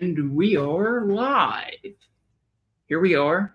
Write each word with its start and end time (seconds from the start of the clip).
And 0.00 0.34
we 0.34 0.56
are 0.56 1.02
live. 1.02 1.94
Here 2.86 3.00
we 3.00 3.16
are 3.16 3.54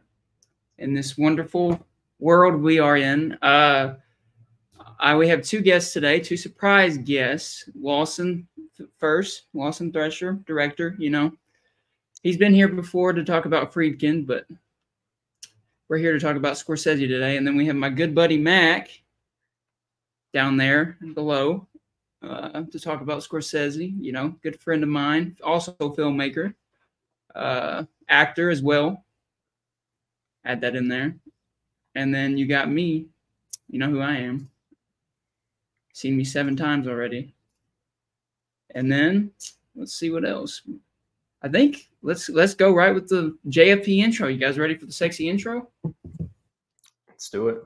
in 0.77 0.93
this 0.93 1.17
wonderful 1.17 1.83
world 2.19 2.61
we 2.61 2.77
are 2.77 2.97
in. 2.97 3.33
Uh, 3.41 3.95
I, 4.99 5.15
we 5.15 5.27
have 5.27 5.41
two 5.41 5.61
guests 5.61 5.91
today, 5.91 6.19
two 6.19 6.37
surprise 6.37 6.99
guests. 6.99 7.67
Lawson 7.73 8.47
first, 8.99 9.45
Lawson 9.55 9.91
Thresher, 9.91 10.33
director, 10.45 10.95
you 10.99 11.09
know. 11.09 11.31
He's 12.21 12.37
been 12.37 12.53
here 12.53 12.67
before 12.67 13.11
to 13.11 13.23
talk 13.23 13.45
about 13.45 13.73
Friedkin, 13.73 14.27
but 14.27 14.45
we're 15.89 15.97
here 15.97 16.13
to 16.13 16.19
talk 16.19 16.35
about 16.35 16.57
Scorsese 16.57 17.07
today. 17.07 17.37
And 17.37 17.47
then 17.47 17.57
we 17.57 17.65
have 17.65 17.75
my 17.75 17.89
good 17.89 18.13
buddy 18.13 18.37
Mac 18.37 18.89
down 20.31 20.57
there 20.57 20.99
below 21.15 21.67
uh, 22.29 22.63
to 22.71 22.79
talk 22.79 23.01
about 23.01 23.21
Scorsese. 23.21 23.95
You 23.99 24.11
know, 24.11 24.35
good 24.41 24.59
friend 24.59 24.83
of 24.83 24.89
mine, 24.89 25.37
also 25.43 25.73
filmmaker, 25.73 26.53
uh, 27.33 27.83
actor 28.09 28.49
as 28.49 28.61
well. 28.61 29.05
Add 30.43 30.61
that 30.61 30.75
in 30.75 30.87
there. 30.87 31.15
And 31.95 32.13
then 32.13 32.37
you 32.37 32.47
got 32.47 32.69
me. 32.69 33.07
You 33.67 33.79
know 33.79 33.89
who 33.89 34.01
I 34.01 34.17
am. 34.17 34.49
Seen 35.93 36.15
me 36.15 36.23
seven 36.23 36.55
times 36.55 36.87
already. 36.87 37.33
And 38.75 38.91
then 38.91 39.31
let's 39.75 39.97
see 39.97 40.11
what 40.11 40.25
else. 40.25 40.61
I 41.41 41.47
think 41.47 41.89
let's 42.01 42.29
let's 42.29 42.53
go 42.53 42.73
right 42.73 42.93
with 42.93 43.07
the 43.07 43.37
JFP 43.47 43.99
intro. 43.99 44.27
You 44.27 44.37
guys 44.37 44.57
ready 44.57 44.75
for 44.75 44.85
the 44.85 44.91
sexy 44.91 45.29
intro? 45.29 45.69
Let's 47.07 47.29
do 47.29 47.47
it. 47.49 47.63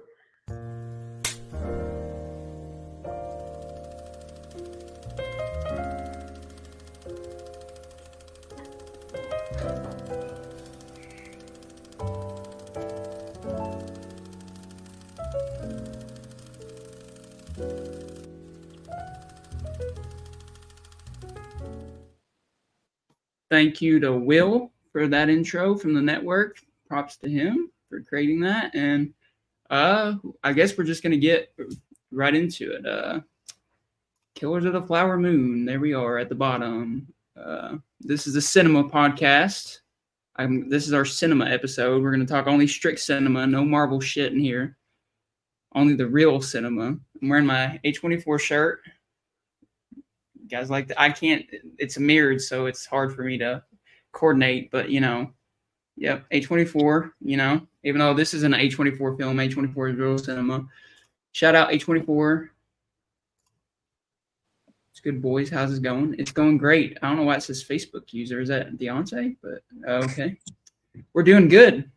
Thank 23.49 23.81
you 23.81 23.99
to 23.99 24.13
Will 24.13 24.71
for 24.91 25.07
that 25.07 25.29
intro 25.29 25.75
from 25.75 25.93
the 25.93 26.01
network. 26.01 26.59
Props 26.87 27.17
to 27.17 27.29
him 27.29 27.71
for 27.89 28.01
creating 28.01 28.39
that. 28.41 28.75
And 28.75 29.13
uh, 29.69 30.15
I 30.43 30.53
guess 30.53 30.77
we're 30.77 30.83
just 30.83 31.03
gonna 31.03 31.17
get 31.17 31.53
right 32.11 32.33
into 32.33 32.71
it. 32.73 32.85
Uh, 32.85 33.21
Killers 34.35 34.65
of 34.65 34.73
the 34.73 34.81
Flower 34.81 35.17
Moon. 35.17 35.65
There 35.65 35.79
we 35.79 35.93
are 35.93 36.17
at 36.17 36.29
the 36.29 36.35
bottom. 36.35 37.07
Uh, 37.39 37.77
this 37.99 38.27
is 38.27 38.35
a 38.35 38.41
cinema 38.41 38.83
podcast. 38.83 39.79
I'm, 40.35 40.69
this 40.69 40.87
is 40.87 40.93
our 40.93 41.05
cinema 41.05 41.45
episode. 41.45 42.01
We're 42.01 42.11
gonna 42.11 42.25
talk 42.25 42.47
only 42.47 42.67
strict 42.67 42.99
cinema, 42.99 43.45
no 43.47 43.65
Marvel 43.65 43.99
shit 43.99 44.31
in 44.31 44.39
here. 44.39 44.77
Only 45.75 45.95
the 45.95 46.07
real 46.07 46.41
cinema. 46.41 46.97
I'm 47.21 47.29
wearing 47.29 47.45
my 47.45 47.79
A24 47.83 48.39
shirt 48.39 48.81
guys 50.49 50.69
like 50.69 50.87
that. 50.87 50.99
I 50.99 51.09
can't. 51.09 51.45
It's 51.77 51.97
mirrored, 51.97 52.41
so 52.41 52.65
it's 52.65 52.85
hard 52.85 53.15
for 53.15 53.23
me 53.23 53.37
to 53.37 53.63
coordinate. 54.11 54.71
But 54.71 54.89
you 54.89 55.01
know, 55.01 55.31
yep, 55.95 56.25
A24. 56.31 57.11
You 57.21 57.37
know, 57.37 57.67
even 57.83 57.99
though 57.99 58.13
this 58.13 58.33
is 58.33 58.43
an 58.43 58.53
A24 58.53 59.17
film, 59.17 59.37
A24 59.37 59.91
is 59.91 59.97
real 59.97 60.17
cinema. 60.17 60.65
Shout 61.31 61.55
out 61.55 61.69
A24. 61.69 62.49
It's 64.91 64.99
good, 64.99 65.21
boys. 65.21 65.49
How's 65.49 65.77
it 65.77 65.81
going? 65.81 66.15
It's 66.19 66.31
going 66.31 66.57
great. 66.57 66.97
I 67.01 67.07
don't 67.07 67.17
know 67.17 67.23
why 67.23 67.35
it 67.35 67.43
says 67.43 67.63
Facebook 67.63 68.11
user. 68.11 68.41
Is 68.41 68.49
that 68.49 68.77
Deontay? 68.77 69.37
But 69.41 69.61
uh, 69.87 70.03
okay, 70.05 70.37
we're 71.13 71.23
doing 71.23 71.47
good. 71.47 71.89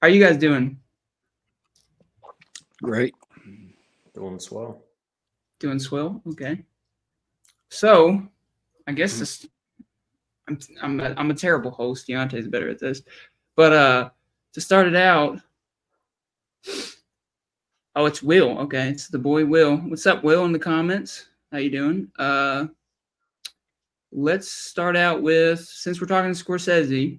How 0.00 0.08
are 0.08 0.10
you 0.10 0.22
guys 0.22 0.36
doing? 0.36 0.78
Great. 2.82 3.14
Doing 4.14 4.38
swell. 4.38 4.82
Doing 5.58 5.78
swell. 5.78 6.22
Okay. 6.28 6.62
So, 7.70 8.22
I 8.86 8.92
guess 8.92 9.12
Mm-hmm. 9.12 9.20
this. 9.20 9.46
I'm 10.48 10.58
I'm 10.80 11.00
a, 11.00 11.14
I'm 11.16 11.30
a 11.30 11.34
terrible 11.34 11.70
host. 11.72 12.06
Deontay's 12.06 12.46
better 12.46 12.68
at 12.68 12.78
this, 12.78 13.02
but 13.56 13.72
uh, 13.72 14.10
to 14.52 14.60
start 14.60 14.86
it 14.86 14.94
out. 14.94 15.40
Oh, 17.96 18.06
it's 18.06 18.22
Will. 18.22 18.58
Okay, 18.60 18.88
it's 18.90 19.08
the 19.08 19.18
boy 19.18 19.44
Will. 19.44 19.76
What's 19.78 20.06
up, 20.06 20.22
Will? 20.22 20.44
In 20.44 20.52
the 20.52 20.58
comments, 20.58 21.26
how 21.50 21.58
you 21.58 21.70
doing? 21.70 22.08
Uh, 22.18 22.66
let's 24.12 24.50
start 24.50 24.96
out 24.96 25.20
with 25.22 25.60
since 25.60 26.00
we're 26.00 26.06
talking 26.06 26.30
Scorsese. 26.30 27.18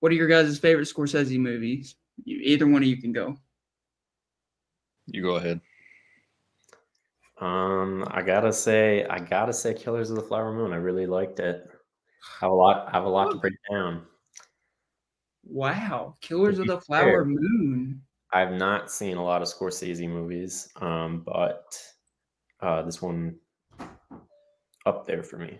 What 0.00 0.12
are 0.12 0.14
your 0.14 0.28
guys' 0.28 0.58
favorite 0.58 0.88
Scorsese 0.88 1.38
movies? 1.38 1.96
You, 2.24 2.38
either 2.42 2.66
one 2.66 2.82
of 2.82 2.88
you 2.88 2.96
can 2.96 3.12
go. 3.12 3.36
You 5.06 5.22
go 5.22 5.34
ahead. 5.36 5.60
Um, 7.40 8.04
I 8.10 8.22
gotta 8.22 8.52
say, 8.52 9.04
I 9.06 9.18
gotta 9.18 9.52
say, 9.52 9.74
Killers 9.74 10.10
of 10.10 10.16
the 10.16 10.22
Flower 10.22 10.52
Moon. 10.52 10.72
I 10.72 10.76
really 10.76 11.06
liked 11.06 11.38
it. 11.40 11.68
I 11.68 12.44
Have 12.44 12.50
a 12.50 12.54
lot, 12.54 12.88
I 12.88 12.90
have 12.90 13.04
a 13.04 13.08
lot 13.08 13.30
to 13.30 13.38
break 13.38 13.54
down. 13.70 14.02
Wow, 15.44 16.16
Killers 16.20 16.58
of 16.58 16.66
be 16.66 16.72
the 16.72 16.80
Flower 16.80 17.04
fair. 17.04 17.24
Moon. 17.24 18.02
I've 18.32 18.52
not 18.52 18.90
seen 18.90 19.16
a 19.16 19.24
lot 19.24 19.40
of 19.40 19.48
Scorsese 19.48 20.08
movies, 20.08 20.68
um, 20.76 21.22
but 21.24 21.80
uh, 22.60 22.82
this 22.82 23.00
one 23.00 23.36
up 24.84 25.06
there 25.06 25.22
for 25.22 25.38
me. 25.38 25.58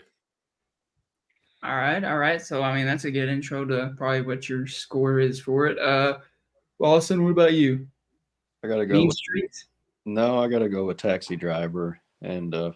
All 1.62 1.77
right, 1.77 2.05
all 2.05 2.19
right. 2.19 2.41
So 2.43 2.62
I 2.62 2.75
mean, 2.75 2.87
that's 2.87 3.05
a 3.05 3.11
good 3.11 3.28
intro 3.28 3.65
to 3.65 3.94
probably 3.97 4.22
what 4.22 4.49
your 4.49 4.67
score 4.67 5.19
is 5.19 5.41
for 5.41 5.67
it. 5.67 5.78
Uh, 5.78 6.19
Lawson, 6.78 7.25
what 7.25 7.31
about 7.31 7.55
you? 7.55 7.87
I 8.65 8.69
gotta 8.69 8.87
go. 8.87 8.94
Mean 8.94 9.06
With, 9.09 9.17
Streets. 9.17 9.67
No, 10.09 10.39
I 10.39 10.49
gotta 10.49 10.69
go 10.69 10.87
with 10.87 10.97
Taxi 10.97 11.37
Driver, 11.37 12.01
and 12.23 12.55
uh, 12.55 12.73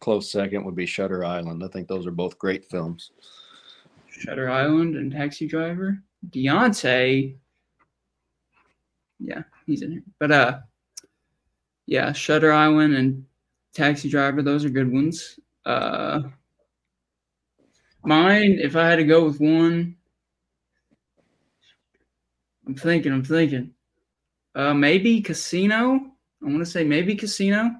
close 0.00 0.32
second 0.32 0.64
would 0.64 0.74
be 0.74 0.86
Shutter 0.86 1.24
Island. 1.24 1.62
I 1.62 1.68
think 1.68 1.86
those 1.86 2.06
are 2.06 2.12
both 2.12 2.38
great 2.38 2.64
films. 2.70 3.12
Shutter 4.08 4.50
Island 4.50 4.96
and 4.96 5.12
Taxi 5.12 5.46
Driver. 5.46 6.02
Deontay. 6.30 7.36
Yeah, 9.18 9.42
he's 9.66 9.82
in 9.82 9.92
here. 9.92 10.02
But 10.18 10.32
uh, 10.32 10.58
yeah, 11.86 12.12
Shutter 12.12 12.52
Island 12.52 12.94
and 12.94 13.24
Taxi 13.74 14.08
Driver. 14.08 14.42
Those 14.42 14.64
are 14.64 14.70
good 14.70 14.90
ones. 14.90 15.38
Uh, 15.66 16.22
mine, 18.04 18.58
if 18.60 18.74
I 18.74 18.88
had 18.88 18.96
to 18.96 19.04
go 19.04 19.24
with 19.24 19.40
one, 19.40 19.96
I'm 22.66 22.74
thinking. 22.74 23.12
I'm 23.12 23.24
thinking. 23.24 23.72
Uh, 24.54 24.72
maybe 24.72 25.20
Casino. 25.20 26.06
I 26.42 26.46
want 26.46 26.58
to 26.60 26.66
say 26.66 26.84
maybe 26.84 27.14
Casino, 27.14 27.76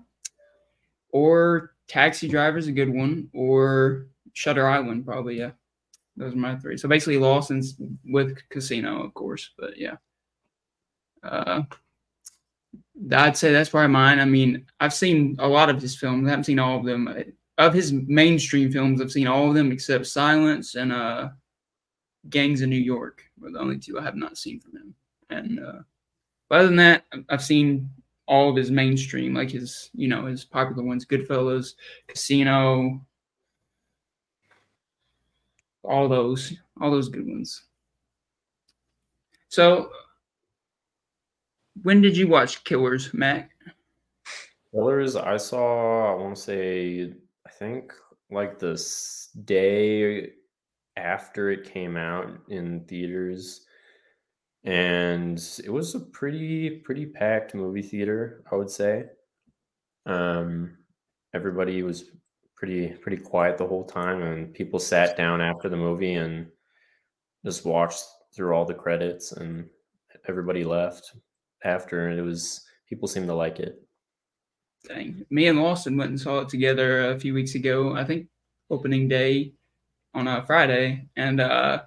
or 1.10 1.74
Taxi 1.88 2.28
Driver 2.28 2.58
is 2.58 2.68
a 2.68 2.72
good 2.72 2.92
one, 2.92 3.28
or 3.32 4.06
Shutter 4.32 4.68
Island 4.68 5.04
probably. 5.04 5.38
Yeah, 5.38 5.52
those 6.16 6.34
are 6.34 6.38
my 6.38 6.56
three. 6.56 6.76
So 6.76 6.88
basically, 6.88 7.18
Lawson's 7.18 7.76
with 8.04 8.38
Casino, 8.48 9.02
of 9.02 9.14
course, 9.14 9.50
but 9.58 9.78
yeah. 9.78 9.96
Uh, 11.22 11.62
I'd 13.12 13.36
say 13.36 13.52
that's 13.52 13.70
probably 13.70 13.88
mine. 13.88 14.20
I 14.20 14.24
mean, 14.24 14.66
I've 14.78 14.94
seen 14.94 15.36
a 15.38 15.48
lot 15.48 15.70
of 15.70 15.80
his 15.80 15.96
films. 15.96 16.26
I 16.26 16.30
haven't 16.30 16.44
seen 16.44 16.58
all 16.58 16.78
of 16.78 16.84
them. 16.84 17.08
Of 17.58 17.74
his 17.74 17.92
mainstream 17.92 18.70
films, 18.70 19.00
I've 19.00 19.12
seen 19.12 19.26
all 19.26 19.48
of 19.48 19.54
them 19.54 19.72
except 19.72 20.06
Silence 20.06 20.74
and 20.76 20.92
uh, 20.92 21.30
Gangs 22.28 22.62
of 22.62 22.68
New 22.68 22.76
York 22.76 23.22
were 23.38 23.50
the 23.50 23.58
only 23.58 23.78
two 23.78 23.98
I 23.98 24.02
have 24.02 24.16
not 24.16 24.38
seen 24.38 24.60
from 24.60 24.76
him. 24.76 24.94
And 25.30 25.60
uh, 25.60 25.80
other 26.50 26.66
than 26.66 26.76
that, 26.76 27.04
I've 27.28 27.42
seen 27.42 27.90
all 28.30 28.48
of 28.48 28.56
his 28.56 28.70
mainstream, 28.70 29.34
like 29.34 29.50
his, 29.50 29.90
you 29.92 30.06
know, 30.06 30.26
his 30.26 30.44
popular 30.44 30.84
ones, 30.84 31.04
Goodfellas, 31.04 31.74
Casino, 32.06 33.04
all 35.82 36.08
those, 36.08 36.54
all 36.80 36.92
those 36.92 37.08
good 37.08 37.26
ones. 37.26 37.64
So, 39.48 39.90
when 41.82 42.00
did 42.00 42.16
you 42.16 42.28
watch 42.28 42.62
Killers, 42.62 43.12
Mac? 43.12 43.50
Killers, 44.72 45.16
I 45.16 45.36
saw. 45.36 46.12
I 46.12 46.14
want 46.14 46.36
to 46.36 46.40
say, 46.40 47.12
I 47.44 47.50
think 47.50 47.92
like 48.30 48.60
this 48.60 49.30
day 49.44 50.30
after 50.96 51.50
it 51.50 51.64
came 51.64 51.96
out 51.96 52.28
in 52.48 52.84
theaters, 52.84 53.66
and 54.64 55.38
it 55.64 55.70
was 55.70 55.94
a 55.94 56.00
pretty 56.00 56.70
pretty 56.70 57.06
packed 57.06 57.54
movie 57.54 57.82
theater. 57.82 58.44
I 58.50 58.56
would 58.56 58.70
say. 58.70 59.04
Um, 60.06 60.76
everybody 61.34 61.82
was 61.82 62.10
pretty 62.56 62.88
pretty 62.88 63.16
quiet 63.16 63.58
the 63.58 63.66
whole 63.66 63.84
time, 63.84 64.22
and 64.22 64.52
people 64.54 64.78
sat 64.78 65.16
down 65.16 65.40
after 65.40 65.68
the 65.68 65.76
movie 65.76 66.14
and 66.14 66.46
just 67.44 67.64
watched 67.64 68.04
through 68.34 68.54
all 68.54 68.64
the 68.64 68.74
credits, 68.74 69.32
and 69.32 69.68
everybody 70.28 70.64
left 70.64 71.12
after, 71.64 72.08
and 72.08 72.18
it 72.18 72.22
was 72.22 72.64
people 72.88 73.08
seemed 73.08 73.28
to 73.28 73.34
like 73.34 73.60
it. 73.60 73.82
Dang. 74.88 75.24
Me 75.30 75.46
and 75.48 75.60
Lawson 75.60 75.96
went 75.96 76.10
and 76.10 76.20
saw 76.20 76.40
it 76.40 76.48
together 76.48 77.10
a 77.10 77.20
few 77.20 77.34
weeks 77.34 77.54
ago. 77.54 77.94
I 77.94 78.04
think 78.04 78.28
opening 78.70 79.08
day. 79.08 79.52
on 80.14 80.26
a 80.26 80.44
Friday, 80.46 81.06
and 81.16 81.40
uh, 81.40 81.82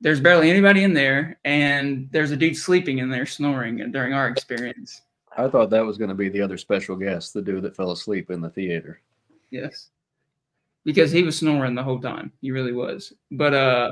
there's 0.00 0.20
barely 0.20 0.50
anybody 0.50 0.82
in 0.82 0.94
there, 0.94 1.38
and 1.44 2.08
there's 2.10 2.30
a 2.30 2.36
dude 2.36 2.56
sleeping 2.56 2.98
in 2.98 3.10
there 3.10 3.26
snoring 3.26 3.90
during 3.92 4.12
our 4.12 4.28
experience. 4.28 5.02
I 5.36 5.48
thought 5.48 5.70
that 5.70 5.84
was 5.84 5.98
going 5.98 6.08
to 6.08 6.14
be 6.14 6.28
the 6.28 6.42
other 6.42 6.58
special 6.58 6.96
guest, 6.96 7.34
the 7.34 7.42
dude 7.42 7.62
that 7.62 7.76
fell 7.76 7.92
asleep 7.92 8.30
in 8.30 8.40
the 8.40 8.50
theater. 8.50 9.00
Yes, 9.50 9.88
because 10.84 11.12
he 11.12 11.22
was 11.22 11.38
snoring 11.38 11.74
the 11.74 11.82
whole 11.82 12.00
time. 12.00 12.32
He 12.40 12.50
really 12.50 12.72
was. 12.72 13.12
But 13.30 13.54
uh, 13.54 13.90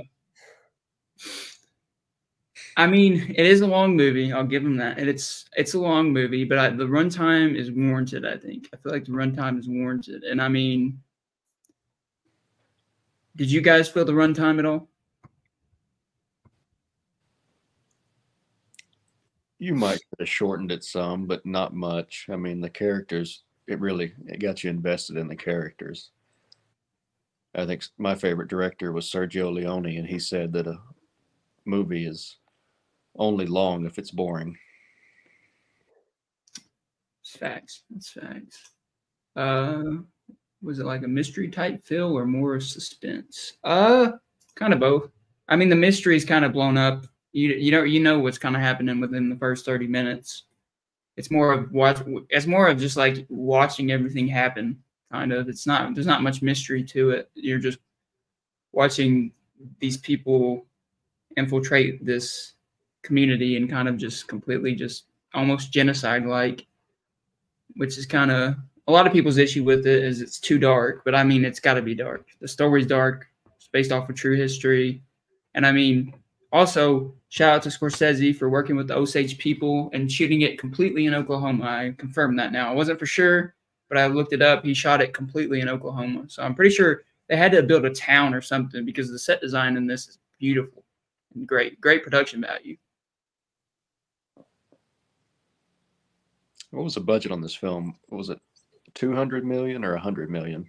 I 2.77 2.87
mean, 2.87 3.35
it 3.37 3.45
is 3.45 3.61
a 3.61 3.67
long 3.67 3.97
movie. 3.97 4.33
I'll 4.33 4.45
give 4.47 4.65
him 4.65 4.77
that. 4.77 4.99
And 4.99 5.09
it's 5.09 5.47
it's 5.57 5.75
a 5.75 5.81
long 5.81 6.13
movie, 6.13 6.45
but 6.45 6.59
I, 6.59 6.71
the 6.71 6.85
runtime 6.85 7.57
is 7.57 7.71
warranted. 7.71 8.25
I 8.25 8.37
think. 8.37 8.69
I 8.73 8.77
feel 8.77 8.93
like 8.93 9.05
the 9.05 9.13
runtime 9.13 9.59
is 9.59 9.69
warranted. 9.69 10.23
And 10.25 10.41
I 10.41 10.49
mean, 10.49 11.01
did 13.37 13.51
you 13.51 13.61
guys 13.61 13.89
feel 13.89 14.05
the 14.05 14.13
runtime 14.13 14.59
at 14.59 14.65
all? 14.65 14.89
You 19.59 19.75
might 19.75 20.01
have 20.19 20.29
shortened 20.29 20.71
it 20.71 20.85
some, 20.85 21.27
but 21.27 21.45
not 21.45 21.75
much. 21.75 22.27
I 22.31 22.37
mean, 22.37 22.61
the 22.61 22.71
characters, 22.71 23.43
it 23.67 23.81
really 23.81 24.13
it 24.27 24.41
got 24.41 24.63
you 24.63 24.71
invested 24.71 25.17
in 25.17 25.29
the 25.29 25.37
characters. 25.37 26.11
I 27.55 27.67
think 27.67 27.85
my 27.97 28.15
favorite 28.15 28.49
director 28.49 28.93
was 28.93 29.11
Sergio 29.11 29.53
Leone, 29.53 29.97
and 29.97 30.07
he 30.07 30.19
said 30.19 30.53
that 30.53 30.67
a 30.67 30.79
movie 31.65 32.07
is 32.07 32.37
only 33.17 33.47
long 33.47 33.85
if 33.85 33.99
it's 33.99 34.13
boring. 34.13 34.57
It's 37.23 37.37
facts. 37.37 37.83
It's 37.97 38.11
facts. 38.11 38.71
Uh, 39.35 39.83
was 40.63 40.79
it 40.79 40.87
like 40.87 41.03
a 41.03 41.09
mystery 41.09 41.49
type 41.49 41.85
feel 41.85 42.17
or 42.17 42.27
more 42.27 42.61
suspense? 42.61 43.55
Uh, 43.65 44.13
kind 44.55 44.73
of 44.73 44.81
both. 44.81 45.11
I 45.49 45.57
mean, 45.57 45.69
the 45.69 45.77
mystery 45.77 46.17
is 46.17 46.25
kind 46.25 46.45
of 46.45 46.53
blown 46.53 46.77
up 46.77 47.07
you 47.33 47.51
you 47.51 47.71
know 47.71 47.83
you 47.83 48.01
know 48.01 48.19
what's 48.19 48.39
kind 48.39 48.57
of 48.57 48.63
happening 48.63 49.01
within 49.01 49.29
the 49.29 49.37
first 49.37 49.65
30 49.65 49.87
minutes. 49.87 50.45
It's 51.17 51.31
more 51.31 51.53
of 51.53 51.73
watch 51.73 52.01
it's 52.31 52.47
more 52.47 52.69
of 52.69 52.79
just 52.79 52.97
like 52.97 53.27
watching 53.29 53.91
everything 53.91 54.29
happen 54.29 54.83
kind 55.13 55.33
of. 55.33 55.49
It's 55.49 55.67
not 55.67 55.95
there's 55.95 56.07
not 56.07 56.23
much 56.23 56.43
mystery 56.43 56.83
to 56.85 57.11
it. 57.11 57.31
You're 57.35 57.59
just 57.59 57.79
watching 58.73 59.33
these 59.81 59.97
people 59.97 60.67
infiltrate 61.37 62.05
this 62.05 62.55
community 63.03 63.57
and 63.57 63.71
kind 63.71 63.89
of 63.89 63.97
just 63.97 64.29
completely 64.29 64.75
just 64.75 65.05
almost 65.35 65.73
genocide 65.73 66.25
like 66.25 66.67
which 67.77 67.99
is 67.99 68.07
kind 68.07 68.31
of 68.31 68.55
a 68.87 68.93
lot 68.93 69.07
of 69.07 69.13
people's 69.13 69.37
issue 69.37 69.63
with 69.63 69.87
it 69.87 70.03
is 70.03 70.21
it's 70.21 70.41
too 70.41 70.59
dark 70.59 71.03
but 71.05 71.15
i 71.15 71.23
mean 71.23 71.45
it's 71.45 71.61
got 71.61 71.75
to 71.75 71.83
be 71.83 71.95
dark. 71.95 72.27
The 72.41 72.49
story's 72.49 72.87
dark 72.87 73.27
it's 73.57 73.69
based 73.69 73.93
off 73.93 74.09
of 74.09 74.17
true 74.17 74.37
history. 74.37 75.03
And 75.55 75.67
i 75.67 75.73
mean 75.73 76.15
also, 76.53 77.15
shout 77.29 77.55
out 77.55 77.63
to 77.63 77.69
Scorsese 77.69 78.37
for 78.37 78.49
working 78.49 78.77
with 78.77 78.89
the 78.89 78.97
Osage 78.97 79.39
people 79.39 79.91
and 79.93 80.11
shooting 80.11 80.43
it 80.43 80.59
completely 80.59 81.07
in 81.07 81.15
Oklahoma. 81.15 81.65
I 81.65 81.95
confirmed 81.99 82.39
that 82.39 82.53
now. 82.53 82.71
I 82.71 82.75
wasn't 82.75 82.99
for 82.99 83.07
sure, 83.07 83.55
but 83.89 83.99
I 83.99 84.07
looked 84.07 84.33
it 84.33 84.43
up. 84.43 84.65
He 84.65 84.75
shot 84.75 85.01
it 85.01 85.15
completely 85.15 85.61
in 85.61 85.69
Oklahoma. 85.69 86.25
So 86.29 86.43
I'm 86.43 86.55
pretty 86.55 86.75
sure 86.75 87.03
they 87.29 87.37
had 87.37 87.53
to 87.53 87.63
build 87.63 87.85
a 87.85 87.91
town 87.91 88.35
or 88.35 88.41
something 88.41 88.85
because 88.85 89.11
the 89.11 89.19
set 89.19 89.41
design 89.41 89.77
in 89.77 89.87
this 89.87 90.09
is 90.09 90.19
beautiful 90.39 90.85
and 91.35 91.47
great. 91.47 91.81
Great 91.81 92.03
production 92.03 92.41
value. 92.41 92.77
What 96.71 96.85
was 96.85 96.95
the 96.95 97.01
budget 97.01 97.33
on 97.33 97.41
this 97.41 97.55
film? 97.55 97.97
What 98.09 98.19
was 98.19 98.31
it 98.31 98.41
200 98.95 99.45
million 99.45 99.85
or 99.85 99.93
100 99.93 100.31
million? 100.31 100.69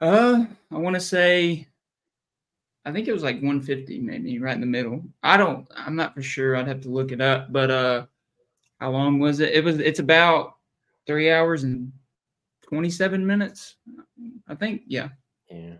Uh, 0.00 0.44
I 0.70 0.76
want 0.76 0.94
to 0.94 1.00
say 1.00 1.66
I 2.86 2.92
think 2.92 3.08
it 3.08 3.12
was 3.12 3.24
like 3.24 3.34
150, 3.36 3.98
maybe 3.98 4.38
right 4.38 4.54
in 4.54 4.60
the 4.60 4.66
middle. 4.66 5.02
I 5.24 5.36
don't, 5.36 5.66
I'm 5.74 5.96
not 5.96 6.14
for 6.14 6.22
sure. 6.22 6.54
I'd 6.54 6.68
have 6.68 6.82
to 6.82 6.88
look 6.88 7.10
it 7.10 7.20
up. 7.20 7.52
But 7.52 7.68
uh, 7.68 8.06
how 8.78 8.90
long 8.90 9.18
was 9.18 9.40
it? 9.40 9.52
It 9.52 9.64
was. 9.64 9.80
It's 9.80 9.98
about 9.98 10.54
three 11.04 11.32
hours 11.32 11.64
and 11.64 11.92
27 12.62 13.26
minutes. 13.26 13.74
I 14.46 14.54
think. 14.54 14.82
Yeah. 14.86 15.08
Yeah. 15.50 15.74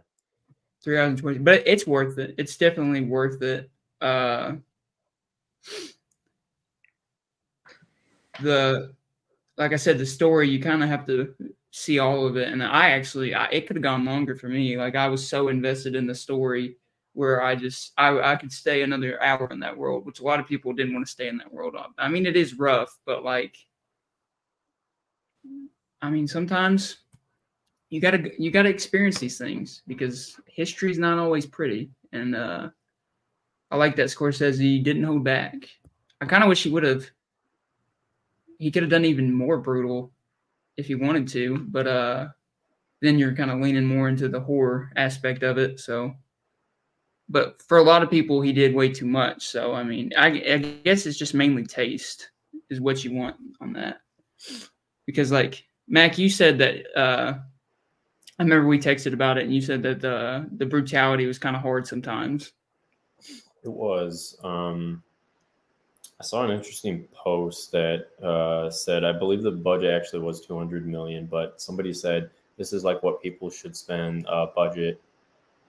Three 0.82 0.98
hours 0.98 1.10
and 1.10 1.18
20. 1.18 1.38
But 1.38 1.62
it's 1.64 1.86
worth 1.86 2.18
it. 2.18 2.34
It's 2.38 2.56
definitely 2.56 3.02
worth 3.02 3.40
it. 3.40 3.70
Uh, 4.00 4.54
the, 8.42 8.92
like 9.56 9.72
I 9.72 9.76
said, 9.76 9.98
the 9.98 10.06
story 10.06 10.48
you 10.48 10.60
kind 10.60 10.82
of 10.82 10.88
have 10.88 11.06
to 11.06 11.32
see 11.70 12.00
all 12.00 12.26
of 12.26 12.36
it. 12.36 12.48
And 12.48 12.64
I 12.64 12.90
actually, 12.90 13.32
I, 13.32 13.46
it 13.46 13.68
could 13.68 13.76
have 13.76 13.82
gone 13.84 14.04
longer 14.04 14.34
for 14.34 14.48
me. 14.48 14.76
Like 14.76 14.96
I 14.96 15.08
was 15.08 15.28
so 15.28 15.46
invested 15.48 15.94
in 15.94 16.08
the 16.08 16.14
story 16.14 16.76
where 17.16 17.42
I 17.42 17.56
just 17.56 17.92
I, 17.96 18.32
I 18.32 18.36
could 18.36 18.52
stay 18.52 18.82
another 18.82 19.20
hour 19.22 19.48
in 19.50 19.60
that 19.60 19.76
world, 19.76 20.04
which 20.04 20.20
a 20.20 20.24
lot 20.24 20.38
of 20.38 20.46
people 20.46 20.72
didn't 20.74 20.92
want 20.94 21.06
to 21.06 21.10
stay 21.10 21.28
in 21.28 21.38
that 21.38 21.52
world. 21.52 21.74
I 21.98 22.08
mean, 22.08 22.26
it 22.26 22.36
is 22.36 22.58
rough, 22.58 22.96
but 23.06 23.24
like, 23.24 23.56
I 26.02 26.10
mean, 26.10 26.28
sometimes 26.28 26.98
you 27.90 28.00
gotta 28.00 28.30
you 28.38 28.50
gotta 28.50 28.68
experience 28.68 29.18
these 29.18 29.38
things 29.38 29.82
because 29.86 30.40
history's 30.46 30.98
not 30.98 31.18
always 31.18 31.46
pretty. 31.46 31.90
And 32.12 32.34
uh 32.36 32.70
I 33.70 33.76
like 33.76 33.96
that 33.96 34.08
Scorsese 34.08 34.82
didn't 34.82 35.04
hold 35.04 35.24
back. 35.24 35.54
I 36.20 36.26
kind 36.26 36.42
of 36.42 36.48
wish 36.48 36.62
he 36.62 36.70
would 36.70 36.84
have. 36.84 37.06
He 38.58 38.70
could 38.70 38.82
have 38.82 38.90
done 38.90 39.04
even 39.04 39.32
more 39.32 39.58
brutal 39.58 40.12
if 40.76 40.86
he 40.86 40.94
wanted 40.94 41.28
to, 41.28 41.58
but 41.68 41.86
uh 41.86 42.28
then 43.02 43.18
you're 43.18 43.34
kind 43.34 43.50
of 43.50 43.60
leaning 43.60 43.84
more 43.86 44.08
into 44.08 44.28
the 44.28 44.40
horror 44.40 44.92
aspect 44.96 45.42
of 45.42 45.58
it. 45.58 45.80
So 45.80 46.14
but 47.28 47.60
for 47.62 47.78
a 47.78 47.82
lot 47.82 48.02
of 48.02 48.10
people, 48.10 48.40
he 48.40 48.52
did 48.52 48.74
way 48.74 48.88
too 48.88 49.06
much. 49.06 49.46
So 49.46 49.74
I 49.74 49.82
mean, 49.82 50.12
I, 50.16 50.26
I 50.26 50.58
guess 50.84 51.06
it's 51.06 51.18
just 51.18 51.34
mainly 51.34 51.64
taste 51.64 52.30
is 52.70 52.80
what 52.80 53.04
you 53.04 53.14
want 53.14 53.36
on 53.60 53.72
that. 53.74 54.00
Because 55.06 55.32
like 55.32 55.64
Mac, 55.88 56.18
you 56.18 56.28
said 56.28 56.58
that 56.58 56.98
uh, 56.98 57.34
I 58.38 58.42
remember 58.42 58.68
we 58.68 58.78
texted 58.78 59.12
about 59.12 59.38
it, 59.38 59.44
and 59.44 59.54
you 59.54 59.60
said 59.60 59.82
that 59.82 60.00
the 60.00 60.48
the 60.56 60.66
brutality 60.66 61.26
was 61.26 61.38
kind 61.38 61.56
of 61.56 61.62
hard 61.62 61.86
sometimes. 61.86 62.52
It 63.64 63.70
was. 63.70 64.38
Um, 64.44 65.02
I 66.18 66.24
saw 66.24 66.44
an 66.44 66.50
interesting 66.50 67.06
post 67.12 67.72
that 67.72 68.06
uh, 68.22 68.70
said 68.70 69.04
I 69.04 69.12
believe 69.12 69.42
the 69.42 69.50
budget 69.50 69.90
actually 69.90 70.20
was 70.20 70.40
200 70.40 70.86
million, 70.86 71.26
but 71.26 71.60
somebody 71.60 71.92
said 71.92 72.30
this 72.56 72.72
is 72.72 72.84
like 72.84 73.02
what 73.02 73.22
people 73.22 73.50
should 73.50 73.76
spend 73.76 74.26
uh, 74.28 74.46
budget 74.54 75.00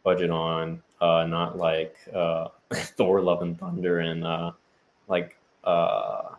budget 0.04 0.30
on, 0.30 0.82
uh, 1.02 1.26
not 1.28 1.58
like 1.58 1.96
uh, 2.14 2.48
Thor: 2.74 3.22
Love 3.22 3.42
and 3.42 3.58
Thunder 3.60 4.00
and 4.00 4.26
uh, 4.26 4.52
like 5.08 5.38
uh, 5.64 6.30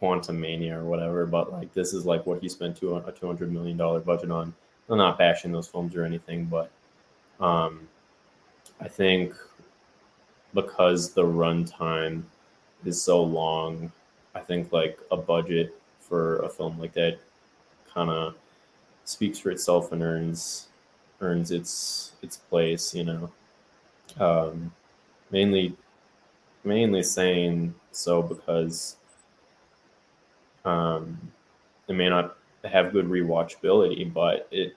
Quantumania 0.00 0.72
or 0.72 0.84
whatever. 0.84 1.26
But 1.26 1.52
like 1.52 1.72
this 1.74 1.92
is 1.92 2.04
like 2.06 2.26
what 2.26 2.40
he 2.40 2.48
spent 2.48 2.76
two 2.76 2.96
a 2.96 3.12
two 3.12 3.26
hundred 3.26 3.52
million 3.52 3.76
dollar 3.76 4.00
budget 4.00 4.30
on. 4.30 4.54
I'm 4.88 4.98
not 4.98 5.18
bashing 5.18 5.52
those 5.52 5.68
films 5.68 5.94
or 5.94 6.04
anything, 6.04 6.44
but 6.46 6.70
um, 7.40 7.88
I 8.80 8.88
think 8.88 9.34
because 10.54 11.12
the 11.12 11.22
runtime 11.22 12.22
is 12.84 13.00
so 13.00 13.22
long, 13.22 13.90
I 14.34 14.40
think 14.40 14.72
like 14.72 14.98
a 15.10 15.16
budget 15.16 15.74
for 16.00 16.40
a 16.40 16.48
film 16.48 16.78
like 16.78 16.92
that 16.94 17.18
kind 17.92 18.10
of 18.10 18.34
speaks 19.04 19.38
for 19.38 19.50
itself 19.50 19.92
and 19.92 20.02
earns 20.02 20.68
earns 21.20 21.50
its 21.50 22.12
its 22.22 22.36
place. 22.36 22.94
You 22.94 23.04
know, 23.04 23.32
um, 24.20 24.72
mainly 25.30 25.76
mainly 26.64 27.02
saying 27.02 27.74
so 27.90 28.22
because 28.22 28.96
um, 30.64 31.18
it 31.88 31.94
may 31.94 32.08
not 32.08 32.36
have 32.64 32.92
good 32.92 33.06
rewatchability, 33.06 34.12
but 34.12 34.48
it 34.50 34.76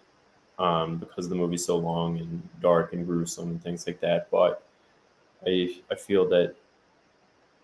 um, 0.57 0.97
because 0.97 1.27
the 1.27 1.35
movie's 1.35 1.65
so 1.65 1.77
long 1.77 2.17
and 2.17 2.47
dark 2.61 2.93
and 2.93 3.05
gruesome 3.05 3.49
and 3.49 3.63
things 3.63 3.85
like 3.85 3.99
that. 4.01 4.29
But 4.31 4.63
I 5.45 5.75
I 5.91 5.95
feel 5.95 6.27
that 6.29 6.55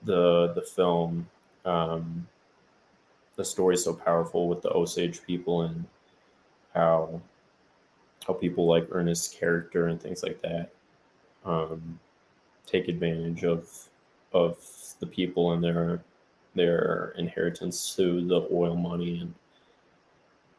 the 0.03 0.51
the 0.53 0.61
film 0.61 1.27
um, 1.65 2.27
the 3.35 3.45
story 3.45 3.75
is 3.75 3.83
so 3.83 3.93
powerful 3.93 4.47
with 4.47 4.61
the 4.61 4.69
Osage 4.69 5.23
people 5.23 5.63
and 5.63 5.85
how 6.73 7.21
how 8.27 8.33
people 8.33 8.67
like 8.67 8.87
Ernest's 8.91 9.33
character 9.33 9.87
and 9.87 9.99
things 9.99 10.21
like 10.21 10.41
that 10.41 10.71
um, 11.45 11.99
take 12.65 12.87
advantage 12.87 13.43
of 13.43 13.89
of 14.33 14.57
the 14.99 15.07
people 15.07 15.53
and 15.53 15.63
their 15.63 16.03
their 16.55 17.13
inheritance 17.17 17.95
through 17.95 18.27
the 18.27 18.47
oil 18.51 18.75
money 18.75 19.19
and 19.19 19.33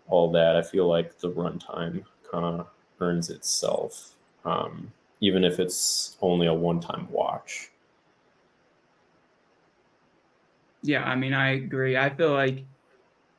all 0.08 0.30
that. 0.32 0.56
I 0.56 0.62
feel 0.62 0.88
like 0.88 1.18
the 1.18 1.30
runtime 1.30 2.04
kind 2.30 2.60
of 2.60 2.68
earns 3.00 3.30
itself, 3.30 4.14
um, 4.44 4.92
even 5.20 5.44
if 5.44 5.58
it's 5.58 6.16
only 6.20 6.46
a 6.46 6.54
one 6.54 6.80
time 6.80 7.10
watch. 7.10 7.70
Yeah, 10.82 11.04
I 11.04 11.14
mean, 11.16 11.32
I 11.32 11.50
agree. 11.50 11.96
I 11.96 12.14
feel 12.14 12.32
like 12.32 12.66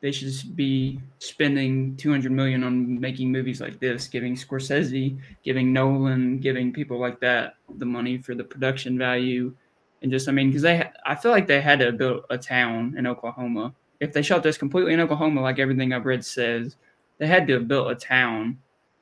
they 0.04 0.12
should 0.12 0.34
be 0.58 1.00
spending 1.20 1.96
200 1.96 2.30
million 2.30 2.66
on 2.66 3.00
making 3.00 3.32
movies 3.32 3.62
like 3.62 3.80
this, 3.80 4.10
giving 4.10 4.36
Scorsese, 4.36 5.18
giving 5.46 5.72
Nolan, 5.72 6.40
giving 6.40 6.74
people 6.74 7.00
like 7.00 7.22
that 7.22 7.56
the 7.78 7.86
money 7.86 8.18
for 8.18 8.36
the 8.36 8.44
production 8.44 8.98
value, 8.98 9.56
and 10.02 10.12
just 10.12 10.28
I 10.28 10.34
mean, 10.34 10.50
because 10.50 10.62
they 10.62 10.92
I 11.06 11.16
feel 11.16 11.32
like 11.32 11.48
they 11.48 11.62
had 11.62 11.80
to 11.80 11.94
build 11.94 12.26
a 12.30 12.38
town 12.38 12.96
in 12.98 13.08
Oklahoma. 13.08 13.74
If 14.02 14.12
they 14.12 14.22
shot 14.22 14.44
this 14.44 14.58
completely 14.58 14.94
in 14.94 15.00
Oklahoma, 15.00 15.40
like 15.40 15.58
everything 15.58 15.94
I've 15.94 16.06
read 16.06 16.26
says, 16.26 16.76
they 17.18 17.26
had 17.26 17.48
to 17.48 17.54
have 17.54 17.70
built 17.70 17.90
a 17.90 17.96
town 17.96 18.58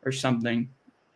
or 0.05 0.11
something, 0.11 0.69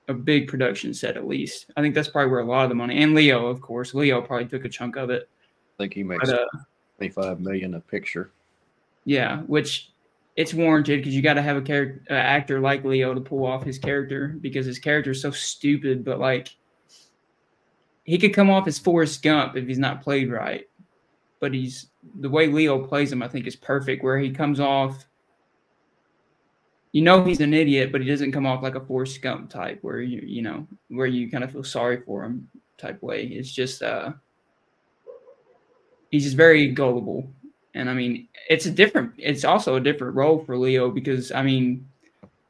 a 0.08 0.16
big 0.16 0.48
production 0.48 0.96
set 0.96 1.16
at 1.16 1.28
least. 1.28 1.68
I 1.78 1.84
think 1.84 1.94
that's 1.94 2.08
probably 2.08 2.32
where 2.32 2.40
a 2.40 2.46
lot 2.46 2.64
of 2.64 2.70
the 2.70 2.76
money 2.76 3.04
and 3.04 3.14
Leo, 3.14 3.46
of 3.46 3.62
course, 3.62 3.94
Leo 3.94 4.20
probably 4.20 4.48
took 4.48 4.66
a 4.66 4.70
chunk 4.70 4.96
of 4.96 5.12
it. 5.12 5.30
I 5.78 5.84
think 5.84 5.94
he 5.94 6.02
makes 6.02 6.28
But 6.28 6.40
uh, 6.40 6.58
25 6.98 7.40
million 7.40 7.76
a 7.76 7.80
picture. 7.80 8.32
Yeah, 9.06 9.42
which 9.42 9.92
it's 10.36 10.54
warranted 10.54 11.00
because 11.00 11.16
you 11.16 11.22
got 11.22 11.36
to 11.36 11.42
have 11.42 11.58
a 11.58 11.62
character 11.62 12.04
uh, 12.10 12.14
actor 12.14 12.60
like 12.60 12.84
Leo 12.84 13.14
to 13.14 13.22
pull 13.22 13.46
off 13.46 13.64
his 13.64 13.80
character 13.80 14.36
because 14.42 14.66
his 14.66 14.80
character 14.80 15.12
is 15.12 15.22
so 15.22 15.32
stupid, 15.32 16.04
but 16.04 16.20
like 16.20 16.56
he 18.04 18.18
could 18.18 18.34
come 18.34 18.50
off 18.50 18.68
as 18.68 18.78
Forrest 18.78 19.24
Gump 19.24 19.56
if 19.56 19.68
he's 19.68 19.80
not 19.80 20.02
played 20.02 20.32
right. 20.32 20.68
But 21.40 21.54
he's 21.54 21.88
the 22.20 22.30
way 22.30 22.48
Leo 22.48 22.86
plays 22.86 23.12
him, 23.12 23.24
I 23.24 23.28
think, 23.28 23.48
is 23.48 23.56
perfect. 23.56 24.04
Where 24.04 24.20
he 24.20 24.30
comes 24.32 24.60
off, 24.60 25.06
you 26.92 27.02
know, 27.02 27.24
he's 27.24 27.42
an 27.42 27.54
idiot, 27.54 27.92
but 27.92 28.02
he 28.02 28.08
doesn't 28.08 28.32
come 28.32 28.46
off 28.46 28.64
like 28.64 28.76
a 28.76 28.80
Forrest 28.80 29.22
Gump 29.22 29.50
type, 29.50 29.80
where 29.82 30.02
you 30.02 30.22
you 30.26 30.42
know 30.42 30.68
where 30.90 31.08
you 31.08 31.30
kind 31.30 31.44
of 31.44 31.52
feel 31.52 31.64
sorry 31.64 32.02
for 32.02 32.24
him 32.24 32.50
type 32.78 33.02
way. 33.02 33.24
It's 33.24 33.52
just 33.52 33.84
uh, 33.84 34.14
he's 36.10 36.24
just 36.24 36.38
very 36.38 36.68
gullible 36.72 37.30
and 37.76 37.90
I 37.90 37.94
mean, 37.94 38.28
it's 38.50 38.66
a 38.66 38.72
different. 38.72 39.14
It's 39.18 39.44
also 39.44 39.76
a 39.76 39.82
different 39.82 40.16
role 40.16 40.44
for 40.44 40.58
Leo 40.58 40.90
because 40.90 41.32
I 41.32 41.44
mean, 41.44 41.88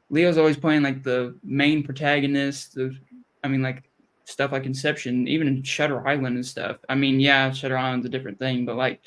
Leo's 0.08 0.38
always 0.38 0.56
playing 0.56 0.82
like 0.82 1.02
the 1.02 1.36
main 1.42 1.82
protagonist. 1.82 2.76
The, 2.76 2.96
I 3.42 3.48
mean, 3.48 3.60
like 3.60 3.82
stuff 4.24 4.52
like 4.52 4.66
Inception, 4.66 5.26
even 5.26 5.48
in 5.48 5.62
Shutter 5.64 6.06
Island 6.06 6.36
and 6.36 6.46
stuff. 6.46 6.78
I 6.88 6.94
mean, 6.94 7.18
yeah, 7.18 7.50
Shutter 7.50 7.76
Island's 7.76 8.06
a 8.06 8.08
different 8.08 8.38
thing, 8.38 8.64
but 8.64 8.76
like 8.76 9.00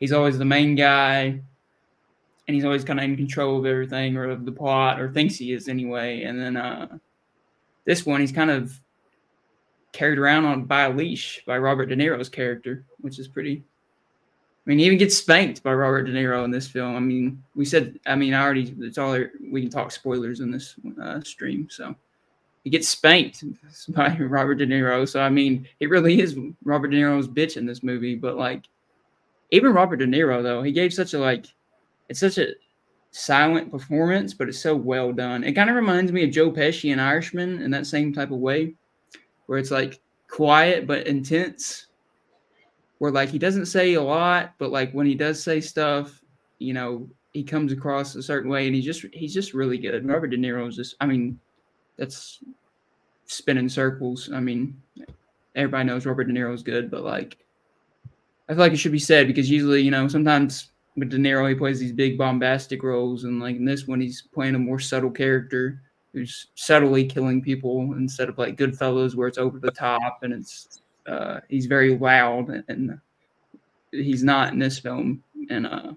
he's 0.00 0.12
always 0.12 0.38
the 0.38 0.44
main 0.46 0.74
guy, 0.74 1.24
and 1.24 2.54
he's 2.54 2.64
always 2.64 2.82
kind 2.82 2.98
of 2.98 3.04
in 3.04 3.16
control 3.16 3.58
of 3.58 3.66
everything 3.66 4.16
or 4.16 4.30
of 4.30 4.46
the 4.46 4.52
plot, 4.52 5.00
or 5.00 5.12
thinks 5.12 5.36
he 5.36 5.52
is 5.52 5.68
anyway. 5.68 6.22
And 6.22 6.40
then 6.40 6.56
uh 6.56 6.98
this 7.84 8.06
one, 8.06 8.22
he's 8.22 8.32
kind 8.32 8.50
of 8.50 8.72
carried 9.92 10.18
around 10.18 10.46
on 10.46 10.64
by 10.64 10.84
a 10.84 10.90
leash 10.90 11.42
by 11.46 11.58
Robert 11.58 11.86
De 11.86 11.96
Niro's 11.96 12.30
character, 12.30 12.86
which 13.02 13.18
is 13.18 13.28
pretty 13.28 13.64
I 14.64 14.70
mean, 14.70 14.78
he 14.78 14.84
even 14.84 14.98
gets 14.98 15.16
spanked 15.16 15.62
by 15.64 15.72
Robert 15.72 16.04
De 16.04 16.12
Niro 16.12 16.44
in 16.44 16.52
this 16.52 16.68
film. 16.68 16.94
I 16.94 17.00
mean, 17.00 17.42
we 17.56 17.64
said, 17.64 17.98
I 18.06 18.14
mean, 18.14 18.32
I 18.32 18.42
already, 18.42 18.72
it's 18.78 18.96
all, 18.96 19.18
we 19.50 19.60
can 19.60 19.70
talk 19.70 19.90
spoilers 19.90 20.38
in 20.38 20.52
this 20.52 20.76
uh, 21.02 21.20
stream. 21.22 21.66
So 21.68 21.96
he 22.62 22.70
gets 22.70 22.88
spanked 22.88 23.42
by 23.88 24.16
Robert 24.16 24.56
De 24.56 24.66
Niro. 24.66 25.08
So, 25.08 25.20
I 25.20 25.30
mean, 25.30 25.66
it 25.80 25.90
really 25.90 26.20
is 26.20 26.38
Robert 26.64 26.88
De 26.88 26.96
Niro's 26.96 27.26
bitch 27.26 27.56
in 27.56 27.66
this 27.66 27.82
movie. 27.82 28.14
But, 28.14 28.36
like, 28.36 28.66
even 29.50 29.72
Robert 29.72 29.96
De 29.96 30.06
Niro, 30.06 30.44
though, 30.44 30.62
he 30.62 30.70
gave 30.70 30.94
such 30.94 31.14
a, 31.14 31.18
like, 31.18 31.46
it's 32.08 32.20
such 32.20 32.38
a 32.38 32.54
silent 33.10 33.70
performance, 33.70 34.32
but 34.32 34.48
it's 34.48 34.60
so 34.60 34.76
well 34.76 35.12
done. 35.12 35.42
It 35.42 35.52
kind 35.52 35.70
of 35.70 35.76
reminds 35.76 36.12
me 36.12 36.22
of 36.24 36.30
Joe 36.30 36.52
Pesci 36.52 36.92
and 36.92 37.00
Irishman 37.00 37.62
in 37.62 37.70
that 37.72 37.86
same 37.86 38.12
type 38.12 38.30
of 38.30 38.38
way, 38.38 38.74
where 39.46 39.58
it's 39.58 39.70
like 39.70 40.00
quiet 40.28 40.86
but 40.86 41.06
intense 41.06 41.88
where 43.02 43.10
like 43.10 43.30
he 43.30 43.38
doesn't 43.38 43.66
say 43.66 43.94
a 43.94 44.00
lot, 44.00 44.54
but 44.58 44.70
like 44.70 44.92
when 44.92 45.08
he 45.08 45.16
does 45.16 45.42
say 45.42 45.60
stuff, 45.60 46.22
you 46.60 46.72
know, 46.72 47.10
he 47.32 47.42
comes 47.42 47.72
across 47.72 48.14
a 48.14 48.22
certain 48.22 48.48
way, 48.48 48.68
and 48.68 48.76
he's 48.76 48.84
just 48.84 49.04
he's 49.12 49.34
just 49.34 49.54
really 49.54 49.76
good. 49.76 50.06
Robert 50.08 50.28
De 50.28 50.36
Niro 50.36 50.68
is 50.68 50.76
just, 50.76 50.94
I 51.00 51.06
mean, 51.06 51.36
that's 51.96 52.38
spinning 53.26 53.68
circles. 53.68 54.30
I 54.32 54.38
mean, 54.38 54.80
everybody 55.56 55.82
knows 55.88 56.06
Robert 56.06 56.28
De 56.28 56.32
Niro 56.32 56.54
is 56.54 56.62
good, 56.62 56.92
but 56.92 57.02
like, 57.02 57.38
I 58.48 58.52
feel 58.52 58.60
like 58.60 58.72
it 58.72 58.76
should 58.76 58.92
be 58.92 59.00
said 59.00 59.26
because 59.26 59.50
usually, 59.50 59.82
you 59.82 59.90
know, 59.90 60.06
sometimes 60.06 60.70
with 60.96 61.10
De 61.10 61.16
Niro 61.16 61.48
he 61.48 61.56
plays 61.56 61.80
these 61.80 61.90
big 61.90 62.16
bombastic 62.16 62.84
roles, 62.84 63.24
and 63.24 63.40
like 63.40 63.56
in 63.56 63.64
this 63.64 63.88
one 63.88 64.00
he's 64.00 64.28
playing 64.32 64.54
a 64.54 64.60
more 64.60 64.78
subtle 64.78 65.10
character 65.10 65.82
who's 66.12 66.46
subtly 66.54 67.04
killing 67.04 67.42
people 67.42 67.94
instead 67.94 68.28
of 68.28 68.38
like 68.38 68.56
Goodfellas 68.56 69.16
where 69.16 69.26
it's 69.26 69.38
over 69.38 69.58
the 69.58 69.72
top 69.72 70.20
and 70.22 70.32
it's 70.32 70.82
uh, 71.06 71.40
he's 71.48 71.66
very 71.66 71.96
loud 71.96 72.64
and, 72.68 72.98
he's 73.90 74.24
not 74.24 74.52
in 74.52 74.58
this 74.58 74.78
film. 74.78 75.22
And 75.50 75.66
uh, 75.66 75.92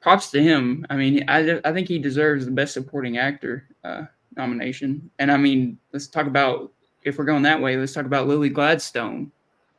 props 0.00 0.30
to 0.30 0.40
him. 0.40 0.86
I 0.88 0.94
mean, 0.94 1.24
I, 1.28 1.60
I 1.64 1.72
think 1.72 1.88
he 1.88 1.98
deserves 1.98 2.44
the 2.44 2.52
best 2.52 2.72
supporting 2.72 3.18
actor 3.18 3.66
uh, 3.82 4.04
nomination. 4.36 5.10
And 5.18 5.32
I 5.32 5.36
mean, 5.36 5.78
let's 5.92 6.06
talk 6.06 6.28
about 6.28 6.72
if 7.02 7.18
we're 7.18 7.24
going 7.24 7.42
that 7.42 7.60
way. 7.60 7.76
Let's 7.76 7.92
talk 7.92 8.06
about 8.06 8.28
Lily 8.28 8.48
Gladstone. 8.48 9.32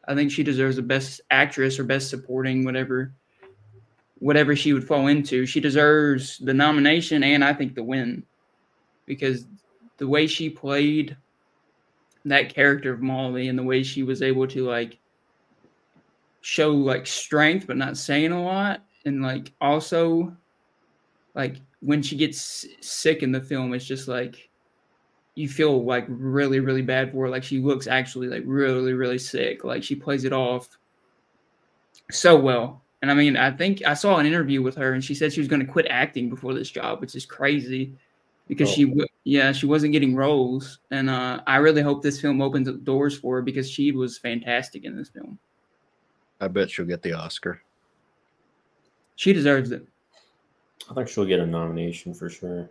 I 0.06 0.16
think 0.16 0.32
she 0.32 0.44
deserves 0.44 0.76
the 0.76 0.82
best 0.82 1.22
actress 1.32 1.80
or 1.80 1.86
best 1.86 2.10
supporting, 2.10 2.66
whatever, 2.66 3.14
whatever 4.20 4.54
she 4.54 4.74
would 4.74 4.86
fall 4.86 5.08
into. 5.08 5.46
She 5.46 5.62
deserves 5.62 6.40
the 6.40 6.54
nomination 6.54 7.24
and 7.24 7.44
I 7.44 7.54
think 7.54 7.76
the 7.76 7.84
win 7.84 8.24
because 9.06 9.46
the 9.98 10.08
way 10.08 10.28
she 10.28 10.50
played 10.50 11.16
that 12.30 12.54
character 12.54 12.94
of 12.94 13.02
Molly 13.02 13.48
and 13.48 13.58
the 13.58 13.64
way 13.64 13.84
she 13.84 14.04
was 14.04 14.22
able 14.22 14.48
to 14.48 14.66
like 14.66 15.00
show 16.42 16.72
like 16.72 17.06
strength 17.06 17.68
but 17.68 17.78
not 17.78 17.98
saying 17.98 18.32
a 18.32 18.42
lot 18.42 18.84
and 19.06 19.22
like 19.22 19.52
also 19.60 20.36
like 21.36 21.58
when 21.82 22.02
she 22.02 22.16
gets 22.16 22.66
sick 22.80 23.22
in 23.22 23.32
the 23.32 23.42
film 23.42 23.74
it's 23.74 23.86
just 23.86 24.08
like 24.08 24.50
you 25.36 25.48
feel 25.48 25.84
like 25.84 26.06
really 26.08 26.60
really 26.60 26.82
bad 26.82 27.12
for 27.12 27.24
her 27.26 27.30
like 27.30 27.44
she 27.44 27.60
looks 27.60 27.86
actually 27.86 28.28
like 28.28 28.44
really 28.46 28.94
really 28.94 29.18
sick 29.18 29.64
like 29.64 29.84
she 29.84 29.96
plays 29.96 30.24
it 30.24 30.34
off 30.34 30.70
so 32.10 32.38
well. 32.38 32.84
And 33.02 33.12
i 33.12 33.14
mean 33.14 33.38
i 33.38 33.52
think 33.52 33.86
i 33.86 33.94
saw 33.94 34.18
an 34.18 34.26
interview 34.26 34.62
with 34.62 34.76
her 34.76 34.94
and 34.94 35.04
she 35.04 35.14
said 35.14 35.32
she 35.32 35.40
was 35.40 35.48
going 35.48 35.66
to 35.66 35.72
quit 35.72 35.86
acting 35.90 36.30
before 36.30 36.54
this 36.54 36.72
job 36.72 37.00
which 37.00 37.16
is 37.16 37.26
crazy 37.26 37.96
because 38.48 38.70
oh. 38.70 38.74
she 38.74 38.94
yeah 39.24 39.52
she 39.52 39.66
wasn't 39.66 39.92
getting 39.92 40.16
roles 40.16 40.80
and 40.92 41.10
uh, 41.10 41.42
i 41.48 41.58
really 41.58 41.82
hope 41.82 42.02
this 42.02 42.20
film 42.20 42.42
opens 42.42 42.70
doors 42.84 43.18
for 43.18 43.36
her 43.36 43.42
because 43.42 43.70
she 43.70 43.92
was 43.92 44.18
fantastic 44.18 44.86
in 44.86 44.96
this 44.96 45.10
film. 45.10 45.38
I 46.40 46.48
bet 46.48 46.70
she'll 46.70 46.86
get 46.86 47.02
the 47.02 47.14
oscar. 47.14 47.62
She 49.16 49.34
deserves 49.34 49.72
it. 49.72 49.88
I 50.90 50.94
think 50.94 51.08
she'll 51.08 51.26
get 51.26 51.40
a 51.40 51.46
nomination 51.46 52.14
for 52.14 52.30
sure. 52.30 52.70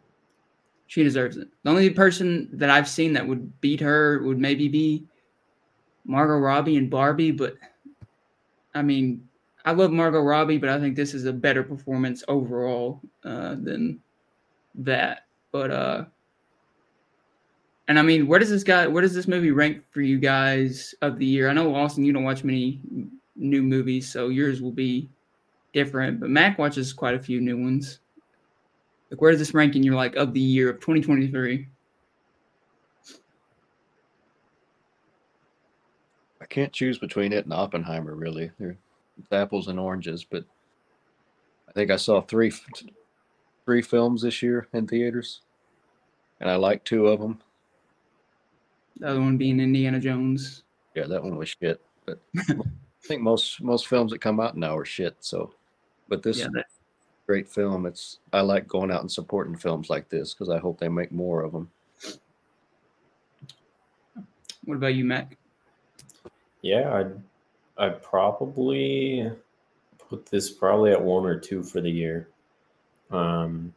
She 0.86 1.02
deserves 1.02 1.36
it. 1.36 1.48
The 1.64 1.70
only 1.70 1.90
person 1.90 2.48
that 2.52 2.70
i've 2.70 2.88
seen 2.88 3.12
that 3.12 3.26
would 3.26 3.60
beat 3.60 3.80
her 3.80 4.22
would 4.22 4.38
maybe 4.38 4.68
be 4.68 5.04
margot 6.04 6.38
robbie 6.38 6.76
and 6.76 6.88
barbie 6.88 7.32
but 7.32 7.54
i 8.76 8.80
mean 8.80 9.26
i 9.64 9.72
love 9.72 9.90
margot 9.90 10.20
robbie 10.20 10.56
but 10.56 10.68
i 10.68 10.78
think 10.78 10.94
this 10.94 11.14
is 11.14 11.24
a 11.24 11.32
better 11.32 11.64
performance 11.64 12.22
overall 12.28 13.00
uh, 13.24 13.56
than 13.56 14.00
that 14.76 15.25
but 15.52 15.70
uh 15.70 16.04
and 17.88 17.98
I 17.98 18.02
mean, 18.02 18.26
where 18.26 18.40
does 18.40 18.50
this 18.50 18.64
guy 18.64 18.86
where 18.86 19.02
does 19.02 19.14
this 19.14 19.28
movie 19.28 19.52
rank 19.52 19.82
for 19.90 20.00
you 20.00 20.18
guys 20.18 20.94
of 21.02 21.18
the 21.18 21.26
year? 21.26 21.48
I 21.48 21.52
know 21.52 21.74
Austin, 21.74 22.04
you 22.04 22.12
don't 22.12 22.24
watch 22.24 22.42
many 22.42 22.80
new 23.36 23.62
movies, 23.62 24.10
so 24.10 24.28
yours 24.28 24.60
will 24.60 24.72
be 24.72 25.08
different, 25.72 26.20
but 26.20 26.30
Mac 26.30 26.58
watches 26.58 26.92
quite 26.92 27.14
a 27.14 27.18
few 27.18 27.40
new 27.40 27.56
ones. 27.56 28.00
Like 29.10 29.20
where 29.20 29.30
does 29.30 29.38
this 29.38 29.54
rank 29.54 29.76
in 29.76 29.82
your 29.82 29.94
like 29.94 30.16
of 30.16 30.32
the 30.34 30.40
year 30.40 30.70
of 30.70 30.80
2023? 30.80 31.68
I 36.40 36.44
can't 36.46 36.72
choose 36.72 36.98
between 36.98 37.32
it 37.32 37.44
and 37.44 37.52
Oppenheimer 37.52 38.14
really. 38.14 38.50
They're 38.58 38.76
apples 39.30 39.68
and 39.68 39.78
oranges, 39.78 40.24
but 40.24 40.44
I 41.68 41.72
think 41.72 41.90
I 41.90 41.96
saw 41.96 42.20
three 42.20 42.52
three 43.66 43.82
films 43.82 44.22
this 44.22 44.42
year 44.42 44.66
in 44.72 44.86
theaters 44.86 45.42
and 46.40 46.50
I 46.50 46.56
like 46.56 46.84
two 46.84 47.06
of 47.06 47.20
them. 47.20 47.38
The 48.98 49.08
other 49.08 49.20
one 49.20 49.36
being 49.36 49.60
Indiana 49.60 50.00
Jones. 50.00 50.62
Yeah, 50.94 51.06
that 51.06 51.22
one 51.22 51.36
was 51.36 51.54
shit. 51.60 51.80
But 52.06 52.20
I 52.38 52.54
think 53.02 53.22
most 53.22 53.62
most 53.62 53.88
films 53.88 54.12
that 54.12 54.20
come 54.20 54.40
out 54.40 54.56
now 54.56 54.76
are 54.76 54.84
shit. 54.84 55.16
So, 55.20 55.54
but 56.08 56.22
this 56.22 56.38
yeah, 56.38 56.48
that... 56.54 56.66
great 57.26 57.48
film. 57.48 57.86
It's 57.86 58.18
I 58.32 58.40
like 58.40 58.66
going 58.66 58.90
out 58.90 59.02
and 59.02 59.10
supporting 59.10 59.56
films 59.56 59.90
like 59.90 60.08
this 60.08 60.32
because 60.32 60.48
I 60.48 60.58
hope 60.58 60.78
they 60.78 60.88
make 60.88 61.12
more 61.12 61.42
of 61.42 61.52
them. 61.52 61.70
What 64.64 64.76
about 64.76 64.94
you, 64.94 65.04
Mac? 65.04 65.36
Yeah, 66.62 66.94
I'd 66.94 67.22
I'd 67.78 68.02
probably 68.02 69.30
put 70.08 70.26
this 70.26 70.50
probably 70.50 70.92
at 70.92 71.02
one 71.02 71.26
or 71.26 71.38
two 71.38 71.62
for 71.62 71.80
the 71.80 71.90
year. 71.90 72.28
Um, 73.10 73.74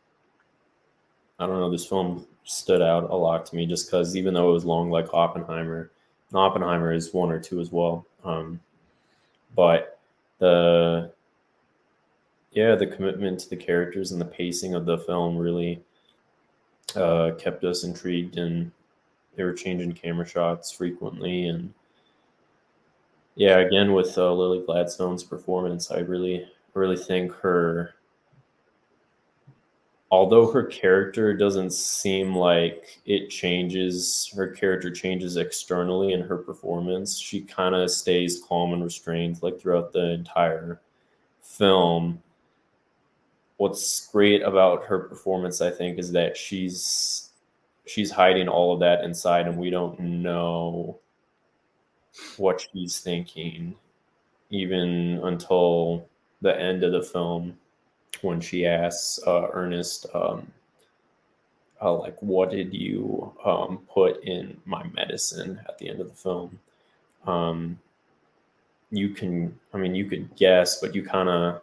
I 1.39 1.45
don't 1.45 1.59
know. 1.59 1.71
This 1.71 1.85
film 1.85 2.25
stood 2.43 2.81
out 2.81 3.09
a 3.09 3.15
lot 3.15 3.45
to 3.45 3.55
me 3.55 3.65
just 3.65 3.87
because 3.87 4.15
even 4.15 4.33
though 4.33 4.49
it 4.49 4.53
was 4.53 4.65
long 4.65 4.89
like 4.89 5.13
Oppenheimer, 5.13 5.91
Oppenheimer 6.33 6.93
is 6.93 7.13
one 7.13 7.31
or 7.31 7.39
two 7.39 7.59
as 7.59 7.71
well. 7.71 8.05
Um, 8.23 8.59
but 9.55 9.99
the 10.39 11.11
yeah, 12.51 12.75
the 12.75 12.87
commitment 12.87 13.39
to 13.41 13.49
the 13.49 13.55
characters 13.55 14.11
and 14.11 14.19
the 14.19 14.25
pacing 14.25 14.73
of 14.73 14.85
the 14.85 14.97
film 14.97 15.37
really 15.37 15.81
uh, 16.95 17.31
kept 17.37 17.63
us 17.63 17.83
intrigued, 17.83 18.37
and 18.37 18.71
they 19.35 19.43
were 19.43 19.53
changing 19.53 19.91
camera 19.93 20.25
shots 20.25 20.71
frequently. 20.71 21.47
And 21.47 21.73
yeah, 23.35 23.59
again 23.59 23.93
with 23.93 24.17
uh, 24.17 24.33
Lily 24.33 24.63
Gladstone's 24.65 25.23
performance, 25.23 25.91
I 25.91 25.99
really, 25.99 26.47
really 26.73 26.97
think 26.97 27.31
her 27.35 27.93
although 30.11 30.51
her 30.51 30.63
character 30.63 31.33
doesn't 31.35 31.71
seem 31.71 32.35
like 32.35 32.99
it 33.05 33.29
changes 33.29 34.31
her 34.35 34.47
character 34.47 34.89
changes 34.91 35.37
externally 35.37 36.13
in 36.13 36.21
her 36.21 36.37
performance 36.37 37.17
she 37.17 37.41
kind 37.41 37.75
of 37.75 37.91
stays 37.91 38.41
calm 38.47 38.73
and 38.73 38.83
restrained 38.83 39.41
like 39.43 39.59
throughout 39.59 39.91
the 39.93 40.11
entire 40.11 40.81
film. 41.43 42.21
What's 43.57 44.07
great 44.11 44.41
about 44.41 44.85
her 44.85 44.99
performance 44.99 45.61
i 45.61 45.69
think 45.69 45.99
is 45.99 46.11
that 46.13 46.37
she's 46.37 47.31
she's 47.85 48.11
hiding 48.11 48.47
all 48.47 48.73
of 48.73 48.79
that 48.79 49.03
inside 49.03 49.47
and 49.47 49.57
we 49.57 49.69
don't 49.69 49.99
know 49.99 50.99
what 52.37 52.61
she's 52.61 52.99
thinking 52.99 53.75
even 54.49 55.19
until 55.23 56.07
the 56.41 56.59
end 56.59 56.83
of 56.83 56.91
the 56.91 57.03
film 57.03 57.57
when 58.21 58.41
she 58.41 58.65
asks 58.65 59.19
uh, 59.25 59.47
Ernest, 59.53 60.05
um, 60.13 60.51
uh, 61.81 61.93
like, 61.93 62.21
what 62.21 62.51
did 62.51 62.73
you 62.73 63.33
um, 63.45 63.79
put 63.89 64.23
in 64.23 64.59
my 64.65 64.83
medicine 64.93 65.59
at 65.67 65.77
the 65.77 65.89
end 65.89 66.01
of 66.01 66.09
the 66.09 66.15
film? 66.15 66.59
Um, 67.25 67.79
you 68.91 69.09
can, 69.09 69.57
I 69.73 69.77
mean, 69.77 69.95
you 69.95 70.05
could 70.05 70.35
guess, 70.35 70.81
but 70.81 70.93
you 70.93 71.03
kind 71.03 71.29
of, 71.29 71.61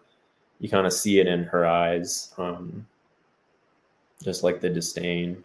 you 0.61 0.69
kind 0.69 0.87
of 0.87 0.93
see 0.93 1.21
it 1.21 1.27
in 1.27 1.45
her 1.45 1.67
eyes, 1.67 2.33
um, 2.39 2.87
just 4.23 4.43
like 4.43 4.61
the 4.61 4.71
disdain, 4.71 5.43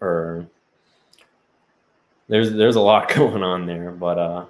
or 0.00 0.46
there's 2.28 2.52
there's 2.52 2.76
a 2.76 2.80
lot 2.80 3.08
going 3.14 3.42
on 3.42 3.66
there, 3.66 3.92
but 3.92 4.18
uh, 4.18 4.46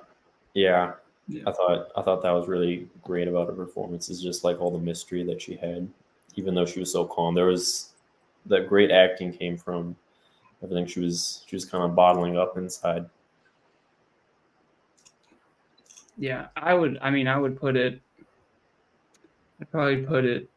yeah, 0.54 0.92
yeah. 1.30 1.42
I 1.46 1.52
thought 1.52 1.88
I 1.96 2.02
thought 2.02 2.22
that 2.22 2.32
was 2.32 2.48
really 2.48 2.88
great 3.02 3.28
about 3.28 3.46
her 3.46 3.54
performance. 3.54 4.10
Is 4.10 4.20
just 4.20 4.42
like 4.42 4.60
all 4.60 4.70
the 4.70 4.78
mystery 4.78 5.22
that 5.24 5.40
she 5.40 5.56
had, 5.56 5.88
even 6.34 6.54
though 6.54 6.66
she 6.66 6.80
was 6.80 6.92
so 6.92 7.04
calm. 7.04 7.34
There 7.34 7.46
was 7.46 7.90
that 8.46 8.68
great 8.68 8.90
acting 8.90 9.32
came 9.32 9.56
from 9.56 9.94
everything 10.62 10.86
she 10.86 11.00
was 11.00 11.44
she 11.46 11.54
was 11.54 11.64
kind 11.64 11.84
of 11.84 11.94
bottling 11.94 12.36
up 12.36 12.58
inside. 12.58 13.06
Yeah, 16.18 16.48
I 16.56 16.74
would. 16.74 16.98
I 17.00 17.10
mean, 17.10 17.28
I 17.28 17.38
would 17.38 17.58
put 17.58 17.76
it. 17.76 18.00
I'd 19.60 19.70
probably 19.70 20.02
put 20.02 20.24
it. 20.24 20.50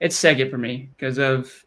It's 0.00 0.16
second 0.16 0.50
for 0.50 0.58
me 0.58 0.88
because 0.96 1.18
of 1.18 1.64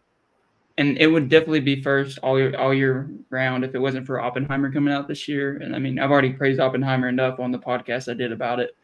and 0.77 0.97
it 0.97 1.07
would 1.07 1.29
definitely 1.29 1.61
be 1.61 1.81
first 1.81 2.19
all 2.21 2.37
year 2.37 2.55
all 2.57 2.73
year 2.73 3.09
round 3.29 3.63
if 3.63 3.73
it 3.73 3.79
wasn't 3.79 4.05
for 4.05 4.19
Oppenheimer 4.19 4.71
coming 4.71 4.93
out 4.93 5.07
this 5.07 5.27
year. 5.27 5.57
And 5.57 5.75
I 5.75 5.79
mean, 5.79 5.99
I've 5.99 6.11
already 6.11 6.33
praised 6.33 6.59
Oppenheimer 6.59 7.07
enough 7.07 7.39
on 7.39 7.51
the 7.51 7.59
podcast 7.59 8.11
I 8.11 8.13
did 8.13 8.31
about 8.31 8.59
it. 8.59 8.75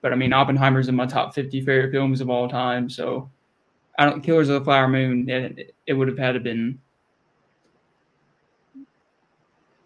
But 0.00 0.12
I 0.12 0.16
mean, 0.16 0.32
Oppenheimer's 0.32 0.88
in 0.88 0.94
my 0.94 1.06
top 1.06 1.34
50 1.34 1.60
favorite 1.60 1.92
films 1.92 2.20
of 2.20 2.30
all 2.30 2.48
time. 2.48 2.88
So 2.88 3.30
I 3.98 4.06
don't 4.06 4.22
Killers 4.22 4.48
of 4.48 4.60
the 4.60 4.64
Flower 4.64 4.88
Moon. 4.88 5.28
It, 5.28 5.74
it 5.86 5.92
would 5.92 6.08
have 6.08 6.18
had 6.18 6.32
to 6.32 6.40
been 6.40 6.78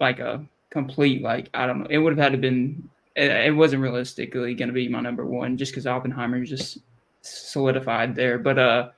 like 0.01 0.21
a 0.21 0.45
complete 0.71 1.23
like 1.23 1.51
I 1.55 1.67
don't 1.67 1.81
know. 1.81 1.87
It 1.91 1.99
would 1.99 2.17
have 2.17 2.23
had 2.23 2.33
to 2.33 2.39
been. 2.39 2.89
It, 3.17 3.31
it 3.31 3.57
wasn't 3.57 3.83
realistically 3.83 4.55
going 4.55 4.69
to 4.69 4.75
be 4.75 4.89
my 4.89 5.01
number 5.01 5.27
one 5.27 5.57
just 5.57 5.73
because 5.73 5.89
Oppenheimer 5.89 6.45
just 6.45 6.79
solidified 7.23 8.15
there. 8.15 8.39
But 8.39 8.59
uh, 8.59 8.89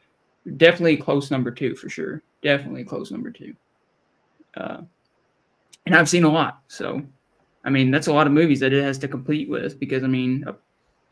definitely 0.57 0.97
close 0.97 1.31
number 1.31 1.51
two 1.51 1.75
for 1.75 1.89
sure 1.89 2.23
definitely 2.43 2.85
close 2.85 3.11
number 3.11 3.31
two. 3.31 3.55
Uh, 4.57 4.83
and 5.87 5.95
I've 5.95 6.09
seen 6.09 6.25
a 6.25 6.31
lot. 6.31 6.63
So, 6.69 7.03
I 7.65 7.71
mean, 7.71 7.91
that's 7.91 8.07
a 8.07 8.13
lot 8.13 8.27
of 8.27 8.33
movies 8.33 8.61
that 8.61 8.73
it 8.73 8.83
has 8.83 8.99
to 8.99 9.09
compete 9.09 9.49
with 9.49 9.79
because, 9.79 10.05
I 10.05 10.07
mean, 10.07 10.45
uh, 10.47 10.53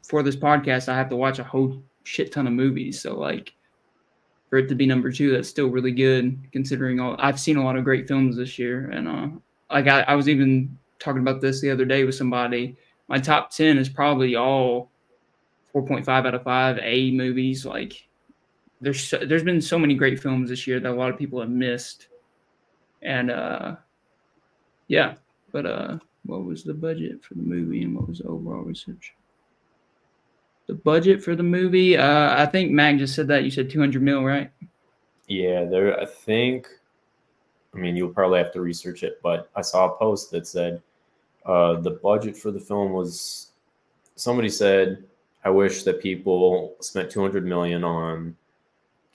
for 0.02 0.22
this 0.22 0.36
podcast, 0.36 0.88
I 0.88 0.96
have 0.96 1.08
to 1.10 1.16
watch 1.16 1.38
a 1.38 1.44
whole 1.44 1.82
shit 2.04 2.32
ton 2.32 2.46
of 2.46 2.52
movies. 2.52 3.00
So, 3.00 3.18
like, 3.18 3.52
for 4.48 4.58
it 4.58 4.68
to 4.68 4.74
be 4.74 4.86
number 4.86 5.12
two, 5.12 5.30
that's 5.30 5.48
still 5.48 5.68
really 5.68 5.92
good 5.92 6.38
considering 6.52 7.00
all 7.00 7.16
I've 7.18 7.40
seen 7.40 7.58
a 7.58 7.64
lot 7.64 7.76
of 7.76 7.84
great 7.84 8.08
films 8.08 8.36
this 8.36 8.58
year. 8.58 8.90
And, 8.90 9.08
uh, 9.08 9.28
like, 9.70 9.88
I, 9.88 10.00
I 10.02 10.14
was 10.14 10.28
even 10.28 10.76
talking 10.98 11.20
about 11.20 11.40
this 11.40 11.60
the 11.60 11.70
other 11.70 11.84
day 11.84 12.04
with 12.04 12.14
somebody. 12.14 12.76
My 13.08 13.18
top 13.18 13.50
10 13.50 13.78
is 13.78 13.88
probably 13.88 14.36
all 14.36 14.90
4.5 15.74 16.08
out 16.08 16.34
of 16.34 16.42
5 16.42 16.78
A 16.82 17.10
movies. 17.12 17.64
Like, 17.64 18.07
there's 18.80 19.08
so, 19.08 19.18
there's 19.18 19.42
been 19.42 19.60
so 19.60 19.78
many 19.78 19.94
great 19.94 20.20
films 20.20 20.50
this 20.50 20.66
year 20.66 20.80
that 20.80 20.90
a 20.90 20.94
lot 20.94 21.10
of 21.10 21.18
people 21.18 21.40
have 21.40 21.50
missed, 21.50 22.08
and 23.02 23.30
uh, 23.30 23.76
yeah. 24.86 25.14
But 25.50 25.66
uh, 25.66 25.98
what 26.26 26.44
was 26.44 26.62
the 26.62 26.74
budget 26.74 27.24
for 27.24 27.34
the 27.34 27.42
movie, 27.42 27.82
and 27.82 27.96
what 27.96 28.08
was 28.08 28.18
the 28.18 28.28
overall 28.28 28.62
reception? 28.62 29.14
The 30.66 30.74
budget 30.74 31.24
for 31.24 31.34
the 31.34 31.42
movie, 31.42 31.96
uh, 31.96 32.40
I 32.40 32.46
think 32.46 32.70
Mac 32.70 32.98
just 32.98 33.14
said 33.14 33.26
that. 33.28 33.42
You 33.42 33.50
said 33.50 33.70
200 33.70 34.02
mil, 34.02 34.22
right? 34.22 34.50
Yeah, 35.26 35.64
there. 35.64 35.98
I 35.98 36.06
think. 36.06 36.68
I 37.74 37.78
mean, 37.78 37.96
you'll 37.96 38.08
probably 38.08 38.38
have 38.38 38.52
to 38.52 38.60
research 38.60 39.02
it, 39.02 39.20
but 39.22 39.50
I 39.54 39.60
saw 39.60 39.86
a 39.86 39.98
post 39.98 40.30
that 40.30 40.46
said 40.46 40.82
uh, 41.44 41.74
the 41.80 41.92
budget 42.02 42.36
for 42.36 42.50
the 42.50 42.60
film 42.60 42.92
was. 42.92 43.46
Somebody 44.14 44.48
said, 44.48 45.04
"I 45.44 45.50
wish 45.50 45.82
that 45.84 46.00
people 46.00 46.76
spent 46.80 47.10
200 47.10 47.44
million 47.46 47.84
on 47.84 48.36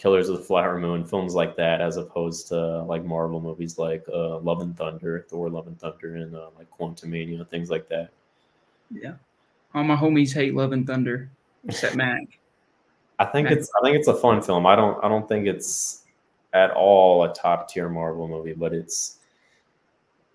Killers 0.04 0.28
of 0.28 0.38
the 0.38 0.44
Flower 0.44 0.78
Moon, 0.78 1.06
films 1.06 1.34
like 1.34 1.56
that, 1.56 1.80
as 1.80 1.96
opposed 1.96 2.50
to 2.50 2.84
like 2.84 3.06
Marvel 3.06 3.40
movies 3.40 3.80
like 3.80 4.06
uh, 4.14 4.38
Love 4.40 4.60
and 4.60 4.76
Thunder, 4.78 5.26
Thor, 5.30 5.50
Love 5.50 5.68
and 5.68 5.80
Thunder, 5.80 6.18
and 6.18 6.36
uh, 6.36 6.50
like 6.58 6.70
Quantumania, 6.78 7.48
things 7.48 7.70
like 7.70 7.88
that. 7.88 8.10
Yeah, 8.92 9.14
all 9.74 9.86
my 9.86 9.96
homies 9.96 10.34
hate 10.34 10.56
Love 10.56 10.74
and 10.74 10.86
Thunder, 10.86 11.30
except 11.66 11.96
Mac. 11.96 12.20
I 13.20 13.24
think 13.24 13.48
Mac. 13.48 13.58
it's 13.58 13.72
I 13.80 13.86
think 13.86 13.96
it's 13.96 14.10
a 14.10 14.14
fun 14.14 14.42
film. 14.42 14.66
I 14.66 14.76
don't 14.76 15.02
I 15.02 15.08
don't 15.08 15.26
think 15.26 15.48
it's 15.48 16.04
at 16.52 16.72
all 16.72 17.24
a 17.24 17.34
top 17.34 17.70
tier 17.70 17.88
Marvel 17.88 18.28
movie, 18.28 18.52
but 18.52 18.74
it's 18.74 19.20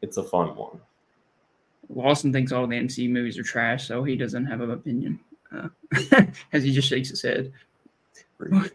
it's 0.00 0.16
a 0.16 0.22
fun 0.22 0.56
one. 0.56 0.80
Lawson 1.90 2.32
thinks 2.32 2.52
all 2.52 2.66
the 2.66 2.74
MCU 2.74 3.10
movies 3.10 3.38
are 3.38 3.42
trash, 3.42 3.86
so 3.86 4.02
he 4.02 4.16
doesn't 4.16 4.46
have 4.46 4.62
an 4.62 4.70
opinion, 4.70 5.20
uh, 5.54 5.68
as 6.54 6.64
he 6.64 6.72
just 6.72 6.88
shakes 6.88 7.10
his 7.10 7.20
head. 7.20 7.52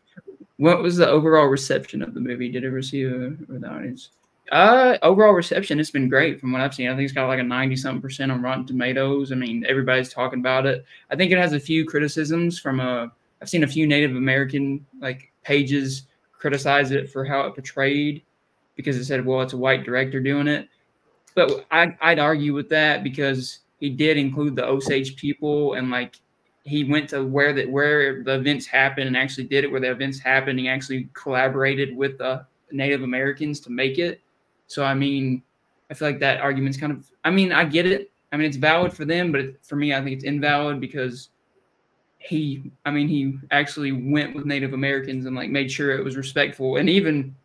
What 0.64 0.82
was 0.82 0.96
the 0.96 1.10
overall 1.10 1.48
reception 1.48 2.02
of 2.02 2.14
the 2.14 2.22
movie? 2.22 2.50
Did 2.50 2.64
it 2.64 2.70
receive 2.70 3.12
a, 3.12 3.36
the 3.50 3.68
audience? 3.68 4.12
Uh, 4.50 4.98
overall 5.02 5.34
reception, 5.34 5.78
it's 5.78 5.92
been 5.92 6.08
great 6.08 6.40
from 6.40 6.54
what 6.54 6.62
I've 6.62 6.74
seen. 6.74 6.88
I 6.88 6.96
think 6.96 7.04
it's 7.04 7.12
got 7.12 7.28
like 7.28 7.42
a 7.42 7.44
90 7.44 7.76
something 7.76 8.02
percent 8.02 8.32
on 8.32 8.42
Rotten 8.42 8.66
Tomatoes. 8.66 9.34
I 9.34 9.36
mean, 9.36 9.66
everybody's 9.68 10.14
talking 10.14 10.40
about 10.40 10.66
it. 10.66 10.86
I 11.12 11.18
think 11.18 11.34
it 11.34 11.38
has 11.38 11.52
a 11.52 11.60
few 11.60 11.86
criticisms 11.86 12.60
from 12.60 12.80
a, 12.80 12.84
uh, 12.84 13.08
I've 13.42 13.50
seen 13.50 13.66
a 13.66 13.68
few 13.68 13.86
Native 13.86 14.16
American 14.16 14.86
like 15.02 15.34
pages 15.44 16.04
criticize 16.32 16.92
it 16.92 17.10
for 17.10 17.26
how 17.26 17.42
it 17.42 17.56
portrayed 17.56 18.24
because 18.78 18.96
it 18.96 19.04
said, 19.04 19.26
well, 19.26 19.42
it's 19.42 19.52
a 19.52 19.58
white 19.58 19.84
director 19.84 20.22
doing 20.22 20.48
it. 20.48 20.70
But 21.36 21.66
I, 21.72 21.94
I'd 22.00 22.20
argue 22.20 22.54
with 22.54 22.70
that 22.70 23.04
because 23.04 23.60
he 23.82 23.90
did 23.90 24.16
include 24.16 24.56
the 24.56 24.66
Osage 24.66 25.18
people 25.18 25.74
and 25.74 25.92
like 25.92 26.22
he 26.64 26.86
went 26.86 27.10
to 27.10 27.24
where 27.26 27.54
that 27.54 27.70
where 27.70 28.24
the 28.24 28.36
events 28.36 28.66
happened 28.66 29.08
and 29.08 29.18
actually 29.18 29.44
did 29.44 29.64
it 29.64 29.72
where 29.72 29.82
the 29.82 29.92
events 29.92 30.20
happened. 30.20 30.60
He 30.60 30.70
actually 30.70 31.10
collaborated 31.14 31.96
with 31.96 32.18
the 32.18 32.46
Native 32.72 33.04
Americans 33.04 33.60
to 33.62 33.70
make 33.70 34.00
it. 34.00 34.22
So 34.68 34.84
I 34.84 34.94
mean, 34.94 35.44
I 35.92 35.94
feel 35.94 36.08
like 36.08 36.20
that 36.20 36.40
argument's 36.40 36.78
kind 36.78 36.92
of. 36.92 37.10
I 37.24 37.32
mean, 37.32 37.52
I 37.52 37.66
get 37.66 37.86
it. 37.86 38.12
I 38.32 38.38
mean, 38.38 38.48
it's 38.48 38.58
valid 38.58 38.94
for 38.94 39.06
them, 39.06 39.32
but 39.32 39.64
for 39.64 39.76
me, 39.76 39.94
I 39.94 40.02
think 40.02 40.16
it's 40.16 40.24
invalid 40.24 40.80
because 40.80 41.30
he. 42.18 42.72
I 42.86 42.92
mean, 42.92 43.10
he 43.10 43.38
actually 43.52 43.92
went 43.92 44.34
with 44.34 44.46
Native 44.46 44.74
Americans 44.74 45.26
and 45.26 45.36
like 45.36 45.50
made 45.50 45.70
sure 45.70 45.92
it 45.92 46.04
was 46.04 46.18
respectful, 46.18 46.78
and 46.78 46.90
even. 46.90 47.36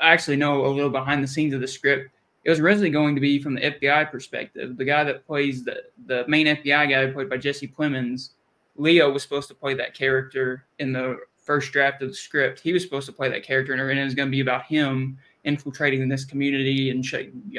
I 0.00 0.12
actually 0.12 0.36
know 0.36 0.64
a 0.64 0.68
little 0.68 0.90
behind 0.90 1.24
the 1.24 1.28
scenes 1.28 1.54
of 1.54 1.60
the 1.60 1.66
script 1.66 2.10
it 2.48 2.52
was 2.52 2.60
originally 2.60 2.88
going 2.88 3.14
to 3.14 3.20
be 3.20 3.38
from 3.38 3.56
the 3.56 3.60
FBI 3.60 4.10
perspective. 4.10 4.78
The 4.78 4.84
guy 4.86 5.04
that 5.04 5.26
plays 5.26 5.64
the 5.66 5.82
the 6.06 6.24
main 6.28 6.46
FBI 6.46 6.88
guy, 6.88 7.12
played 7.12 7.28
by 7.28 7.36
Jesse 7.36 7.68
Plemons, 7.68 8.30
Leo 8.74 9.12
was 9.12 9.22
supposed 9.22 9.48
to 9.48 9.54
play 9.54 9.74
that 9.74 9.92
character 9.92 10.64
in 10.78 10.90
the 10.94 11.18
first 11.36 11.72
draft 11.72 12.00
of 12.00 12.08
the 12.08 12.14
script. 12.14 12.58
He 12.60 12.72
was 12.72 12.82
supposed 12.82 13.04
to 13.04 13.12
play 13.12 13.28
that 13.28 13.42
character, 13.42 13.74
and 13.74 13.98
it 13.98 14.02
was 14.02 14.14
going 14.14 14.28
to 14.28 14.30
be 14.30 14.40
about 14.40 14.64
him 14.64 15.18
infiltrating 15.44 16.00
in 16.00 16.08
this 16.08 16.24
community 16.24 16.88
and 16.88 17.04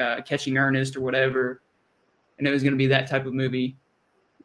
uh, 0.02 0.22
catching 0.24 0.58
Ernest 0.58 0.96
or 0.96 1.02
whatever. 1.02 1.62
And 2.40 2.48
it 2.48 2.52
was 2.52 2.64
going 2.64 2.74
to 2.74 2.78
be 2.78 2.88
that 2.88 3.08
type 3.08 3.28
of 3.28 3.34
movie, 3.36 3.78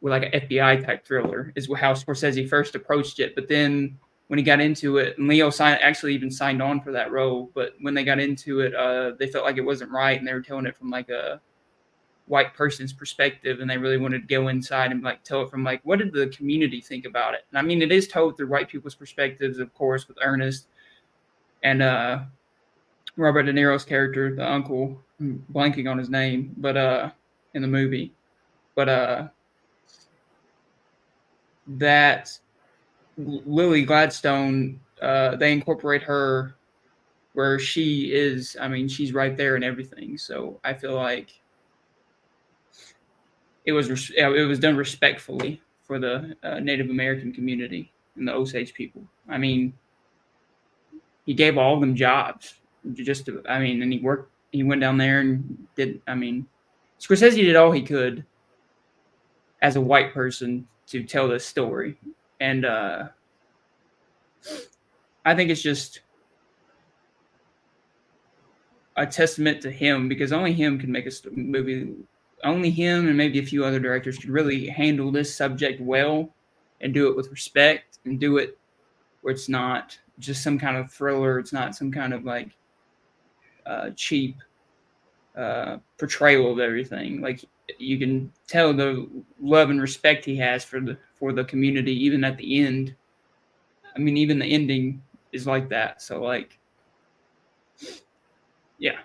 with 0.01 0.11
like 0.11 0.31
an 0.31 0.41
FBI 0.41 0.85
type 0.85 1.07
thriller, 1.07 1.53
is 1.55 1.67
how 1.75 1.93
Scorsese 1.93 2.47
first 2.47 2.75
approached 2.75 3.19
it. 3.19 3.33
But 3.33 3.47
then 3.47 3.97
when 4.27 4.39
he 4.39 4.43
got 4.43 4.59
into 4.59 4.97
it, 4.97 5.17
and 5.17 5.27
Leo 5.27 5.49
signed 5.49 5.79
actually 5.81 6.15
even 6.15 6.31
signed 6.31 6.61
on 6.61 6.81
for 6.81 6.91
that 6.91 7.11
role. 7.11 7.51
But 7.53 7.73
when 7.81 7.93
they 7.93 8.03
got 8.03 8.19
into 8.19 8.61
it, 8.61 8.73
uh, 8.73 9.11
they 9.19 9.27
felt 9.27 9.45
like 9.45 9.57
it 9.57 9.61
wasn't 9.61 9.91
right, 9.91 10.17
and 10.17 10.27
they 10.27 10.33
were 10.33 10.41
telling 10.41 10.65
it 10.65 10.75
from 10.75 10.89
like 10.89 11.09
a 11.09 11.39
white 12.27 12.53
person's 12.55 12.91
perspective 12.91 13.59
and 13.59 13.69
they 13.69 13.77
really 13.77 13.97
wanted 13.97 14.21
to 14.21 14.27
go 14.27 14.47
inside 14.47 14.91
and 14.91 15.03
like 15.03 15.23
tell 15.23 15.43
it 15.43 15.49
from 15.49 15.63
like 15.63 15.79
what 15.83 15.99
did 15.99 16.11
the 16.11 16.27
community 16.27 16.81
think 16.81 17.05
about 17.05 17.35
it 17.35 17.45
and 17.51 17.59
i 17.59 17.61
mean 17.61 17.81
it 17.81 17.91
is 17.91 18.07
told 18.07 18.35
through 18.35 18.47
white 18.47 18.67
people's 18.67 18.95
perspectives 18.95 19.59
of 19.59 19.71
course 19.75 20.07
with 20.07 20.17
ernest 20.21 20.67
and 21.63 21.83
uh 21.83 22.19
robert 23.15 23.43
de 23.43 23.53
niro's 23.53 23.85
character 23.85 24.35
the 24.35 24.51
uncle 24.51 24.99
I'm 25.19 25.45
blanking 25.53 25.89
on 25.89 25.99
his 25.99 26.09
name 26.09 26.53
but 26.57 26.75
uh 26.75 27.11
in 27.53 27.61
the 27.61 27.67
movie 27.67 28.11
but 28.73 28.89
uh 28.89 29.27
that 31.67 32.37
lily 33.17 33.83
gladstone 33.83 34.79
uh 35.01 35.35
they 35.35 35.51
incorporate 35.51 36.03
her 36.03 36.55
where 37.33 37.59
she 37.59 38.11
is 38.13 38.57
i 38.59 38.67
mean 38.67 38.87
she's 38.87 39.13
right 39.13 39.37
there 39.37 39.55
and 39.55 39.63
everything 39.63 40.17
so 40.17 40.59
i 40.63 40.73
feel 40.73 40.95
like 40.95 41.39
it 43.65 43.71
was 43.71 44.11
it 44.15 44.47
was 44.47 44.59
done 44.59 44.77
respectfully 44.77 45.61
for 45.85 45.99
the 45.99 46.35
uh, 46.43 46.59
Native 46.59 46.89
American 46.89 47.31
community 47.31 47.91
and 48.15 48.27
the 48.27 48.33
Osage 48.33 48.73
people. 48.73 49.03
I 49.29 49.37
mean, 49.37 49.73
he 51.25 51.33
gave 51.33 51.57
all 51.57 51.75
of 51.75 51.81
them 51.81 51.95
jobs. 51.95 52.55
Just 52.93 53.25
to, 53.25 53.41
I 53.49 53.59
mean, 53.59 53.81
and 53.81 53.91
he 53.91 53.99
worked. 53.99 54.31
He 54.51 54.63
went 54.63 54.81
down 54.81 54.97
there 54.97 55.19
and 55.19 55.67
did. 55.75 56.01
I 56.07 56.13
mean, 56.13 56.45
Scorsese 56.99 57.35
did 57.35 57.55
all 57.55 57.71
he 57.71 57.81
could 57.81 58.23
as 59.61 59.75
a 59.75 59.81
white 59.81 60.13
person 60.13 60.67
to 60.87 61.03
tell 61.03 61.27
this 61.27 61.45
story, 61.45 61.97
and 62.39 62.65
uh, 62.65 63.07
I 65.25 65.35
think 65.35 65.49
it's 65.49 65.61
just 65.61 66.01
a 68.97 69.05
testament 69.05 69.61
to 69.61 69.71
him 69.71 70.07
because 70.07 70.31
only 70.31 70.53
him 70.53 70.79
can 70.79 70.91
make 70.91 71.05
a 71.05 71.11
movie 71.31 71.93
only 72.43 72.69
him 72.69 73.07
and 73.07 73.17
maybe 73.17 73.39
a 73.39 73.45
few 73.45 73.65
other 73.65 73.79
directors 73.79 74.17
could 74.17 74.29
really 74.29 74.67
handle 74.67 75.11
this 75.11 75.33
subject 75.33 75.81
well 75.81 76.29
and 76.81 76.93
do 76.93 77.09
it 77.09 77.15
with 77.15 77.29
respect 77.29 77.99
and 78.05 78.19
do 78.19 78.37
it 78.37 78.57
where 79.21 79.33
it's 79.33 79.49
not 79.49 79.97
just 80.19 80.43
some 80.43 80.59
kind 80.59 80.77
of 80.77 80.91
thriller. 80.91 81.39
It's 81.39 81.51
not 81.53 81.75
some 81.75 81.91
kind 81.91 82.13
of 82.13 82.23
like 82.23 82.51
uh, 83.65 83.89
cheap 83.95 84.37
uh, 85.35 85.77
portrayal 85.97 86.51
of 86.51 86.59
everything. 86.59 87.21
Like 87.21 87.43
you 87.77 87.97
can 87.97 88.31
tell 88.47 88.73
the 88.73 89.07
love 89.41 89.69
and 89.69 89.81
respect 89.81 90.25
he 90.25 90.35
has 90.37 90.63
for 90.63 90.79
the 90.79 90.97
for 91.15 91.31
the 91.33 91.43
community, 91.43 91.93
even 92.05 92.23
at 92.23 92.37
the 92.37 92.63
end. 92.63 92.95
I 93.95 93.99
mean, 93.99 94.17
even 94.17 94.39
the 94.39 94.45
ending 94.45 95.01
is 95.31 95.47
like 95.47 95.69
that. 95.69 96.01
So 96.01 96.21
like, 96.21 96.57
yeah. 98.77 98.99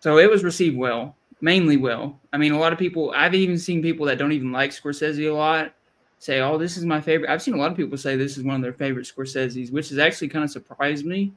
So 0.00 0.18
it 0.18 0.30
was 0.30 0.44
received 0.44 0.76
well 0.76 1.16
mainly 1.40 1.76
well. 1.76 2.18
I 2.32 2.36
mean, 2.36 2.52
a 2.52 2.58
lot 2.58 2.72
of 2.72 2.78
people, 2.78 3.12
I've 3.14 3.34
even 3.34 3.58
seen 3.58 3.82
people 3.82 4.06
that 4.06 4.18
don't 4.18 4.32
even 4.32 4.52
like 4.52 4.70
Scorsese 4.70 5.30
a 5.30 5.34
lot 5.34 5.72
say, 6.18 6.40
oh, 6.40 6.58
this 6.58 6.76
is 6.76 6.84
my 6.84 7.00
favorite. 7.00 7.30
I've 7.30 7.42
seen 7.42 7.54
a 7.54 7.58
lot 7.58 7.70
of 7.70 7.76
people 7.76 7.96
say 7.96 8.16
this 8.16 8.36
is 8.36 8.44
one 8.44 8.56
of 8.56 8.62
their 8.62 8.72
favorite 8.72 9.06
Scorsese's, 9.06 9.70
which 9.70 9.90
has 9.90 9.98
actually 9.98 10.28
kind 10.28 10.44
of 10.44 10.50
surprised 10.50 11.06
me. 11.06 11.32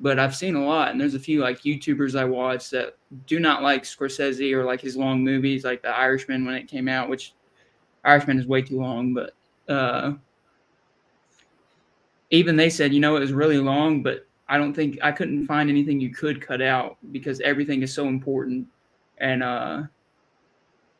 But 0.00 0.18
I've 0.18 0.34
seen 0.34 0.56
a 0.56 0.64
lot, 0.64 0.90
and 0.90 1.00
there's 1.00 1.14
a 1.14 1.20
few 1.20 1.40
like 1.40 1.60
YouTubers 1.62 2.18
I 2.18 2.24
watch 2.24 2.70
that 2.70 2.96
do 3.26 3.38
not 3.38 3.62
like 3.62 3.84
Scorsese 3.84 4.52
or 4.52 4.64
like 4.64 4.80
his 4.80 4.96
long 4.96 5.22
movies, 5.22 5.64
like 5.64 5.82
The 5.82 5.88
Irishman 5.88 6.44
when 6.44 6.56
it 6.56 6.68
came 6.68 6.88
out, 6.88 7.08
which 7.08 7.34
Irishman 8.04 8.38
is 8.38 8.46
way 8.46 8.62
too 8.62 8.80
long. 8.80 9.14
But 9.14 9.34
uh, 9.72 10.14
even 12.30 12.56
they 12.56 12.70
said, 12.70 12.92
you 12.92 13.00
know, 13.00 13.16
it 13.16 13.20
was 13.20 13.32
really 13.32 13.58
long, 13.58 14.02
but 14.02 14.26
I 14.48 14.58
don't 14.58 14.74
think 14.74 14.98
I 15.02 15.12
couldn't 15.12 15.46
find 15.46 15.70
anything 15.70 16.00
you 16.00 16.10
could 16.10 16.40
cut 16.40 16.60
out 16.60 16.98
because 17.12 17.40
everything 17.40 17.82
is 17.82 17.94
so 17.94 18.08
important 18.08 18.66
and 19.18 19.42
uh, 19.42 19.82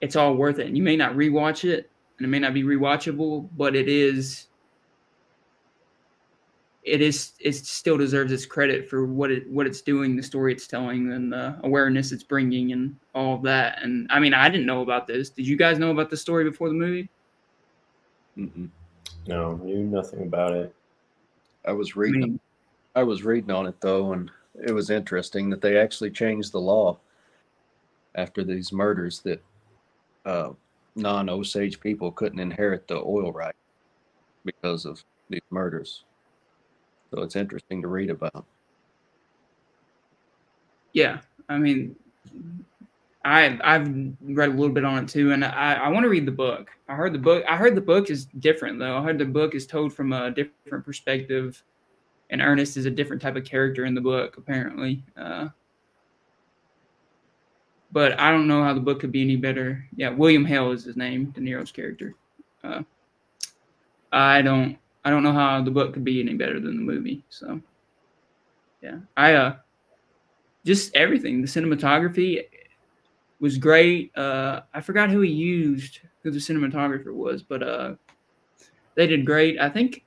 it's 0.01 0.17
all 0.17 0.35
worth 0.35 0.59
it. 0.59 0.67
And 0.67 0.77
you 0.77 0.83
may 0.83 0.97
not 0.97 1.15
rewatch 1.15 1.65
it, 1.69 1.91
and 2.19 2.25
it 2.25 2.29
may 2.29 2.39
not 2.39 2.55
be 2.55 2.63
rewatchable, 2.63 3.49
but 3.57 3.75
it 3.75 3.89
is. 3.89 4.47
It 6.85 7.01
is. 7.01 7.33
It 7.41 7.55
still 7.55 7.97
deserves 7.97 8.31
its 8.31 8.45
credit 8.45 8.89
for 8.89 9.07
what 9.07 9.31
it 9.31 9.51
what 9.51 9.67
it's 9.67 9.81
doing, 9.81 10.17
the 10.17 10.23
story 10.23 10.53
it's 10.53 10.67
telling, 10.67 11.13
and 11.13 11.33
the 11.33 11.59
awareness 11.65 12.13
it's 12.13 12.23
bringing, 12.23 12.73
and 12.73 12.95
all 13.15 13.35
of 13.35 13.43
that. 13.43 13.83
And 13.83 14.07
I 14.11 14.21
mean, 14.21 14.35
I 14.35 14.51
didn't 14.51 14.67
know 14.67 14.83
about 14.83 15.07
this. 15.07 15.31
Did 15.31 15.47
you 15.47 15.57
guys 15.57 15.79
know 15.79 15.91
about 15.91 16.11
the 16.11 16.17
story 16.17 16.45
before 16.45 16.69
the 16.69 16.75
movie? 16.75 17.09
Mm-hmm. 18.37 18.67
No, 19.27 19.57
knew 19.57 19.85
nothing 19.85 20.23
about 20.23 20.53
it. 20.53 20.75
I 21.67 21.73
was 21.73 21.97
reading. 21.97 22.23
I, 22.23 22.27
mean, 22.27 22.41
I 22.97 23.03
was 23.03 23.25
reading 23.25 23.51
on 23.51 23.67
it 23.67 23.81
though, 23.81 24.13
and 24.13 24.31
it 24.63 24.73
was 24.73 24.91
interesting 24.91 25.49
that 25.51 25.63
they 25.63 25.79
actually 25.79 26.11
changed 26.11 26.53
the 26.53 26.61
law 26.61 26.99
after 28.15 28.45
these 28.45 28.73
murders 28.73 29.21
that 29.21 29.43
uh, 30.27 30.51
non 30.97 31.29
Osage 31.29 31.81
people 31.81 32.13
couldn't 32.13 32.41
inherit 32.41 32.87
the 32.87 32.97
oil 32.97 33.33
right 33.33 33.57
because 34.45 34.85
of 34.85 35.03
these 35.31 35.41
murders. 35.51 36.05
So 37.11 37.23
it's 37.23 37.37
interesting 37.37 37.83
to 37.83 37.89
read 37.89 38.11
about. 38.11 38.45
Yeah, 40.93 41.21
I 41.49 41.59
mean, 41.59 41.97
I 43.25 43.59
I've 43.63 43.89
read 44.23 44.51
a 44.51 44.53
little 44.53 44.75
bit 44.75 44.85
on 44.85 45.05
it 45.05 45.09
too, 45.09 45.33
and 45.33 45.45
I, 45.45 45.75
I 45.75 45.89
want 45.89 46.05
to 46.05 46.09
read 46.09 46.27
the 46.27 46.33
book. 46.33 46.71
I 46.89 46.95
heard 46.95 47.13
the 47.13 47.19
book. 47.19 47.45
I 47.49 47.57
heard 47.57 47.75
the 47.75 47.81
book 47.81 48.11
is 48.11 48.27
different 48.27 48.79
though. 48.79 48.97
I 48.97 49.03
heard 49.03 49.19
the 49.19 49.25
book 49.25 49.55
is 49.55 49.67
told 49.67 49.93
from 49.93 50.13
a 50.13 50.31
different 50.31 50.85
perspective, 50.85 51.63
and 52.31 52.41
Ernest 52.41 52.77
is 52.77 52.87
a 52.87 52.91
different 52.91 53.23
type 53.23 53.37
of 53.37 53.45
character 53.45 53.87
in 53.87 53.95
the 53.95 54.01
book 54.01 54.37
apparently. 54.37 55.03
Uh, 55.17 55.49
but 57.93 58.19
I 58.19 58.31
don't 58.31 58.49
know 58.49 58.63
how 58.63 58.75
the 58.75 58.81
book 58.81 59.01
could 59.01 59.13
be 59.13 59.23
any 59.23 59.37
better. 59.37 59.87
Yeah, 59.97 60.11
William 60.11 60.45
Hale 60.45 60.73
is 60.73 60.85
his 60.85 60.97
name, 60.97 61.27
De 61.27 61.41
Niro's 61.41 61.73
character. 61.73 62.15
Uh, 62.63 62.83
I 64.13 64.43
don't 64.43 64.79
I 65.05 65.11
don't 65.11 65.23
know 65.23 65.33
how 65.33 65.63
the 65.63 65.71
book 65.71 65.93
could 65.93 66.05
be 66.05 66.21
any 66.21 66.35
better 66.35 66.59
than 66.61 66.77
the 66.77 66.83
movie. 66.83 67.25
So 67.29 67.61
yeah, 68.83 68.99
I 69.17 69.35
uh 69.35 69.57
just 70.65 70.95
everything. 70.97 71.43
The 71.43 71.49
cinematography 71.49 72.45
was 73.39 73.59
great. 73.59 74.17
Uh, 74.17 74.63
I 74.73 74.81
forgot 74.81 75.11
who 75.11 75.21
he 75.21 75.31
used, 75.31 76.01
who 76.23 76.31
the 76.31 76.39
cinematographer 76.39 77.13
was, 77.13 77.43
but 77.43 77.63
uh, 77.63 77.95
they 78.95 79.07
did 79.07 79.27
great. 79.27 79.61
I 79.61 79.69
think 79.69 80.05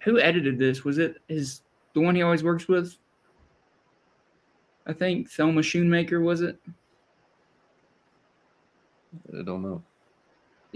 who 0.00 0.20
edited 0.20 0.58
this 0.58 0.84
was 0.84 0.98
it 0.98 1.16
his 1.28 1.62
the 1.94 2.00
one 2.00 2.14
he 2.14 2.22
always 2.22 2.44
works 2.44 2.68
with. 2.68 2.96
I 4.86 4.92
think 4.92 5.30
Thelma 5.30 5.62
Schoonmaker 5.62 6.22
was 6.22 6.42
it. 6.42 6.60
I 9.36 9.42
don't 9.42 9.62
know. 9.62 9.82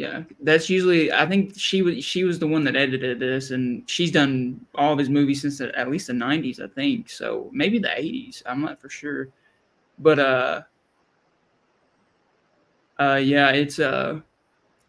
Yeah, 0.01 0.23
that's 0.41 0.71
usually. 0.71 1.13
I 1.13 1.27
think 1.27 1.59
she 1.59 1.83
was 1.83 2.03
she 2.03 2.25
was 2.25 2.39
the 2.39 2.47
one 2.47 2.65
that 2.65 2.75
edited 2.75 3.19
this, 3.19 3.51
and 3.51 3.89
she's 3.91 4.11
done 4.11 4.65
all 4.75 4.95
of 4.95 4.99
his 4.99 5.11
movies 5.11 5.43
since 5.43 5.59
the, 5.59 5.77
at 5.79 5.91
least 5.91 6.07
the 6.07 6.15
'90s, 6.15 6.59
I 6.59 6.69
think. 6.69 7.11
So 7.11 7.51
maybe 7.53 7.79
the 7.79 7.93
'80s. 7.99 8.43
I'm 8.47 8.63
not 8.63 8.81
for 8.81 8.89
sure, 8.89 9.29
but 9.99 10.19
uh, 10.19 10.63
uh, 12.99 13.21
yeah, 13.23 13.51
it's 13.51 13.79
uh 13.79 14.21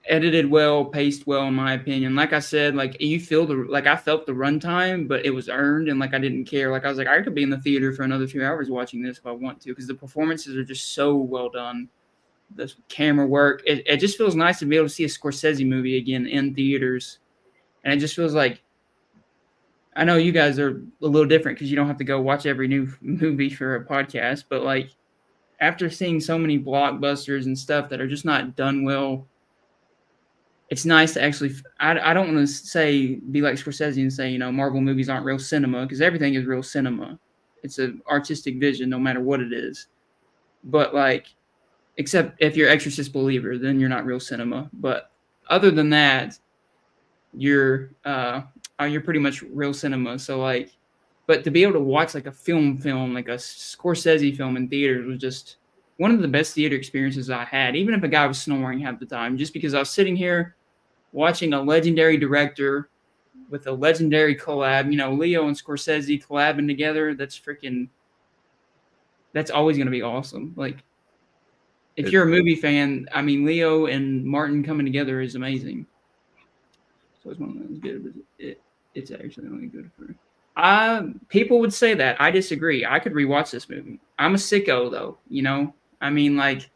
edited 0.07 0.49
well, 0.51 0.85
paced 0.85 1.27
well, 1.27 1.47
in 1.47 1.55
my 1.55 1.73
opinion. 1.73 2.15
Like 2.15 2.33
I 2.33 2.39
said, 2.39 2.75
like 2.75 3.01
you 3.01 3.19
feel 3.19 3.45
the 3.47 3.55
like 3.55 3.87
I 3.87 3.97
felt 3.97 4.25
the 4.27 4.33
runtime, 4.33 5.07
but 5.07 5.25
it 5.25 5.31
was 5.31 5.49
earned, 5.49 5.89
and 5.89 5.99
like 5.99 6.13
I 6.13 6.19
didn't 6.19 6.45
care. 6.45 6.71
Like 6.71 6.85
I 6.85 6.89
was 6.89 6.97
like 6.99 7.07
I 7.07 7.21
could 7.23 7.35
be 7.35 7.43
in 7.43 7.51
the 7.51 7.59
theater 7.61 7.93
for 7.93 8.03
another 8.03 8.27
few 8.27 8.45
hours 8.45 8.69
watching 8.69 9.03
this 9.03 9.19
if 9.19 9.27
I 9.27 9.31
want 9.31 9.61
to, 9.63 9.69
because 9.69 9.87
the 9.87 9.95
performances 9.95 10.57
are 10.57 10.65
just 10.65 10.93
so 10.95 11.15
well 11.17 11.49
done 11.49 11.89
the 12.55 12.71
camera 12.89 13.25
work. 13.25 13.61
It, 13.65 13.83
it 13.85 13.97
just 13.97 14.17
feels 14.17 14.35
nice 14.35 14.59
to 14.59 14.65
be 14.65 14.75
able 14.75 14.87
to 14.87 14.93
see 14.93 15.03
a 15.03 15.07
Scorsese 15.07 15.67
movie 15.67 15.97
again 15.97 16.25
in 16.27 16.53
theaters. 16.53 17.19
And 17.83 17.93
it 17.93 17.97
just 17.97 18.15
feels 18.15 18.33
like 18.33 18.61
I 19.95 20.03
know 20.03 20.15
you 20.15 20.31
guys 20.31 20.57
are 20.57 20.69
a 21.01 21.05
little 21.05 21.27
different 21.27 21.57
because 21.57 21.69
you 21.69 21.75
don't 21.75 21.87
have 21.87 21.97
to 21.97 22.03
go 22.03 22.21
watch 22.21 22.45
every 22.45 22.67
new 22.67 22.91
movie 23.01 23.49
for 23.49 23.75
a 23.75 23.85
podcast, 23.85 24.45
but 24.49 24.63
like 24.63 24.91
after 25.59 25.89
seeing 25.89 26.19
so 26.19 26.37
many 26.37 26.57
blockbusters 26.57 27.45
and 27.45 27.57
stuff 27.57 27.89
that 27.89 28.01
are 28.01 28.07
just 28.07 28.25
not 28.25 28.55
done 28.55 28.83
well, 28.83 29.27
it's 30.69 30.85
nice 30.85 31.13
to 31.13 31.23
actually. 31.23 31.53
I, 31.79 31.99
I 31.99 32.13
don't 32.13 32.33
want 32.33 32.47
to 32.47 32.47
say 32.47 33.15
be 33.15 33.41
like 33.41 33.55
Scorsese 33.55 34.01
and 34.01 34.11
say 34.11 34.29
you 34.29 34.39
know 34.39 34.51
Marvel 34.51 34.79
movies 34.79 35.09
aren't 35.09 35.25
real 35.25 35.39
cinema 35.39 35.83
because 35.83 35.99
everything 36.01 36.35
is 36.35 36.45
real 36.45 36.63
cinema. 36.63 37.19
It's 37.61 37.77
an 37.77 38.01
artistic 38.09 38.57
vision, 38.57 38.89
no 38.89 38.97
matter 38.97 39.19
what 39.19 39.41
it 39.41 39.51
is. 39.51 39.87
But 40.63 40.95
like 40.95 41.27
except 41.97 42.41
if 42.41 42.55
you're 42.55 42.69
Exorcist 42.69 43.13
believer, 43.13 43.57
then 43.57 43.79
you're 43.79 43.89
not 43.89 44.05
real 44.05 44.19
cinema. 44.19 44.69
But 44.73 45.11
other 45.49 45.71
than 45.71 45.89
that, 45.91 46.37
you're 47.33 47.91
uh, 48.05 48.41
uh, 48.79 48.85
you're 48.85 49.01
pretty 49.01 49.19
much 49.19 49.41
real 49.41 49.73
cinema. 49.73 50.17
So 50.19 50.39
like, 50.39 50.71
but 51.27 51.43
to 51.43 51.51
be 51.51 51.63
able 51.63 51.73
to 51.73 51.79
watch 51.79 52.15
like 52.15 52.25
a 52.25 52.31
film, 52.31 52.77
film 52.77 53.13
like 53.13 53.27
a 53.27 53.35
Scorsese 53.35 54.35
film 54.35 54.57
in 54.57 54.67
theaters 54.67 55.05
was 55.05 55.19
just 55.19 55.57
one 55.97 56.11
of 56.11 56.21
the 56.21 56.27
best 56.27 56.53
theater 56.53 56.75
experiences 56.75 57.29
I 57.29 57.45
had. 57.45 57.75
Even 57.75 57.93
if 57.93 58.03
a 58.03 58.07
guy 58.07 58.25
was 58.25 58.41
snoring 58.41 58.79
half 58.79 58.99
the 58.99 59.05
time, 59.05 59.37
just 59.37 59.53
because 59.53 59.73
I 59.73 59.79
was 59.79 59.89
sitting 59.89 60.15
here 60.15 60.55
watching 61.13 61.53
a 61.53 61.61
legendary 61.61 62.17
director 62.17 62.89
with 63.49 63.67
a 63.67 63.71
legendary 63.71 64.35
collab. 64.35 64.89
You 64.89 64.97
know, 64.97 65.13
Leo 65.13 65.47
and 65.47 65.55
Scorsese 65.55 66.25
collabing 66.25 66.67
together. 66.67 67.13
That's 67.13 67.39
freaking. 67.39 67.87
That's 69.33 69.51
always 69.51 69.77
going 69.77 69.87
to 69.87 69.91
be 69.91 70.01
awesome. 70.01 70.53
Like 70.57 70.83
if 71.97 72.07
It- 72.07 72.11
you're 72.11 72.23
a 72.23 72.27
movie 72.27 72.55
fan, 72.55 73.07
I 73.13 73.21
mean, 73.21 73.45
Leo 73.45 73.85
and 73.87 74.23
Martin 74.25 74.63
coming 74.63 74.85
together 74.85 75.21
is 75.21 75.35
amazing. 75.35 75.85
So 77.23 77.29
it's 77.31 77.39
one 77.39 77.51
of 77.51 77.67
those 77.69 77.77
good, 77.79 78.03
but 78.03 78.13
it, 78.39 78.61
it's 78.95 79.11
actually 79.11 79.47
only 79.47 79.67
good 79.67 79.89
for. 79.97 80.13
Uh, 80.57 81.03
people 81.29 81.59
would 81.59 81.73
say 81.73 81.93
that. 81.93 82.19
I 82.19 82.31
disagree. 82.31 82.85
I 82.85 82.99
could 82.99 83.13
rewatch 83.13 83.51
this 83.51 83.69
movie. 83.69 83.99
I'm 84.19 84.33
a 84.35 84.37
sicko 84.37 84.91
though, 84.91 85.17
you 85.29 85.41
know. 85.43 85.73
I 86.01 86.09
mean, 86.09 86.35
like, 86.35 86.69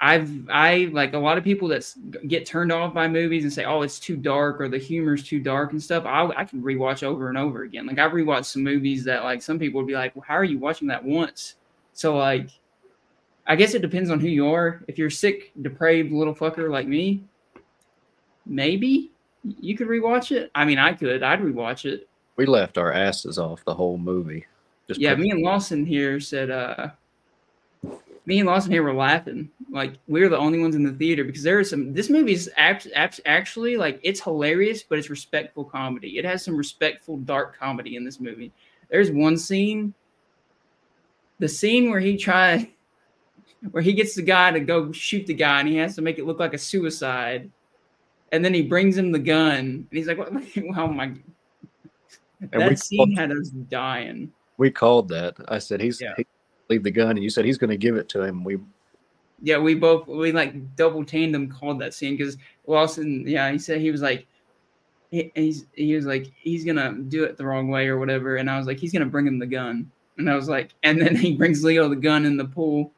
I've 0.00 0.30
I 0.50 0.90
like 0.92 1.14
a 1.14 1.18
lot 1.18 1.38
of 1.38 1.44
people 1.44 1.68
that 1.68 1.90
get 2.26 2.44
turned 2.44 2.72
off 2.72 2.92
by 2.92 3.08
movies 3.08 3.44
and 3.44 3.52
say, 3.52 3.64
"Oh, 3.64 3.82
it's 3.82 3.98
too 3.98 4.16
dark" 4.16 4.60
or 4.60 4.68
the 4.68 4.76
humor's 4.78 5.22
too 5.22 5.38
dark 5.40 5.72
and 5.72 5.82
stuff. 5.82 6.04
I 6.04 6.26
I 6.36 6.44
can 6.44 6.62
rewatch 6.62 7.02
over 7.02 7.28
and 7.28 7.38
over 7.38 7.62
again. 7.62 7.86
Like 7.86 7.98
I've 7.98 8.12
rewatched 8.12 8.46
some 8.46 8.64
movies 8.64 9.04
that 9.04 9.22
like 9.24 9.40
some 9.40 9.58
people 9.58 9.80
would 9.80 9.86
be 9.86 9.94
like, 9.94 10.14
"Well, 10.14 10.24
how 10.26 10.34
are 10.34 10.44
you 10.44 10.58
watching 10.58 10.88
that 10.88 11.02
once?" 11.04 11.54
So 11.94 12.16
like, 12.16 12.50
I 13.46 13.56
guess 13.56 13.74
it 13.74 13.82
depends 13.82 14.10
on 14.10 14.20
who 14.20 14.28
you 14.28 14.48
are. 14.48 14.82
If 14.88 14.98
you're 14.98 15.10
sick, 15.10 15.52
depraved 15.60 16.12
little 16.12 16.34
fucker 16.34 16.70
like 16.70 16.86
me, 16.86 17.24
maybe 18.46 19.10
you 19.42 19.76
could 19.76 19.88
rewatch 19.88 20.32
it. 20.32 20.50
I 20.54 20.64
mean, 20.64 20.78
I 20.78 20.92
could. 20.92 21.22
I'd 21.22 21.40
rewatch 21.40 21.84
it. 21.84 22.08
We 22.36 22.46
left 22.46 22.78
our 22.78 22.92
asses 22.92 23.38
off 23.38 23.64
the 23.64 23.74
whole 23.74 23.98
movie. 23.98 24.46
Just 24.88 25.00
yeah, 25.00 25.14
me 25.14 25.30
and 25.30 25.42
Lawson 25.42 25.86
here 25.86 26.20
said, 26.20 26.50
uh, 26.50 26.90
me 28.26 28.40
and 28.40 28.46
Lawson 28.46 28.72
here 28.72 28.82
were 28.82 28.94
laughing. 28.94 29.50
Like 29.70 29.94
we 30.08 30.20
were 30.20 30.28
the 30.28 30.38
only 30.38 30.58
ones 30.58 30.74
in 30.74 30.82
the 30.82 30.92
theater 30.92 31.24
because 31.24 31.42
there 31.42 31.60
is 31.60 31.70
some. 31.70 31.92
This 31.92 32.10
movie 32.10 32.32
is 32.32 32.50
act, 32.56 32.88
act, 32.94 33.20
actually 33.26 33.76
like 33.76 34.00
it's 34.02 34.20
hilarious, 34.20 34.82
but 34.82 34.98
it's 34.98 35.10
respectful 35.10 35.64
comedy. 35.64 36.18
It 36.18 36.24
has 36.24 36.44
some 36.44 36.56
respectful 36.56 37.18
dark 37.18 37.58
comedy 37.58 37.96
in 37.96 38.04
this 38.04 38.20
movie. 38.20 38.52
There's 38.90 39.10
one 39.10 39.36
scene, 39.36 39.94
the 41.38 41.48
scene 41.48 41.90
where 41.90 42.00
he 42.00 42.16
try, 42.16 42.70
where 43.70 43.82
he 43.82 43.92
gets 43.92 44.14
the 44.14 44.22
guy 44.22 44.50
to 44.50 44.60
go 44.60 44.92
shoot 44.92 45.26
the 45.26 45.34
guy, 45.34 45.60
and 45.60 45.68
he 45.68 45.76
has 45.76 45.94
to 45.96 46.02
make 46.02 46.18
it 46.18 46.26
look 46.26 46.38
like 46.38 46.54
a 46.54 46.58
suicide, 46.58 47.50
and 48.32 48.44
then 48.44 48.52
he 48.54 48.62
brings 48.62 48.96
him 48.96 49.12
the 49.12 49.18
gun, 49.18 49.54
and 49.58 49.88
he's 49.90 50.06
like, 50.06 50.18
"What? 50.18 50.32
Oh 50.76 50.86
my!" 50.88 51.12
And 52.52 52.62
that 52.62 52.78
scene 52.78 52.98
called- 52.98 53.18
had 53.18 53.32
us 53.32 53.48
dying. 53.50 54.30
we 54.58 54.70
called 54.70 55.08
that. 55.08 55.34
I 55.48 55.58
said 55.58 55.80
he's 55.80 56.00
Yeah. 56.00 56.14
he 56.16 56.26
leave 56.68 56.82
the 56.82 56.90
gun, 56.90 57.10
and 57.10 57.22
you 57.22 57.30
said 57.30 57.44
he's 57.44 57.58
going 57.58 57.70
to 57.70 57.76
give 57.76 57.96
it 57.96 58.08
to 58.10 58.22
him. 58.22 58.44
We 58.44 58.58
Yeah, 59.42 59.58
we 59.58 59.74
both 59.74 60.06
we 60.06 60.32
like 60.32 60.76
double 60.76 61.04
tandem 61.04 61.48
called 61.50 61.80
that 61.80 61.94
scene 61.94 62.16
because 62.16 62.36
Lawson, 62.66 63.26
yeah, 63.26 63.50
he 63.50 63.58
said 63.58 63.80
he 63.80 63.90
was 63.90 64.02
like, 64.02 64.26
he, 65.10 65.30
he's 65.34 65.66
he 65.74 65.94
was 65.94 66.06
like 66.06 66.30
he's 66.36 66.64
gonna 66.64 66.92
do 67.08 67.24
it 67.24 67.36
the 67.36 67.46
wrong 67.46 67.68
way 67.68 67.86
or 67.88 67.98
whatever, 67.98 68.36
and 68.36 68.50
I 68.50 68.58
was 68.58 68.66
like 68.66 68.78
he's 68.78 68.92
gonna 68.92 69.06
bring 69.06 69.26
him 69.26 69.38
the 69.38 69.46
gun, 69.46 69.90
and 70.18 70.28
I 70.28 70.34
was 70.34 70.48
like, 70.48 70.70
and 70.82 71.00
then 71.00 71.14
he 71.16 71.36
brings 71.36 71.62
Leo 71.64 71.88
the 71.88 71.96
gun 71.96 72.24
in 72.26 72.36
the 72.36 72.44
pool 72.46 72.92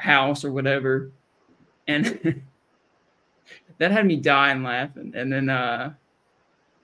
house 0.00 0.44
or 0.44 0.52
whatever, 0.52 1.10
and 1.86 2.42
that 3.78 3.90
had 3.90 4.06
me 4.06 4.16
dying 4.16 4.62
laughing, 4.62 5.12
and 5.14 5.32
then 5.32 5.48
uh. 5.48 5.94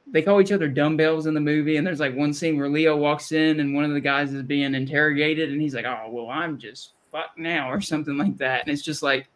They 0.08 0.22
call 0.22 0.40
each 0.40 0.52
other 0.52 0.68
dumbbells 0.68 1.26
in 1.26 1.34
the 1.34 1.40
movie, 1.40 1.78
and 1.78 1.84
there's 1.84 1.98
like 1.98 2.14
one 2.14 2.32
scene 2.32 2.56
where 2.56 2.68
Leo 2.68 2.96
walks 2.96 3.32
in 3.32 3.58
and 3.58 3.74
one 3.74 3.82
of 3.82 3.90
the 3.90 4.00
guys 4.00 4.32
is 4.32 4.44
being 4.44 4.72
interrogated, 4.72 5.50
and 5.50 5.60
he's 5.60 5.74
like, 5.74 5.84
"Oh, 5.84 6.06
well, 6.08 6.30
I'm 6.30 6.58
just 6.58 6.92
fuck 7.10 7.36
now," 7.36 7.72
or 7.72 7.80
something 7.80 8.16
like 8.16 8.38
that, 8.38 8.60
and 8.60 8.70
it's 8.70 8.84
just 8.84 9.02
like 9.02 9.26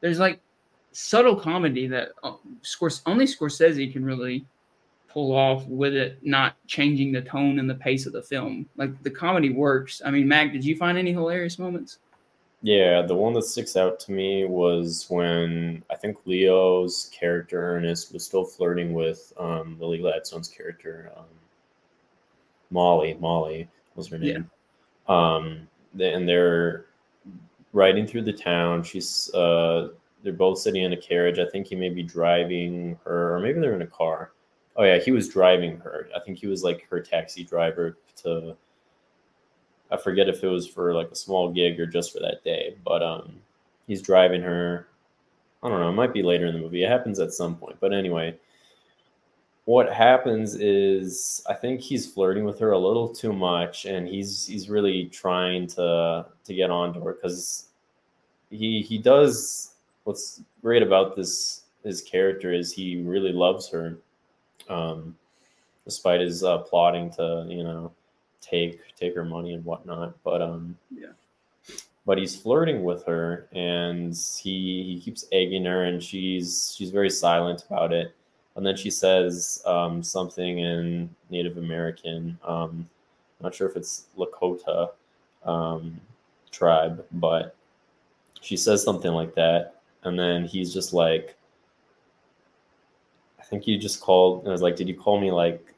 there's 0.00 0.20
like 0.20 0.40
subtle 0.92 1.36
comedy 1.36 1.86
that 1.86 2.10
uh, 2.22 2.34
only 3.06 3.24
Scorsese 3.26 3.92
can 3.92 4.04
really 4.04 4.44
pull 5.08 5.32
off 5.32 5.66
with 5.66 5.94
it 5.94 6.18
not 6.22 6.54
changing 6.66 7.12
the 7.12 7.22
tone 7.22 7.58
and 7.58 7.68
the 7.68 7.74
pace 7.74 8.06
of 8.06 8.12
the 8.12 8.22
film. 8.22 8.66
Like 8.76 9.02
the 9.02 9.10
comedy 9.10 9.50
works. 9.50 10.00
I 10.04 10.10
mean, 10.10 10.28
Mac, 10.28 10.52
did 10.52 10.64
you 10.64 10.76
find 10.76 10.96
any 10.96 11.12
hilarious 11.12 11.58
moments? 11.58 11.98
Yeah, 12.62 13.02
the 13.02 13.14
one 13.14 13.32
that 13.34 13.44
sticks 13.44 13.74
out 13.74 13.98
to 14.00 14.12
me 14.12 14.44
was 14.44 15.06
when 15.08 15.82
I 15.90 15.96
think 15.96 16.18
Leo's 16.26 17.10
character 17.10 17.58
Ernest 17.76 18.12
was 18.12 18.24
still 18.24 18.44
flirting 18.44 18.92
with 18.92 19.32
um, 19.38 19.78
Lily 19.80 19.98
Gladstone's 19.98 20.48
character 20.48 21.10
um, 21.16 21.24
Molly. 22.70 23.16
Molly 23.18 23.68
was 23.94 24.08
her 24.08 24.18
name. 24.18 24.50
Yeah. 25.08 25.34
Um, 25.38 25.68
and 25.98 26.28
they're 26.28 26.86
riding 27.72 28.06
through 28.06 28.22
the 28.22 28.32
town. 28.32 28.82
She's 28.82 29.32
uh, 29.34 29.88
they're 30.22 30.32
both 30.32 30.58
sitting 30.58 30.82
in 30.82 30.92
a 30.92 30.96
carriage. 30.96 31.38
I 31.38 31.46
think 31.46 31.66
he 31.66 31.76
may 31.76 31.88
be 31.88 32.02
driving 32.02 32.98
her, 33.04 33.34
or 33.34 33.40
maybe 33.40 33.60
they're 33.60 33.74
in 33.74 33.82
a 33.82 33.86
car. 33.86 34.32
Oh 34.76 34.84
yeah, 34.84 34.98
he 34.98 35.10
was 35.10 35.28
driving 35.28 35.78
her. 35.78 36.08
I 36.14 36.20
think 36.20 36.38
he 36.38 36.46
was 36.46 36.62
like 36.62 36.86
her 36.90 37.00
taxi 37.00 37.42
driver 37.42 37.98
to 38.22 38.56
I 39.90 39.96
forget 39.96 40.28
if 40.28 40.44
it 40.44 40.48
was 40.48 40.66
for 40.66 40.94
like 40.94 41.10
a 41.10 41.16
small 41.16 41.52
gig 41.52 41.80
or 41.80 41.86
just 41.86 42.12
for 42.12 42.20
that 42.20 42.44
day, 42.44 42.76
but 42.84 43.02
um, 43.02 43.34
he's 43.86 44.02
driving 44.02 44.42
her. 44.42 44.86
I 45.62 45.68
don't 45.68 45.80
know. 45.80 45.90
It 45.90 45.94
might 45.94 46.14
be 46.14 46.22
later 46.22 46.46
in 46.46 46.54
the 46.54 46.60
movie. 46.60 46.84
It 46.84 46.88
happens 46.88 47.18
at 47.18 47.32
some 47.32 47.56
point, 47.56 47.76
but 47.80 47.92
anyway, 47.92 48.34
what 49.64 49.92
happens 49.92 50.54
is 50.54 51.42
I 51.48 51.54
think 51.54 51.80
he's 51.80 52.12
flirting 52.12 52.44
with 52.44 52.58
her 52.60 52.72
a 52.72 52.78
little 52.78 53.08
too 53.08 53.32
much, 53.32 53.84
and 53.84 54.08
he's 54.08 54.46
he's 54.46 54.70
really 54.70 55.06
trying 55.06 55.66
to 55.68 56.26
to 56.44 56.54
get 56.54 56.70
onto 56.70 57.00
her 57.04 57.14
because 57.14 57.68
he 58.50 58.82
he 58.82 58.98
does. 58.98 59.74
What's 60.04 60.42
great 60.62 60.82
about 60.82 61.14
this 61.14 61.64
his 61.84 62.02
character 62.02 62.52
is 62.52 62.72
he 62.72 63.02
really 63.02 63.32
loves 63.32 63.68
her, 63.70 63.98
um, 64.68 65.16
despite 65.84 66.20
his 66.20 66.42
uh, 66.42 66.58
plotting 66.58 67.10
to 67.12 67.46
you 67.48 67.62
know 67.62 67.92
take 68.40 68.80
take 68.96 69.14
her 69.14 69.24
money 69.24 69.54
and 69.54 69.64
whatnot. 69.64 70.14
But 70.22 70.42
um, 70.42 70.76
Yeah. 70.90 71.08
But 72.06 72.18
he's 72.18 72.34
flirting 72.34 72.82
with 72.82 73.04
her, 73.04 73.46
and 73.52 74.14
he 74.42 74.82
he 74.84 75.00
keeps 75.04 75.26
egging 75.32 75.64
her, 75.66 75.84
and 75.84 76.02
she's 76.02 76.74
she's 76.76 76.90
very 76.90 77.10
silent 77.10 77.64
about 77.68 77.92
it. 77.92 78.14
And 78.56 78.66
then 78.66 78.76
she 78.76 78.90
says 78.90 79.62
um, 79.64 80.02
something 80.02 80.58
in 80.58 81.08
Native 81.30 81.56
American. 81.56 82.38
Um, 82.44 82.88
not 83.40 83.54
sure 83.54 83.68
if 83.68 83.76
it's 83.76 84.06
Lakota 84.18 84.90
um, 85.44 86.00
tribe, 86.50 87.04
but 87.12 87.54
she 88.40 88.56
says 88.56 88.82
something 88.82 89.12
like 89.12 89.34
that, 89.34 89.80
and 90.02 90.18
then 90.18 90.44
he's 90.44 90.74
just 90.74 90.92
like, 90.92 91.36
I 93.38 93.42
think 93.44 93.66
you 93.66 93.78
just 93.78 94.00
called. 94.00 94.40
And 94.40 94.48
I 94.48 94.52
was 94.52 94.62
like, 94.62 94.76
did 94.76 94.88
you 94.88 94.96
call 94.96 95.20
me 95.20 95.30
like 95.30 95.74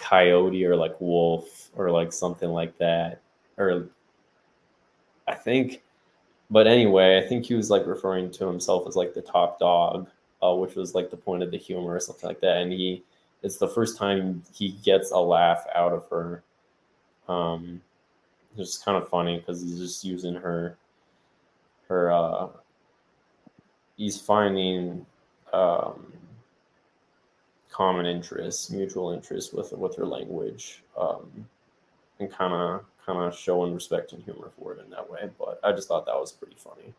coyote 0.00 0.64
or 0.64 0.74
like 0.74 0.98
wolf 1.00 1.70
or 1.76 1.90
like 1.90 2.12
something 2.12 2.48
like 2.50 2.76
that 2.78 3.20
or 3.58 3.88
i 5.28 5.34
think 5.34 5.82
but 6.50 6.66
anyway 6.66 7.22
i 7.22 7.28
think 7.28 7.44
he 7.44 7.54
was 7.54 7.70
like 7.70 7.86
referring 7.86 8.30
to 8.30 8.46
himself 8.46 8.88
as 8.88 8.96
like 8.96 9.14
the 9.14 9.22
top 9.22 9.58
dog 9.58 10.08
uh, 10.42 10.54
which 10.54 10.74
was 10.74 10.94
like 10.94 11.10
the 11.10 11.16
point 11.16 11.42
of 11.42 11.50
the 11.50 11.58
humor 11.58 11.94
or 11.94 12.00
something 12.00 12.26
like 12.26 12.40
that 12.40 12.56
and 12.56 12.72
he 12.72 13.02
it's 13.42 13.58
the 13.58 13.68
first 13.68 13.96
time 13.96 14.42
he 14.52 14.70
gets 14.82 15.12
a 15.12 15.18
laugh 15.18 15.64
out 15.74 15.92
of 15.92 16.08
her 16.08 16.42
um 17.28 17.80
it's 18.56 18.78
kind 18.78 18.96
of 19.00 19.08
funny 19.08 19.38
because 19.38 19.62
he's 19.62 19.78
just 19.78 20.02
using 20.02 20.34
her 20.34 20.76
her 21.88 22.10
uh 22.10 22.48
he's 23.96 24.18
finding 24.18 25.04
um 25.52 26.10
common 27.80 28.04
interests, 28.04 28.68
mutual 28.68 29.10
interests 29.10 29.54
with 29.54 29.72
with 29.72 29.96
her 29.96 30.04
language, 30.04 30.82
um, 30.98 31.30
and 32.18 32.30
kind 32.30 32.52
of 32.52 32.84
kind 33.06 33.18
of 33.18 33.34
showing 33.34 33.72
respect 33.72 34.12
and 34.12 34.22
humor 34.22 34.50
for 34.58 34.74
it 34.74 34.84
in 34.84 34.90
that 34.90 35.10
way. 35.10 35.30
But 35.38 35.58
I 35.64 35.72
just 35.72 35.88
thought 35.88 36.04
that 36.04 36.14
was 36.14 36.30
pretty 36.30 36.56
funny. 36.58 36.92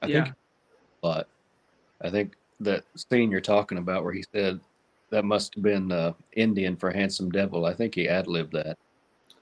I 0.00 0.06
Yeah. 0.06 0.24
think 0.24 0.34
a 1.02 1.06
lot. 1.06 1.28
I 2.00 2.08
think 2.08 2.36
that 2.60 2.84
scene 2.96 3.30
you're 3.30 3.42
talking 3.42 3.76
about 3.76 4.02
where 4.02 4.14
he 4.14 4.24
said 4.32 4.60
that 5.10 5.26
must 5.26 5.54
have 5.54 5.62
been 5.62 5.92
uh, 5.92 6.14
Indian 6.32 6.74
for 6.74 6.90
handsome 6.90 7.30
devil. 7.30 7.66
I 7.66 7.74
think 7.74 7.94
he 7.94 8.08
ad 8.08 8.28
libbed 8.28 8.52
that. 8.54 8.78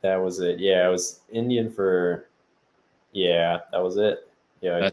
That 0.02 0.16
was 0.16 0.40
it. 0.40 0.58
Yeah, 0.58 0.88
it 0.88 0.90
was 0.90 1.20
Indian 1.30 1.70
for. 1.70 2.26
Yeah, 3.12 3.60
that 3.70 3.80
was 3.80 3.98
it. 3.98 4.28
Yeah. 4.60 4.86
I 4.86 4.90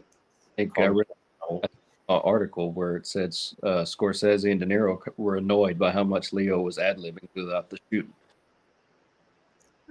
think 0.54 0.78
I 0.78 0.86
read 0.86 1.08
an 1.50 1.60
article 2.20 2.72
where 2.72 2.96
it 2.96 3.06
said 3.06 3.30
uh, 3.62 3.82
Scorsese 3.82 4.50
and 4.50 4.60
De 4.60 4.66
Niro 4.66 5.00
were 5.16 5.36
annoyed 5.36 5.78
by 5.78 5.90
how 5.90 6.04
much 6.04 6.32
Leo 6.32 6.60
was 6.60 6.78
ad 6.78 6.98
libbing 6.98 7.28
throughout 7.34 7.70
the 7.70 7.78
shooting. 7.90 8.12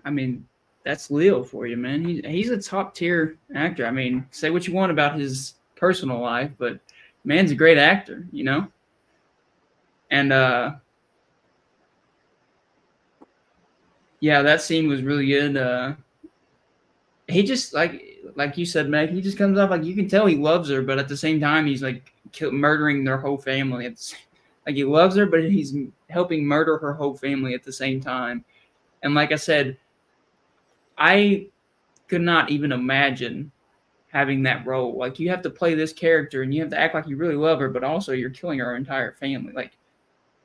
I 0.03 0.09
mean, 0.09 0.47
that's 0.83 1.11
Leo 1.11 1.43
for 1.43 1.67
you, 1.67 1.77
man. 1.77 2.03
He, 2.03 2.21
he's 2.25 2.49
a 2.49 2.61
top 2.61 2.95
tier 2.95 3.37
actor. 3.55 3.85
I 3.85 3.91
mean, 3.91 4.25
say 4.31 4.49
what 4.49 4.67
you 4.67 4.73
want 4.73 4.91
about 4.91 5.19
his 5.19 5.55
personal 5.75 6.19
life, 6.19 6.51
but 6.57 6.79
man's 7.23 7.51
a 7.51 7.55
great 7.55 7.77
actor, 7.77 8.25
you 8.31 8.43
know? 8.43 8.67
And 10.09 10.33
uh 10.33 10.75
yeah, 14.19 14.41
that 14.41 14.61
scene 14.61 14.87
was 14.87 15.01
really 15.01 15.27
good. 15.27 15.57
Uh 15.57 15.93
he 17.27 17.43
just 17.43 17.73
like 17.73 18.07
like 18.35 18.57
you 18.57 18.65
said, 18.65 18.89
Meg, 18.89 19.09
he 19.09 19.21
just 19.21 19.37
comes 19.37 19.57
off 19.57 19.69
like 19.69 19.83
you 19.83 19.95
can 19.95 20.07
tell 20.07 20.25
he 20.25 20.35
loves 20.35 20.69
her, 20.69 20.81
but 20.81 20.99
at 20.99 21.07
the 21.07 21.17
same 21.17 21.39
time 21.39 21.65
he's 21.65 21.81
like 21.81 22.10
kill, 22.31 22.51
murdering 22.51 23.03
their 23.03 23.17
whole 23.17 23.37
family. 23.37 23.85
It's 23.85 24.15
like 24.65 24.75
he 24.75 24.83
loves 24.83 25.15
her, 25.15 25.25
but 25.25 25.43
he's 25.43 25.75
helping 26.09 26.45
murder 26.45 26.77
her 26.77 26.93
whole 26.93 27.15
family 27.15 27.53
at 27.53 27.63
the 27.63 27.73
same 27.73 27.99
time. 27.99 28.43
And 29.03 29.15
like 29.15 29.31
I 29.31 29.35
said, 29.35 29.77
I 30.97 31.47
could 32.07 32.21
not 32.21 32.51
even 32.51 32.71
imagine 32.71 33.51
having 34.11 34.43
that 34.43 34.65
role. 34.65 34.97
Like 34.97 35.19
you 35.19 35.29
have 35.29 35.41
to 35.43 35.49
play 35.49 35.73
this 35.73 35.93
character 35.93 36.43
and 36.43 36.53
you 36.53 36.61
have 36.61 36.69
to 36.71 36.79
act 36.79 36.93
like 36.93 37.07
you 37.07 37.15
really 37.15 37.35
love 37.35 37.59
her, 37.59 37.69
but 37.69 37.83
also 37.83 38.11
you're 38.11 38.29
killing 38.29 38.59
her 38.59 38.75
entire 38.75 39.13
family. 39.13 39.53
Like 39.53 39.71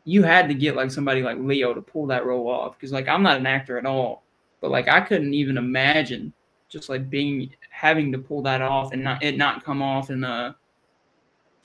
you 0.05 0.22
had 0.22 0.49
to 0.49 0.55
get 0.55 0.77
like 0.77 0.90
somebody 0.90 1.22
like 1.22 1.38
Leo 1.38 1.75
to 1.75 1.83
pull 1.83 2.07
that 2.07 2.25
role 2.25 2.49
off 2.49 2.79
because 2.79 2.92
like 2.92 3.09
I'm 3.09 3.22
not 3.22 3.38
an 3.38 3.46
actor 3.46 3.77
at 3.77 3.87
all, 3.87 4.22
but 4.61 4.70
like 4.70 4.88
I 4.88 5.01
couldn't 5.01 5.35
even 5.35 5.59
imagine 5.59 6.33
just 6.68 6.88
like 6.88 7.11
being 7.11 7.51
having 7.70 8.12
to 8.12 8.18
pull 8.18 8.42
that 8.42 8.62
off 8.62 8.92
and 8.92 9.03
not 9.03 9.22
it 9.22 9.37
not 9.37 9.64
come 9.64 9.83
off 9.83 10.11
in 10.11 10.22
a 10.25 10.57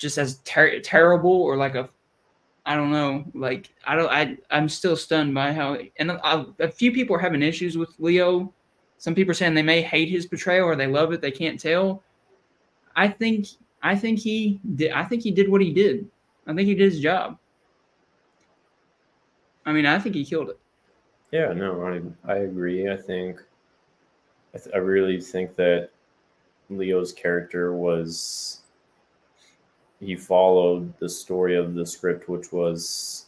just 0.02 0.18
as 0.18 0.40
ter- 0.40 0.80
terrible 0.80 1.32
or 1.32 1.56
like 1.56 1.76
a 1.76 1.88
I 2.66 2.76
don't 2.76 2.92
know 2.92 3.24
like 3.34 3.70
I 3.86 3.96
don't 3.96 4.10
I 4.10 4.38
I'm 4.50 4.68
still 4.68 4.98
stunned 4.98 5.34
by 5.34 5.54
how 5.54 5.78
and 5.98 6.12
a, 6.12 6.72
few 6.72 6.92
people 6.92 7.16
are 7.16 7.20
having 7.20 7.44
issues 7.44 7.78
with 7.78 7.94
Leo. 8.00 8.52
Some 8.98 9.16
people 9.16 9.32
are 9.32 9.36
saying 9.36 9.54
they 9.54 9.62
may 9.62 9.82
hate 9.82 10.10
his 10.10 10.26
portrayal 10.26 10.68
or 10.68 10.76
they 10.76 10.88
love 10.88 11.12
it. 11.14 11.22
They 11.22 11.32
can't 11.32 11.60
tell. 11.60 12.04
I 12.96 13.08
think 13.08 13.48
I 13.84 13.96
think 13.96 14.20
he 14.20 14.60
did. 14.76 14.92
I 14.92 15.04
think 15.04 15.22
he 15.22 15.32
did 15.32 15.50
what 15.50 15.62
he 15.62 15.72
did. 15.72 16.10
I 16.48 16.54
think 16.54 16.68
he 16.68 16.76
did 16.76 16.92
his 16.92 17.00
job. 17.00 17.38
I 19.66 19.72
mean, 19.72 19.86
I 19.86 20.00
think 20.00 20.16
he 20.16 20.26
killed 20.26 20.50
it. 20.50 20.60
Yeah, 21.32 21.54
no, 21.54 21.84
I 21.86 22.32
I 22.32 22.38
agree. 22.40 22.92
I 22.92 22.98
think 22.98 23.40
I, 24.54 24.58
th- 24.58 24.76
I 24.76 24.80
really 24.80 25.22
think 25.22 25.56
that 25.56 25.90
Leo's 26.70 27.12
character 27.12 27.74
was 27.74 28.61
he 30.02 30.16
followed 30.16 30.92
the 31.00 31.08
story 31.08 31.56
of 31.56 31.76
the 31.76 31.86
script, 31.86 32.28
which 32.28 32.52
was 32.52 33.28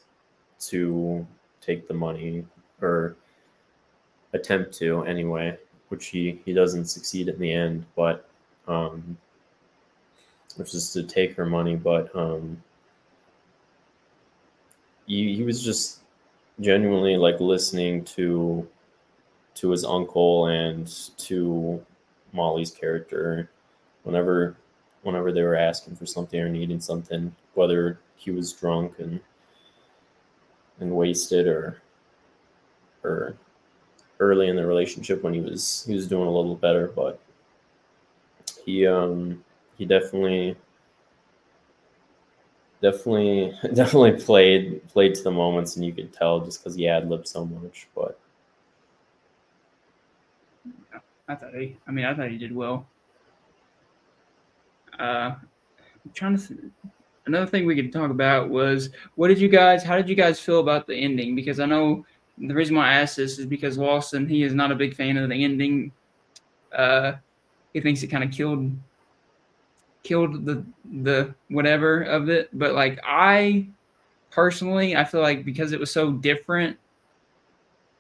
to 0.60 1.26
take 1.62 1.88
the 1.88 1.94
money 1.94 2.46
or 2.82 3.16
attempt 4.34 4.74
to 4.74 5.04
anyway, 5.04 5.58
which 5.90 6.08
he 6.08 6.42
he 6.44 6.52
doesn't 6.52 6.86
succeed 6.86 7.30
in 7.30 7.40
the 7.40 7.54
end, 7.54 7.86
but 7.96 8.28
um, 8.68 9.16
which 10.56 10.74
is 10.74 10.92
to 10.94 11.04
take 11.04 11.36
her 11.36 11.46
money, 11.46 11.76
but 11.76 12.14
um, 12.16 12.62
he 15.06 15.36
he 15.36 15.44
was 15.44 15.64
just 15.64 16.00
genuinely 16.60 17.18
like 17.18 17.40
listening 17.40 18.04
to 18.04 18.68
to 19.56 19.70
his 19.70 19.86
uncle 19.86 20.48
and 20.48 20.88
to 21.18 21.84
Molly's 22.32 22.72
character. 22.72 23.50
Whenever 24.04 24.58
whenever 25.04 25.32
they 25.32 25.44
were 25.44 25.56
asking 25.56 25.96
for 25.96 26.06
something 26.06 26.40
or 26.40 26.50
needing 26.50 26.80
something, 26.80 27.34
whether 27.54 28.00
he 28.16 28.32
was 28.32 28.54
drunk 28.54 29.00
and 29.00 29.20
and 30.80 30.92
wasted 30.92 31.48
or 31.48 31.82
or 33.04 33.36
early 34.20 34.48
in 34.48 34.56
the 34.56 34.66
relationship 34.66 35.24
when 35.24 35.34
he 35.34 35.40
was 35.40 35.84
he 35.88 35.94
was 35.94 36.08
doing 36.08 36.28
a 36.28 36.32
little 36.32 36.56
better, 36.56 36.88
but 36.96 37.20
he 38.66 38.88
um 38.88 39.44
he 39.78 39.86
definitely 39.86 40.56
definitely 42.82 43.54
definitely 43.74 44.12
played 44.12 44.86
played 44.88 45.16
to 45.16 45.24
the 45.24 45.32
moments 45.32 45.76
and 45.76 45.86
you 45.86 45.94
could 45.94 46.14
tell 46.14 46.42
just 46.42 46.60
because 46.60 46.76
he 46.76 46.88
ad 46.88 47.10
libbed 47.10 47.28
so 47.28 47.46
much 47.46 47.88
but 47.96 48.20
i 51.28 51.36
thought 51.36 51.54
he 51.56 51.78
i 51.88 51.92
mean 51.92 52.06
i 52.06 52.14
thought 52.14 52.30
he 52.30 52.38
did 52.38 52.54
well 52.54 52.86
uh 55.00 55.36
trying 56.14 56.38
to 56.38 56.72
another 57.26 57.46
thing 57.46 57.66
we 57.66 57.76
could 57.76 57.92
talk 57.92 58.12
about 58.12 58.50
was 58.50 58.90
what 59.16 59.30
did 59.30 59.40
you 59.40 59.48
guys 59.48 59.84
how 59.84 59.96
did 59.96 60.10
you 60.10 60.16
guys 60.16 60.40
feel 60.40 60.60
about 60.60 60.88
the 60.88 60.96
ending? 60.96 61.36
Because 61.36 61.60
i 61.60 61.66
know 61.66 62.06
the 62.38 62.54
reason 62.54 62.76
why 62.76 62.90
i 62.90 62.94
asked 62.94 63.18
this 63.18 63.40
is 63.40 63.46
because 63.46 63.78
lawson 63.78 64.28
he 64.28 64.44
is 64.44 64.54
not 64.54 64.72
a 64.72 64.76
big 64.76 64.96
fan 64.96 65.18
of 65.18 65.30
the 65.30 65.44
ending. 65.44 65.92
Uh 66.72 67.14
he 67.74 67.82
thinks 67.82 68.04
it 68.04 68.08
kind 68.08 68.24
of 68.24 68.32
killed 68.32 68.72
killed 70.04 70.46
the 70.46 70.66
the 71.02 71.34
whatever 71.48 72.02
of 72.02 72.30
it. 72.30 72.50
But 72.54 72.74
like 72.74 73.00
i 73.06 73.68
personally 74.32 74.96
i 74.96 75.04
feel 75.04 75.22
like 75.22 75.46
because 75.46 75.74
it 75.74 75.80
was 75.80 75.92
so 75.92 76.12
different 76.12 76.76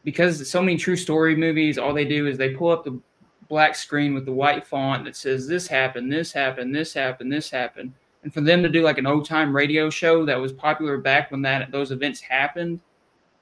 because 0.04 0.50
so 0.50 0.62
many 0.62 0.76
true 0.76 0.96
story 0.96 1.36
movies 1.36 1.78
all 1.78 1.94
they 1.94 2.06
do 2.06 2.26
is 2.26 2.38
they 2.40 2.56
pull 2.56 2.72
up 2.72 2.84
the 2.84 3.00
black 3.48 3.76
screen 3.76 4.14
with 4.14 4.26
the 4.26 4.32
white 4.32 4.66
font 4.66 5.06
that 5.06 5.16
says 5.16 5.48
this 5.48 5.68
happened 5.68 6.12
this 6.12 6.32
happened 6.32 6.74
this 6.74 6.94
happened 6.94 7.32
this 7.32 7.50
happened 7.50 7.94
and 8.24 8.34
for 8.34 8.42
them 8.42 8.64
to 8.64 8.70
do 8.70 8.82
like 8.82 8.98
an 8.98 9.08
old 9.08 9.26
time 9.26 9.56
radio 9.56 9.90
show 9.90 10.26
that 10.26 10.40
was 10.40 10.52
popular 10.52 10.98
back 10.98 11.32
when 11.32 11.42
that 11.42 11.72
those 11.72 11.92
events 11.92 12.22
happened 12.22 12.80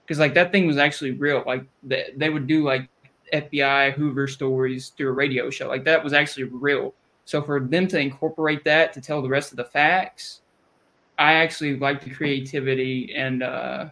because 0.04 0.20
like 0.20 0.34
that 0.34 0.52
thing 0.52 0.68
was 0.68 0.78
actually 0.78 1.12
real 1.12 1.44
like 1.46 1.64
they, 1.84 2.12
they 2.18 2.30
would 2.30 2.48
do 2.48 2.64
like 2.64 2.90
fbi 3.34 3.94
hoover 3.94 4.28
stories 4.28 4.92
through 4.98 5.10
a 5.10 5.14
radio 5.14 5.50
show 5.50 5.68
like 5.68 5.86
that 5.86 6.04
was 6.04 6.14
actually 6.14 6.44
real 6.44 6.94
so 7.26 7.42
for 7.42 7.60
them 7.60 7.88
to 7.88 8.00
incorporate 8.00 8.64
that 8.66 8.94
to 8.94 9.02
tell 9.02 9.22
the 9.22 9.30
rest 9.30 9.52
of 9.52 9.58
the 9.58 9.64
facts, 9.64 10.42
I 11.18 11.34
actually 11.36 11.78
liked 11.78 12.04
the 12.04 12.10
creativity 12.10 13.14
and 13.16 13.44
uh, 13.44 13.90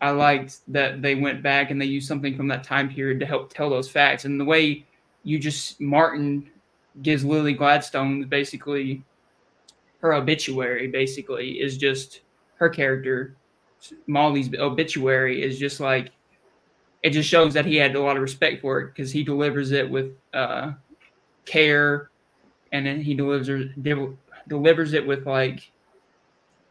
I 0.00 0.10
liked 0.10 0.60
that 0.68 1.02
they 1.02 1.14
went 1.14 1.42
back 1.42 1.70
and 1.70 1.80
they 1.80 1.86
used 1.86 2.08
something 2.08 2.36
from 2.36 2.48
that 2.48 2.64
time 2.64 2.88
period 2.88 3.20
to 3.20 3.26
help 3.26 3.52
tell 3.52 3.70
those 3.70 3.88
facts. 3.88 4.24
And 4.24 4.40
the 4.40 4.44
way 4.44 4.84
you 5.26 5.40
just 5.40 5.80
Martin 5.80 6.48
gives 7.02 7.24
Lily 7.24 7.52
Gladstone 7.52 8.28
basically 8.28 9.02
her 9.98 10.14
obituary 10.14 10.86
basically 10.86 11.60
is 11.60 11.76
just 11.76 12.20
her 12.54 12.68
character. 12.68 13.36
Molly's 14.06 14.54
obituary 14.54 15.42
is 15.42 15.58
just 15.58 15.80
like 15.80 16.12
it 17.02 17.10
just 17.10 17.28
shows 17.28 17.52
that 17.54 17.66
he 17.66 17.76
had 17.76 17.96
a 17.96 18.00
lot 18.00 18.16
of 18.16 18.22
respect 18.22 18.62
for 18.62 18.80
it 18.80 18.86
because 18.94 19.10
he 19.10 19.24
delivers 19.24 19.72
it 19.72 19.90
with 19.90 20.12
uh, 20.32 20.72
care 21.44 22.10
and 22.72 22.86
then 22.86 23.00
he 23.00 23.14
delivers 23.14 23.66
delivers 24.48 24.92
it 24.92 25.04
with 25.04 25.26
like 25.26 25.72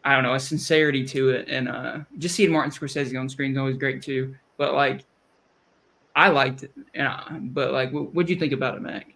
I 0.05 0.13
don't 0.13 0.23
know 0.23 0.35
a 0.35 0.39
sincerity 0.39 1.03
to 1.07 1.29
it, 1.31 1.49
and 1.49 1.67
uh, 1.67 1.97
just 2.19 2.35
seeing 2.35 2.51
Martin 2.51 2.71
Scorsese 2.71 3.19
on 3.19 3.27
screen 3.27 3.51
is 3.51 3.57
always 3.57 3.75
great 3.75 4.03
too. 4.03 4.35
But 4.55 4.75
like, 4.75 5.03
I 6.15 6.29
liked 6.29 6.63
it, 6.63 6.71
I, 6.97 7.39
but 7.41 7.73
like, 7.73 7.91
what 7.91 8.13
would 8.13 8.29
you 8.29 8.37
think 8.37 8.53
about 8.53 8.75
it, 8.75 8.81
Mac? 8.81 9.13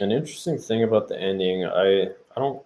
An 0.00 0.12
interesting 0.12 0.58
thing 0.58 0.84
about 0.84 1.08
the 1.08 1.20
ending, 1.20 1.64
I 1.64 2.04
I 2.04 2.40
don't 2.40 2.62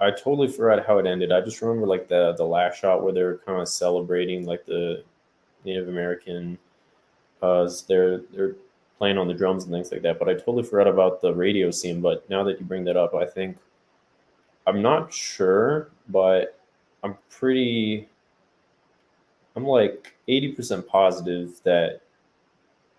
I 0.00 0.10
totally 0.10 0.48
forgot 0.48 0.86
how 0.86 0.98
it 0.98 1.06
ended. 1.06 1.32
I 1.32 1.40
just 1.40 1.60
remember 1.60 1.86
like 1.86 2.08
the 2.08 2.34
the 2.36 2.44
last 2.44 2.78
shot 2.78 3.02
where 3.02 3.12
they're 3.12 3.38
kind 3.38 3.60
of 3.60 3.68
celebrating 3.68 4.46
like 4.46 4.64
the 4.64 5.02
Native 5.64 5.88
American 5.88 6.58
uh 7.42 7.68
they're 7.88 8.18
they're 8.32 8.56
playing 8.98 9.18
on 9.18 9.28
the 9.28 9.34
drums 9.34 9.64
and 9.64 9.72
things 9.72 9.90
like 9.90 10.02
that. 10.02 10.18
But 10.18 10.28
I 10.28 10.34
totally 10.34 10.64
forgot 10.64 10.88
about 10.88 11.20
the 11.20 11.32
radio 11.34 11.70
scene. 11.70 12.00
But 12.00 12.28
now 12.28 12.44
that 12.44 12.58
you 12.60 12.66
bring 12.66 12.84
that 12.84 12.96
up, 12.96 13.14
I 13.14 13.24
think 13.24 13.56
I'm 14.66 14.82
not 14.82 15.12
sure, 15.12 15.90
but 16.08 16.60
I'm 17.02 17.16
pretty. 17.30 18.08
I'm 19.56 19.64
like 19.64 20.14
80% 20.28 20.86
positive 20.86 21.60
that 21.64 22.02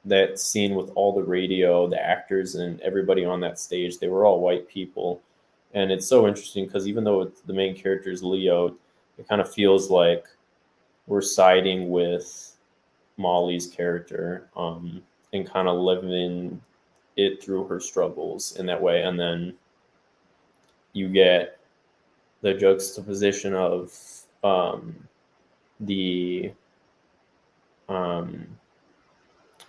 that 0.09 0.39
scene 0.39 0.75
with 0.75 0.89
all 0.95 1.13
the 1.13 1.23
radio, 1.23 1.87
the 1.87 2.01
actors, 2.01 2.55
and 2.55 2.81
everybody 2.81 3.25
on 3.25 3.39
that 3.41 3.59
stage, 3.59 3.97
they 3.97 4.09
were 4.09 4.25
all 4.25 4.41
white 4.41 4.67
people. 4.67 5.21
And 5.73 5.91
it's 5.91 6.07
so 6.07 6.27
interesting 6.27 6.65
because 6.65 6.87
even 6.87 7.03
though 7.03 7.31
the 7.45 7.53
main 7.53 7.75
character 7.75 8.11
is 8.11 8.23
Leo, 8.23 8.75
it 9.17 9.27
kind 9.27 9.41
of 9.41 9.53
feels 9.53 9.89
like 9.89 10.25
we're 11.07 11.21
siding 11.21 11.89
with 11.89 12.55
Molly's 13.17 13.67
character. 13.67 14.49
Um, 14.55 15.03
and 15.33 15.49
kind 15.49 15.67
of 15.67 15.77
living 15.77 16.61
it 17.15 17.41
through 17.43 17.65
her 17.65 17.79
struggles 17.79 18.55
in 18.57 18.65
that 18.65 18.81
way. 18.81 19.03
And 19.03 19.19
then 19.19 19.53
you 20.93 21.09
get 21.09 21.59
the 22.41 22.53
juxtaposition 22.53 23.53
of 23.53 23.93
um, 24.43 24.95
the 25.81 26.51
um, 27.87 28.47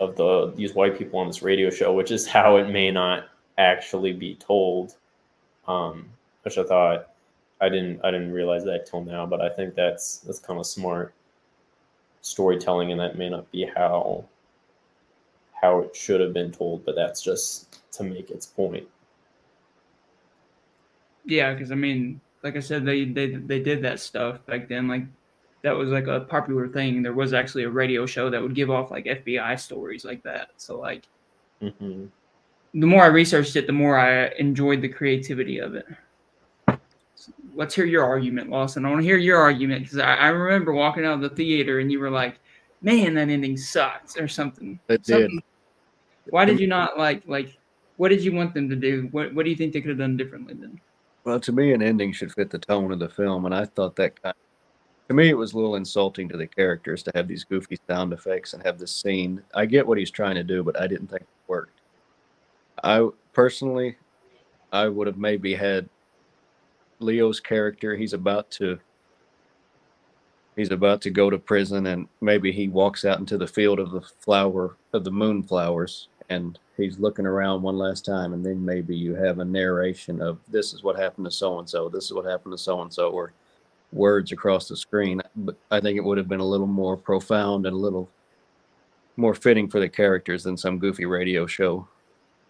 of 0.01 0.15
the 0.15 0.51
these 0.55 0.73
white 0.73 0.97
people 0.97 1.19
on 1.19 1.27
this 1.27 1.41
radio 1.41 1.69
show, 1.69 1.93
which 1.93 2.11
is 2.11 2.27
how 2.27 2.57
it 2.57 2.67
may 2.69 2.91
not 2.91 3.29
actually 3.57 4.11
be 4.11 4.35
told. 4.35 4.95
Um, 5.67 6.09
which 6.41 6.57
I 6.57 6.63
thought 6.63 7.09
I 7.61 7.69
didn't 7.69 8.01
I 8.03 8.11
didn't 8.11 8.33
realize 8.33 8.65
that 8.65 8.87
till 8.87 9.03
now, 9.03 9.25
but 9.25 9.39
I 9.39 9.49
think 9.49 9.75
that's 9.75 10.17
that's 10.17 10.39
kind 10.39 10.59
of 10.59 10.65
smart 10.65 11.13
storytelling, 12.21 12.91
and 12.91 12.99
that 12.99 13.17
may 13.17 13.29
not 13.29 13.49
be 13.51 13.65
how 13.65 14.25
how 15.53 15.79
it 15.81 15.95
should 15.95 16.19
have 16.19 16.33
been 16.33 16.51
told, 16.51 16.83
but 16.83 16.95
that's 16.95 17.21
just 17.21 17.79
to 17.93 18.03
make 18.03 18.31
its 18.31 18.47
point. 18.47 18.87
Yeah, 21.25 21.53
because 21.53 21.71
I 21.71 21.75
mean, 21.75 22.19
like 22.41 22.55
I 22.55 22.59
said, 22.59 22.83
they 22.83 23.05
they 23.05 23.35
they 23.35 23.59
did 23.59 23.83
that 23.83 23.99
stuff 23.99 24.43
back 24.47 24.67
then. 24.67 24.87
Like 24.87 25.03
that 25.63 25.75
was 25.75 25.89
like 25.89 26.07
a 26.07 26.21
popular 26.21 26.67
thing. 26.67 27.03
There 27.03 27.13
was 27.13 27.33
actually 27.33 27.63
a 27.63 27.69
radio 27.69 28.05
show 28.05 28.29
that 28.29 28.41
would 28.41 28.55
give 28.55 28.71
off 28.71 28.91
like 28.91 29.05
FBI 29.05 29.59
stories 29.59 30.03
like 30.03 30.23
that. 30.23 30.49
So 30.57 30.79
like, 30.79 31.07
mm-hmm. 31.61 32.05
the 32.73 32.87
more 32.87 33.03
I 33.03 33.07
researched 33.07 33.55
it, 33.55 33.67
the 33.67 33.73
more 33.73 33.97
I 33.97 34.27
enjoyed 34.39 34.81
the 34.81 34.89
creativity 34.89 35.59
of 35.59 35.75
it. 35.75 35.85
So 37.15 37.31
let's 37.53 37.75
hear 37.75 37.85
your 37.85 38.03
argument, 38.03 38.49
Lawson. 38.49 38.85
I 38.85 38.89
want 38.89 39.01
to 39.01 39.05
hear 39.05 39.17
your 39.17 39.37
argument 39.37 39.83
because 39.83 39.99
I, 39.99 40.15
I 40.15 40.27
remember 40.29 40.73
walking 40.73 41.05
out 41.05 41.13
of 41.13 41.21
the 41.21 41.29
theater 41.29 41.79
and 41.79 41.91
you 41.91 41.99
were 41.99 42.09
like, 42.09 42.39
"Man, 42.81 43.13
that 43.13 43.29
ending 43.29 43.57
sucks" 43.57 44.17
or 44.17 44.27
something. 44.27 44.79
It 44.89 45.05
something, 45.05 45.35
did. 45.35 46.31
why 46.31 46.45
did 46.45 46.59
you 46.59 46.67
not 46.67 46.97
like 46.97 47.21
like 47.27 47.57
what 47.97 48.09
did 48.09 48.23
you 48.23 48.33
want 48.33 48.55
them 48.55 48.67
to 48.67 48.75
do? 48.75 49.09
What 49.11 49.31
What 49.35 49.43
do 49.43 49.51
you 49.51 49.55
think 49.55 49.73
they 49.73 49.81
could 49.81 49.89
have 49.89 49.99
done 49.99 50.17
differently 50.17 50.55
then? 50.55 50.81
Well, 51.23 51.39
to 51.39 51.51
me, 51.51 51.71
an 51.73 51.83
ending 51.83 52.13
should 52.13 52.33
fit 52.33 52.49
the 52.49 52.57
tone 52.57 52.91
of 52.91 52.97
the 52.97 53.09
film, 53.09 53.45
and 53.45 53.53
I 53.53 53.65
thought 53.65 53.95
that 53.97 54.19
kind 54.19 54.33
to 55.11 55.15
me 55.17 55.29
it 55.29 55.37
was 55.37 55.51
a 55.51 55.55
little 55.57 55.75
insulting 55.75 56.29
to 56.29 56.37
the 56.37 56.47
characters 56.47 57.03
to 57.03 57.11
have 57.13 57.27
these 57.27 57.43
goofy 57.43 57.77
sound 57.89 58.13
effects 58.13 58.53
and 58.53 58.65
have 58.65 58.79
this 58.79 58.95
scene. 58.95 59.43
I 59.53 59.65
get 59.65 59.85
what 59.85 59.97
he's 59.97 60.09
trying 60.09 60.35
to 60.35 60.43
do, 60.43 60.63
but 60.63 60.79
I 60.79 60.87
didn't 60.87 61.07
think 61.07 61.23
it 61.23 61.27
worked. 61.47 61.81
I 62.81 63.09
personally, 63.33 63.97
I 64.71 64.87
would 64.87 65.07
have 65.07 65.17
maybe 65.17 65.53
had 65.53 65.89
Leo's 66.99 67.41
character. 67.41 67.93
He's 67.97 68.13
about 68.13 68.49
to 68.51 68.79
he's 70.55 70.71
about 70.71 71.01
to 71.01 71.09
go 71.09 71.29
to 71.29 71.37
prison 71.37 71.87
and 71.87 72.07
maybe 72.21 72.53
he 72.53 72.69
walks 72.69 73.03
out 73.03 73.19
into 73.19 73.37
the 73.37 73.47
field 73.47 73.79
of 73.79 73.91
the 73.91 74.01
flower 74.19 74.77
of 74.93 75.03
the 75.03 75.11
moonflowers 75.11 76.07
and 76.29 76.57
he's 76.77 76.99
looking 76.99 77.25
around 77.25 77.61
one 77.61 77.77
last 77.77 78.05
time 78.05 78.33
and 78.33 78.45
then 78.45 78.63
maybe 78.63 78.95
you 78.95 79.15
have 79.15 79.39
a 79.39 79.45
narration 79.45 80.21
of 80.21 80.39
this 80.49 80.73
is 80.73 80.83
what 80.83 80.97
happened 80.97 81.25
to 81.25 81.31
so 81.31 81.59
and 81.59 81.69
so 81.69 81.89
this 81.89 82.05
is 82.05 82.13
what 82.13 82.25
happened 82.25 82.51
to 82.51 82.57
so 82.57 82.81
and 82.81 82.93
so 82.93 83.09
or 83.09 83.33
words 83.91 84.31
across 84.31 84.67
the 84.67 84.75
screen 84.75 85.21
but 85.35 85.55
i 85.69 85.79
think 85.79 85.97
it 85.97 86.03
would 86.03 86.17
have 86.17 86.29
been 86.29 86.39
a 86.39 86.45
little 86.45 86.67
more 86.67 86.95
profound 86.95 87.65
and 87.65 87.75
a 87.75 87.79
little 87.79 88.09
more 89.17 89.33
fitting 89.33 89.67
for 89.67 89.79
the 89.79 89.89
characters 89.89 90.43
than 90.43 90.57
some 90.57 90.79
goofy 90.79 91.05
radio 91.05 91.45
show 91.45 91.87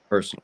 personally. 0.09 0.43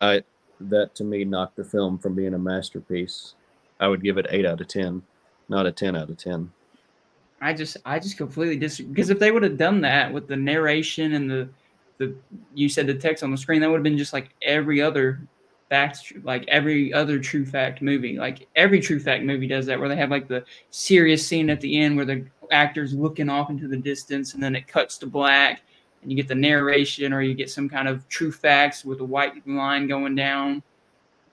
I 0.00 0.22
that 0.60 0.94
to 0.96 1.04
me 1.04 1.24
knocked 1.24 1.56
the 1.56 1.64
film 1.64 1.98
from 1.98 2.14
being 2.14 2.34
a 2.34 2.38
masterpiece. 2.38 3.34
I 3.80 3.88
would 3.88 4.02
give 4.02 4.18
it 4.18 4.26
8 4.28 4.46
out 4.46 4.60
of 4.60 4.68
10 4.68 5.02
not 5.48 5.66
a 5.66 5.72
10 5.72 5.96
out 5.96 6.08
of 6.08 6.16
10 6.16 6.50
I 7.40 7.52
just 7.52 7.76
I 7.84 7.98
just 7.98 8.16
completely 8.16 8.56
disagree 8.56 8.92
because 8.92 9.10
if 9.10 9.18
they 9.18 9.30
would 9.30 9.42
have 9.42 9.58
done 9.58 9.80
that 9.82 10.12
with 10.12 10.28
the 10.28 10.36
narration 10.36 11.12
and 11.14 11.30
the 11.30 11.48
the 11.98 12.14
you 12.54 12.68
said 12.68 12.86
the 12.86 12.94
text 12.94 13.22
on 13.22 13.30
the 13.30 13.36
screen, 13.36 13.60
that 13.60 13.70
would 13.70 13.76
have 13.76 13.84
been 13.84 13.98
just 13.98 14.12
like 14.12 14.30
every 14.42 14.80
other 14.80 15.20
fact, 15.68 16.12
like 16.22 16.44
every 16.48 16.92
other 16.92 17.18
true 17.18 17.44
fact 17.44 17.82
movie. 17.82 18.16
Like 18.18 18.48
every 18.56 18.80
true 18.80 19.00
fact 19.00 19.24
movie 19.24 19.46
does 19.46 19.66
that, 19.66 19.78
where 19.78 19.88
they 19.88 19.96
have 19.96 20.10
like 20.10 20.28
the 20.28 20.44
serious 20.70 21.26
scene 21.26 21.50
at 21.50 21.60
the 21.60 21.80
end 21.80 21.96
where 21.96 22.04
the 22.04 22.26
actor's 22.50 22.92
looking 22.92 23.28
off 23.28 23.50
into 23.50 23.68
the 23.68 23.76
distance, 23.76 24.34
and 24.34 24.42
then 24.42 24.54
it 24.54 24.66
cuts 24.66 24.98
to 24.98 25.06
black, 25.06 25.62
and 26.02 26.10
you 26.10 26.16
get 26.16 26.28
the 26.28 26.34
narration, 26.34 27.12
or 27.12 27.22
you 27.22 27.34
get 27.34 27.50
some 27.50 27.68
kind 27.68 27.88
of 27.88 28.08
true 28.08 28.32
facts 28.32 28.84
with 28.84 29.00
a 29.00 29.04
white 29.04 29.46
line 29.46 29.86
going 29.86 30.14
down, 30.14 30.62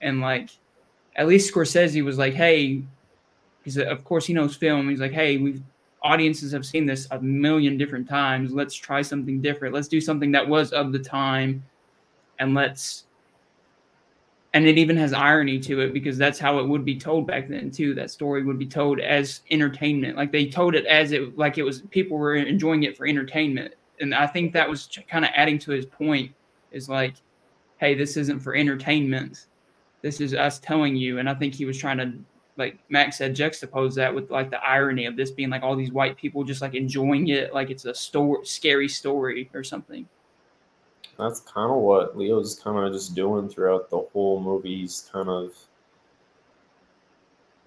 and 0.00 0.20
like 0.20 0.50
at 1.16 1.26
least 1.26 1.52
Scorsese 1.52 2.04
was 2.04 2.18
like, 2.18 2.34
hey, 2.34 2.82
because 3.58 3.76
of 3.76 4.04
course 4.04 4.26
he 4.26 4.32
knows 4.32 4.56
film. 4.56 4.88
He's 4.88 5.00
like, 5.00 5.12
hey, 5.12 5.36
we've 5.36 5.62
audiences 6.02 6.52
have 6.52 6.66
seen 6.66 6.86
this 6.86 7.06
a 7.10 7.20
million 7.20 7.78
different 7.78 8.08
times. 8.08 8.52
Let's 8.52 8.74
try 8.74 9.02
something 9.02 9.40
different. 9.40 9.74
Let's 9.74 9.88
do 9.88 10.00
something 10.00 10.32
that 10.32 10.46
was 10.46 10.72
of 10.72 10.92
the 10.92 10.98
time 10.98 11.62
and 12.38 12.54
let's 12.54 13.04
and 14.54 14.66
it 14.66 14.76
even 14.76 14.96
has 14.96 15.12
irony 15.12 15.58
to 15.60 15.80
it 15.80 15.94
because 15.94 16.18
that's 16.18 16.38
how 16.38 16.58
it 16.58 16.68
would 16.68 16.84
be 16.84 16.98
told 16.98 17.26
back 17.26 17.48
then 17.48 17.70
too. 17.70 17.94
That 17.94 18.10
story 18.10 18.42
would 18.42 18.58
be 18.58 18.66
told 18.66 19.00
as 19.00 19.40
entertainment. 19.50 20.16
Like 20.16 20.30
they 20.30 20.46
told 20.46 20.74
it 20.74 20.84
as 20.86 21.12
it 21.12 21.36
like 21.38 21.58
it 21.58 21.62
was 21.62 21.82
people 21.90 22.18
were 22.18 22.34
enjoying 22.34 22.82
it 22.82 22.96
for 22.96 23.06
entertainment. 23.06 23.74
And 24.00 24.14
I 24.14 24.26
think 24.26 24.52
that 24.52 24.68
was 24.68 24.88
kind 25.08 25.24
of 25.24 25.30
adding 25.34 25.58
to 25.60 25.70
his 25.70 25.86
point 25.86 26.32
is 26.70 26.88
like, 26.88 27.14
hey, 27.78 27.94
this 27.94 28.16
isn't 28.16 28.40
for 28.40 28.54
entertainment. 28.54 29.46
This 30.02 30.20
is 30.20 30.34
us 30.34 30.58
telling 30.58 30.96
you. 30.96 31.18
And 31.18 31.28
I 31.28 31.34
think 31.34 31.54
he 31.54 31.64
was 31.64 31.78
trying 31.78 31.98
to 31.98 32.12
like 32.58 32.78
Max 32.90 33.16
said, 33.16 33.34
juxtapose 33.34 33.94
that 33.94 34.14
with 34.14 34.30
like 34.30 34.50
the 34.50 34.62
irony 34.62 35.06
of 35.06 35.16
this 35.16 35.30
being 35.30 35.48
like 35.48 35.62
all 35.62 35.74
these 35.74 35.92
white 35.92 36.16
people 36.16 36.44
just 36.44 36.60
like 36.60 36.74
enjoying 36.74 37.28
it, 37.28 37.54
like 37.54 37.70
it's 37.70 37.86
a 37.86 37.94
story, 37.94 38.44
scary 38.44 38.88
story 38.88 39.50
or 39.54 39.64
something. 39.64 40.06
That's 41.18 41.40
kind 41.40 41.70
of 41.70 41.78
what 41.78 42.16
Leo's 42.16 42.58
kind 42.58 42.78
of 42.78 42.92
just 42.92 43.14
doing 43.14 43.48
throughout 43.48 43.90
the 43.90 44.00
whole 44.12 44.40
movie. 44.40 44.80
He's 44.80 45.08
kind 45.12 45.28
of, 45.28 45.54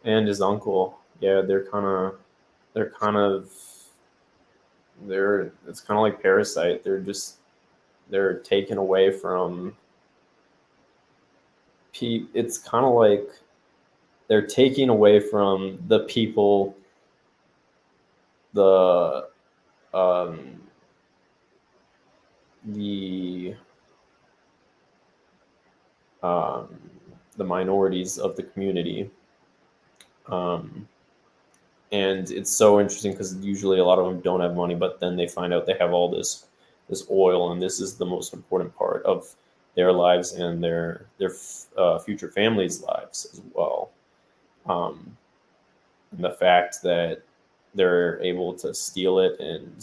and 0.04 0.28
his 0.28 0.42
uncle, 0.42 1.00
yeah, 1.20 1.42
they're 1.42 1.66
kind 1.66 1.86
of, 1.86 2.16
they're 2.74 2.90
kind 2.90 3.16
of, 3.16 3.52
they're. 5.08 5.52
It's 5.68 5.80
kind 5.80 5.98
of 5.98 6.02
like 6.02 6.22
Parasite. 6.22 6.84
They're 6.84 7.00
just, 7.00 7.36
they're 8.10 8.40
taken 8.40 8.78
away 8.78 9.12
from. 9.12 9.76
It's 12.02 12.58
kind 12.58 12.86
of 12.86 12.94
like 12.94 13.30
they're 14.28 14.46
taking 14.46 14.90
away 14.90 15.20
from 15.22 15.80
the 15.88 16.00
people 16.00 16.76
the 18.54 19.28
um, 19.94 20.62
the 22.66 23.56
um, 26.24 26.68
the 27.38 27.44
minorities 27.44 28.18
of 28.18 28.36
the 28.36 28.44
community. 28.44 29.10
Um, 30.28 30.88
and 31.92 32.32
it's 32.32 32.52
so 32.52 32.80
interesting 32.80 33.12
because 33.12 33.36
usually 33.38 33.80
a 33.80 33.86
lot 33.86 34.00
of 34.00 34.06
them 34.06 34.22
don't 34.22 34.42
have 34.42 34.56
money, 34.56 34.76
but 34.76 35.00
then 35.00 35.16
they 35.16 35.28
find 35.28 35.54
out 35.54 35.66
they 35.66 35.78
have 35.80 35.94
all 35.94 36.10
this 36.10 36.48
this 36.90 37.06
oil, 37.10 37.52
and 37.52 37.62
this 37.62 37.80
is 37.80 37.96
the 37.96 38.06
most 38.06 38.34
important 38.34 38.76
part 38.76 39.04
of 39.06 39.36
their 39.76 39.92
lives 39.92 40.34
and 40.34 40.64
their 40.64 41.06
their 41.18 41.32
uh, 41.78 42.00
future 42.00 42.30
families' 42.30 42.82
lives 42.82 43.28
as 43.32 43.42
well. 43.54 43.92
Um, 44.66 45.16
the 46.14 46.32
fact 46.32 46.82
that 46.84 47.22
they're 47.76 48.22
able 48.22 48.54
to 48.54 48.74
steal 48.74 49.20
it 49.20 49.40
and 49.40 49.76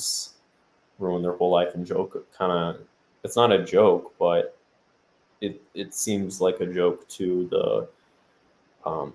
ruin 0.98 1.22
their 1.22 1.32
whole 1.32 1.50
life 1.50 1.74
and 1.74 1.86
joke 1.86 2.26
kind 2.36 2.52
of 2.52 2.80
it's 3.24 3.36
not 3.36 3.52
a 3.52 3.64
joke 3.64 4.14
but 4.18 4.56
it 5.40 5.60
it 5.74 5.92
seems 5.92 6.40
like 6.40 6.60
a 6.60 6.66
joke 6.66 7.06
to 7.08 7.46
the 7.48 7.88
um, 8.88 9.12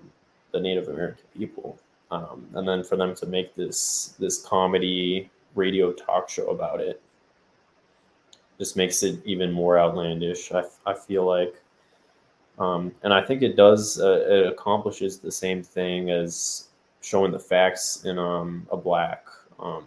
the 0.52 0.60
Native 0.60 0.88
American 0.88 1.24
people. 1.36 1.78
Um, 2.10 2.46
and 2.54 2.66
then 2.66 2.82
for 2.84 2.96
them 2.96 3.14
to 3.16 3.26
make 3.26 3.54
this 3.54 4.14
this 4.18 4.40
comedy 4.40 5.30
radio 5.54 5.92
talk 5.92 6.28
show 6.28 6.48
about 6.50 6.80
it 6.80 7.02
just 8.58 8.76
makes 8.76 9.02
it 9.02 9.20
even 9.24 9.52
more 9.52 9.78
outlandish 9.78 10.52
I, 10.52 10.64
I 10.86 10.94
feel 10.94 11.24
like. 11.24 11.54
Um, 12.58 12.92
and 13.02 13.14
I 13.14 13.22
think 13.22 13.42
it 13.42 13.54
does, 13.54 14.00
uh, 14.00 14.24
it 14.28 14.46
accomplishes 14.48 15.18
the 15.18 15.30
same 15.30 15.62
thing 15.62 16.10
as 16.10 16.68
showing 17.02 17.30
the 17.30 17.38
facts 17.38 18.04
in 18.04 18.18
um, 18.18 18.66
a 18.72 18.76
black 18.76 19.26
um, 19.60 19.84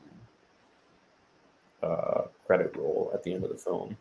uh, 1.83 2.23
credit 2.45 2.75
roll 2.75 3.11
at 3.13 3.23
the 3.23 3.33
end 3.33 3.43
of 3.43 3.49
the 3.49 3.57
film. 3.57 3.97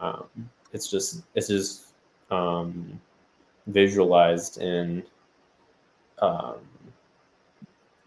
Um, 0.00 0.24
it's 0.72 0.90
just, 0.90 1.22
it's 1.34 1.48
just 1.48 1.86
um, 2.30 3.00
visualized 3.66 4.58
in 4.60 5.02
um, 6.20 6.56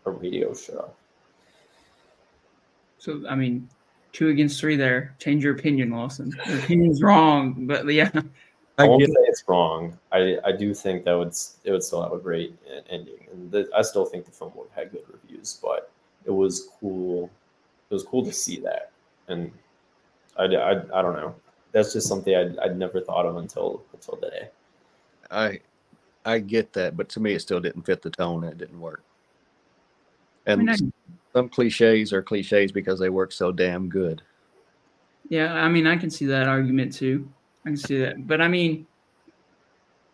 a 0.06 0.12
radio 0.12 0.54
show. 0.54 0.90
So, 2.98 3.24
I 3.30 3.36
mean, 3.36 3.70
two 4.14 4.30
against 4.30 4.60
three 4.60 4.76
there. 4.76 5.16
Change 5.20 5.44
your 5.44 5.54
opinion, 5.54 5.92
Lawson. 5.92 6.34
Your 6.48 6.58
opinion's 6.60 7.02
wrong, 7.02 7.68
but 7.68 7.86
yeah. 7.88 8.10
I, 8.78 8.88
won't 8.88 9.04
say 9.04 9.14
it's 9.20 9.44
wrong. 9.48 9.98
I, 10.12 10.38
I 10.44 10.52
do 10.52 10.74
think 10.74 11.06
that 11.06 11.14
would 11.14 11.34
it 11.64 11.72
would 11.72 11.84
still 11.84 12.02
have 12.02 12.12
a 12.12 12.18
great 12.18 12.56
ending, 12.90 13.28
and 13.32 13.52
the, 13.52 13.70
I 13.76 13.82
still 13.82 14.06
think 14.06 14.26
the 14.26 14.32
film 14.32 14.52
would 14.56 14.68
have 14.76 14.86
had 14.86 14.92
good 14.92 15.04
reviews. 15.12 15.60
But 15.62 15.92
it 16.26 16.32
was 16.32 16.70
cool. 16.80 17.30
It 17.90 17.94
was 17.94 18.04
cool 18.04 18.26
to 18.26 18.34
see 18.34 18.60
that, 18.62 18.92
and 19.28 19.52
I, 20.38 20.44
I, 20.44 20.72
I 20.72 21.02
don't 21.02 21.16
know. 21.16 21.36
That's 21.72 21.94
just 21.94 22.08
something 22.08 22.36
I'd, 22.36 22.58
I'd 22.60 22.78
never 22.78 23.02
thought 23.02 23.26
of 23.26 23.38
until 23.38 23.84
until 23.94 24.18
today. 24.18 24.50
I 25.32 25.60
I 26.26 26.40
get 26.40 26.74
that, 26.74 26.96
but 26.98 27.10
to 27.10 27.20
me, 27.20 27.34
it 27.34 27.42
still 27.42 27.60
didn't 27.60 27.84
fit 27.84 28.02
the 28.02 28.10
tone. 28.10 28.44
And 28.44 28.54
it 28.54 28.58
didn't 28.58 28.80
work. 28.80 29.04
And 30.46 30.62
I 30.70 30.76
mean, 30.76 30.92
I, 30.94 31.10
some 31.34 31.50
cliches 31.50 32.14
are 32.14 32.22
cliches 32.22 32.72
because 32.72 33.00
they 33.00 33.10
work 33.10 33.32
so 33.32 33.52
damn 33.52 33.90
good. 33.90 34.22
Yeah, 35.30 35.54
I 35.54 35.68
mean, 35.70 35.88
I 35.88 35.98
can 35.98 36.10
see 36.10 36.26
that 36.28 36.48
argument 36.48 36.94
too. 36.94 37.28
I 37.66 37.70
can 37.70 37.78
see 37.78 38.00
that. 38.00 38.28
But 38.28 38.42
I 38.42 38.48
mean, 38.48 38.86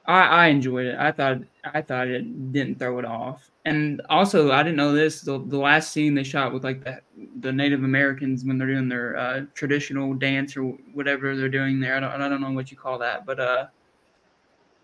I, 0.06 0.22
I 0.22 0.48
enjoyed 0.48 0.88
it. 0.88 0.96
I 0.98 1.12
thought 1.12 1.40
I 1.64 1.82
thought 1.82 2.08
it 2.08 2.52
didn't 2.52 2.80
throw 2.80 3.00
it 3.00 3.06
off. 3.06 3.52
And 3.66 4.02
also, 4.10 4.52
I 4.52 4.64
didn't 4.64 4.78
know 4.78 4.94
this. 4.94 5.22
The, 5.22 5.38
the 5.38 5.58
last 5.58 5.92
scene 5.92 6.16
they 6.16 6.24
shot 6.24 6.54
with 6.54 6.64
like 6.64 6.84
the 6.84 7.02
the 7.42 7.52
Native 7.52 7.84
Americans 7.84 8.44
when 8.44 8.58
they're 8.58 8.68
doing 8.68 8.90
their 8.90 9.16
uh, 9.16 9.42
traditional 9.54 10.14
dance 10.16 10.58
or 10.58 10.64
whatever 10.94 11.36
they're 11.36 11.50
doing 11.50 11.80
there. 11.80 11.96
I 11.96 12.00
don't 12.00 12.22
I 12.22 12.30
don't 12.30 12.42
know 12.42 12.52
what 12.52 12.72
you 12.72 12.78
call 12.78 12.98
that, 13.00 13.26
but 13.26 13.40
uh, 13.40 13.68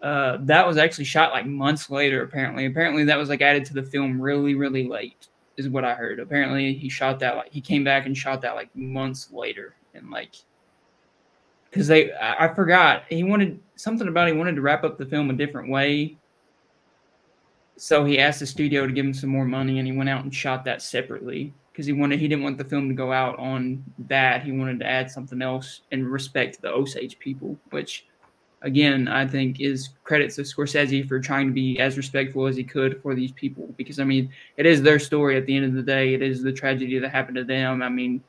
uh, 0.03 0.37
that 0.41 0.67
was 0.67 0.77
actually 0.77 1.05
shot 1.05 1.31
like 1.31 1.47
months 1.47 1.89
later. 1.89 2.21
Apparently, 2.23 2.67
apparently 2.67 3.03
that 3.05 3.17
was 3.17 3.29
like 3.29 3.41
added 3.41 3.65
to 3.65 3.73
the 3.73 3.83
film 3.83 4.21
really 4.21 4.53
really 4.53 4.87
late, 4.87 5.27
is 5.57 5.67
what 5.67 5.83
I 5.83 5.95
heard. 5.95 6.19
Apparently, 6.19 6.75
he 6.75 6.89
shot 6.89 7.19
that 7.19 7.37
like 7.37 7.51
he 7.51 7.61
came 7.61 7.83
back 7.83 8.05
and 8.05 8.15
shot 8.15 8.41
that 8.41 8.53
like 8.53 8.73
months 8.75 9.31
later, 9.31 9.75
and 9.95 10.11
like 10.11 10.35
because 11.69 11.87
they 11.87 12.11
I 12.13 12.47
forgot 12.53 13.03
he 13.09 13.23
wanted 13.23 13.59
something 13.75 14.07
about 14.07 14.27
he 14.27 14.33
wanted 14.33 14.55
to 14.55 14.61
wrap 14.61 14.83
up 14.83 14.97
the 14.97 15.05
film 15.05 15.29
a 15.29 15.33
different 15.33 15.69
way. 15.69 16.17
So 17.77 18.03
he 18.05 18.19
asked 18.19 18.39
the 18.39 18.47
studio 18.47 18.87
to 18.87 18.93
give 18.93 19.05
him 19.05 19.13
some 19.13 19.29
more 19.29 19.45
money, 19.45 19.77
and 19.77 19.87
he 19.87 19.95
went 19.95 20.09
out 20.09 20.23
and 20.23 20.33
shot 20.33 20.65
that 20.65 20.81
separately 20.81 21.53
because 21.71 21.85
he 21.85 21.93
wanted 21.93 22.19
he 22.19 22.27
didn't 22.27 22.43
want 22.43 22.57
the 22.57 22.63
film 22.63 22.89
to 22.89 22.95
go 22.95 23.11
out 23.11 23.37
on 23.37 23.83
that. 24.07 24.43
He 24.43 24.51
wanted 24.51 24.79
to 24.79 24.87
add 24.87 25.11
something 25.11 25.41
else 25.41 25.81
in 25.91 26.07
respect 26.07 26.59
the 26.61 26.69
Osage 26.69 27.19
people, 27.19 27.55
which 27.69 28.07
again 28.63 29.07
I 29.07 29.27
think 29.27 29.61
is 29.61 29.89
credits 30.03 30.37
to 30.37 30.41
Scorsese 30.41 31.07
for 31.07 31.19
trying 31.19 31.45
to 31.45 31.53
be 31.53 31.79
as 31.79 31.95
respectful 31.95 32.47
as 32.47 32.55
he 32.55 32.63
could 32.63 32.99
for 33.03 33.13
these 33.13 33.31
people 33.33 33.71
because 33.77 33.99
I 33.99 34.03
mean 34.05 34.31
it 34.57 34.65
is 34.65 34.81
their 34.81 34.97
story 34.97 35.37
at 35.37 35.45
the 35.45 35.55
end 35.55 35.65
of 35.65 35.73
the 35.73 35.83
day. 35.83 36.15
It 36.15 36.23
is 36.23 36.41
the 36.41 36.51
tragedy 36.51 36.97
that 36.97 37.09
happened 37.09 37.37
to 37.37 37.43
them. 37.43 37.83
I 37.83 37.89
mean 37.89 38.23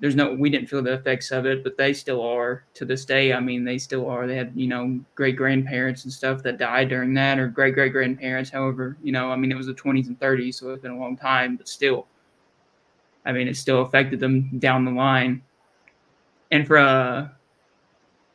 there's 0.00 0.16
no 0.16 0.34
we 0.34 0.50
didn't 0.50 0.68
feel 0.68 0.82
the 0.82 0.92
effects 0.92 1.30
of 1.30 1.46
it 1.46 1.62
but 1.62 1.76
they 1.78 1.92
still 1.92 2.20
are 2.20 2.64
to 2.74 2.84
this 2.84 3.04
day. 3.04 3.32
I 3.32 3.40
mean 3.40 3.64
they 3.64 3.78
still 3.78 4.08
are. 4.08 4.26
They 4.26 4.36
had 4.36 4.52
you 4.54 4.66
know 4.66 5.00
great 5.14 5.36
grandparents 5.36 6.04
and 6.04 6.12
stuff 6.12 6.42
that 6.42 6.58
died 6.58 6.88
during 6.88 7.14
that 7.14 7.38
or 7.38 7.48
great 7.48 7.74
great 7.74 7.92
grandparents 7.92 8.50
however 8.50 8.96
you 9.02 9.12
know 9.12 9.30
i 9.30 9.36
mean 9.36 9.52
it 9.52 9.56
was 9.56 9.66
the 9.66 9.74
20s 9.74 10.08
and 10.08 10.18
30s 10.20 10.58
so 10.58 10.70
it's 10.70 10.82
been 10.82 10.90
a 10.90 10.98
long 10.98 11.16
time 11.16 11.56
but 11.56 11.68
still 11.68 12.06
i 13.24 13.32
mean 13.32 13.48
it 13.48 13.56
still 13.56 13.82
affected 13.82 14.20
them 14.20 14.58
down 14.58 14.84
the 14.84 14.90
line. 14.90 15.42
And 16.50 16.66
for 16.66 16.78
uh 16.78 17.28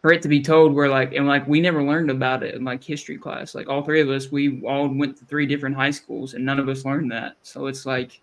for 0.01 0.14
it 0.14 0.22
to 0.22 0.30
be 0.30 0.41
told 0.41 0.74
we're 0.74 0.88
like 0.88 1.14
and 1.14 1.28
like 1.28 1.45
we 1.47 1.60
never 1.60 1.84
learned 1.84 2.10
about 2.10 2.41
it 2.43 2.55
in 2.55 2.64
like 2.64 2.84
history 2.84 3.18
class. 3.18 3.53
Like 3.53 3.68
all 3.70 3.84
three 3.84 4.01
of 4.01 4.10
us 4.10 4.32
we 4.32 4.62
all 4.62 4.88
went 4.88 5.18
to 5.18 5.26
three 5.26 5.45
different 5.45 5.76
high 5.76 5.91
schools 5.91 6.34
and 6.34 6.45
none 6.45 6.60
of 6.60 6.70
us 6.70 6.86
learned 6.86 7.12
that. 7.12 7.36
So 7.43 7.68
it's 7.68 7.86
like 7.86 8.22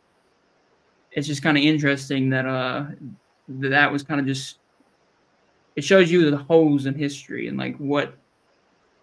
it's 1.12 1.26
just 1.26 1.43
kind 1.43 1.57
of 1.57 1.62
interesting 1.64 2.30
that 2.30 2.47
uh 2.47 2.87
that 3.49 3.90
was 3.90 4.03
kind 4.03 4.20
of 4.20 4.26
just 4.26 4.59
it 5.76 5.84
shows 5.84 6.11
you 6.11 6.30
the 6.30 6.36
holes 6.36 6.86
in 6.86 6.94
history 6.94 7.49
and 7.49 7.59
like 7.59 7.76
what 7.76 8.14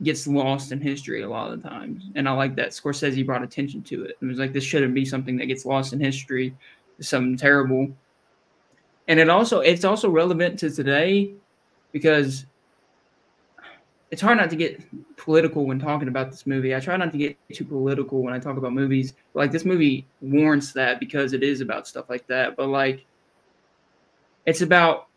gets 0.02 0.28
lost 0.28 0.72
in 0.72 0.82
history 0.82 1.22
a 1.22 1.30
lot 1.30 1.52
of 1.52 1.62
the 1.62 1.70
times. 1.70 2.10
And 2.16 2.28
I 2.28 2.32
like 2.34 2.56
that 2.56 2.70
Scorsese 2.70 3.26
brought 3.26 3.44
attention 3.44 3.84
to 3.84 4.04
it. 4.04 4.18
It 4.22 4.26
was 4.26 4.40
like 4.40 4.54
this 4.54 4.64
shouldn't 4.64 4.94
be 4.94 5.06
something 5.06 5.38
that 5.38 5.46
gets 5.46 5.66
lost 5.66 5.94
in 5.94 6.00
history. 6.00 6.56
Something 7.00 7.38
terrible. 7.38 7.90
And 9.08 9.20
it 9.20 9.30
also 9.30 9.60
it's 9.60 9.86
also 9.86 10.10
relevant 10.10 10.60
to 10.60 10.70
today 10.70 11.34
because 11.92 12.46
it's 14.12 14.22
hard 14.22 14.38
not 14.38 14.50
to 14.50 14.56
get 14.56 14.82
political 15.18 15.66
when 15.66 15.80
talking 15.80 16.08
about 16.08 16.32
this 16.32 16.46
movie. 16.46 16.76
I 16.76 16.80
try 16.80 16.98
not 16.98 17.12
to 17.12 17.18
get 17.18 17.38
too 17.52 17.66
political 17.66 18.22
when 18.22 18.34
I 18.34 18.40
talk 18.40 18.58
about 18.58 18.74
movies. 18.74 19.14
Like 19.34 19.52
this 19.52 19.66
movie 19.66 20.06
warrants 20.22 20.72
that 20.74 21.00
because 21.00 21.34
it 21.34 21.44
is 21.44 21.62
about 21.62 21.88
stuff 21.88 22.10
like 22.10 22.28
that. 22.28 22.56
But 22.56 22.68
like 22.68 23.06
it's 24.46 24.62
about 24.62 25.08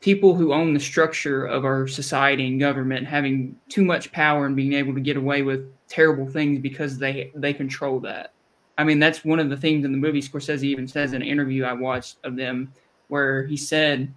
people 0.00 0.34
who 0.34 0.52
own 0.52 0.74
the 0.74 0.80
structure 0.80 1.46
of 1.46 1.64
our 1.64 1.86
society 1.86 2.46
and 2.46 2.60
government 2.60 3.06
having 3.06 3.56
too 3.68 3.84
much 3.84 4.12
power 4.12 4.46
and 4.46 4.56
being 4.56 4.74
able 4.74 4.94
to 4.94 5.00
get 5.00 5.16
away 5.16 5.42
with 5.42 5.72
terrible 5.88 6.26
things 6.28 6.60
because 6.60 6.98
they 6.98 7.30
they 7.34 7.52
control 7.52 8.00
that. 8.00 8.32
I 8.78 8.84
mean, 8.84 8.98
that's 8.98 9.24
one 9.24 9.40
of 9.40 9.48
the 9.48 9.56
things 9.56 9.84
in 9.84 9.92
the 9.92 9.98
movie 9.98 10.20
Scorsese 10.20 10.64
even 10.64 10.86
says 10.86 11.12
in 11.12 11.22
an 11.22 11.28
interview 11.28 11.64
I 11.64 11.72
watched 11.72 12.18
of 12.24 12.36
them 12.36 12.72
where 13.08 13.44
he 13.46 13.56
said 13.56 14.12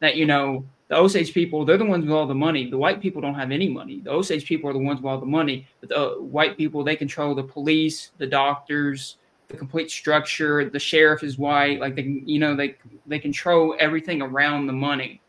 that 0.00 0.16
you 0.16 0.26
know 0.26 0.64
the 0.88 0.96
Osage 0.96 1.34
people 1.34 1.64
they're 1.64 1.78
the 1.78 1.84
ones 1.84 2.04
with 2.04 2.14
all 2.14 2.26
the 2.26 2.34
money. 2.34 2.70
The 2.70 2.78
white 2.78 3.00
people 3.00 3.20
don't 3.20 3.34
have 3.34 3.50
any 3.50 3.68
money. 3.68 4.00
The 4.00 4.10
Osage 4.10 4.46
people 4.46 4.70
are 4.70 4.72
the 4.72 4.78
ones 4.78 5.00
with 5.00 5.10
all 5.10 5.20
the 5.20 5.26
money. 5.26 5.66
But 5.80 5.90
the 5.90 6.16
white 6.22 6.56
people 6.56 6.82
they 6.82 6.96
control 6.96 7.34
the 7.34 7.42
police, 7.42 8.10
the 8.18 8.26
doctors, 8.26 9.16
the 9.52 9.58
complete 9.58 9.90
structure. 9.90 10.68
The 10.68 10.78
sheriff 10.78 11.22
is 11.22 11.38
white. 11.38 11.78
Like 11.78 11.94
they, 11.94 12.22
you 12.24 12.40
know, 12.40 12.56
they 12.56 12.76
they 13.06 13.18
control 13.18 13.76
everything 13.78 14.20
around 14.20 14.66
the 14.66 14.72
money. 14.72 15.20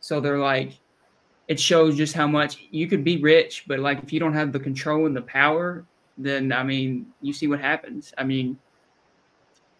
So 0.00 0.20
they're 0.20 0.38
like, 0.38 0.78
it 1.48 1.58
shows 1.58 1.96
just 1.96 2.14
how 2.14 2.26
much 2.26 2.58
you 2.70 2.86
could 2.86 3.02
be 3.02 3.20
rich, 3.20 3.64
but 3.66 3.80
like 3.80 4.02
if 4.02 4.12
you 4.12 4.20
don't 4.20 4.34
have 4.34 4.52
the 4.52 4.60
control 4.60 5.06
and 5.06 5.16
the 5.16 5.22
power, 5.22 5.84
then 6.16 6.52
I 6.52 6.62
mean, 6.62 7.06
you 7.20 7.32
see 7.32 7.48
what 7.48 7.60
happens. 7.60 8.14
I 8.16 8.24
mean, 8.24 8.58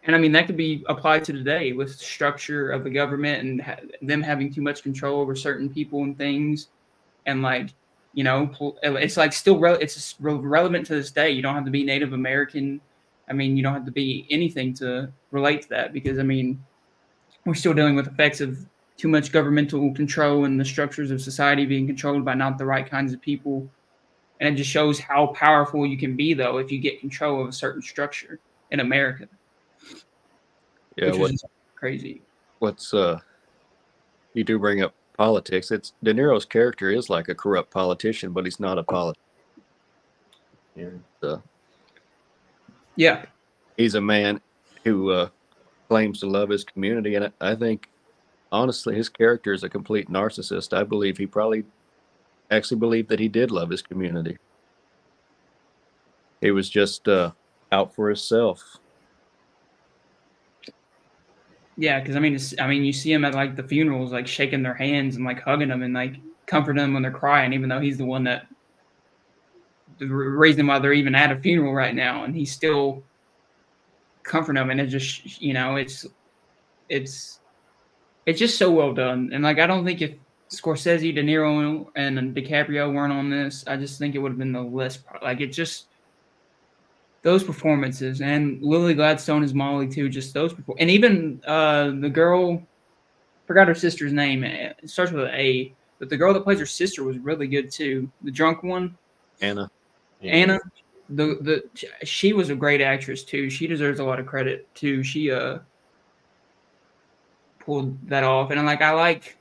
and 0.03 0.17
I 0.17 0.19
mean 0.19 0.33
that 0.33 0.47
could 0.47 0.57
be 0.57 0.85
applied 0.89 1.25
to 1.25 1.33
today 1.33 1.73
with 1.73 1.95
structure 1.95 2.71
of 2.71 2.85
the 2.85 2.91
government 2.91 3.43
and 3.43 3.61
ha- 3.63 3.81
them 4.03 4.23
having 4.23 4.53
too 4.53 4.63
much 4.63 4.83
control 4.83 5.21
over 5.21 5.37
certain 5.37 5.69
people 5.69 6.03
and 6.03 6.17
things, 6.17 6.69
and 7.27 7.43
like 7.43 7.71
you 8.15 8.23
know, 8.23 8.49
it's 8.83 9.17
like 9.17 9.33
still 9.33 9.59
re- 9.59 9.79
it's 9.81 10.15
relevant 10.21 10.87
to 10.87 10.95
this 10.95 11.11
day. 11.11 11.31
You 11.31 11.43
don't 11.43 11.55
have 11.55 11.65
to 11.65 11.71
be 11.71 11.85
Native 11.85 12.13
American 12.13 12.81
I 13.29 13.33
mean, 13.33 13.57
you 13.57 13.63
don't 13.63 13.75
have 13.75 13.87
to 13.87 13.93
be 13.93 14.27
anything 14.31 14.75
to 14.75 15.11
relate 15.31 15.63
to 15.63 15.69
that 15.71 15.93
because 15.93 16.19
I 16.19 16.23
mean, 16.23 16.63
we're 17.45 17.55
still 17.55 17.75
dealing 17.75 17.97
with 17.97 18.07
effects 18.07 18.41
of 18.41 18.59
too 18.97 19.09
much 19.09 19.33
governmental 19.33 19.93
control 19.95 20.45
and 20.45 20.59
the 20.59 20.65
structures 20.65 21.11
of 21.11 21.21
society 21.21 21.67
being 21.67 21.87
controlled 21.87 22.25
by 22.25 22.35
not 22.35 22.59
the 22.59 22.65
right 22.65 22.89
kinds 22.89 23.13
of 23.13 23.21
people. 23.21 23.69
And 24.41 24.49
it 24.49 24.57
just 24.57 24.71
shows 24.71 24.99
how 24.99 25.29
powerful 25.29 25.87
you 25.87 25.97
can 25.97 26.17
be, 26.17 26.35
though, 26.35 26.59
if 26.59 26.71
you 26.71 26.79
get 26.79 27.01
control 27.01 27.43
of 27.43 27.49
a 27.49 27.53
certain 27.53 27.83
structure 27.83 28.41
in 28.71 28.81
America. 28.81 29.29
Yeah, 30.97 31.13
what's 31.13 31.45
crazy. 31.75 32.23
What's 32.59 32.95
uh, 32.95 33.19
you 34.35 34.45
do 34.45 34.59
bring 34.59 34.83
up 34.83 34.95
politics. 35.17 35.71
It's 35.71 35.93
De 36.03 36.13
Niro's 36.13 36.45
character 36.45 36.91
is 36.91 37.09
like 37.09 37.29
a 37.29 37.35
corrupt 37.35 37.71
politician, 37.71 38.33
but 38.33 38.45
he's 38.45 38.61
not 38.61 38.79
a 38.79 38.83
politician. 38.83 39.23
Yeah. 40.77 40.89
So 41.21 41.43
yeah. 42.97 43.25
He's 43.77 43.95
a 43.95 44.01
man 44.01 44.41
who 44.85 45.11
uh, 45.11 45.29
claims 45.89 46.21
to 46.21 46.27
love 46.27 46.49
his 46.49 46.65
community. 46.65 47.15
And 47.15 47.33
I 47.41 47.55
think, 47.55 47.89
honestly, 48.53 48.95
his 48.95 49.09
character 49.09 49.53
is 49.53 49.65
a 49.65 49.69
complete 49.69 50.11
narcissist. 50.11 50.77
I 50.77 50.85
believe 50.85 51.19
he 51.19 51.27
probably 51.27 51.65
actually 52.51 52.79
believed 52.79 53.09
that 53.09 53.21
he 53.21 53.29
did 53.29 53.51
love 53.51 53.71
his 53.71 53.83
community. 53.83 54.39
He 56.41 56.51
was 56.51 56.69
just 56.69 57.09
uh, 57.09 57.33
out 57.73 57.95
for 57.95 58.09
himself. 58.09 58.79
Yeah, 61.77 61.99
because 61.99 62.15
I 62.15 62.21
mean, 62.21 62.39
I 62.61 62.69
mean, 62.69 62.85
you 62.85 62.93
see 62.93 63.13
him 63.13 63.25
at 63.25 63.35
like 63.35 63.57
the 63.57 63.63
funerals, 63.63 64.13
like 64.13 64.29
shaking 64.29 64.63
their 64.63 64.75
hands 64.75 65.17
and 65.17 65.25
like 65.25 65.43
hugging 65.43 65.69
them 65.69 65.83
and 65.83 65.93
like 65.93 66.17
comforting 66.47 66.83
them 66.83 66.95
when 66.95 67.03
they're 67.03 67.11
crying, 67.11 67.53
even 67.53 67.69
though 67.69 67.81
he's 67.81 67.99
the 67.99 68.05
one 68.05 68.23
that 68.25 68.47
the 69.99 70.07
reason 70.07 70.67
why 70.67 70.79
they're 70.79 70.93
even 70.93 71.15
at 71.15 71.33
a 71.33 71.37
funeral 71.37 71.73
right 71.73 71.95
now, 71.95 72.25
and 72.25 72.35
he's 72.35 72.53
still 72.53 73.03
comforting 74.23 74.61
them, 74.61 74.71
and 74.71 74.81
it 74.81 74.87
just 74.87 75.41
you 75.41 75.53
know 75.53 75.77
it's 75.77 76.07
it's 76.89 77.41
it's 78.27 78.39
just 78.39 78.59
so 78.59 78.71
well 78.71 78.93
done, 78.93 79.31
and 79.33 79.45
like 79.45 79.59
I 79.59 79.67
don't 79.67 79.85
think 79.85 80.03
if 80.03 80.15
Scorsese, 80.51 81.15
De 81.15 81.23
Niro, 81.23 81.87
and 81.97 82.35
DiCaprio 82.35 82.93
weren't 82.93 83.13
on 83.13 83.31
this, 83.31 83.65
I 83.67 83.77
just 83.77 83.99
think 83.99 84.15
it 84.15 84.19
would 84.19 84.33
have 84.33 84.39
been 84.39 84.53
the 84.53 84.63
list. 84.63 85.01
Like 85.23 85.41
it 85.41 85.49
just 85.49 85.87
those 87.23 87.43
performances, 87.43 88.21
and 88.21 88.63
Lily 88.63 88.95
Gladstone 88.95 89.43
is 89.43 89.55
Molly 89.55 89.89
too. 89.89 90.09
Just 90.09 90.35
those, 90.35 90.55
and 90.79 90.91
even 90.91 91.41
uh, 91.47 91.93
the 91.99 92.11
girl, 92.11 92.63
forgot 93.47 93.69
her 93.69 93.75
sister's 93.75 94.13
name. 94.13 94.45
It 94.45 94.79
starts 94.89 95.11
with 95.13 95.29
A, 95.29 95.75
but 95.99 96.09
the 96.09 96.17
girl 96.17 96.35
that 96.35 96.45
plays 96.45 96.59
her 96.59 96.67
sister 96.67 97.03
was 97.03 97.19
really 97.19 97.47
good 97.47 97.71
too. 97.71 98.11
The 98.23 98.31
drunk 98.31 98.63
one, 98.63 98.97
Anna. 99.41 99.71
Anna, 100.25 100.61
the 101.09 101.39
the 101.41 102.07
she 102.07 102.33
was 102.33 102.51
a 102.51 102.55
great 102.55 102.81
actress 102.81 103.25
too. 103.25 103.51
She 103.51 103.67
deserves 103.67 104.01
a 104.01 104.05
lot 104.05 104.21
of 104.21 104.27
credit 104.27 104.73
too. 104.75 105.03
She 105.03 105.31
uh 105.31 105.59
pulled 107.59 108.09
that 108.09 108.25
off, 108.25 108.51
and 108.51 108.65
like, 108.65 108.83
I 108.83 108.93
like, 108.93 109.37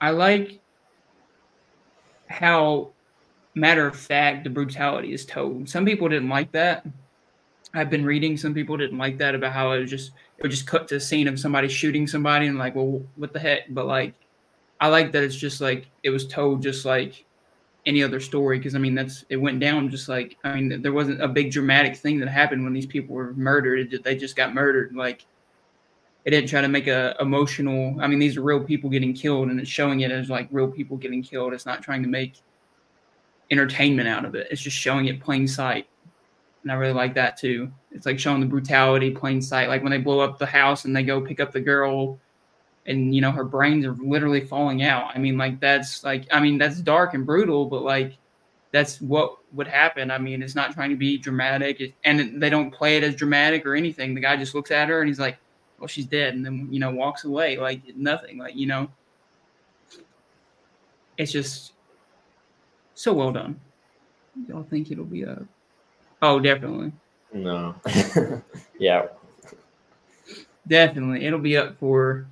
I 0.00 0.10
like 0.10 0.60
how 2.28 2.90
matter 3.54 3.86
of 3.86 3.96
fact 3.96 4.44
the 4.44 4.50
brutality 4.50 5.12
is 5.12 5.26
told. 5.26 5.68
Some 5.68 5.84
people 5.84 6.08
didn't 6.08 6.28
like 6.28 6.52
that. 6.52 6.86
I've 7.74 7.90
been 7.90 8.04
reading. 8.04 8.36
Some 8.36 8.54
people 8.54 8.76
didn't 8.76 8.98
like 8.98 9.18
that 9.18 9.34
about 9.34 9.52
how 9.52 9.72
it 9.72 9.80
was 9.80 9.90
just 9.90 10.12
it 10.38 10.42
would 10.42 10.50
just 10.50 10.66
cut 10.66 10.88
to 10.88 10.96
a 10.96 11.00
scene 11.00 11.28
of 11.28 11.38
somebody 11.38 11.68
shooting 11.68 12.06
somebody 12.06 12.46
and 12.46 12.58
like, 12.58 12.74
well, 12.74 13.02
what 13.16 13.32
the 13.32 13.38
heck? 13.38 13.62
But 13.68 13.86
like, 13.86 14.14
I 14.80 14.88
like 14.88 15.12
that 15.12 15.22
it's 15.22 15.36
just 15.36 15.60
like 15.60 15.86
it 16.02 16.10
was 16.10 16.26
told 16.26 16.62
just 16.62 16.84
like 16.84 17.24
any 17.90 18.04
other 18.04 18.20
story 18.20 18.56
because 18.56 18.76
I 18.76 18.78
mean 18.78 18.94
that's 18.94 19.24
it 19.28 19.36
went 19.36 19.58
down 19.58 19.90
just 19.90 20.08
like 20.08 20.38
I 20.44 20.54
mean 20.54 20.80
there 20.80 20.92
wasn't 20.92 21.20
a 21.20 21.26
big 21.26 21.50
dramatic 21.50 21.96
thing 21.96 22.20
that 22.20 22.28
happened 22.28 22.62
when 22.62 22.72
these 22.72 22.86
people 22.86 23.16
were 23.16 23.34
murdered. 23.34 23.92
It, 23.92 24.04
they 24.04 24.14
just 24.14 24.36
got 24.36 24.54
murdered. 24.54 24.94
Like 24.94 25.26
it 26.24 26.30
didn't 26.30 26.48
try 26.48 26.60
to 26.60 26.68
make 26.68 26.86
a 26.86 27.16
emotional. 27.18 27.96
I 28.00 28.06
mean 28.06 28.20
these 28.20 28.36
are 28.36 28.42
real 28.42 28.62
people 28.62 28.88
getting 28.88 29.12
killed, 29.12 29.48
and 29.48 29.58
it's 29.58 29.68
showing 29.68 30.00
it 30.00 30.12
as 30.12 30.30
like 30.30 30.46
real 30.52 30.68
people 30.68 30.96
getting 30.96 31.20
killed. 31.20 31.52
It's 31.52 31.66
not 31.66 31.82
trying 31.82 32.04
to 32.04 32.08
make 32.08 32.34
entertainment 33.50 34.06
out 34.06 34.24
of 34.24 34.36
it. 34.36 34.46
It's 34.52 34.62
just 34.62 34.76
showing 34.76 35.06
it 35.06 35.20
plain 35.20 35.48
sight, 35.48 35.88
and 36.62 36.70
I 36.70 36.76
really 36.76 36.94
like 36.94 37.14
that 37.14 37.36
too. 37.36 37.72
It's 37.90 38.06
like 38.06 38.20
showing 38.20 38.40
the 38.40 38.46
brutality 38.46 39.10
plain 39.10 39.42
sight. 39.42 39.68
Like 39.68 39.82
when 39.82 39.90
they 39.90 39.98
blow 39.98 40.20
up 40.20 40.38
the 40.38 40.46
house 40.46 40.84
and 40.84 40.94
they 40.94 41.02
go 41.02 41.20
pick 41.20 41.40
up 41.40 41.50
the 41.50 41.60
girl 41.60 42.20
and 42.86 43.14
you 43.14 43.20
know 43.20 43.30
her 43.30 43.44
brains 43.44 43.84
are 43.84 43.94
literally 43.94 44.40
falling 44.40 44.82
out. 44.82 45.10
I 45.14 45.18
mean, 45.18 45.36
like 45.36 45.60
that's 45.60 46.04
like 46.04 46.26
I 46.30 46.40
mean 46.40 46.58
that's 46.58 46.80
dark 46.80 47.14
and 47.14 47.26
brutal, 47.26 47.66
but 47.66 47.82
like 47.82 48.16
that's 48.72 49.00
what 49.00 49.36
would 49.52 49.66
happen. 49.66 50.10
I 50.10 50.18
mean, 50.18 50.42
it's 50.42 50.54
not 50.54 50.72
trying 50.72 50.90
to 50.90 50.96
be 50.96 51.18
dramatic, 51.18 51.94
and 52.04 52.40
they 52.40 52.50
don't 52.50 52.70
play 52.70 52.96
it 52.96 53.02
as 53.02 53.14
dramatic 53.14 53.66
or 53.66 53.74
anything. 53.74 54.14
The 54.14 54.20
guy 54.20 54.36
just 54.36 54.54
looks 54.54 54.70
at 54.70 54.88
her 54.88 55.00
and 55.00 55.08
he's 55.08 55.20
like, 55.20 55.38
"Well, 55.78 55.88
she's 55.88 56.06
dead," 56.06 56.34
and 56.34 56.44
then 56.44 56.68
you 56.70 56.78
know 56.78 56.90
walks 56.90 57.24
away 57.24 57.58
like 57.58 57.82
nothing. 57.96 58.38
Like 58.38 58.56
you 58.56 58.66
know, 58.66 58.90
it's 61.18 61.32
just 61.32 61.72
so 62.94 63.12
well 63.12 63.32
done. 63.32 63.60
Y'all 64.48 64.62
think 64.62 64.90
it'll 64.90 65.04
be 65.04 65.22
a? 65.22 65.42
Oh, 66.22 66.38
definitely. 66.38 66.92
No. 67.32 67.74
yeah. 68.78 69.06
Definitely, 70.68 71.26
it'll 71.26 71.38
be 71.38 71.56
up 71.56 71.78
for 71.78 72.26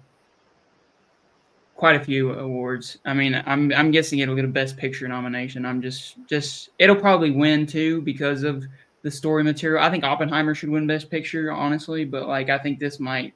quite 1.79 1.95
a 1.95 2.05
few 2.05 2.33
awards. 2.33 2.99
I 3.07 3.15
mean, 3.15 3.41
I'm 3.47 3.73
I'm 3.73 3.93
guessing 3.93 4.19
it'll 4.19 4.35
get 4.35 4.45
a 4.45 4.49
Best 4.49 4.77
Picture 4.77 5.07
nomination. 5.07 5.65
I'm 5.65 5.81
just 5.81 6.17
just 6.29 6.71
it'll 6.81 6.97
probably 6.97 7.31
win 7.31 7.67
too 7.67 8.03
because 8.03 8.43
of 8.43 8.65
the 9.03 9.11
story 9.11 9.45
material. 9.45 9.83
I 9.83 9.89
think 9.89 10.03
Oppenheimer 10.03 10.57
should 10.57 10.71
win 10.71 10.89
Best 10.89 11.09
Picture, 11.09 11.53
honestly, 11.53 12.05
but 12.05 12.27
like 12.27 12.51
I 12.51 12.59
think 12.59 12.81
this 12.81 12.99
might 12.99 13.33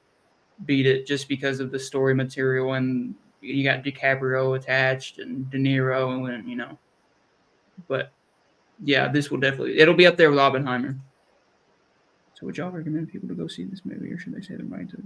beat 0.65 0.85
it 0.85 1.07
just 1.07 1.29
because 1.29 1.61
of 1.61 1.71
the 1.71 1.79
story 1.79 2.13
material 2.13 2.73
and 2.73 3.15
you 3.39 3.63
got 3.63 3.83
DiCaprio 3.83 4.57
attached 4.57 5.19
and 5.19 5.49
De 5.49 5.57
Niro 5.57 6.33
and 6.33 6.47
you 6.47 6.57
know. 6.57 6.77
But 7.87 8.11
yeah, 8.83 9.07
this 9.07 9.31
will 9.31 9.39
definitely 9.39 9.79
it'll 9.79 9.93
be 9.93 10.05
up 10.05 10.17
there 10.17 10.29
with 10.29 10.39
Oppenheimer. 10.39 10.97
So 12.33 12.45
would 12.45 12.57
y'all 12.57 12.71
recommend 12.71 13.07
people 13.07 13.29
to 13.29 13.35
go 13.35 13.47
see 13.47 13.63
this 13.63 13.85
movie, 13.85 14.11
or 14.11 14.19
should 14.19 14.35
they 14.35 14.41
say 14.41 14.55
the 14.55 14.65
right 14.65 14.89
to 14.89 14.97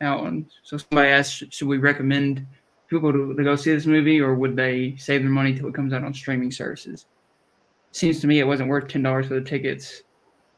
out 0.00 0.20
on? 0.20 0.46
So 0.62 0.76
somebody 0.76 1.08
asked, 1.08 1.52
should 1.52 1.66
we 1.66 1.78
recommend 1.78 2.46
people 2.88 3.12
to, 3.12 3.34
to 3.34 3.44
go 3.44 3.56
see 3.56 3.72
this 3.72 3.86
movie, 3.86 4.20
or 4.20 4.34
would 4.34 4.56
they 4.56 4.96
save 4.96 5.22
their 5.22 5.30
money 5.30 5.54
till 5.54 5.68
it 5.68 5.74
comes 5.74 5.92
out 5.92 6.04
on 6.04 6.14
streaming 6.14 6.50
services? 6.50 7.06
Seems 7.92 8.20
to 8.20 8.26
me 8.26 8.40
it 8.40 8.46
wasn't 8.46 8.68
worth 8.68 8.88
ten 8.88 9.02
dollars 9.02 9.28
for 9.28 9.34
the 9.34 9.40
tickets. 9.40 10.02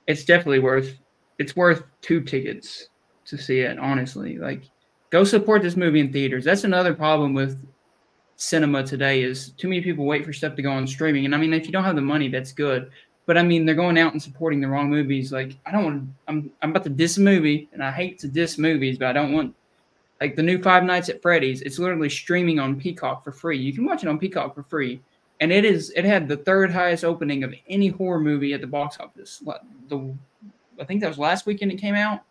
It's 0.07 0.25
definitely 0.25 0.61
worth. 0.61 0.99
It's 1.39 1.57
worth 1.57 1.85
two 2.01 2.21
tickets 2.21 2.89
to 3.27 3.39
see 3.39 3.61
it. 3.61 3.79
Honestly, 3.79 4.39
like 4.39 4.63
go 5.11 5.25
support 5.25 5.63
this 5.63 5.77
movie 5.77 6.01
in 6.01 6.13
theaters. 6.13 6.45
That's 6.45 6.65
another 6.65 6.95
problem 6.95 7.35
with 7.35 7.65
cinema 8.37 8.83
today 8.83 9.23
is 9.23 9.51
too 9.51 9.69
many 9.69 9.83
people 9.83 10.07
wait 10.07 10.25
for 10.25 10.33
stuff 10.33 10.57
to 10.57 10.63
go 10.63 10.73
on 10.73 10.87
streaming. 10.87 11.27
And 11.27 11.35
I 11.35 11.39
mean, 11.39 11.53
if 11.53 11.67
you 11.67 11.73
don't 11.73 11.85
have 11.85 11.95
the 11.95 12.01
money, 12.01 12.29
that's 12.29 12.53
good. 12.53 12.91
But 13.27 13.37
I 13.37 13.43
mean, 13.43 13.65
they're 13.65 13.75
going 13.75 13.99
out 13.99 14.13
and 14.13 14.21
supporting 14.23 14.61
the 14.61 14.69
wrong 14.69 14.89
movies. 14.91 15.31
Like 15.31 15.57
I 15.67 15.73
don't 15.73 15.85
want. 15.85 16.09
I'm 16.27 16.51
I'm 16.63 16.71
about 16.71 16.85
to 16.85 16.91
diss 16.91 17.19
a 17.19 17.21
movie, 17.21 17.69
and 17.73 17.83
I 17.83 17.93
hate 17.93 18.19
to 18.21 18.29
diss 18.29 18.59
movies, 18.59 18.99
but 18.99 19.09
I 19.09 19.13
don't 19.13 19.33
want. 19.33 19.55
Like 20.21 20.37
the 20.37 20.43
new 20.43 20.63
Five 20.63 20.85
Nights 20.85 21.09
at 21.09 21.23
Freddy's, 21.23 21.63
it's 21.63 21.79
literally 21.79 22.11
streaming 22.11 22.59
on 22.59 22.79
Peacock 22.79 23.25
for 23.25 23.33
free. 23.33 23.59
You 23.59 23.73
can 23.73 23.85
watch 23.87 24.03
it 24.03 24.09
on 24.09 24.19
Peacock 24.19 24.55
for 24.55 24.63
free, 24.63 25.01
and 25.41 25.51
it 25.51 25.65
is. 25.65 25.91
It 25.97 26.05
had 26.05 26.29
the 26.29 26.37
third 26.37 26.71
highest 26.71 27.05
opening 27.05 27.43
of 27.43 27.55
any 27.69 27.89
horror 27.89 28.21
movie 28.21 28.53
at 28.53 28.61
the 28.61 28.67
box 28.67 28.99
office. 29.01 29.43
The 29.89 30.15
I 30.81 30.85
think 30.85 31.01
that 31.01 31.09
was 31.09 31.19
last 31.19 31.47
weekend 31.47 31.73
it 31.73 31.77
came 31.77 31.95
out 31.95 32.23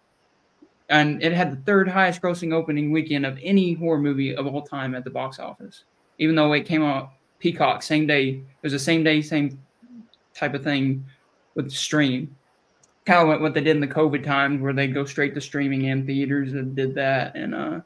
and 0.90 1.22
it 1.22 1.32
had 1.32 1.52
the 1.52 1.64
third 1.64 1.88
highest 1.88 2.22
grossing 2.22 2.52
opening 2.52 2.92
weekend 2.92 3.26
of 3.26 3.38
any 3.44 3.74
horror 3.74 4.00
movie 4.00 4.36
of 4.36 4.48
all 4.48 4.64
time 4.64 4.96
at 4.96 5.04
the 5.04 5.10
box 5.10 5.40
office. 5.40 5.84
Even 6.18 6.36
though 6.36 6.52
it 6.54 6.66
came 6.66 6.84
out 6.84 7.12
Peacock 7.38 7.84
same 7.84 8.08
day, 8.08 8.30
it 8.30 8.64
was 8.64 8.74
the 8.74 8.80
same 8.80 9.04
day, 9.04 9.22
same 9.22 9.62
type 10.34 10.54
of 10.56 10.64
thing 10.64 11.06
with 11.56 11.72
stream. 11.72 12.36
Kind 13.06 13.22
of 13.22 13.28
went 13.28 13.42
what 13.42 13.54
they 13.54 13.62
did 13.62 13.76
in 13.76 13.82
the 13.82 13.88
COVID 13.88 14.24
times, 14.24 14.62
where 14.62 14.74
they 14.74 14.88
go 14.88 15.06
straight 15.06 15.34
to 15.36 15.42
streaming 15.42 15.90
and 15.90 16.06
theaters 16.06 16.54
and 16.54 16.76
did 16.76 16.96
that. 16.96 17.36
And 17.36 17.56
uh, 17.56 17.80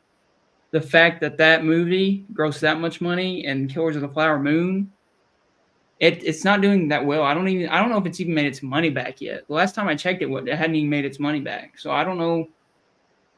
the 0.71 0.81
fact 0.81 1.21
that 1.21 1.37
that 1.37 1.63
movie 1.63 2.25
grossed 2.33 2.59
that 2.61 2.79
much 2.79 2.99
money 2.99 3.45
and 3.45 3.69
Killers 3.69 3.95
of 3.95 4.01
the 4.01 4.09
Flower 4.09 4.39
Moon, 4.39 4.91
it, 5.99 6.23
it's 6.23 6.43
not 6.43 6.61
doing 6.61 6.87
that 6.89 7.05
well. 7.05 7.23
I 7.23 7.33
don't 7.33 7.47
even 7.47 7.69
I 7.69 7.79
don't 7.79 7.89
know 7.89 7.99
if 7.99 8.05
it's 8.05 8.19
even 8.19 8.33
made 8.33 8.47
its 8.47 8.63
money 8.63 8.89
back 8.89 9.21
yet. 9.21 9.47
The 9.47 9.53
last 9.53 9.75
time 9.75 9.87
I 9.87 9.95
checked 9.95 10.21
it, 10.21 10.29
it 10.29 10.55
hadn't 10.55 10.75
even 10.75 10.89
made 10.89 11.05
its 11.05 11.19
money 11.19 11.39
back. 11.39 11.79
So 11.79 11.91
I 11.91 12.03
don't 12.03 12.17
know 12.17 12.49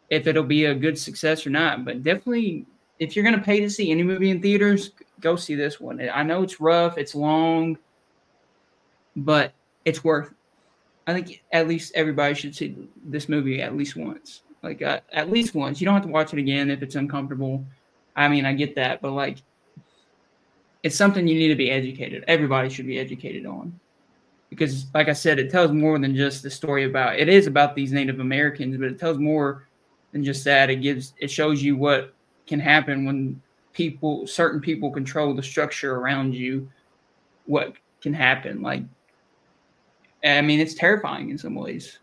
if 0.09 0.27
it'll 0.27 0.43
be 0.43 0.65
a 0.65 0.73
good 0.73 0.97
success 0.97 1.45
or 1.45 1.49
not. 1.49 1.85
But 1.85 2.03
definitely, 2.03 2.65
if 2.99 3.15
you're 3.15 3.29
to 3.29 3.37
pay 3.37 3.59
to 3.59 3.69
see 3.69 3.91
any 3.91 4.03
movie 4.03 4.29
in 4.29 4.41
theaters, 4.41 4.91
go 5.19 5.35
see 5.35 5.55
this 5.55 5.79
one. 5.79 5.99
I 6.09 6.23
know 6.23 6.43
it's 6.43 6.61
rough, 6.61 6.97
it's 6.97 7.15
long, 7.15 7.77
but 9.15 9.53
it's 9.83 10.03
worth. 10.03 10.33
I 11.07 11.13
think 11.13 11.43
at 11.51 11.67
least 11.67 11.93
everybody 11.95 12.33
should 12.33 12.55
see 12.55 12.75
this 13.05 13.29
movie 13.29 13.61
at 13.61 13.75
least 13.75 13.95
once. 13.95 14.41
Like 14.63 14.81
uh, 14.81 15.01
at 15.13 15.29
least 15.29 15.53
once. 15.53 15.79
You 15.79 15.85
don't 15.85 15.93
have 15.93 16.03
to 16.03 16.09
watch 16.09 16.33
it 16.33 16.39
again 16.39 16.71
if 16.71 16.81
it's 16.81 16.95
uncomfortable. 16.95 17.63
I 18.15 18.27
mean, 18.27 18.45
I 18.45 18.53
get 18.53 18.75
that, 18.75 19.01
but 19.01 19.11
like, 19.11 19.37
it's 20.83 20.95
something 20.95 21.27
you 21.27 21.35
need 21.35 21.49
to 21.49 21.55
be 21.55 21.69
educated. 21.69 22.23
Everybody 22.27 22.69
should 22.69 22.87
be 22.87 22.99
educated 22.99 23.45
on, 23.45 23.77
because, 24.49 24.85
like 24.93 25.09
I 25.09 25.13
said, 25.13 25.37
it 25.37 25.51
tells 25.51 25.71
more 25.71 25.99
than 25.99 26.15
just 26.15 26.43
the 26.43 26.49
story 26.49 26.85
about. 26.85 27.19
It 27.19 27.27
is 27.27 27.45
about 27.45 27.75
these 27.75 27.91
Native 27.91 28.19
Americans, 28.19 28.77
but 28.77 28.87
it 28.87 28.99
tells 28.99 29.17
more 29.17 29.67
than 30.11 30.23
just 30.23 30.43
that. 30.45 30.69
It 30.69 30.77
gives. 30.77 31.13
It 31.19 31.29
shows 31.29 31.61
you 31.61 31.75
what 31.75 32.13
can 32.47 32.59
happen 32.59 33.05
when 33.05 33.41
people, 33.73 34.25
certain 34.25 34.61
people, 34.61 34.91
control 34.91 35.33
the 35.33 35.43
structure 35.43 35.95
around 35.95 36.33
you. 36.33 36.69
What 37.45 37.73
can 38.01 38.13
happen, 38.13 38.61
like 38.61 38.83
I 40.25 40.41
mean, 40.41 40.59
it's 40.59 40.73
terrifying 40.73 41.29
in 41.29 41.37
some 41.37 41.55
ways. 41.55 41.99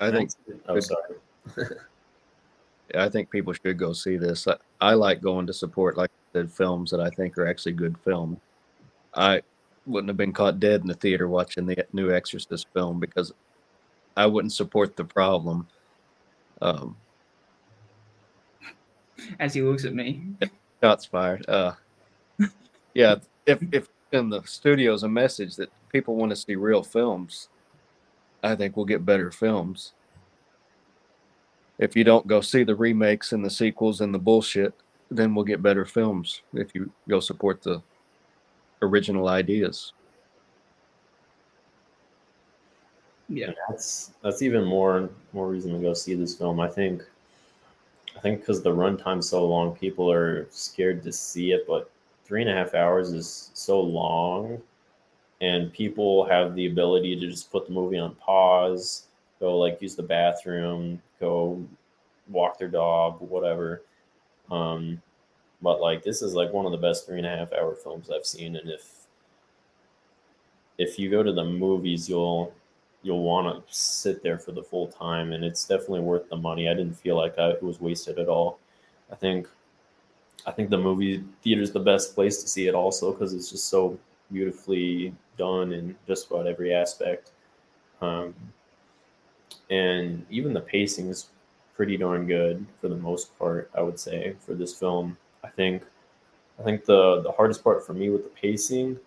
I 0.00 0.10
think. 0.10 0.30
Oh, 0.68 0.78
sorry. 0.78 1.16
I 2.94 3.08
think 3.08 3.30
people 3.30 3.52
should 3.52 3.78
go 3.78 3.92
see 3.92 4.16
this. 4.16 4.46
I, 4.46 4.56
I 4.80 4.94
like 4.94 5.20
going 5.20 5.46
to 5.46 5.52
support 5.52 5.96
like 5.96 6.10
the 6.32 6.46
films 6.46 6.90
that 6.90 7.00
I 7.00 7.10
think 7.10 7.36
are 7.36 7.46
actually 7.46 7.72
good 7.72 7.96
film. 8.04 8.40
I 9.14 9.42
wouldn't 9.86 10.08
have 10.08 10.16
been 10.16 10.32
caught 10.32 10.60
dead 10.60 10.82
in 10.82 10.86
the 10.86 10.94
theater 10.94 11.28
watching 11.28 11.66
the 11.66 11.84
new 11.92 12.12
Exorcist 12.12 12.66
film 12.72 13.00
because 13.00 13.32
I 14.16 14.26
wouldn't 14.26 14.52
support 14.52 14.96
the 14.96 15.04
problem. 15.04 15.66
Um, 16.62 16.96
As 19.38 19.52
he 19.52 19.62
looks 19.62 19.84
at 19.84 19.94
me, 19.94 20.22
shots 20.82 21.04
fired. 21.04 21.48
Uh, 21.48 21.72
yeah, 22.94 23.16
if 23.46 23.62
if 23.72 23.88
in 24.12 24.30
the 24.30 24.42
studios 24.42 25.02
a 25.02 25.08
message 25.08 25.56
that 25.56 25.70
people 25.90 26.16
want 26.16 26.30
to 26.30 26.36
see 26.36 26.56
real 26.56 26.82
films, 26.82 27.48
I 28.42 28.54
think 28.54 28.76
we'll 28.76 28.86
get 28.86 29.04
better 29.04 29.30
films. 29.30 29.92
If 31.78 31.94
you 31.94 32.04
don't 32.04 32.26
go 32.26 32.40
see 32.40 32.64
the 32.64 32.74
remakes 32.74 33.32
and 33.32 33.44
the 33.44 33.50
sequels 33.50 34.00
and 34.00 34.12
the 34.12 34.18
bullshit, 34.18 34.74
then 35.10 35.34
we'll 35.34 35.44
get 35.44 35.62
better 35.62 35.84
films 35.84 36.42
if 36.52 36.74
you 36.74 36.90
go 37.08 37.20
support 37.20 37.62
the 37.62 37.82
original 38.82 39.28
ideas. 39.28 39.92
Yeah, 43.28 43.52
that's 43.68 44.12
that's 44.22 44.40
even 44.40 44.64
more 44.64 45.10
more 45.32 45.48
reason 45.48 45.72
to 45.74 45.78
go 45.78 45.92
see 45.92 46.14
this 46.14 46.34
film. 46.34 46.60
I 46.60 46.68
think 46.68 47.02
I 48.16 48.20
think 48.20 48.40
because 48.40 48.62
the 48.62 48.72
runtime's 48.72 49.28
so 49.28 49.46
long, 49.46 49.76
people 49.76 50.10
are 50.10 50.48
scared 50.50 51.02
to 51.04 51.12
see 51.12 51.52
it, 51.52 51.66
but 51.68 51.90
three 52.28 52.42
and 52.42 52.50
a 52.50 52.54
half 52.54 52.74
hours 52.74 53.12
is 53.12 53.50
so 53.54 53.80
long 53.80 54.60
and 55.40 55.72
people 55.72 56.24
have 56.26 56.54
the 56.54 56.66
ability 56.66 57.18
to 57.18 57.28
just 57.28 57.50
put 57.50 57.66
the 57.66 57.72
movie 57.72 57.98
on 57.98 58.14
pause 58.16 59.06
go 59.40 59.58
like 59.58 59.82
use 59.82 59.96
the 59.96 60.02
bathroom 60.02 61.00
go 61.18 61.64
walk 62.28 62.58
their 62.58 62.68
dog 62.68 63.20
whatever. 63.20 63.82
Um 64.50 65.02
but 65.62 65.80
like 65.80 66.04
this 66.04 66.22
is 66.22 66.34
like 66.34 66.52
one 66.52 66.66
of 66.66 66.72
the 66.72 66.78
best 66.78 67.06
three 67.06 67.18
and 67.18 67.26
a 67.26 67.36
half 67.36 67.52
hour 67.52 67.74
films 67.74 68.10
i've 68.14 68.24
seen 68.24 68.54
and 68.54 68.70
if 68.70 68.92
if 70.78 70.98
you 70.98 71.10
go 71.10 71.22
to 71.22 71.32
the 71.32 71.44
movies 71.44 72.08
you'll 72.08 72.54
you'll 73.02 73.22
want 73.22 73.66
to 73.66 73.74
sit 73.74 74.22
there 74.22 74.38
for 74.38 74.52
the 74.52 74.62
full 74.62 74.88
time 74.88 75.32
and 75.32 75.44
it's 75.44 75.66
definitely 75.66 76.00
worth 76.00 76.28
the 76.28 76.36
money. 76.36 76.68
I 76.68 76.74
didn't 76.74 76.94
feel 76.94 77.16
like 77.16 77.38
I, 77.38 77.50
it 77.50 77.62
was 77.62 77.80
wasted 77.80 78.18
at 78.18 78.28
all. 78.28 78.58
I 79.10 79.14
think 79.14 79.48
I 80.48 80.50
think 80.50 80.70
the 80.70 80.78
movie 80.78 81.22
theater 81.42 81.60
is 81.60 81.72
the 81.72 81.80
best 81.80 82.14
place 82.14 82.42
to 82.42 82.48
see 82.48 82.68
it 82.68 82.74
also 82.74 83.12
because 83.12 83.34
it's 83.34 83.50
just 83.50 83.68
so 83.68 83.98
beautifully 84.32 85.14
done 85.36 85.72
in 85.72 85.94
just 86.06 86.30
about 86.30 86.46
every 86.46 86.72
aspect. 86.72 87.32
Um, 88.00 88.34
and 89.68 90.24
even 90.30 90.54
the 90.54 90.62
pacing 90.62 91.08
is 91.08 91.26
pretty 91.76 91.98
darn 91.98 92.26
good 92.26 92.64
for 92.80 92.88
the 92.88 92.96
most 92.96 93.38
part, 93.38 93.70
I 93.76 93.82
would 93.82 94.00
say, 94.00 94.36
for 94.40 94.54
this 94.54 94.74
film. 94.74 95.18
I 95.44 95.48
think 95.48 95.82
I 96.58 96.62
think 96.62 96.86
the 96.86 97.20
the 97.20 97.32
hardest 97.32 97.62
part 97.62 97.86
for 97.86 97.92
me 97.92 98.08
with 98.08 98.24
the 98.24 98.30
pacing, 98.30 98.98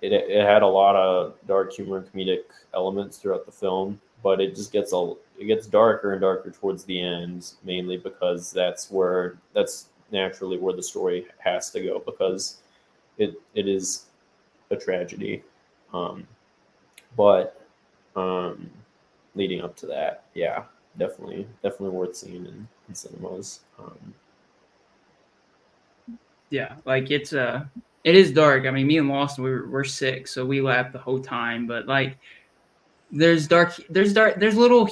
it 0.00 0.14
it 0.14 0.46
had 0.46 0.62
a 0.62 0.66
lot 0.66 0.96
of 0.96 1.34
dark 1.46 1.74
humor 1.74 1.98
and 1.98 2.10
comedic 2.10 2.44
elements 2.72 3.18
throughout 3.18 3.44
the 3.44 3.52
film, 3.52 4.00
but 4.22 4.40
it 4.40 4.54
just 4.54 4.72
gets 4.72 4.94
a 4.94 5.12
it 5.38 5.44
gets 5.44 5.66
darker 5.66 6.12
and 6.12 6.22
darker 6.22 6.50
towards 6.50 6.84
the 6.84 6.98
end, 6.98 7.52
mainly 7.64 7.98
because 7.98 8.50
that's 8.50 8.90
where 8.90 9.36
that's 9.52 9.90
naturally 10.14 10.56
where 10.56 10.74
the 10.74 10.82
story 10.82 11.26
has 11.38 11.70
to 11.70 11.82
go 11.82 12.02
because 12.06 12.62
it 13.18 13.34
it 13.54 13.68
is 13.68 14.06
a 14.70 14.76
tragedy. 14.76 15.42
Um, 15.92 16.26
but 17.16 17.60
um, 18.16 18.70
leading 19.34 19.60
up 19.60 19.76
to 19.76 19.86
that, 19.86 20.24
yeah, 20.34 20.64
definitely, 20.98 21.46
definitely 21.62 21.90
worth 21.90 22.16
seeing 22.16 22.46
in, 22.46 22.66
in 22.88 22.94
cinemas. 22.94 23.60
Um, 23.78 24.14
yeah, 26.50 26.76
like 26.84 27.10
it's 27.10 27.32
a, 27.32 27.48
uh, 27.48 27.64
it 28.04 28.14
is 28.14 28.32
dark. 28.32 28.66
I 28.66 28.70
mean, 28.70 28.86
me 28.86 28.98
and 28.98 29.08
Lawson, 29.08 29.44
we 29.44 29.50
were, 29.50 29.68
we're 29.68 29.84
sick, 29.84 30.28
so 30.28 30.44
we 30.44 30.60
laughed 30.60 30.92
the 30.92 30.98
whole 30.98 31.20
time. 31.20 31.66
But 31.66 31.86
like, 31.86 32.18
there's 33.10 33.46
dark, 33.48 33.74
there's 33.88 34.12
dark, 34.12 34.38
there's 34.38 34.56
little 34.56 34.86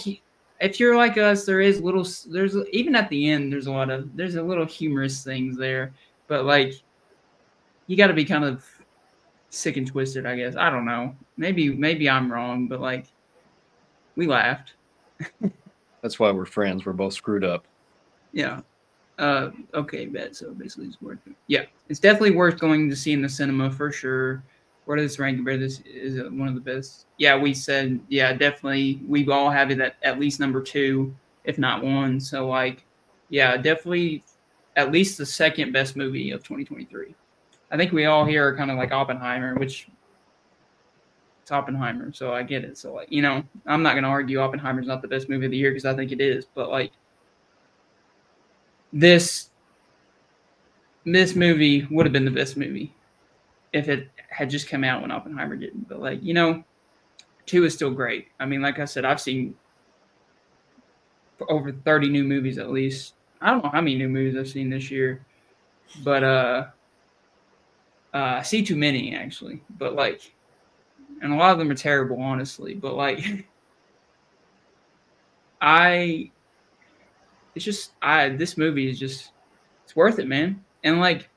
if 0.63 0.79
you're 0.79 0.97
like 0.97 1.19
us, 1.19 1.45
there 1.45 1.61
is 1.61 1.81
little. 1.81 2.07
There's 2.29 2.57
even 2.73 2.95
at 2.95 3.09
the 3.09 3.29
end. 3.29 3.53
There's 3.53 3.67
a 3.67 3.73
lot 3.73 3.91
of. 3.91 4.17
There's 4.17 4.37
a 4.37 4.43
little 4.43 4.65
humorous 4.65 5.25
things 5.25 5.57
there, 5.57 5.93
but 6.29 6.45
like, 6.45 6.75
you 7.89 7.97
got 7.97 8.07
to 8.07 8.15
be 8.15 8.25
kind 8.25 8.45
of 8.45 8.65
sick 9.51 9.77
and 9.77 9.87
twisted. 9.87 10.25
I 10.25 10.37
guess 10.37 10.57
I 10.57 10.71
don't 10.71 10.85
know. 10.85 11.17
Maybe 11.37 11.71
maybe 11.71 12.09
I'm 12.09 12.33
wrong, 12.33 12.69
but 12.69 12.81
like 12.81 13.07
we 14.15 14.27
laughed. 14.27 14.75
That's 16.01 16.19
why 16.19 16.31
we're 16.31 16.47
friends. 16.47 16.87
We're 16.87 16.93
both 16.93 17.15
screwed 17.15 17.45
up. 17.45 17.67
Yeah. 18.33 18.61
Uh, 19.19 19.51
okay, 19.75 20.07
bet. 20.07 20.37
So 20.37 20.53
basically, 20.53 20.87
it's 20.87 21.03
worth 21.03 21.19
it. 21.27 21.35
Yeah, 21.49 21.65
it's 21.89 22.01
definitely 22.01 22.33
worth 22.33 22.59
going 22.59 22.89
to 22.89 22.97
see 22.97 23.13
in 23.13 23.21
the 23.21 23.29
cinema 23.29 23.71
for 23.71 23.93
sure. 23.93 24.43
Where 24.85 24.97
does 24.97 25.19
rank? 25.19 25.45
Where 25.45 25.59
this 25.59 25.81
is 25.81 26.17
it 26.17 26.33
one 26.33 26.49
of 26.49 26.55
the 26.55 26.61
best? 26.61 27.07
Yeah, 27.19 27.39
we 27.39 27.55
said 27.55 28.01
yeah, 28.09 28.33
definitely. 28.33 29.01
We 29.07 29.29
all 29.29 29.51
have 29.51 29.71
it 29.71 29.81
at 29.81 29.97
at 30.03 30.19
least 30.19 30.41
number 30.41 30.61
two, 30.61 31.15
if 31.45 31.59
not 31.59 31.85
one. 31.85 32.19
So 32.21 32.49
like, 32.49 32.85
yeah, 33.29 33.57
definitely 33.57 34.25
at 34.77 34.91
least 34.91 35.19
the 35.19 35.27
second 35.27 35.73
best 35.73 35.97
movie 35.97 36.31
of 36.31 36.41
2023. 36.41 37.15
I 37.71 37.77
think 37.77 37.93
we 37.93 38.07
all 38.07 38.25
here 38.25 38.47
are 38.47 38.57
kind 38.57 38.71
of 38.71 38.77
like 38.77 38.93
Oppenheimer, 38.93 39.55
which 39.55 39.89
it's 41.43 41.51
Oppenheimer, 41.51 42.13
so 42.13 42.33
I 42.35 42.43
get 42.43 42.65
it. 42.65 42.77
So 42.77 42.95
like, 42.95 43.11
you 43.11 43.23
know, 43.23 43.43
I'm 43.67 43.83
not 43.83 43.95
gonna 43.95 44.09
argue 44.09 44.39
Oppenheimer's 44.39 44.87
not 44.87 45.03
the 45.03 45.09
best 45.09 45.29
movie 45.29 45.47
of 45.47 45.53
the 45.53 45.57
year 45.57 45.71
because 45.71 45.85
I 45.85 45.95
think 45.95 46.13
it 46.13 46.21
is, 46.21 46.47
but 46.55 46.71
like 46.71 46.93
this 48.93 49.51
this 51.05 51.35
movie 51.35 51.87
would 51.91 52.07
have 52.07 52.13
been 52.13 52.25
the 52.25 52.31
best 52.31 52.57
movie 52.57 52.95
if 53.73 53.89
it 53.89 54.09
had 54.33 54.51
just 54.51 54.69
come 54.69 54.83
out 54.83 55.03
when 55.03 55.11
Oppenheimer 55.11 55.57
didn't. 55.57 55.89
But 55.89 56.01
like, 56.01 56.23
you 56.23 56.35
know, 56.35 56.65
two 57.47 57.65
is 57.65 57.75
still 57.75 57.91
great. 57.91 58.29
I 58.41 58.47
mean, 58.47 58.63
like 58.63 58.79
I 58.79 58.85
said, 58.85 59.05
I've 59.05 59.21
seen 59.21 59.55
over 61.49 61.73
30 61.73 62.09
new 62.09 62.25
movies 62.25 62.59
at 62.59 62.71
least. 62.71 63.15
I 63.41 63.51
don't 63.51 63.65
know 63.65 63.71
how 63.71 63.81
many 63.81 63.97
new 63.97 64.09
movies 64.09 64.39
I've 64.39 64.49
seen 64.49 64.71
this 64.71 64.91
year, 64.91 65.25
but 66.05 66.23
uh, 66.23 66.67
uh 68.15 68.39
I 68.39 68.43
see 68.43 68.65
too 68.65 68.77
many 68.77 69.15
actually. 69.15 69.63
But 69.79 69.95
like, 69.95 70.35
and 71.21 71.33
a 71.33 71.37
lot 71.37 71.53
of 71.53 71.59
them 71.59 71.71
are 71.71 71.75
terrible, 71.75 72.21
honestly. 72.21 72.75
But 72.75 72.95
like, 72.95 73.21
I 75.61 76.31
it's 77.55 77.65
just 77.65 77.93
I 78.01 78.31
this 78.31 78.57
movie 78.57 78.89
is 78.89 78.99
just 78.99 79.33
it's 79.85 79.97
worth 79.97 80.19
it, 80.19 80.29
man. 80.29 80.65
And 80.85 81.01
like 81.01 81.29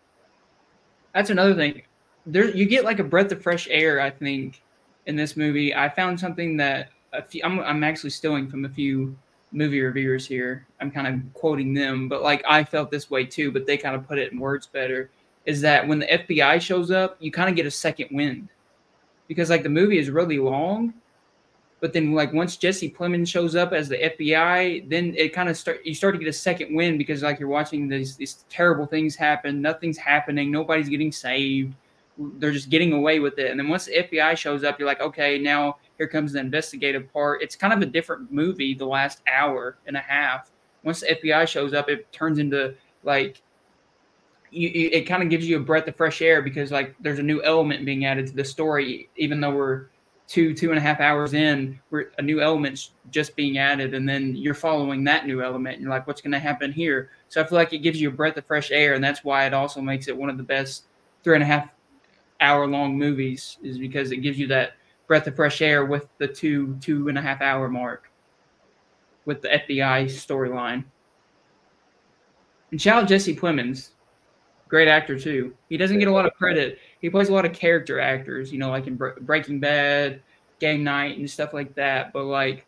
that's 1.14 1.30
another 1.30 1.56
thing. 1.56 1.82
There 2.26 2.50
you 2.50 2.66
get 2.66 2.84
like 2.84 3.00
a 3.00 3.04
breath 3.04 3.32
of 3.32 3.42
fresh 3.42 3.68
air, 3.70 4.02
I 4.02 4.10
think, 4.10 4.62
in 5.06 5.16
this 5.16 5.38
movie. 5.38 5.76
I 5.76 5.90
found 5.90 6.20
something 6.20 6.58
that 6.58 6.90
a 7.14 7.22
few, 7.22 7.42
I'm 7.44 7.60
I'm 7.60 7.84
actually 7.84 8.10
stealing 8.10 8.48
from 8.48 8.66
a 8.66 8.70
few 8.70 9.18
movie 9.52 9.82
reviewers 9.82 10.28
here. 10.28 10.68
I'm 10.82 10.92
kind 10.92 11.08
of 11.08 11.34
quoting 11.34 11.74
them, 11.74 12.10
but 12.10 12.22
like 12.22 12.44
I 12.48 12.64
felt 12.64 12.92
this 12.92 13.10
way 13.10 13.26
too, 13.26 13.52
but 13.52 13.66
they 13.66 13.78
kind 13.78 13.96
of 13.96 14.08
put 14.08 14.18
it 14.18 14.32
in 14.32 14.40
words 14.40 14.68
better. 14.68 15.10
Is 15.46 15.62
that 15.62 15.88
when 15.88 16.00
the 16.00 16.08
FBI 16.08 16.60
shows 16.60 16.90
up, 16.92 17.18
you 17.20 17.32
kind 17.32 17.50
of 17.50 17.56
get 17.56 17.68
a 17.68 17.72
second 17.72 18.10
wind 18.12 18.50
because 19.28 19.50
like 19.50 19.64
the 19.64 19.70
movie 19.70 20.00
is 20.00 20.10
really 20.10 20.40
long, 20.40 20.94
but 21.86 21.94
then, 21.94 22.14
like 22.14 22.34
once 22.34 22.58
Jesse 22.58 22.90
Plemons 22.90 23.28
shows 23.28 23.56
up 23.56 23.72
as 23.72 23.90
the 23.90 23.98
FBI, 23.98 24.90
then 24.90 25.14
it 25.16 25.34
kind 25.34 25.50
of 25.50 25.58
start 25.58 25.86
you 25.86 25.94
start 25.94 26.16
to 26.16 26.20
get 26.20 26.28
a 26.28 26.34
second 26.34 26.74
wind 26.74 26.98
because 26.98 27.22
like 27.22 27.40
you're 27.40 27.50
watching 27.50 27.88
these 27.88 28.16
these 28.16 28.46
terrible 28.50 28.86
things 28.86 29.16
happen. 29.16 29.62
Nothing's 29.62 29.98
happening. 29.98 30.52
Nobody's 30.52 30.90
getting 30.90 31.12
saved. 31.12 31.76
They're 32.18 32.52
just 32.52 32.70
getting 32.70 32.94
away 32.94 33.20
with 33.20 33.38
it. 33.40 33.52
And 33.52 33.60
then 33.60 33.68
once 33.68 33.86
the 33.86 34.04
FBI 34.04 34.38
shows 34.38 34.64
up, 34.64 34.80
you're 34.80 34.88
like, 34.88 35.02
okay, 35.02 35.38
now 35.38 35.78
here 35.98 36.08
comes 36.08 36.34
the 36.34 36.40
investigative 36.40 37.12
part. 37.12 37.42
It's 37.42 37.56
kind 37.56 37.74
of 37.74 37.82
a 37.82 37.86
different 37.86 38.32
movie. 38.32 38.74
The 38.74 38.86
last 38.86 39.22
hour 39.32 39.78
and 39.86 39.98
a 39.98 40.02
half. 40.02 40.52
Once 40.84 41.02
the 41.02 41.08
FBI 41.08 41.48
shows 41.48 41.74
up, 41.74 41.90
it 41.90 42.12
turns 42.12 42.40
into 42.40 42.76
like 43.04 43.42
you, 44.52 44.70
it 44.74 45.02
kind 45.02 45.24
of 45.24 45.30
gives 45.30 45.48
you 45.48 45.58
a 45.58 45.60
breath 45.60 45.88
of 45.88 45.96
fresh 45.96 46.22
air 46.22 46.42
because 46.42 46.72
like 46.72 46.96
there's 47.00 47.20
a 47.20 47.24
new 47.24 47.44
element 47.44 47.86
being 47.86 48.06
added 48.06 48.28
to 48.28 48.34
the 48.34 48.46
story, 48.46 49.10
even 49.18 49.42
though 49.42 49.52
we're 49.52 49.88
two 50.28 50.54
two 50.54 50.70
and 50.70 50.78
a 50.78 50.82
half 50.82 51.00
hours 51.00 51.34
in 51.34 51.80
we're 51.92 52.12
a 52.18 52.22
new 52.22 52.42
element's 52.42 52.92
just 53.12 53.36
being 53.36 53.58
added 53.58 53.94
and 53.94 54.10
then 54.10 54.36
you're 54.36 54.56
following 54.56 55.04
that 55.04 55.28
new 55.28 55.42
element 55.44 55.76
and 55.76 55.84
you're 55.84 55.92
like 55.92 56.08
what's 56.08 56.22
going 56.22 56.32
to 56.32 56.40
happen 56.40 56.72
here 56.72 57.12
so 57.30 57.40
i 57.40 57.44
feel 57.46 57.58
like 57.58 57.74
it 57.74 57.80
gives 57.80 58.02
you 58.02 58.10
a 58.10 58.12
breath 58.12 58.36
of 58.36 58.46
fresh 58.46 58.72
air 58.72 58.96
and 58.96 59.04
that's 59.04 59.24
why 59.24 59.46
it 59.46 59.54
also 59.54 59.82
makes 59.82 60.08
it 60.08 60.18
one 60.18 60.30
of 60.30 60.38
the 60.38 60.44
best 60.44 60.86
three 61.24 61.36
and 61.36 61.44
a 61.44 61.46
half 61.46 61.70
hour 62.42 62.68
long 62.68 62.98
movies 62.98 63.58
is 63.64 63.78
because 63.78 64.12
it 64.12 64.18
gives 64.18 64.38
you 64.38 64.48
that 64.48 64.74
breath 65.08 65.28
of 65.28 65.36
fresh 65.36 65.62
air 65.62 65.86
with 65.86 66.08
the 66.18 66.28
two 66.28 66.76
two 66.82 67.08
and 67.08 67.18
a 67.18 67.22
half 67.22 67.42
hour 67.42 67.70
mark 67.70 68.12
with 69.26 69.42
the 69.42 69.48
fbi 69.48 70.06
storyline 70.06 70.84
and 72.72 72.82
shout 72.82 73.04
out 73.04 73.10
jesse 73.10 73.36
plemons 73.36 73.90
great 74.68 74.88
actor 74.88 75.18
too 75.18 75.56
he 75.70 75.78
doesn't 75.78 76.00
get 76.00 76.08
a 76.08 76.12
lot 76.12 76.26
of 76.26 76.34
credit 76.34 76.80
he 77.06 77.10
plays 77.12 77.30
a 77.30 77.34
lot 77.34 77.46
of 77.46 77.54
character 77.54 78.00
actors, 78.00 78.52
you 78.52 78.58
know, 78.58 78.72
like 78.72 78.88
in 78.88 78.96
Breaking 78.96 79.60
Bad, 79.60 80.24
Game 80.60 80.84
Night, 80.84 81.20
and 81.20 81.30
stuff 81.30 81.54
like 81.54 81.76
that. 81.76 82.12
But 82.12 82.24
like, 82.24 82.66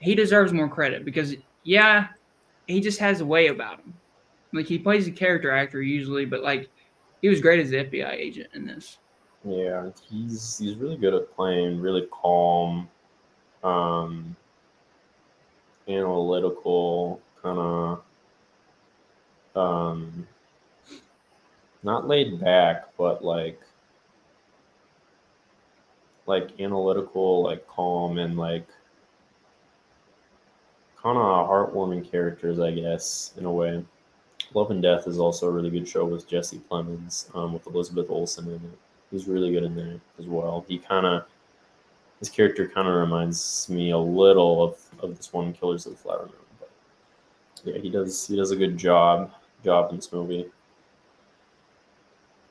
he 0.00 0.16
deserves 0.16 0.52
more 0.52 0.68
credit 0.68 1.04
because, 1.04 1.36
yeah, 1.62 2.08
he 2.66 2.80
just 2.80 2.98
has 2.98 3.20
a 3.20 3.24
way 3.24 3.46
about 3.46 3.78
him. 3.78 3.94
Like 4.52 4.66
he 4.66 4.80
plays 4.80 5.06
a 5.06 5.12
character 5.12 5.52
actor 5.52 5.80
usually, 5.80 6.24
but 6.24 6.42
like 6.42 6.70
he 7.22 7.28
was 7.28 7.40
great 7.40 7.60
as 7.60 7.70
the 7.70 7.76
FBI 7.76 8.12
agent 8.12 8.48
in 8.52 8.66
this. 8.66 8.98
Yeah, 9.44 9.90
he's 10.08 10.58
he's 10.58 10.76
really 10.76 10.96
good 10.96 11.14
at 11.14 11.34
playing 11.34 11.80
really 11.80 12.06
calm, 12.10 12.88
um, 13.64 14.36
analytical, 15.88 17.20
kind 17.42 17.58
of 17.58 18.02
um, 19.56 20.26
not 21.82 22.06
laid 22.06 22.40
back, 22.40 22.88
but 22.96 23.24
like 23.24 23.60
like 26.26 26.60
analytical, 26.60 27.42
like 27.42 27.66
calm 27.66 28.18
and 28.18 28.36
like 28.36 28.66
kind 31.02 31.18
of 31.18 31.48
heartwarming 31.48 32.08
characters, 32.08 32.60
I 32.60 32.70
guess, 32.70 33.32
in 33.36 33.44
a 33.44 33.52
way. 33.52 33.84
Love 34.54 34.70
and 34.70 34.82
Death 34.82 35.06
is 35.06 35.18
also 35.18 35.48
a 35.48 35.50
really 35.50 35.70
good 35.70 35.88
show 35.88 36.04
with 36.04 36.28
Jesse 36.28 36.60
Plemons, 36.70 37.34
um, 37.34 37.52
with 37.52 37.66
Elizabeth 37.66 38.10
Olsen 38.10 38.46
in 38.46 38.54
it. 38.54 38.78
He's 39.10 39.26
really 39.26 39.52
good 39.52 39.64
in 39.64 39.74
there 39.74 40.00
as 40.18 40.26
well. 40.26 40.64
He 40.68 40.78
kind 40.78 41.06
of 41.06 41.26
his 42.18 42.28
character 42.28 42.68
kind 42.68 42.86
of 42.86 42.94
reminds 42.94 43.68
me 43.68 43.90
a 43.90 43.98
little 43.98 44.62
of, 44.62 44.78
of 45.00 45.16
this 45.16 45.32
one 45.32 45.52
Killers 45.52 45.86
of 45.86 45.92
the 45.92 45.98
Flower 45.98 46.26
Moon, 46.26 46.46
but 46.58 46.70
yeah, 47.64 47.78
he 47.78 47.90
does 47.90 48.26
he 48.26 48.36
does 48.36 48.50
a 48.50 48.56
good 48.56 48.76
job 48.76 49.32
job 49.64 49.90
in 49.90 49.96
this 49.96 50.12
movie 50.12 50.46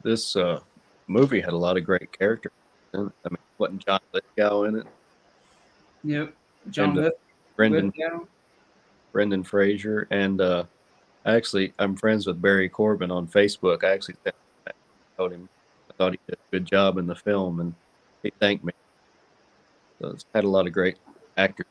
this 0.04 0.36
uh, 0.36 0.60
movie 1.08 1.42
had 1.42 1.54
a 1.54 1.58
lot 1.58 1.78
of 1.78 1.86
great 1.86 2.12
characters. 2.18 2.52
I 2.94 2.98
mean, 2.98 3.12
wasn't 3.58 3.86
John 3.86 4.00
Lithgow 4.14 4.64
in 4.64 4.76
it? 4.78 4.88
Yep, 6.04 6.34
John 6.70 6.98
and, 6.98 7.08
uh, 7.08 7.12
Brendan 7.56 7.94
Lithgow. 7.98 8.26
Brendan 9.12 9.44
Fraser, 9.44 10.08
and 10.12 10.42
uh, 10.42 10.64
actually, 11.26 11.74
I'm 11.80 11.96
friends 11.96 12.28
with 12.28 12.42
Barry 12.42 12.70
Corbin 12.70 13.12
on 13.12 13.28
Facebook. 13.28 13.84
I 13.84 13.92
actually 13.92 14.16
told 15.18 15.32
him 15.32 15.50
I 15.90 15.94
thought 15.94 16.14
he 16.14 16.20
did 16.28 16.36
a 16.36 16.52
good 16.52 16.66
job 16.66 16.98
in 16.98 17.08
the 17.08 17.16
film, 17.16 17.60
and 17.60 17.74
he 18.24 18.32
thanked 18.40 18.64
me. 18.64 18.74
So 20.02 20.10
it's 20.10 20.26
had 20.34 20.44
a 20.44 20.50
lot 20.50 20.68
of 20.68 20.74
great 20.74 20.98
actors. 21.38 21.66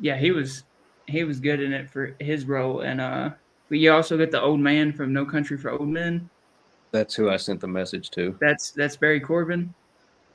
Yeah, 0.00 0.16
he 0.16 0.30
was 0.30 0.64
he 1.06 1.24
was 1.24 1.40
good 1.40 1.60
in 1.60 1.72
it 1.72 1.90
for 1.90 2.16
his 2.20 2.46
role, 2.46 2.80
and 2.80 3.00
uh, 3.00 3.30
but 3.68 3.78
you 3.78 3.92
also 3.92 4.16
get 4.16 4.30
the 4.30 4.40
old 4.40 4.60
man 4.60 4.92
from 4.92 5.12
No 5.12 5.24
Country 5.26 5.58
for 5.58 5.70
Old 5.70 5.88
Men. 5.88 6.28
That's 6.92 7.14
who 7.14 7.30
I 7.30 7.36
sent 7.36 7.60
the 7.60 7.68
message 7.68 8.10
to. 8.10 8.36
That's 8.40 8.70
that's 8.70 8.96
Barry 8.96 9.20
Corbin. 9.20 9.72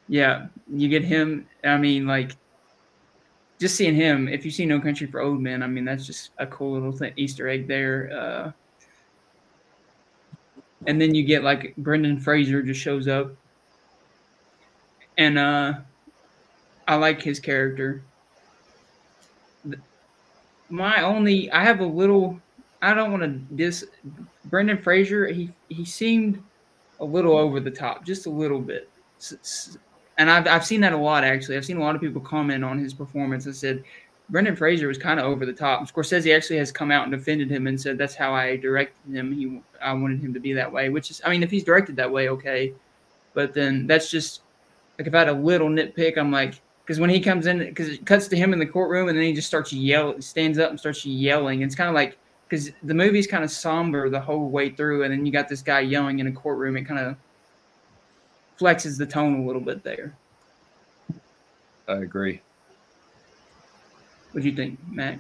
Yeah, 0.08 0.48
you 0.72 0.88
get 0.88 1.04
him. 1.04 1.48
I 1.64 1.78
mean, 1.78 2.06
like, 2.06 2.38
just 3.60 3.76
seeing 3.76 3.96
him. 3.96 4.28
If 4.28 4.46
you 4.46 4.52
see 4.52 4.66
No 4.66 4.80
Country 4.80 5.08
for 5.08 5.22
Old 5.22 5.42
Men, 5.42 5.64
I 5.64 5.68
mean, 5.68 5.86
that's 5.86 6.06
just 6.06 6.32
a 6.38 6.48
cool 6.48 6.74
little 6.74 6.92
thing, 6.92 7.14
Easter 7.16 7.48
egg 7.48 7.68
there. 7.68 8.10
Uh, 8.12 8.52
and 10.88 11.02
then 11.02 11.16
you 11.16 11.24
get 11.24 11.44
like 11.44 11.76
Brendan 11.78 12.20
Fraser 12.20 12.62
just 12.62 12.80
shows 12.80 13.08
up, 13.08 13.32
and 15.18 15.40
uh, 15.40 15.74
I 16.88 16.96
like 16.96 17.22
his 17.22 17.40
character. 17.40 18.04
My 20.70 21.04
only, 21.04 21.52
I 21.52 21.64
have 21.64 21.80
a 21.80 21.86
little 21.86 22.40
I 22.86 22.94
don't 22.94 23.12
want 23.12 23.24
to 23.24 23.56
dis 23.56 23.84
Brendan 24.46 24.78
Fraser. 24.78 25.28
He 25.28 25.50
he 25.70 25.84
seemed 25.84 26.42
a 27.00 27.06
little 27.06 27.36
over 27.36 27.60
the 27.60 27.72
top, 27.72 28.06
just 28.06 28.28
a 28.28 28.30
little 28.30 28.62
bit. 28.62 28.90
And 30.18 30.32
I've 30.32 30.48
I've 30.48 30.66
seen 30.66 30.82
that 30.82 30.94
a 30.94 30.98
lot 30.98 31.24
actually. 31.24 31.58
I've 31.58 31.66
seen 31.66 31.78
a 31.78 31.82
lot 31.82 31.96
of 31.96 32.02
people 32.02 32.22
comment 32.22 32.64
on 32.64 32.80
his 32.80 32.94
performance 32.94 33.46
and 33.46 33.56
said 33.56 33.84
Brendan 34.30 34.56
Fraser 34.56 34.88
was 34.88 34.98
kind 34.98 35.20
of 35.20 35.26
over 35.26 35.46
the 35.46 35.54
top. 35.54 35.88
Scorsese 35.92 36.36
actually 36.36 36.58
has 36.58 36.72
come 36.72 36.92
out 36.92 37.04
and 37.04 37.12
defended 37.12 37.50
him 37.50 37.68
and 37.68 37.80
said 37.80 37.98
that's 37.98 38.16
how 38.16 38.34
I 38.34 38.56
directed 38.58 39.14
him. 39.14 39.32
He 39.32 39.62
I 39.82 39.94
wanted 39.94 40.22
him 40.22 40.34
to 40.34 40.40
be 40.40 40.54
that 40.54 40.72
way, 40.72 40.90
which 40.90 41.12
is 41.12 41.22
I 41.26 41.30
mean 41.30 41.44
if 41.44 41.52
he's 41.52 41.64
directed 41.64 41.96
that 41.98 42.12
way, 42.12 42.30
okay. 42.30 42.74
But 43.34 43.54
then 43.54 43.88
that's 43.88 44.10
just 44.10 44.42
like 44.98 45.08
if 45.08 45.14
I 45.14 45.20
had 45.20 45.30
a 45.30 45.34
little 45.34 45.68
nitpick, 45.68 46.18
I'm 46.18 46.32
like 46.32 46.62
because 46.86 47.00
when 47.00 47.10
he 47.10 47.20
comes 47.20 47.48
in, 47.48 47.60
because 47.60 47.90
it 47.90 48.06
cuts 48.06 48.28
to 48.28 48.38
him 48.38 48.54
in 48.54 48.60
the 48.60 48.66
courtroom 48.66 49.10
and 49.10 49.18
then 49.18 49.26
he 49.26 49.34
just 49.34 49.48
starts 49.48 49.74
yelling, 49.74 50.22
stands 50.22 50.60
up 50.60 50.70
and 50.70 50.80
starts 50.80 51.06
yelling. 51.06 51.62
It's 51.62 51.76
kind 51.76 51.90
of 51.90 51.96
like 51.96 52.18
because 52.48 52.72
the 52.84 52.94
movie's 52.94 53.28
kind 53.28 53.44
of 53.44 53.50
somber 53.50 54.10
the 54.10 54.20
whole 54.20 54.50
way 54.50 54.70
through, 54.70 55.04
and 55.04 55.12
then 55.12 55.26
you 55.26 55.32
got 55.32 55.50
this 55.50 55.62
guy 55.62 55.80
yelling 55.80 56.20
in 56.20 56.28
a 56.28 56.32
courtroom. 56.32 56.78
It 56.78 56.84
kind 56.84 57.00
of 57.00 57.16
flexes 58.60 58.98
the 58.98 59.06
tone 59.06 59.42
a 59.42 59.46
little 59.46 59.62
bit 59.62 59.84
there. 59.84 60.16
I 61.88 61.96
agree. 61.96 62.42
What 64.32 64.44
do 64.44 64.50
you 64.50 64.56
think, 64.56 64.80
Matt? 64.90 65.20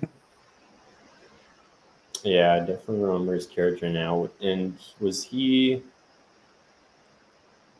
Yeah, 2.23 2.55
I 2.55 2.59
definitely 2.59 3.03
remember 3.03 3.33
his 3.33 3.45
character 3.45 3.87
now. 3.89 4.29
And 4.41 4.77
was 4.99 5.23
he? 5.23 5.81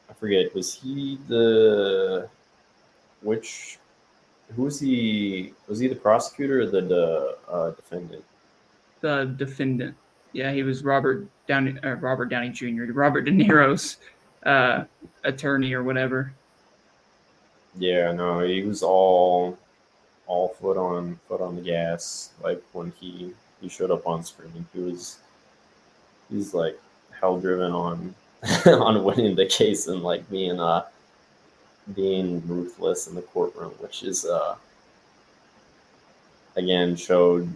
I 0.10 0.14
forget. 0.14 0.54
Was 0.54 0.74
he 0.76 1.18
the 1.28 2.30
which? 3.22 3.80
Who 4.56 4.64
was 4.64 4.80
he? 4.80 5.54
Was 5.68 5.80
he 5.80 5.88
the 5.88 5.96
prosecutor 5.96 6.62
or 6.62 6.66
the, 6.68 6.82
the 6.82 7.38
uh, 7.50 7.72
defendant? 7.72 8.24
The 9.02 9.34
defendant. 9.36 9.96
Yeah, 10.34 10.52
he 10.52 10.62
was 10.62 10.84
Robert 10.84 11.28
Downey. 11.48 11.76
Uh, 11.84 11.96
Robert 11.96 12.26
Downey 12.26 12.50
Jr. 12.50 12.84
Robert 12.94 13.24
De 13.24 13.32
Niro's 13.32 13.98
uh, 14.46 14.84
attorney 15.24 15.74
or 15.74 15.84
whatever. 15.84 16.34
Yeah, 17.78 18.12
no, 18.12 18.40
he 18.40 18.64
was 18.64 18.84
all 18.84 19.58
all 20.28 20.50
foot 20.50 20.78
on 20.78 21.20
foot 21.28 21.42
on 21.42 21.56
the 21.56 21.62
gas. 21.62 22.32
Like 22.42 22.62
when 22.72 22.94
he 23.00 23.34
he 23.62 23.70
showed 23.70 23.92
up 23.92 24.08
on 24.08 24.24
screen, 24.24 24.66
he 24.74 24.80
was 24.80 25.20
he's 26.30 26.54
like 26.54 26.80
hell 27.20 27.40
driven 27.40 27.72
on 27.72 28.16
on 28.66 29.04
winning 29.04 29.36
the 29.36 29.46
case 29.46 29.88
and 29.88 30.04
like 30.04 30.30
being 30.30 30.60
uh 30.60 30.86
being 31.96 32.46
ruthless 32.48 33.08
in 33.08 33.16
the 33.16 33.22
courtroom, 33.22 33.72
which 33.80 34.04
is 34.04 34.26
uh 34.26 34.56
again 36.56 36.96
showed 36.96 37.52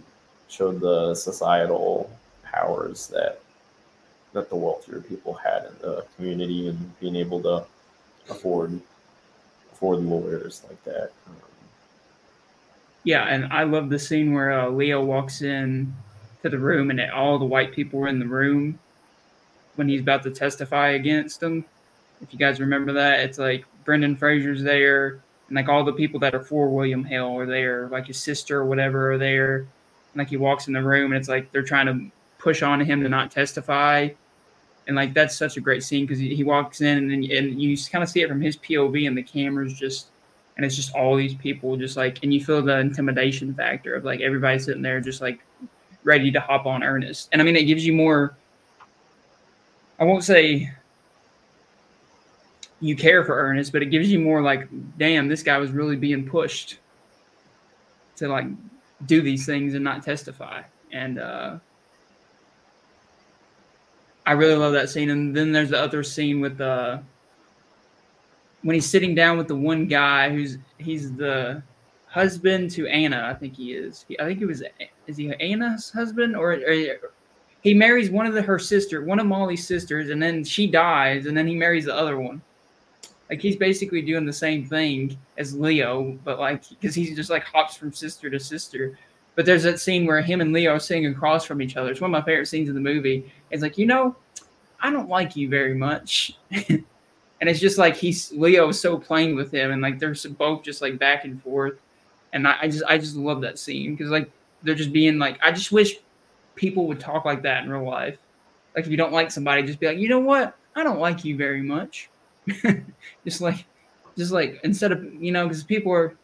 showed 0.48 0.80
the 0.80 1.14
societal 1.14 2.10
powers 2.42 3.06
that 3.08 3.40
that 4.32 4.48
the 4.48 4.56
wealthier 4.56 5.00
people 5.00 5.34
had 5.34 5.66
in 5.66 5.74
the 5.80 6.04
community 6.16 6.68
and 6.68 7.00
being 7.00 7.16
able 7.16 7.42
to 7.42 7.64
afford 8.28 8.80
afford 9.72 10.00
lawyers 10.00 10.62
like 10.68 10.82
that. 10.84 11.10
Um, 11.26 11.36
yeah, 13.02 13.24
and 13.24 13.50
I 13.52 13.64
love 13.64 13.88
the 13.88 13.98
scene 13.98 14.34
where 14.34 14.52
uh, 14.52 14.68
Leo 14.68 15.02
walks 15.02 15.42
in 15.42 15.94
to 16.42 16.48
the 16.48 16.58
room 16.58 16.90
and 16.90 17.00
all 17.10 17.38
the 17.38 17.44
white 17.44 17.72
people 17.72 18.00
are 18.00 18.08
in 18.08 18.18
the 18.18 18.26
room 18.26 18.78
when 19.76 19.88
he's 19.88 20.02
about 20.02 20.22
to 20.24 20.30
testify 20.30 20.90
against 20.90 21.40
them. 21.40 21.64
If 22.20 22.32
you 22.32 22.38
guys 22.38 22.60
remember 22.60 22.92
that, 22.92 23.20
it's 23.20 23.38
like 23.38 23.64
Brendan 23.84 24.16
Fraser's 24.16 24.62
there, 24.62 25.20
and 25.48 25.56
like 25.56 25.68
all 25.68 25.84
the 25.84 25.92
people 25.92 26.20
that 26.20 26.34
are 26.34 26.42
for 26.42 26.68
William 26.68 27.04
Hale 27.04 27.38
are 27.38 27.46
there, 27.46 27.88
like 27.88 28.06
his 28.06 28.18
sister 28.18 28.60
or 28.60 28.66
whatever 28.66 29.12
are 29.12 29.18
there. 29.18 29.56
And 29.56 30.16
like 30.16 30.28
he 30.28 30.36
walks 30.36 30.66
in 30.66 30.74
the 30.74 30.82
room, 30.82 31.12
and 31.12 31.18
it's 31.18 31.28
like 31.28 31.50
they're 31.52 31.62
trying 31.62 31.86
to 31.86 32.10
push 32.38 32.62
on 32.62 32.80
him 32.80 33.02
to 33.02 33.08
not 33.08 33.30
testify. 33.30 34.10
And 34.86 34.96
like 34.96 35.14
that's 35.14 35.36
such 35.36 35.56
a 35.56 35.60
great 35.60 35.84
scene 35.84 36.04
because 36.04 36.18
he, 36.18 36.34
he 36.34 36.42
walks 36.42 36.80
in 36.80 37.12
and 37.12 37.24
and 37.24 37.62
you 37.62 37.76
kind 37.90 38.02
of 38.02 38.08
see 38.08 38.22
it 38.22 38.28
from 38.28 38.40
his 38.40 38.56
POV, 38.56 39.06
and 39.06 39.16
the 39.16 39.22
camera's 39.22 39.78
just 39.78 40.08
and 40.56 40.66
it's 40.66 40.76
just 40.76 40.94
all 40.94 41.16
these 41.16 41.34
people 41.34 41.76
just 41.76 41.96
like 41.96 42.22
and 42.22 42.34
you 42.34 42.44
feel 42.44 42.60
the 42.60 42.78
intimidation 42.78 43.54
factor 43.54 43.94
of 43.94 44.04
like 44.04 44.20
everybody 44.20 44.58
sitting 44.58 44.82
there 44.82 45.00
just 45.00 45.22
like 45.22 45.40
ready 46.04 46.30
to 46.30 46.40
hop 46.40 46.66
on 46.66 46.82
Ernest. 46.82 47.28
And 47.32 47.40
I 47.40 47.44
mean 47.44 47.56
it 47.56 47.64
gives 47.64 47.86
you 47.86 47.92
more 47.92 48.36
I 49.98 50.04
won't 50.04 50.24
say 50.24 50.70
you 52.80 52.96
care 52.96 53.24
for 53.24 53.34
Ernest, 53.34 53.72
but 53.72 53.82
it 53.82 53.86
gives 53.86 54.10
you 54.10 54.18
more 54.18 54.42
like, 54.42 54.68
damn, 54.98 55.28
this 55.28 55.42
guy 55.42 55.58
was 55.58 55.70
really 55.70 55.96
being 55.96 56.26
pushed 56.26 56.78
to 58.16 58.28
like 58.28 58.46
do 59.06 59.22
these 59.22 59.46
things 59.46 59.74
and 59.74 59.84
not 59.84 60.02
testify. 60.02 60.62
And 60.92 61.18
uh 61.18 61.58
I 64.30 64.34
really 64.34 64.54
love 64.54 64.72
that 64.74 64.88
scene. 64.88 65.10
And 65.10 65.36
then 65.36 65.50
there's 65.50 65.70
the 65.70 65.80
other 65.80 66.04
scene 66.04 66.40
with 66.40 66.60
uh 66.60 66.98
when 68.62 68.74
he's 68.74 68.86
sitting 68.86 69.12
down 69.12 69.36
with 69.36 69.48
the 69.48 69.56
one 69.56 69.88
guy 69.88 70.30
who's 70.30 70.56
he's 70.78 71.12
the 71.12 71.64
husband 72.06 72.70
to 72.72 72.86
Anna, 72.86 73.26
I 73.28 73.34
think 73.34 73.56
he 73.56 73.72
is. 73.72 74.04
I 74.20 74.26
think 74.26 74.38
he 74.38 74.44
was 74.44 74.62
is 75.08 75.16
he 75.16 75.34
Anna's 75.34 75.90
husband 75.90 76.36
or, 76.36 76.52
or 76.52 77.12
he 77.62 77.74
marries 77.74 78.08
one 78.08 78.24
of 78.24 78.32
the, 78.32 78.40
her 78.42 78.60
sister, 78.60 79.04
one 79.04 79.18
of 79.18 79.26
Molly's 79.26 79.66
sisters, 79.66 80.10
and 80.10 80.22
then 80.22 80.44
she 80.44 80.68
dies, 80.68 81.26
and 81.26 81.36
then 81.36 81.48
he 81.48 81.56
marries 81.56 81.86
the 81.86 81.94
other 81.96 82.16
one. 82.16 82.40
Like 83.30 83.40
he's 83.40 83.56
basically 83.56 84.00
doing 84.00 84.26
the 84.26 84.32
same 84.32 84.64
thing 84.64 85.18
as 85.38 85.56
Leo, 85.56 86.16
but 86.22 86.38
like 86.38 86.68
because 86.68 86.94
he 86.94 87.12
just 87.16 87.30
like 87.30 87.42
hops 87.42 87.74
from 87.74 87.92
sister 87.92 88.30
to 88.30 88.38
sister. 88.38 88.96
But 89.36 89.46
there's 89.46 89.62
that 89.62 89.80
scene 89.80 90.06
where 90.06 90.20
him 90.20 90.40
and 90.40 90.52
Leo 90.52 90.72
are 90.72 90.80
sitting 90.80 91.06
across 91.06 91.44
from 91.44 91.62
each 91.62 91.76
other. 91.76 91.90
It's 91.90 92.00
one 92.00 92.10
of 92.10 92.12
my 92.12 92.24
favorite 92.24 92.46
scenes 92.46 92.68
in 92.68 92.74
the 92.74 92.80
movie. 92.80 93.32
It's 93.50 93.62
like, 93.62 93.78
you 93.78 93.86
know, 93.86 94.16
I 94.80 94.90
don't 94.90 95.08
like 95.08 95.36
you 95.36 95.48
very 95.48 95.74
much. 95.74 96.36
and 97.40 97.48
it's 97.48 97.60
just 97.60 97.78
like 97.78 97.96
he's 97.96 98.32
Leo 98.32 98.68
is 98.68 98.80
so 98.80 98.98
playing 98.98 99.34
with 99.34 99.52
him, 99.52 99.72
and 99.72 99.82
like 99.82 99.98
they're 99.98 100.14
both 100.36 100.62
just 100.62 100.82
like 100.82 100.98
back 100.98 101.24
and 101.24 101.42
forth. 101.42 101.78
And 102.32 102.46
I, 102.46 102.56
I 102.62 102.68
just 102.68 102.84
I 102.86 102.98
just 102.98 103.16
love 103.16 103.40
that 103.42 103.58
scene 103.58 103.94
because 103.94 104.10
like 104.10 104.30
they're 104.62 104.74
just 104.74 104.92
being 104.92 105.18
like 105.18 105.38
I 105.42 105.52
just 105.52 105.72
wish 105.72 105.96
people 106.54 106.86
would 106.86 107.00
talk 107.00 107.24
like 107.24 107.42
that 107.42 107.64
in 107.64 107.70
real 107.70 107.88
life. 107.88 108.18
Like 108.74 108.84
if 108.84 108.90
you 108.90 108.96
don't 108.96 109.12
like 109.12 109.30
somebody, 109.30 109.62
just 109.62 109.80
be 109.80 109.86
like, 109.86 109.98
you 109.98 110.08
know 110.08 110.20
what? 110.20 110.56
I 110.76 110.84
don't 110.84 111.00
like 111.00 111.24
you 111.24 111.36
very 111.36 111.62
much. 111.62 112.10
just 113.24 113.40
like, 113.40 113.64
just 114.16 114.32
like 114.32 114.60
instead 114.62 114.92
of 114.92 115.02
you 115.14 115.32
know, 115.32 115.48
because 115.48 115.64
people 115.64 115.92
are 115.92 116.16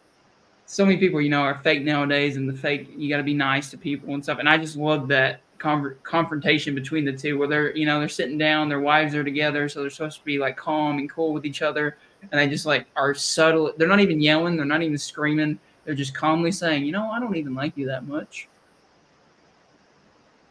so 0.66 0.84
many 0.84 0.98
people 0.98 1.20
you 1.20 1.30
know 1.30 1.42
are 1.42 1.60
fake 1.62 1.82
nowadays, 1.82 2.36
and 2.36 2.48
the 2.48 2.52
fake 2.52 2.88
you 2.96 3.08
got 3.08 3.18
to 3.18 3.22
be 3.22 3.34
nice 3.34 3.70
to 3.70 3.78
people 3.78 4.14
and 4.14 4.22
stuff. 4.22 4.38
And 4.38 4.48
I 4.48 4.58
just 4.58 4.76
love 4.76 5.08
that 5.08 5.40
con- 5.58 5.96
confrontation 6.02 6.74
between 6.74 7.04
the 7.04 7.12
two, 7.12 7.38
where 7.38 7.48
they're 7.48 7.76
you 7.76 7.86
know 7.86 7.98
they're 7.98 8.08
sitting 8.08 8.38
down, 8.38 8.68
their 8.68 8.80
wives 8.80 9.14
are 9.14 9.24
together, 9.24 9.68
so 9.68 9.80
they're 9.80 9.90
supposed 9.90 10.18
to 10.18 10.24
be 10.24 10.38
like 10.38 10.56
calm 10.56 10.98
and 10.98 11.10
cool 11.10 11.32
with 11.32 11.46
each 11.46 11.62
other, 11.62 11.96
and 12.20 12.32
they 12.32 12.48
just 12.48 12.66
like 12.66 12.86
are 12.96 13.14
subtle. 13.14 13.72
They're 13.76 13.88
not 13.88 14.00
even 14.00 14.20
yelling, 14.20 14.56
they're 14.56 14.64
not 14.64 14.82
even 14.82 14.98
screaming. 14.98 15.58
They're 15.84 15.94
just 15.94 16.14
calmly 16.14 16.50
saying, 16.50 16.84
you 16.84 16.90
know, 16.90 17.10
I 17.10 17.20
don't 17.20 17.36
even 17.36 17.54
like 17.54 17.76
you 17.76 17.86
that 17.86 18.08
much 18.08 18.48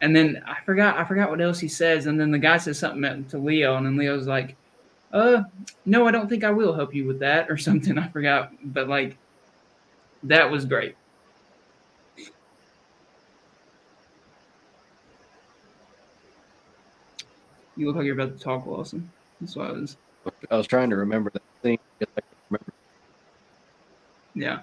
and 0.00 0.14
then 0.14 0.42
I 0.46 0.60
forgot 0.64 0.96
I 0.96 1.04
forgot 1.04 1.30
what 1.30 1.40
else 1.40 1.58
he 1.58 1.68
says, 1.68 2.06
and 2.06 2.20
then 2.20 2.30
the 2.30 2.38
guy 2.38 2.58
says 2.58 2.78
something 2.78 3.24
to 3.26 3.38
Leo, 3.38 3.76
and 3.76 3.86
then 3.86 3.96
Leo's 3.96 4.26
like, 4.26 4.56
"Uh, 5.12 5.44
no, 5.84 6.06
I 6.06 6.10
don't 6.10 6.28
think 6.28 6.44
I 6.44 6.50
will 6.50 6.74
help 6.74 6.94
you 6.94 7.06
with 7.06 7.18
that," 7.20 7.50
or 7.50 7.56
something. 7.56 7.98
I 7.98 8.08
forgot, 8.08 8.52
but 8.72 8.88
like, 8.88 9.16
that 10.24 10.50
was 10.50 10.64
great. 10.64 10.96
You 17.76 17.86
look 17.86 17.96
like 17.96 18.06
you're 18.06 18.18
about 18.18 18.36
to 18.36 18.42
talk, 18.42 18.66
Lawson. 18.66 19.10
That's 19.40 19.54
why 19.54 19.68
I 19.68 19.72
was. 19.72 19.96
I 20.50 20.56
was 20.56 20.66
trying 20.66 20.90
to 20.90 20.96
remember 20.96 21.30
that 21.30 21.42
thing. 21.62 21.78
Remember. 22.50 22.72
Yeah. 24.34 24.60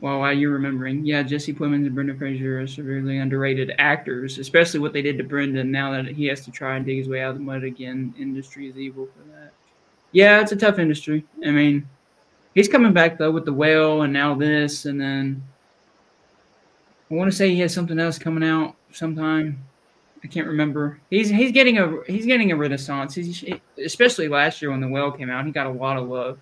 Well, 0.00 0.20
while 0.20 0.32
you're 0.32 0.52
remembering, 0.52 1.04
yeah, 1.04 1.24
Jesse 1.24 1.52
Plemons 1.52 1.86
and 1.86 1.94
Brendan 1.94 2.16
Fraser 2.16 2.60
are 2.60 2.66
severely 2.68 3.18
underrated 3.18 3.72
actors, 3.78 4.38
especially 4.38 4.78
what 4.78 4.92
they 4.92 5.02
did 5.02 5.18
to 5.18 5.24
Brendan. 5.24 5.72
Now 5.72 5.90
that 5.90 6.06
he 6.06 6.26
has 6.26 6.44
to 6.44 6.52
try 6.52 6.76
and 6.76 6.86
dig 6.86 6.98
his 6.98 7.08
way 7.08 7.20
out 7.20 7.30
of 7.30 7.36
the 7.36 7.42
mud 7.42 7.64
again, 7.64 8.14
industry 8.16 8.68
is 8.68 8.76
evil 8.76 9.06
for 9.06 9.28
that. 9.32 9.52
Yeah, 10.12 10.40
it's 10.40 10.52
a 10.52 10.56
tough 10.56 10.78
industry. 10.78 11.24
I 11.44 11.50
mean, 11.50 11.88
he's 12.58 12.68
coming 12.68 12.92
back 12.92 13.18
though 13.18 13.30
with 13.30 13.44
the 13.44 13.52
whale 13.52 14.02
and 14.02 14.12
now 14.12 14.34
this, 14.34 14.84
and 14.84 15.00
then 15.00 15.42
I 17.08 17.14
want 17.14 17.30
to 17.30 17.36
say 17.36 17.50
he 17.50 17.60
has 17.60 17.72
something 17.72 17.98
else 17.98 18.18
coming 18.18 18.46
out 18.46 18.74
sometime. 18.92 19.64
I 20.24 20.26
can't 20.26 20.48
remember. 20.48 21.00
He's 21.08 21.28
he's 21.28 21.52
getting 21.52 21.78
a 21.78 22.02
he's 22.08 22.26
getting 22.26 22.50
a 22.50 22.56
renaissance. 22.56 23.14
He's 23.14 23.44
especially 23.82 24.26
last 24.26 24.60
year 24.60 24.72
when 24.72 24.80
the 24.80 24.88
whale 24.88 25.12
came 25.12 25.30
out, 25.30 25.46
he 25.46 25.52
got 25.52 25.66
a 25.66 25.70
lot 25.70 25.96
of 25.96 26.08
love, 26.08 26.40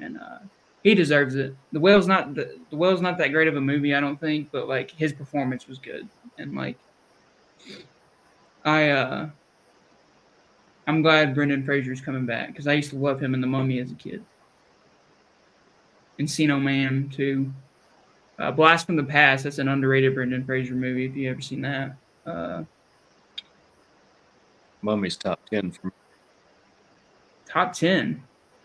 and 0.00 0.18
uh, 0.18 0.38
he 0.82 0.94
deserves 0.94 1.34
it. 1.34 1.54
The 1.72 1.80
whale's 1.80 2.06
not 2.06 2.34
the, 2.34 2.58
the 2.70 2.76
whale's 2.76 3.02
not 3.02 3.18
that 3.18 3.28
great 3.28 3.48
of 3.48 3.56
a 3.56 3.60
movie, 3.60 3.94
I 3.94 4.00
don't 4.00 4.18
think, 4.18 4.48
but 4.50 4.68
like 4.68 4.90
his 4.92 5.12
performance 5.12 5.68
was 5.68 5.78
good, 5.78 6.08
and 6.38 6.56
like 6.56 6.78
I 8.64 8.88
uh 8.88 9.28
I'm 10.86 11.02
glad 11.02 11.34
Brendan 11.34 11.62
Fraser's 11.64 12.00
coming 12.00 12.24
back 12.24 12.48
because 12.48 12.66
I 12.66 12.72
used 12.72 12.90
to 12.90 12.96
love 12.96 13.22
him 13.22 13.34
in 13.34 13.42
The 13.42 13.46
Mummy 13.46 13.78
as 13.78 13.92
a 13.92 13.94
kid. 13.94 14.24
Encino 16.18 16.60
Man 16.60 17.08
too. 17.14 17.52
Uh, 18.38 18.50
Blast 18.50 18.86
from 18.86 18.96
the 18.96 19.04
Past. 19.04 19.44
That's 19.44 19.58
an 19.58 19.68
underrated 19.68 20.14
Brendan 20.14 20.44
Fraser 20.44 20.74
movie. 20.74 21.06
If 21.06 21.16
you 21.16 21.30
ever 21.30 21.40
seen 21.40 21.62
that. 21.62 21.96
Uh, 22.26 22.64
Mummy's 24.82 25.16
top 25.16 25.40
ten 25.48 25.70
for 25.70 25.88
me. 25.88 25.92
top 27.46 27.72
ten. 27.72 28.22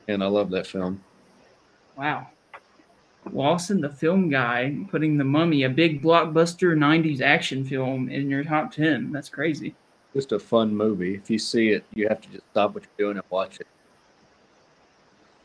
And 0.07 0.23
I 0.23 0.27
love 0.27 0.49
that 0.51 0.65
film. 0.65 1.03
Wow. 1.97 2.27
Lawson, 3.33 3.81
the 3.81 3.89
film 3.89 4.29
guy, 4.29 4.77
putting 4.89 5.17
The 5.17 5.23
Mummy, 5.23 5.63
a 5.63 5.69
big 5.69 6.01
blockbuster 6.01 6.77
90s 6.77 7.19
action 7.19 7.65
film, 7.65 8.09
in 8.09 8.29
your 8.29 8.43
top 8.45 8.71
10. 8.71 9.11
That's 9.11 9.27
crazy. 9.27 9.75
Just 10.13 10.31
a 10.31 10.39
fun 10.39 10.73
movie. 10.73 11.15
If 11.15 11.29
you 11.29 11.37
see 11.37 11.69
it, 11.69 11.83
you 11.93 12.07
have 12.07 12.21
to 12.21 12.29
just 12.29 12.43
stop 12.51 12.73
what 12.73 12.83
you're 12.83 13.07
doing 13.07 13.17
and 13.17 13.25
watch 13.29 13.59
it. 13.59 13.67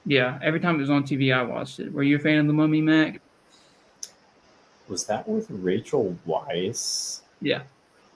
Yeah, 0.05 0.39
every 0.43 0.61
time 0.61 0.77
it 0.77 0.79
was 0.79 0.91
on 0.91 1.05
TV, 1.05 1.33
I 1.35 1.43
watched 1.43 1.79
it. 1.81 1.93
Were 1.93 2.03
you 2.03 2.17
a 2.17 2.19
fan 2.19 2.39
of 2.39 2.47
The 2.47 2.53
Mummy, 2.53 2.81
Mac? 2.81 3.21
Was 4.89 5.07
that 5.07 5.29
with 5.29 5.47
Rachel 5.49 6.17
Weisz? 6.27 7.21
Yeah. 7.41 7.63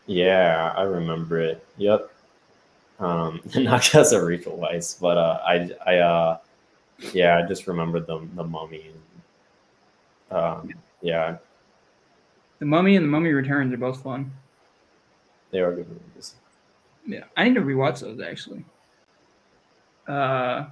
Yeah, 0.07 0.73
I 0.77 0.83
remember 0.83 1.41
it. 1.41 1.65
Yep. 1.79 2.11
Um, 2.99 3.41
not 3.57 3.85
because 3.85 4.13
of 4.13 4.23
Rachel 4.23 4.59
Weisz, 4.59 5.01
but 5.01 5.17
uh, 5.17 5.41
I, 5.47 5.71
I, 5.87 5.97
uh, 5.99 6.39
yeah, 7.13 7.39
I 7.39 7.47
just 7.47 7.67
remembered 7.67 8.07
the 8.07 8.27
the 8.35 8.45
Mummy. 8.45 8.91
And, 10.31 10.39
um, 10.39 10.71
yeah, 11.03 11.37
The 12.59 12.67
Mummy 12.67 12.97
and 12.97 13.05
The 13.05 13.11
Mummy 13.11 13.31
Returns 13.31 13.73
are 13.73 13.77
both 13.77 14.03
fun. 14.03 14.33
they 15.51 15.61
are 15.61 15.73
good 15.75 15.89
movies. 15.89 16.35
Yeah, 17.07 17.25
I 17.37 17.45
need 17.45 17.55
to 17.55 17.61
rewatch 17.61 18.01
those 18.01 18.21
actually. 18.21 18.65
Uh, 20.09 20.67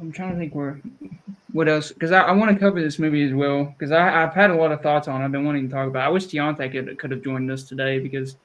I'm 0.00 0.10
trying 0.12 0.32
to 0.32 0.38
think 0.38 0.54
where, 0.54 0.80
what 1.52 1.68
else? 1.68 1.92
Because 1.92 2.10
I, 2.10 2.22
I 2.22 2.32
want 2.32 2.52
to 2.52 2.58
cover 2.58 2.80
this 2.80 2.98
movie 2.98 3.24
as 3.24 3.32
well. 3.32 3.64
Because 3.64 3.92
I've 3.92 4.34
had 4.34 4.50
a 4.50 4.54
lot 4.54 4.72
of 4.72 4.82
thoughts 4.82 5.08
on. 5.08 5.20
it. 5.20 5.24
I've 5.24 5.32
been 5.32 5.44
wanting 5.44 5.68
to 5.68 5.74
talk 5.74 5.88
about. 5.88 6.04
it. 6.04 6.06
I 6.06 6.08
wish 6.08 6.26
Deontay 6.26 6.72
could 6.72 6.98
could 6.98 7.10
have 7.10 7.22
joined 7.22 7.50
us 7.50 7.64
today 7.64 7.98
because 7.98 8.36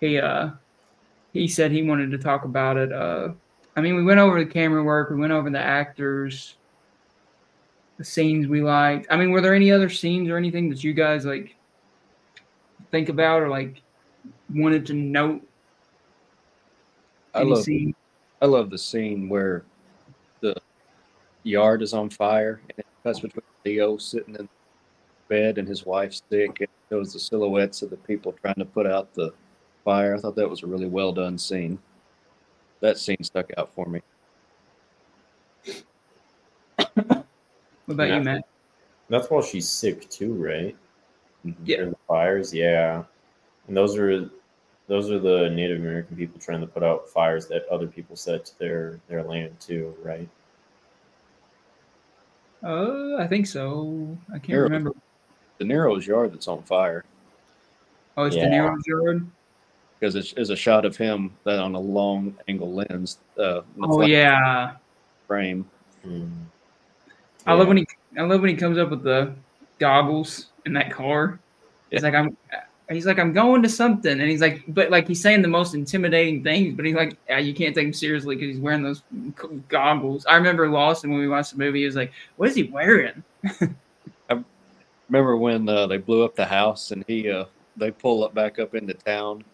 he 0.00 0.18
uh 0.18 0.50
he 1.32 1.48
said 1.48 1.72
he 1.72 1.82
wanted 1.82 2.12
to 2.12 2.18
talk 2.18 2.44
about 2.44 2.76
it. 2.76 2.92
Uh, 2.92 3.30
I 3.76 3.80
mean, 3.80 3.96
we 3.96 4.04
went 4.04 4.20
over 4.20 4.42
the 4.42 4.50
camera 4.50 4.82
work. 4.82 5.10
We 5.10 5.16
went 5.16 5.32
over 5.32 5.50
the 5.50 5.58
actors, 5.58 6.54
the 7.98 8.04
scenes 8.04 8.46
we 8.46 8.62
liked. 8.62 9.08
I 9.10 9.16
mean, 9.16 9.32
were 9.32 9.40
there 9.40 9.54
any 9.54 9.72
other 9.72 9.90
scenes 9.90 10.30
or 10.30 10.36
anything 10.36 10.70
that 10.70 10.84
you 10.84 10.94
guys 10.94 11.24
like 11.24 11.56
think 12.92 13.08
about 13.08 13.42
or 13.42 13.48
like 13.48 13.82
wanted 14.48 14.86
to 14.86 14.94
note? 14.94 15.42
I 17.34 17.42
love 17.42 17.64
scene? 17.64 17.96
I 18.40 18.46
love 18.46 18.70
the 18.70 18.78
scene 18.78 19.28
where 19.28 19.64
yard 21.44 21.82
is 21.82 21.94
on 21.94 22.10
fire 22.10 22.60
and 22.68 22.78
it 22.78 22.86
cuts 23.04 23.20
between 23.20 23.44
Leo 23.64 23.96
sitting 23.96 24.34
in 24.34 24.48
bed 25.28 25.58
and 25.58 25.68
his 25.68 25.86
wife's 25.86 26.22
sick 26.30 26.48
and 26.60 26.62
it 26.62 26.70
shows 26.90 27.12
the 27.12 27.18
silhouettes 27.20 27.82
of 27.82 27.90
the 27.90 27.96
people 27.98 28.32
trying 28.42 28.54
to 28.56 28.64
put 28.64 28.86
out 28.86 29.14
the 29.14 29.32
fire. 29.84 30.14
I 30.14 30.18
thought 30.18 30.36
that 30.36 30.48
was 30.48 30.62
a 30.62 30.66
really 30.66 30.86
well 30.86 31.12
done 31.12 31.38
scene. 31.38 31.78
That 32.80 32.98
scene 32.98 33.22
stuck 33.22 33.50
out 33.56 33.72
for 33.74 33.86
me. 33.86 34.00
What 36.76 37.26
about 37.88 38.08
Yeah. 38.08 38.16
you, 38.18 38.22
Matt? 38.24 38.44
That's 39.08 39.30
while 39.30 39.42
she's 39.42 39.68
sick 39.68 40.08
too, 40.08 40.32
right? 40.34 40.76
Yeah. 41.64 41.76
During 41.76 41.90
the 41.90 41.98
fires, 42.08 42.54
yeah. 42.54 43.04
And 43.68 43.76
those 43.76 43.96
are 43.98 44.30
those 44.86 45.10
are 45.10 45.18
the 45.18 45.48
Native 45.50 45.78
American 45.78 46.16
people 46.16 46.38
trying 46.40 46.60
to 46.60 46.66
put 46.66 46.82
out 46.82 47.08
fires 47.08 47.46
that 47.48 47.66
other 47.68 47.86
people 47.86 48.16
set 48.16 48.44
to 48.46 48.58
their 48.58 49.00
their 49.08 49.22
land 49.22 49.58
too, 49.60 49.94
right? 50.02 50.28
Uh, 52.64 53.16
I 53.18 53.26
think 53.26 53.46
so. 53.46 54.16
I 54.32 54.38
can't 54.38 54.58
remember. 54.58 54.92
De 55.58 55.64
Niro's 55.64 56.06
yard 56.06 56.32
that's 56.32 56.48
on 56.48 56.62
fire 56.62 57.04
Oh, 58.16 58.24
it's 58.24 58.34
Yeah. 58.36 58.48
De 58.48 58.50
Niro's 58.50 58.86
yard. 58.86 59.26
because 59.98 60.14
it's, 60.14 60.32
it's 60.36 60.50
a 60.50 60.56
shot 60.56 60.84
of 60.84 60.96
him 60.96 61.32
that 61.44 61.58
on 61.58 61.74
a 61.74 61.80
long 61.80 62.34
angle 62.48 62.72
lens. 62.72 63.18
Uh, 63.38 63.60
Oh 63.82 64.02
yeah, 64.02 64.76
frame. 65.26 65.68
Mm. 66.06 66.30
I 67.46 67.52
love 67.54 67.68
when 67.68 67.78
he. 67.78 67.86
I 68.16 68.22
love 68.22 68.40
when 68.40 68.50
he 68.50 68.56
comes 68.56 68.78
up 68.78 68.90
with 68.90 69.02
the 69.02 69.34
goggles 69.78 70.46
in 70.64 70.72
that 70.74 70.90
car. 70.90 71.38
He's 71.90 72.02
like, 72.02 72.14
I'm. 72.14 72.36
He's 72.90 73.06
like, 73.06 73.18
I'm 73.18 73.32
going 73.32 73.62
to 73.62 73.68
something, 73.68 74.20
and 74.20 74.30
he's 74.30 74.42
like, 74.42 74.62
but 74.68 74.90
like 74.90 75.08
he's 75.08 75.20
saying 75.22 75.40
the 75.40 75.48
most 75.48 75.74
intimidating 75.74 76.42
things, 76.42 76.74
but 76.74 76.84
he's 76.84 76.94
like, 76.94 77.16
yeah, 77.28 77.38
you 77.38 77.54
can't 77.54 77.74
take 77.74 77.86
him 77.86 77.92
seriously 77.94 78.36
because 78.36 78.54
he's 78.54 78.60
wearing 78.60 78.82
those 78.82 79.02
goggles. 79.68 80.26
I 80.26 80.36
remember 80.36 80.68
Lawson 80.68 81.10
when 81.10 81.20
we 81.20 81.28
watched 81.28 81.52
the 81.52 81.58
movie. 81.58 81.80
He 81.80 81.86
was 81.86 81.96
like, 81.96 82.12
"What 82.36 82.50
is 82.50 82.54
he 82.54 82.64
wearing?" 82.64 83.22
I 84.30 84.42
remember 85.08 85.36
when 85.38 85.66
uh, 85.66 85.86
they 85.86 85.96
blew 85.96 86.24
up 86.24 86.36
the 86.36 86.44
house 86.44 86.90
and 86.90 87.04
he 87.08 87.30
uh, 87.30 87.46
they 87.76 87.90
pull 87.90 88.22
up 88.22 88.34
back 88.34 88.58
up 88.58 88.74
into 88.74 88.92
town 88.92 89.44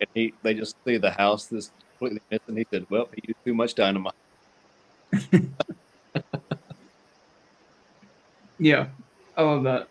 and 0.00 0.08
he 0.14 0.32
they 0.42 0.54
just 0.54 0.76
see 0.84 0.96
the 0.96 1.10
house 1.10 1.46
that's 1.46 1.72
completely 1.90 2.20
missing. 2.30 2.56
He 2.56 2.66
said, 2.70 2.86
"Well, 2.88 3.08
he 3.14 3.22
used 3.26 3.44
too 3.44 3.54
much 3.54 3.74
dynamite." 3.74 4.14
Yeah, 8.58 8.86
I 9.36 9.42
love 9.42 9.64
that. 9.64 9.88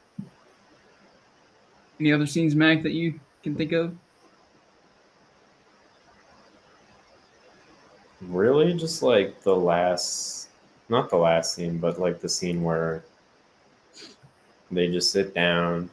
Any 1.99 2.11
other 2.11 2.25
scenes, 2.25 2.55
Mac, 2.55 2.83
that 2.83 2.91
you 2.91 3.19
can 3.41 3.55
think 3.55 3.71
of? 3.71 3.95
Really, 8.21 8.73
just 8.73 9.01
like 9.03 9.41
the 9.43 9.55
last, 9.55 10.49
not 10.89 11.09
the 11.09 11.17
last 11.17 11.53
scene, 11.53 11.77
but 11.77 11.99
like 11.99 12.19
the 12.19 12.29
scene 12.29 12.63
where 12.63 13.03
they 14.71 14.87
just 14.89 15.11
sit 15.11 15.33
down, 15.33 15.89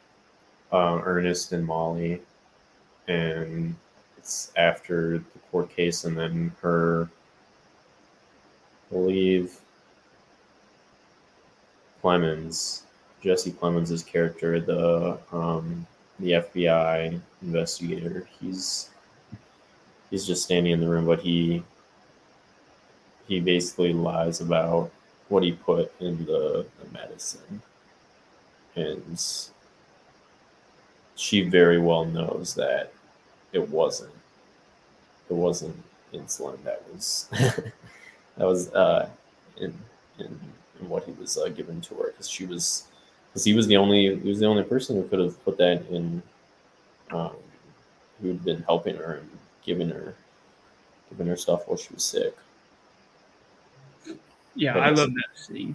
uh, 0.73 1.01
Ernest 1.05 1.53
and 1.53 1.65
Molly, 1.65 2.21
and 3.07 3.75
it's 4.17 4.51
after 4.57 5.19
the 5.19 5.39
court 5.51 5.75
case, 5.75 6.05
and 6.05 6.17
then 6.17 6.53
her, 6.63 7.09
believe, 8.91 9.61
Plemons, 12.03 12.83
Jesse 13.23 13.53
Plemons' 13.53 14.05
character, 14.05 14.61
the 14.61 15.19
um, 15.33 15.87
the 16.19 16.33
FBI 16.33 17.21
investigator, 17.43 18.29
he's 18.41 18.91
he's 20.11 20.27
just 20.27 20.45
standing 20.45 20.73
in 20.73 20.81
the 20.81 20.89
room, 20.89 21.07
but 21.07 21.21
he 21.21 21.63
he 23.27 23.41
basically 23.41 23.93
lies 23.93 24.41
about 24.41 24.91
what 25.29 25.43
he 25.43 25.53
put 25.53 25.93
in 26.01 26.25
the, 26.27 26.67
the 26.81 26.93
medicine. 26.93 27.63
And 28.77 29.25
she 31.15 31.43
very 31.43 31.79
well 31.79 32.05
knows 32.05 32.55
that 32.55 32.93
it 33.53 33.69
wasn't 33.69 34.13
it 35.29 35.35
wasn't 35.35 35.77
insulin 36.13 36.63
that 36.65 36.83
was 36.93 37.29
that 37.33 37.73
was 38.47 38.73
uh 38.75 39.09
in 39.57 39.75
in, 40.19 40.39
in 40.81 40.89
what 40.89 41.05
he 41.05 41.13
was 41.13 41.39
uh, 41.39 41.49
given 41.49 41.81
to 41.81 41.95
her 41.95 42.09
because 42.09 42.29
she 42.29 42.45
was 42.45 42.85
because 43.33 43.45
he 43.45 43.55
was 43.55 43.67
the 43.67 43.77
only 43.77 44.17
he 44.21 44.29
was 44.29 44.41
the 44.41 44.47
only 44.47 44.63
person 44.65 44.97
who 44.97 45.09
could 45.09 45.19
have 45.21 45.43
put 45.45 45.57
that 45.59 45.85
in 45.91 46.23
um 47.13 47.33
who'd 48.21 48.45
been 48.45 48.63
helping 48.65 48.97
her 48.97 49.15
and 49.15 49.31
giving 49.65 49.89
her 49.89 50.15
giving 51.11 51.27
her 51.27 51.37
stuff 51.37 51.67
while 51.67 51.77
she 51.77 51.93
was 51.95 52.05
sick 52.05 52.35
Yeah, 54.55 54.75
But 54.75 54.83
I 54.83 54.91
love 54.91 55.15
that 55.15 55.39
scene. 55.39 55.75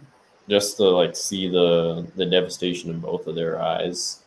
just 0.50 0.78
to 0.78 0.84
like 0.84 1.16
see 1.16 1.48
the 1.50 2.06
the 2.16 2.26
devastation 2.26 2.90
in 2.92 3.00
both 3.00 3.28
of 3.28 3.36
their 3.36 3.60
eyes 3.62 4.20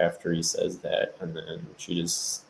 after 0.00 0.32
he 0.32 0.42
says 0.42 0.78
that 0.78 1.14
and 1.20 1.36
then 1.36 1.66
she 1.76 1.94
just 2.00 2.42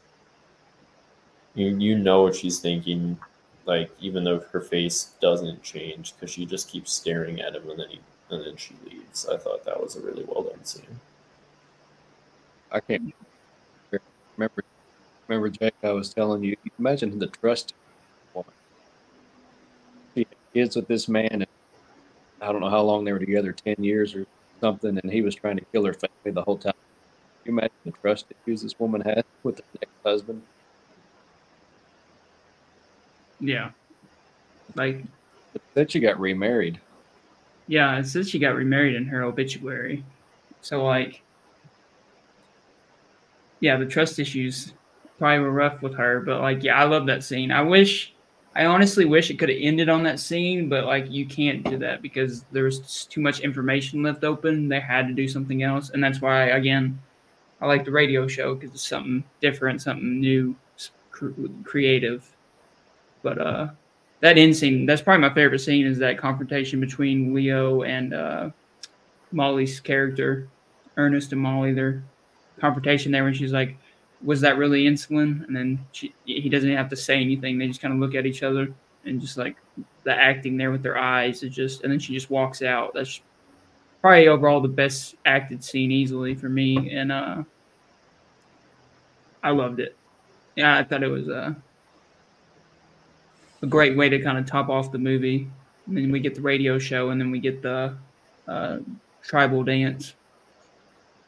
you 1.54 1.76
you 1.76 1.98
know 1.98 2.22
what 2.22 2.34
she's 2.36 2.60
thinking 2.60 3.18
like 3.66 3.90
even 4.00 4.24
though 4.24 4.40
her 4.40 4.60
face 4.60 5.10
doesn't 5.20 5.62
change 5.62 6.14
because 6.14 6.30
she 6.30 6.46
just 6.46 6.68
keeps 6.68 6.92
staring 6.92 7.40
at 7.40 7.54
him 7.56 7.68
and 7.70 7.78
then 7.80 7.88
he 7.88 8.00
and 8.32 8.44
then 8.44 8.56
she 8.56 8.74
leaves 8.84 9.28
i 9.28 9.36
thought 9.36 9.64
that 9.64 9.80
was 9.80 9.94
a 9.96 10.00
really 10.00 10.24
well 10.24 10.42
done 10.42 10.64
scene 10.64 10.98
I 12.72 12.80
can't 12.80 13.14
remember. 14.38 14.64
Remember, 15.28 15.50
Jake? 15.50 15.74
I 15.82 15.92
was 15.92 16.12
telling 16.12 16.42
you. 16.42 16.56
Imagine 16.78 17.18
the 17.18 17.26
trust. 17.26 17.74
woman. 18.34 18.50
She 20.14 20.20
had 20.20 20.36
kids 20.54 20.76
with 20.76 20.88
this 20.88 21.08
man, 21.08 21.28
and 21.30 21.46
I 22.40 22.50
don't 22.50 22.60
know 22.60 22.70
how 22.70 22.82
long 22.82 23.04
they 23.04 23.12
were 23.12 23.18
together 23.18 23.52
ten 23.52 23.76
years 23.78 24.14
or 24.14 24.26
something, 24.60 24.98
and 24.98 25.12
he 25.12 25.20
was 25.20 25.34
trying 25.34 25.58
to 25.58 25.64
kill 25.66 25.84
her 25.84 25.92
family 25.92 26.32
the 26.32 26.42
whole 26.42 26.56
time. 26.56 26.72
Can 27.44 27.52
you 27.52 27.58
imagine 27.58 27.76
the 27.84 27.92
trust 27.92 28.26
issues 28.46 28.62
this 28.62 28.78
woman 28.78 29.02
had 29.02 29.24
with 29.42 29.58
her 29.58 29.64
next 29.80 29.92
husband. 30.04 30.42
Yeah, 33.38 33.70
like 34.76 35.04
But 35.52 35.62
then 35.74 35.88
she 35.88 36.00
got 36.00 36.18
remarried. 36.18 36.80
Yeah, 37.72 37.96
it 37.96 38.04
says 38.04 38.28
she 38.28 38.38
got 38.38 38.54
remarried 38.54 38.94
in 38.94 39.06
her 39.06 39.22
obituary. 39.22 40.04
So 40.60 40.84
like, 40.84 41.22
yeah, 43.60 43.78
the 43.78 43.86
trust 43.86 44.18
issues 44.18 44.74
probably 45.18 45.38
were 45.38 45.50
rough 45.50 45.80
with 45.80 45.94
her, 45.94 46.20
but 46.20 46.42
like, 46.42 46.62
yeah, 46.62 46.78
I 46.78 46.84
love 46.84 47.06
that 47.06 47.24
scene. 47.24 47.50
I 47.50 47.62
wish, 47.62 48.12
I 48.54 48.66
honestly 48.66 49.06
wish 49.06 49.30
it 49.30 49.38
could 49.38 49.48
have 49.48 49.56
ended 49.58 49.88
on 49.88 50.02
that 50.02 50.20
scene, 50.20 50.68
but 50.68 50.84
like, 50.84 51.10
you 51.10 51.24
can't 51.24 51.64
do 51.64 51.78
that 51.78 52.02
because 52.02 52.44
there's 52.52 53.06
too 53.06 53.22
much 53.22 53.40
information 53.40 54.02
left 54.02 54.22
open. 54.22 54.68
They 54.68 54.80
had 54.80 55.08
to 55.08 55.14
do 55.14 55.26
something 55.26 55.62
else, 55.62 55.88
and 55.88 56.04
that's 56.04 56.20
why 56.20 56.48
again, 56.48 57.00
I 57.62 57.68
like 57.68 57.86
the 57.86 57.90
radio 57.90 58.28
show 58.28 58.54
because 58.54 58.72
it's 58.72 58.86
something 58.86 59.24
different, 59.40 59.80
something 59.80 60.20
new, 60.20 60.54
cr- 61.10 61.30
creative. 61.64 62.36
But 63.22 63.38
uh, 63.38 63.68
that 64.22 64.38
end 64.38 64.56
scene, 64.56 64.86
that's 64.86 65.02
probably 65.02 65.28
my 65.28 65.34
favorite 65.34 65.58
scene, 65.58 65.84
is 65.84 65.98
that 65.98 66.16
confrontation 66.16 66.80
between 66.80 67.34
Leo 67.34 67.82
and 67.82 68.14
uh, 68.14 68.50
Molly's 69.32 69.80
character, 69.80 70.48
Ernest 70.96 71.32
and 71.32 71.40
Molly. 71.40 71.72
Their 71.72 72.04
confrontation 72.60 73.10
there 73.10 73.24
when 73.24 73.34
she's 73.34 73.52
like, 73.52 73.76
"Was 74.22 74.40
that 74.42 74.56
really 74.56 74.84
insulin?" 74.84 75.44
And 75.44 75.54
then 75.54 75.84
she, 75.90 76.14
he 76.24 76.48
doesn't 76.48 76.70
have 76.70 76.88
to 76.90 76.96
say 76.96 77.20
anything. 77.20 77.58
They 77.58 77.66
just 77.66 77.82
kind 77.82 77.92
of 77.92 77.98
look 77.98 78.14
at 78.14 78.24
each 78.24 78.44
other 78.44 78.72
and 79.04 79.20
just 79.20 79.36
like 79.36 79.56
the 80.04 80.14
acting 80.14 80.56
there 80.56 80.70
with 80.70 80.84
their 80.84 80.96
eyes 80.96 81.42
is 81.42 81.52
just, 81.52 81.82
and 81.82 81.90
then 81.90 81.98
she 81.98 82.14
just 82.14 82.30
walks 82.30 82.62
out. 82.62 82.94
That's 82.94 83.20
probably 84.00 84.28
overall 84.28 84.60
the 84.60 84.68
best 84.68 85.16
acted 85.26 85.64
scene 85.64 85.90
easily 85.90 86.36
for 86.36 86.48
me. 86.48 86.92
And 86.94 87.10
uh, 87.10 87.42
I 89.42 89.50
loved 89.50 89.80
it. 89.80 89.96
Yeah, 90.54 90.78
I 90.78 90.84
thought 90.84 91.02
it 91.02 91.08
was 91.08 91.26
a 91.26 91.56
a 93.62 93.66
great 93.66 93.96
way 93.96 94.08
to 94.08 94.18
kind 94.20 94.38
of 94.38 94.46
top 94.46 94.68
off 94.68 94.92
the 94.92 94.98
movie. 94.98 95.48
And 95.86 95.96
then 95.96 96.12
we 96.12 96.20
get 96.20 96.34
the 96.34 96.40
radio 96.40 96.78
show, 96.78 97.10
and 97.10 97.20
then 97.20 97.30
we 97.30 97.38
get 97.40 97.62
the 97.62 97.96
uh, 98.46 98.78
tribal 99.22 99.62
dance. 99.64 100.14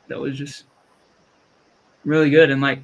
That 0.08 0.20
was 0.20 0.36
just 0.36 0.64
really 2.04 2.30
good, 2.30 2.50
and 2.50 2.60
like 2.60 2.80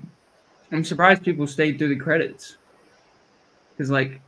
I'm 0.73 0.85
surprised 0.85 1.23
people 1.23 1.47
stayed 1.47 1.79
through 1.79 1.89
the 1.91 1.97
credits 2.03 2.57
because 3.77 3.91
like 3.91 4.21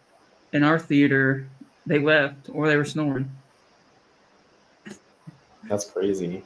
in 0.52 0.62
our 0.62 0.78
theater 0.78 1.46
they 1.86 1.98
left 1.98 2.48
or 2.52 2.68
they 2.68 2.76
were 2.76 2.84
snoring, 2.84 3.30
That's 5.68 5.84
crazy. 5.84 6.42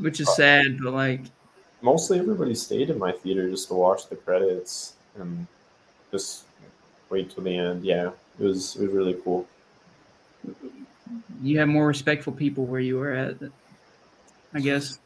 which 0.00 0.20
is 0.20 0.34
sad. 0.36 0.78
But 0.82 0.92
like 0.92 1.20
Mostly 1.80 2.18
everybody 2.20 2.54
stayed 2.54 2.90
in 2.90 2.98
my 2.98 3.10
theater 3.10 3.50
just 3.50 3.66
to 3.68 3.74
watch 3.74 4.08
the 4.08 4.14
credits 4.16 4.92
and 5.16 5.46
just 6.12 6.44
wait 7.12 7.30
till 7.30 7.44
the 7.44 7.56
end. 7.56 7.84
Yeah, 7.84 8.10
it 8.40 8.44
was 8.44 8.74
it 8.76 8.86
was 8.86 8.90
really 8.90 9.16
cool. 9.22 9.46
you 11.42 11.58
have 11.58 11.68
more 11.68 11.86
respectful 11.86 12.32
people 12.32 12.64
where 12.64 12.80
you 12.80 12.96
were 12.98 13.12
at. 13.12 13.36
I 14.54 14.60
guess 14.60 14.98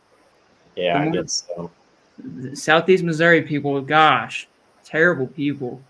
Yeah, 0.76 1.00
I 1.00 1.08
guess 1.10 1.44
so. 1.48 1.70
Southeast 2.54 3.04
Missouri 3.04 3.42
people, 3.42 3.78
gosh, 3.82 4.48
terrible 4.84 5.26
people. 5.26 5.82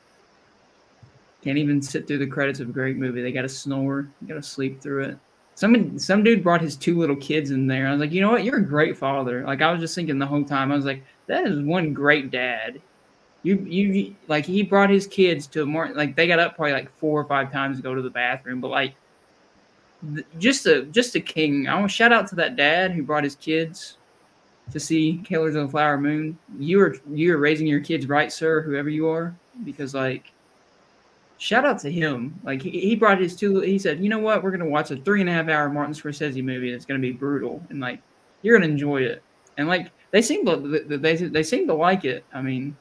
Can't 1.45 1.59
even 1.59 1.81
sit 1.81 2.09
through 2.09 2.19
the 2.19 2.27
credits 2.27 2.59
of 2.59 2.71
a 2.71 2.73
great 2.73 2.97
movie. 2.97 3.23
They 3.23 3.31
got 3.31 3.43
to 3.43 3.49
snore. 3.49 4.09
Got 4.27 4.35
to 4.35 4.43
sleep 4.43 4.81
through 4.81 5.05
it. 5.05 5.19
Some 5.55 5.99
some 5.99 6.25
dude 6.25 6.43
brought 6.43 6.61
his 6.61 6.77
two 6.77 6.99
little 6.99 7.17
kids 7.17 7.51
in 7.51 7.67
there. 7.67 7.87
I 7.87 7.93
was 7.93 8.01
like, 8.01 8.13
you 8.13 8.21
know 8.21 8.31
what? 8.31 8.43
You're 8.43 8.59
a 8.59 8.65
great 8.65 8.97
father. 8.97 9.45
Like 9.45 9.63
I 9.63 9.71
was 9.71 9.81
just 9.81 9.95
thinking 9.95 10.19
the 10.19 10.27
whole 10.27 10.45
time. 10.45 10.73
I 10.73 10.77
was 10.77 10.85
like, 10.85 11.05
that 11.29 11.47
is 11.47 11.61
one 11.61 11.93
great 11.95 12.31
dad. 12.31 12.81
You 13.47 13.65
you 13.65 14.17
like 14.27 14.45
he 14.45 14.65
brought 14.65 14.91
his 14.91 15.07
kids 15.07 15.47
to 15.49 15.65
more 15.67 15.93
like 15.95 16.17
they 16.17 16.27
got 16.27 16.41
up 16.41 16.57
probably 16.57 16.73
like 16.73 16.91
four 16.99 17.21
or 17.21 17.25
five 17.27 17.53
times 17.53 17.77
to 17.77 17.83
go 17.83 17.95
to 17.95 18.03
the 18.03 18.11
bathroom, 18.11 18.61
but 18.61 18.73
like 18.73 18.97
just 20.37 20.67
a 20.67 20.83
just 20.87 21.15
a 21.15 21.21
king. 21.21 21.69
I 21.69 21.75
want 21.75 21.89
to 21.89 21.95
shout 21.95 22.13
out 22.13 22.27
to 22.31 22.35
that 22.35 22.57
dad 22.57 22.91
who 22.91 23.05
brought 23.05 23.23
his 23.23 23.37
kids 23.37 23.99
to 24.73 24.81
see 24.81 25.23
Killers 25.25 25.55
of 25.55 25.69
the 25.69 25.71
Flower 25.71 25.97
Moon. 25.97 26.37
You 26.59 26.81
are 26.81 26.97
you 27.09 27.33
are 27.35 27.39
raising 27.39 27.69
your 27.69 27.79
kids 27.79 28.09
right, 28.09 28.33
sir, 28.33 28.63
whoever 28.63 28.89
you 28.89 29.09
are, 29.09 29.33
because 29.65 29.95
like 29.95 30.33
shout 31.39 31.65
out 31.65 31.79
to 31.83 31.93
him. 31.93 32.41
Like 32.43 32.63
he, 32.63 32.71
he 32.71 32.97
brought 32.97 33.21
his 33.21 33.37
two 33.37 33.61
he 33.61 33.79
said, 33.79 34.03
you 34.03 34.09
know 34.09 34.19
what, 34.19 34.43
we're 34.43 34.51
gonna 34.51 34.69
watch 34.69 34.91
a 34.91 34.97
three 34.97 35.21
and 35.21 35.31
a 35.31 35.33
half 35.33 35.49
hour 35.49 35.69
Martin 35.69 35.95
Scorsese 35.95 36.43
movie 36.43 36.73
It's 36.73 36.85
gonna 36.85 36.99
be 36.99 37.13
brutal 37.13 37.63
and 37.71 37.79
like 37.79 38.03
you're 38.43 38.59
gonna 38.59 38.73
enjoy 38.73 39.03
it. 39.03 39.23
And 39.57 39.69
like 39.69 39.93
they 40.11 40.21
seem 40.21 40.45
to 40.47 40.57
they 40.85 41.15
they 41.15 41.45
seem 41.45 41.69
to 41.69 41.75
like 41.75 42.05
it. 42.05 42.25
I 42.35 42.43
mean, 42.43 42.77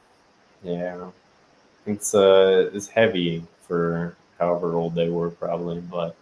Yeah, 0.66 1.10
it's 1.86 2.14
uh 2.14 2.70
it's 2.74 2.88
heavy 2.88 3.44
for 3.66 4.16
however 4.38 4.74
old 4.74 4.94
they 4.94 5.08
were 5.08 5.30
probably, 5.30 5.80
but 5.80 6.16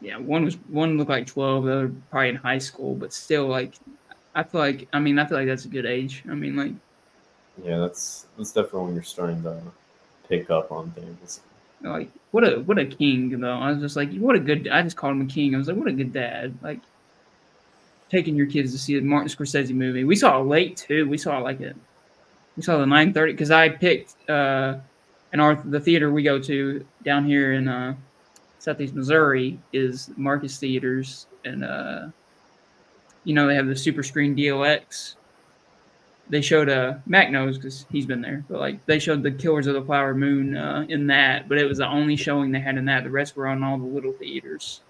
yeah, 0.00 0.16
one 0.16 0.44
was 0.44 0.54
one 0.68 0.98
looked 0.98 1.10
like 1.10 1.26
twelve, 1.26 1.64
the 1.64 1.72
other 1.72 1.92
probably 2.10 2.30
in 2.30 2.36
high 2.36 2.58
school, 2.58 2.94
but 2.94 3.12
still 3.12 3.46
like 3.46 3.74
I 4.34 4.42
feel 4.42 4.60
like 4.60 4.88
I 4.92 4.98
mean 4.98 5.18
I 5.18 5.26
feel 5.26 5.38
like 5.38 5.46
that's 5.46 5.64
a 5.64 5.68
good 5.68 5.86
age. 5.86 6.24
I 6.28 6.34
mean 6.34 6.56
like 6.56 6.72
yeah, 7.64 7.78
that's 7.78 8.26
that's 8.36 8.52
definitely 8.52 8.80
when 8.80 8.94
you're 8.94 9.02
starting 9.02 9.42
to 9.42 9.60
pick 10.28 10.50
up 10.50 10.70
on 10.70 10.90
things. 10.92 11.40
like 11.82 12.10
what 12.30 12.44
a 12.44 12.60
what 12.60 12.78
a 12.78 12.84
king 12.84 13.40
though. 13.40 13.52
I 13.52 13.70
was 13.70 13.80
just 13.80 13.96
like, 13.96 14.12
what 14.16 14.36
a 14.36 14.40
good. 14.40 14.68
I 14.68 14.82
just 14.82 14.96
called 14.96 15.12
him 15.12 15.22
a 15.22 15.26
king. 15.26 15.54
I 15.54 15.58
was 15.58 15.68
like, 15.68 15.76
what 15.76 15.88
a 15.88 15.92
good 15.92 16.12
dad. 16.12 16.54
Like 16.62 16.80
taking 18.10 18.36
your 18.36 18.46
kids 18.46 18.72
to 18.72 18.78
see 18.78 18.96
a 18.96 19.02
Martin 19.02 19.28
Scorsese 19.28 19.74
movie. 19.74 20.04
We 20.04 20.16
saw 20.16 20.40
it 20.40 20.44
late 20.44 20.76
too. 20.76 21.08
We 21.08 21.18
saw 21.18 21.38
it 21.38 21.42
like 21.42 21.60
it. 21.60 21.76
We 22.58 22.64
saw 22.64 22.76
the 22.76 22.86
nine 22.86 23.12
thirty 23.12 23.34
because 23.34 23.52
I 23.52 23.68
picked 23.68 24.28
uh, 24.28 24.78
in 25.32 25.38
our 25.38 25.54
the 25.54 25.78
theater 25.78 26.10
we 26.10 26.24
go 26.24 26.40
to 26.40 26.84
down 27.04 27.24
here 27.24 27.52
in 27.52 27.68
uh, 27.68 27.94
Southeast 28.58 28.96
Missouri 28.96 29.60
is 29.72 30.10
Marcus 30.16 30.58
Theaters 30.58 31.28
and 31.44 31.64
uh, 31.64 32.08
you 33.22 33.32
know 33.32 33.46
they 33.46 33.54
have 33.54 33.68
the 33.68 33.76
super 33.76 34.02
screen 34.02 34.34
DLX. 34.34 35.14
They 36.30 36.40
showed 36.40 36.68
uh 36.68 36.94
Mac 37.06 37.30
knows 37.30 37.58
because 37.58 37.86
he's 37.92 38.06
been 38.06 38.22
there, 38.22 38.44
but 38.48 38.58
like 38.58 38.84
they 38.86 38.98
showed 38.98 39.22
the 39.22 39.30
Killers 39.30 39.68
of 39.68 39.74
the 39.74 39.84
Flower 39.84 40.12
Moon 40.12 40.56
uh, 40.56 40.84
in 40.88 41.06
that, 41.06 41.48
but 41.48 41.58
it 41.58 41.64
was 41.64 41.78
the 41.78 41.86
only 41.86 42.16
showing 42.16 42.50
they 42.50 42.58
had 42.58 42.76
in 42.76 42.86
that. 42.86 43.04
The 43.04 43.10
rest 43.10 43.36
were 43.36 43.46
on 43.46 43.62
all 43.62 43.78
the 43.78 43.84
little 43.84 44.14
theaters. 44.14 44.80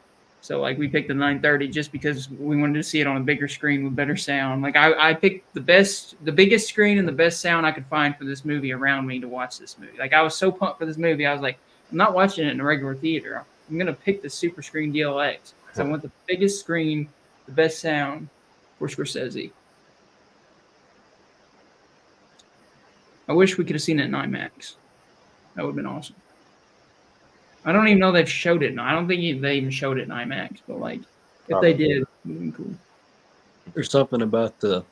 So 0.40 0.60
like 0.60 0.78
we 0.78 0.88
picked 0.88 1.08
the 1.08 1.14
930 1.14 1.68
just 1.68 1.92
because 1.92 2.30
we 2.30 2.56
wanted 2.56 2.74
to 2.74 2.82
see 2.82 3.00
it 3.00 3.06
on 3.06 3.16
a 3.16 3.20
bigger 3.20 3.48
screen 3.48 3.84
with 3.84 3.96
better 3.96 4.16
sound. 4.16 4.62
Like 4.62 4.76
I, 4.76 5.10
I 5.10 5.14
picked 5.14 5.52
the 5.54 5.60
best, 5.60 6.14
the 6.24 6.32
biggest 6.32 6.68
screen 6.68 6.98
and 6.98 7.08
the 7.08 7.12
best 7.12 7.40
sound 7.40 7.66
I 7.66 7.72
could 7.72 7.86
find 7.86 8.16
for 8.16 8.24
this 8.24 8.44
movie 8.44 8.72
around 8.72 9.06
me 9.06 9.20
to 9.20 9.28
watch 9.28 9.58
this 9.58 9.78
movie. 9.78 9.98
Like 9.98 10.12
I 10.12 10.22
was 10.22 10.36
so 10.36 10.50
pumped 10.50 10.78
for 10.78 10.86
this 10.86 10.96
movie. 10.96 11.26
I 11.26 11.32
was 11.32 11.42
like, 11.42 11.58
I'm 11.90 11.96
not 11.96 12.14
watching 12.14 12.46
it 12.46 12.52
in 12.52 12.60
a 12.60 12.64
regular 12.64 12.94
theater. 12.94 13.44
I'm 13.68 13.78
gonna 13.78 13.92
pick 13.92 14.22
the 14.22 14.30
super 14.30 14.62
screen 14.62 14.92
DLX 14.92 15.52
because 15.66 15.80
I 15.80 15.82
want 15.84 16.02
the 16.02 16.10
biggest 16.26 16.60
screen, 16.60 17.08
the 17.46 17.52
best 17.52 17.80
sound 17.80 18.28
for 18.78 18.88
Scorsese. 18.88 19.50
I 23.28 23.32
wish 23.32 23.58
we 23.58 23.64
could 23.64 23.74
have 23.74 23.82
seen 23.82 24.00
it 24.00 24.04
in 24.04 24.12
IMAX. 24.12 24.76
That 25.54 25.64
would 25.64 25.70
have 25.70 25.76
been 25.76 25.86
awesome. 25.86 26.16
I 27.64 27.72
don't 27.72 27.88
even 27.88 27.98
know 27.98 28.12
they've 28.12 28.28
showed 28.28 28.62
it. 28.62 28.78
I 28.78 28.92
don't 28.92 29.08
think 29.08 29.40
they 29.42 29.56
even 29.56 29.70
showed 29.70 29.98
it 29.98 30.02
in 30.02 30.08
IMAX, 30.08 30.58
but 30.66 30.78
like 30.78 31.00
if 31.48 31.60
they 31.60 31.74
did, 31.74 32.02
it 32.02 32.54
cool. 32.54 32.74
There's 33.74 33.90
something 33.90 34.22
about 34.22 34.58
the 34.60 34.84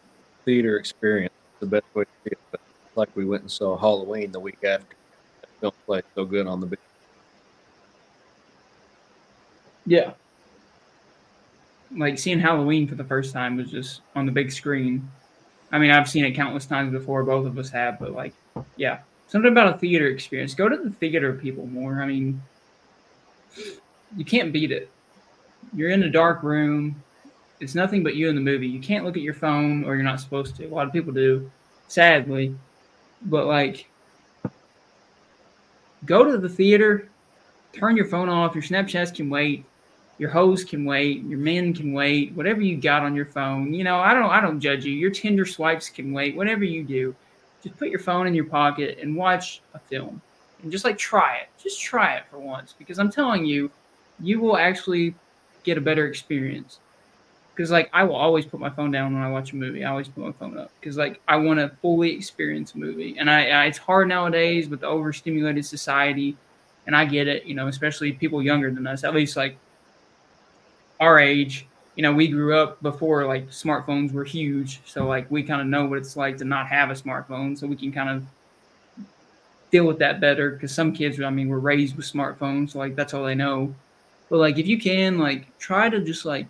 theater 0.45 0.77
experience, 0.77 1.33
the 1.61 1.67
best 1.67 1.87
way 1.95 2.05
to 2.05 2.11
see 2.25 2.33
it. 2.33 2.39
But 2.51 2.61
like 2.95 3.09
we 3.15 3.25
went 3.25 3.43
and 3.43 3.51
saw 3.51 3.77
Halloween 3.77 4.33
the 4.33 4.41
week 4.41 4.63
after. 4.65 4.97
That 5.41 5.49
film 5.61 5.73
played 5.87 6.05
so 6.15 6.25
good 6.25 6.47
on 6.47 6.61
the 6.61 6.67
big. 6.67 6.79
Yeah. 9.87 10.13
Like 11.97 12.19
seeing 12.19 12.41
Halloween 12.41 12.87
for 12.89 12.97
the 12.97 13.05
first 13.05 13.33
time 13.33 13.57
was 13.57 13.71
just 13.71 14.01
on 14.15 14.27
the 14.27 14.33
big 14.33 14.51
screen. 14.51 15.09
I 15.73 15.79
mean, 15.79 15.91
I've 15.91 16.09
seen 16.09 16.25
it 16.25 16.33
countless 16.33 16.67
times 16.67 16.93
before, 16.93 17.23
both 17.25 17.47
of 17.47 17.59
us 17.59 17.71
have, 17.71 17.99
but 17.99 18.13
like, 18.13 18.35
yeah. 18.77 18.99
Something 19.29 19.51
about 19.51 19.75
a 19.75 19.79
theater 19.79 20.07
experience. 20.07 20.55
Go 20.55 20.69
to 20.69 20.77
the 20.77 20.91
theater, 20.91 21.33
people, 21.33 21.67
more. 21.67 22.01
I 22.01 22.07
mean, 22.07 22.41
you 24.17 24.25
can't 24.25 24.53
beat 24.53 24.73
it. 24.73 24.91
You're 25.75 25.91
in 25.91 26.03
a 26.03 26.11
dark 26.11 26.43
room. 26.43 27.03
It's 27.61 27.75
nothing 27.75 28.03
but 28.03 28.15
you 28.15 28.29
in 28.29 28.35
the 28.35 28.41
movie. 28.41 28.67
You 28.67 28.81
can't 28.81 29.05
look 29.05 29.17
at 29.17 29.23
your 29.23 29.35
phone, 29.35 29.85
or 29.85 29.95
you're 29.95 30.05
not 30.05 30.21
supposed 30.21 30.57
to. 30.57 30.67
A 30.67 30.69
lot 30.69 30.87
of 30.87 30.93
people 30.93 31.13
do, 31.13 31.51
sadly. 31.89 32.55
But 33.23 33.47
like, 33.47 33.89
go 36.05 36.25
to 36.25 36.39
the 36.39 36.49
theater, 36.49 37.09
turn 37.73 37.97
your 37.97 38.07
phone 38.07 38.29
off. 38.29 38.55
Your 38.55 38.63
Snapchats 38.63 39.15
can 39.15 39.31
wait. 39.31 39.65
Your 40.19 40.31
hose 40.31 40.65
can 40.65 40.85
wait. 40.85 41.25
Your 41.25 41.39
men 41.39 41.75
can 41.75 41.93
wait. 41.93 42.35
Whatever 42.35 42.63
you 42.63 42.77
got 42.77 43.03
on 43.03 43.15
your 43.15 43.27
phone, 43.27 43.75
you 43.75 43.85
know, 43.85 43.99
I 43.99 44.15
don't, 44.15 44.31
I 44.31 44.41
don't 44.41 44.61
judge 44.61 44.85
you. 44.85 44.93
Your 44.93 45.11
Tinder 45.11 45.45
swipes 45.45 45.91
can 45.91 46.13
wait. 46.13 46.37
Whatever 46.37 46.65
you 46.65 46.85
do, 46.85 47.15
just 47.63 47.77
put 47.79 47.89
your 47.89 47.99
phone 47.99 48.27
in 48.27 48.35
your 48.35 48.47
pocket 48.47 48.99
and 49.01 49.17
watch 49.17 49.61
a 49.75 49.79
film, 49.79 50.23
and 50.63 50.73
just 50.73 50.85
like 50.85 50.99
try 50.99 51.37
it. 51.37 51.49
Just 51.63 51.81
try 51.81 52.17
it 52.17 52.25
for 52.31 52.39
once, 52.39 52.75
because 52.79 52.99
I'm 52.99 53.11
telling 53.11 53.45
you, 53.45 53.71
you 54.21 54.41
will 54.41 54.57
actually 54.57 55.15
get 55.65 55.79
a 55.79 55.81
better 55.81 56.07
experience. 56.07 56.79
Because 57.55 57.71
like 57.71 57.89
I 57.93 58.05
will 58.05 58.17
always 58.17 58.45
put 58.45 58.61
my 58.61 58.69
phone 58.69 58.91
down 58.91 59.15
when 59.15 59.23
I 59.23 59.31
watch 59.31 59.53
a 59.53 59.57
movie. 59.57 59.83
I 59.83 59.91
always 59.91 60.09
put 60.09 60.23
my 60.25 60.33
phone 60.33 60.59
up 60.59 60.71
because 60.79 60.99
like 60.99 61.21
I 61.27 61.37
want 61.37 61.59
to 61.59 61.71
fully 61.81 62.15
experience 62.15 62.75
a 62.75 62.79
movie, 62.79 63.17
and 63.19 63.31
I, 63.31 63.49
I 63.49 63.65
it's 63.67 63.79
hard 63.79 64.09
nowadays 64.09 64.69
with 64.69 64.81
the 64.81 64.87
overstimulated 64.87 65.65
society, 65.65 66.37
and 66.87 66.95
I 66.95 67.07
get 67.07 67.29
it. 67.29 67.47
You 67.47 67.55
know, 67.55 67.69
especially 67.69 68.13
people 68.13 68.43
younger 68.43 68.71
than 68.71 68.87
us. 68.87 69.05
At 69.05 69.15
least 69.15 69.37
like 69.39 69.57
our 71.01 71.19
age, 71.19 71.67
you 71.95 72.03
know, 72.03 72.13
we 72.13 72.29
grew 72.29 72.59
up 72.59 72.83
before 72.83 73.27
like 73.27 73.49
smartphones 73.49 74.13
were 74.13 74.25
huge. 74.25 74.81
So 74.85 75.07
like 75.07 75.31
we 75.31 75.43
kind 75.43 75.63
of 75.63 75.67
know 75.67 75.87
what 75.87 75.99
it's 75.99 76.17
like 76.17 76.37
to 76.39 76.45
not 76.45 76.67
have 76.67 76.91
a 76.91 76.95
smartphone. 76.95 77.59
So 77.59 77.67
we 77.67 77.77
can 77.77 77.91
kind 77.91 78.11
of 78.11 78.25
deal 79.77 79.87
with 79.87 79.99
that 79.99 80.21
better 80.21 80.51
because 80.51 80.73
some 80.73 80.93
kids, 80.93 81.21
I 81.21 81.29
mean, 81.31 81.49
were 81.49 81.61
raised 81.61 81.97
with 81.97 82.11
smartphones. 82.11 82.75
Like 82.75 82.97
that's 82.97 83.13
all 83.13 83.25
they 83.25 83.35
know. 83.35 83.75
But 84.31 84.39
like 84.39 84.59
if 84.59 84.67
you 84.67 84.81
can, 84.81 85.19
like 85.19 85.57
try 85.59 85.91
to 85.91 86.01
just 86.01 86.25
like 86.25 86.47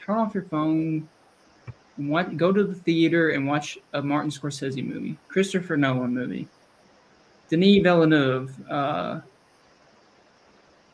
turn 0.00 0.18
off 0.18 0.34
your 0.34 0.44
phone. 0.44 1.08
And 1.96 2.08
watch, 2.08 2.36
go 2.36 2.52
to 2.52 2.62
the 2.62 2.76
theater 2.76 3.30
and 3.30 3.48
watch 3.48 3.76
a 3.92 4.00
Martin 4.00 4.30
Scorsese 4.30 4.86
movie, 4.86 5.18
Christopher 5.26 5.76
Nolan 5.76 6.14
movie, 6.14 6.46
Denis 7.48 7.82
Villeneuve, 7.82 8.54
uh, 8.70 9.20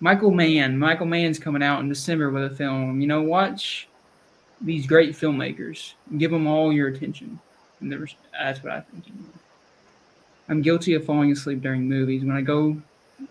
Michael 0.00 0.30
Mann. 0.30 0.78
Michael 0.78 1.06
Mann's 1.06 1.38
coming 1.38 1.62
out 1.62 1.80
in 1.80 1.90
December 1.90 2.30
with 2.30 2.44
a 2.44 2.56
film. 2.56 3.02
You 3.02 3.06
know, 3.06 3.20
watch 3.20 3.86
these 4.62 4.86
great 4.86 5.10
filmmakers. 5.10 5.92
Give 6.16 6.30
them 6.30 6.46
all 6.46 6.72
your 6.72 6.88
attention. 6.88 7.38
And 7.80 7.92
there's, 7.92 8.16
that's 8.32 8.62
what 8.62 8.72
I 8.72 8.80
think. 8.80 9.04
I'm 10.48 10.62
guilty 10.62 10.94
of 10.94 11.04
falling 11.04 11.32
asleep 11.32 11.62
during 11.62 11.88
movies. 11.88 12.22
When 12.22 12.36
I 12.36 12.42
go, 12.42 12.76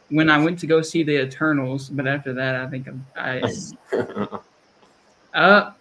when 0.09 0.29
I 0.29 0.43
went 0.43 0.59
to 0.59 0.67
go 0.67 0.81
see 0.81 1.03
the 1.03 1.21
Eternals, 1.21 1.89
but 1.89 2.07
after 2.07 2.33
that, 2.33 2.55
I 2.55 2.67
think 2.67 2.87
I'm, 2.87 3.05
I 3.15 3.41
uh, 5.33 5.71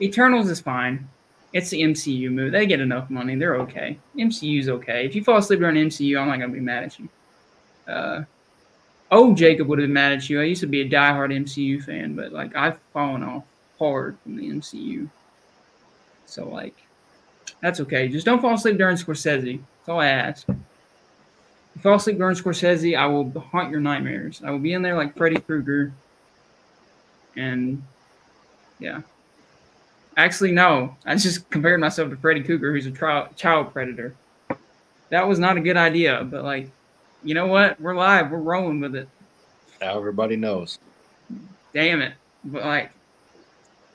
Eternals 0.00 0.48
is 0.48 0.60
fine. 0.60 1.08
It's 1.52 1.70
the 1.70 1.80
MCU 1.80 2.30
movie. 2.30 2.50
They 2.50 2.66
get 2.66 2.80
enough 2.80 3.10
money. 3.10 3.34
They're 3.34 3.56
okay. 3.56 3.98
MCU's 4.16 4.68
okay. 4.68 5.06
If 5.06 5.14
you 5.14 5.24
fall 5.24 5.38
asleep 5.38 5.60
during 5.60 5.76
MCU, 5.76 6.20
I'm 6.20 6.28
not 6.28 6.38
gonna 6.38 6.52
be 6.52 6.60
mad 6.60 6.84
at 6.84 6.98
you. 6.98 7.08
Uh, 7.86 8.24
oh, 9.10 9.34
Jacob 9.34 9.66
would 9.66 9.78
have 9.78 9.86
been 9.86 9.94
mad 9.94 10.12
at 10.12 10.28
you. 10.28 10.40
I 10.40 10.44
used 10.44 10.60
to 10.60 10.66
be 10.66 10.82
a 10.82 10.88
diehard 10.88 11.32
MCU 11.32 11.82
fan, 11.82 12.14
but 12.14 12.32
like 12.32 12.54
I've 12.54 12.78
fallen 12.92 13.22
off 13.22 13.44
hard 13.78 14.18
from 14.22 14.36
the 14.36 14.48
MCU. 14.50 15.08
So 16.26 16.48
like, 16.48 16.76
that's 17.60 17.80
okay. 17.80 18.08
Just 18.08 18.26
don't 18.26 18.40
fall 18.40 18.54
asleep 18.54 18.78
during 18.78 18.96
Scorsese. 18.96 19.58
That's 19.58 19.88
all 19.88 20.00
I 20.00 20.06
ask. 20.08 20.48
If 20.48 20.56
you 21.74 21.82
fall 21.82 21.96
asleep 21.96 22.18
during 22.18 22.36
Scorsese, 22.36 22.96
I 22.96 23.06
will 23.06 23.30
haunt 23.40 23.70
your 23.70 23.80
nightmares. 23.80 24.40
I 24.44 24.50
will 24.50 24.58
be 24.58 24.72
in 24.72 24.82
there 24.82 24.96
like 24.96 25.16
Freddy 25.16 25.40
Krueger. 25.40 25.92
And 27.36 27.82
yeah. 28.78 29.02
Actually, 30.16 30.52
no. 30.52 30.96
I 31.04 31.14
just 31.16 31.48
compared 31.50 31.80
myself 31.80 32.10
to 32.10 32.16
Freddy 32.16 32.42
Krueger, 32.42 32.72
who's 32.72 32.86
a 32.86 32.90
trial, 32.90 33.28
child 33.36 33.72
predator. 33.72 34.14
That 35.10 35.26
was 35.26 35.38
not 35.38 35.56
a 35.56 35.60
good 35.60 35.76
idea, 35.76 36.22
but 36.24 36.44
like, 36.44 36.70
you 37.24 37.34
know 37.34 37.46
what? 37.46 37.80
We're 37.80 37.94
live. 37.94 38.30
We're 38.30 38.38
rolling 38.38 38.80
with 38.80 38.94
it. 38.94 39.08
Now 39.80 39.96
everybody 39.96 40.36
knows. 40.36 40.78
Damn 41.72 42.02
it. 42.02 42.14
But 42.44 42.64
like, 42.64 42.90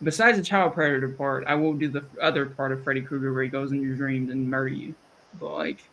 besides 0.04 0.38
the 0.38 0.44
child 0.44 0.74
predator 0.74 1.10
part, 1.10 1.46
I 1.48 1.56
will 1.56 1.74
do 1.74 1.88
the 1.88 2.04
other 2.22 2.46
part 2.46 2.72
of 2.72 2.84
Freddy 2.84 3.02
Krueger 3.02 3.34
where 3.34 3.44
he 3.44 3.50
goes 3.50 3.72
in 3.72 3.82
your 3.82 3.96
dreams 3.96 4.32
and 4.32 4.50
murder 4.50 4.74
you. 4.74 4.94
But 5.40 5.54
like, 5.54 5.84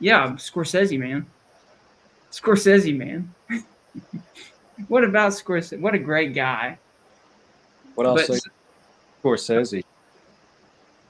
yeah, 0.00 0.28
Scorsese, 0.32 0.98
man. 0.98 1.26
Scorsese, 2.30 2.96
man. 2.96 3.34
what 4.88 5.04
about 5.04 5.32
Scorsese? 5.32 5.80
What 5.80 5.94
a 5.94 5.98
great 5.98 6.34
guy. 6.34 6.78
What 7.94 8.06
I'll 8.06 8.14
But- 8.14 8.40
Scorsese. 9.22 9.84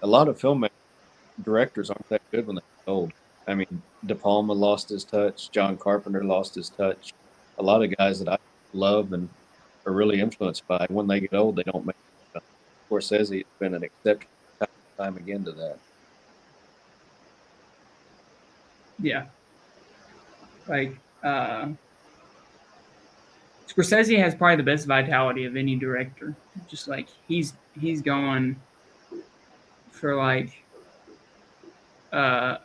A 0.03 0.07
lot 0.07 0.29
of 0.29 0.39
filmmakers, 0.39 0.71
directors 1.43 1.91
aren't 1.91 2.09
that 2.09 2.23
good 2.31 2.47
when 2.47 2.57
they're 2.57 2.65
old. 2.87 3.13
I 3.49 3.55
mean, 3.55 3.83
De 4.07 4.15
Palma 4.15 4.53
lost 4.53 4.91
his 4.91 5.05
touch. 5.05 5.51
John 5.51 5.77
Carpenter 5.77 6.23
lost 6.23 6.55
his 6.55 6.69
touch. 6.69 7.15
A 7.59 7.63
lot 7.63 7.83
of 7.83 7.97
guys 7.97 8.21
that 8.21 8.29
I 8.29 8.39
love 8.73 9.13
and 9.13 9.29
are 9.89 9.93
really 9.93 10.20
influenced 10.20 10.66
by, 10.69 10.86
when 10.90 11.06
they 11.06 11.20
get 11.20 11.35
old, 11.35 11.56
they 11.56 11.62
don't 11.62 11.85
make. 11.85 11.97
It. 12.35 12.43
Scorsese 12.90 13.39
has 13.39 13.44
been 13.59 13.74
an 13.74 13.82
exception 13.82 14.28
time 14.97 15.16
again 15.16 15.44
to 15.44 15.52
that. 15.52 15.78
Yeah. 19.01 19.27
Like, 20.66 20.98
uh, 21.23 21.69
Scorsese 23.69 24.19
has 24.19 24.35
probably 24.35 24.56
the 24.56 24.62
best 24.62 24.86
vitality 24.86 25.44
of 25.44 25.56
any 25.56 25.77
director. 25.77 26.35
Just 26.69 26.89
like 26.89 27.09
he's 27.27 27.55
he's 27.78 28.02
gone 28.02 28.56
for 29.90 30.16
like 30.16 30.62
uh 32.12 32.59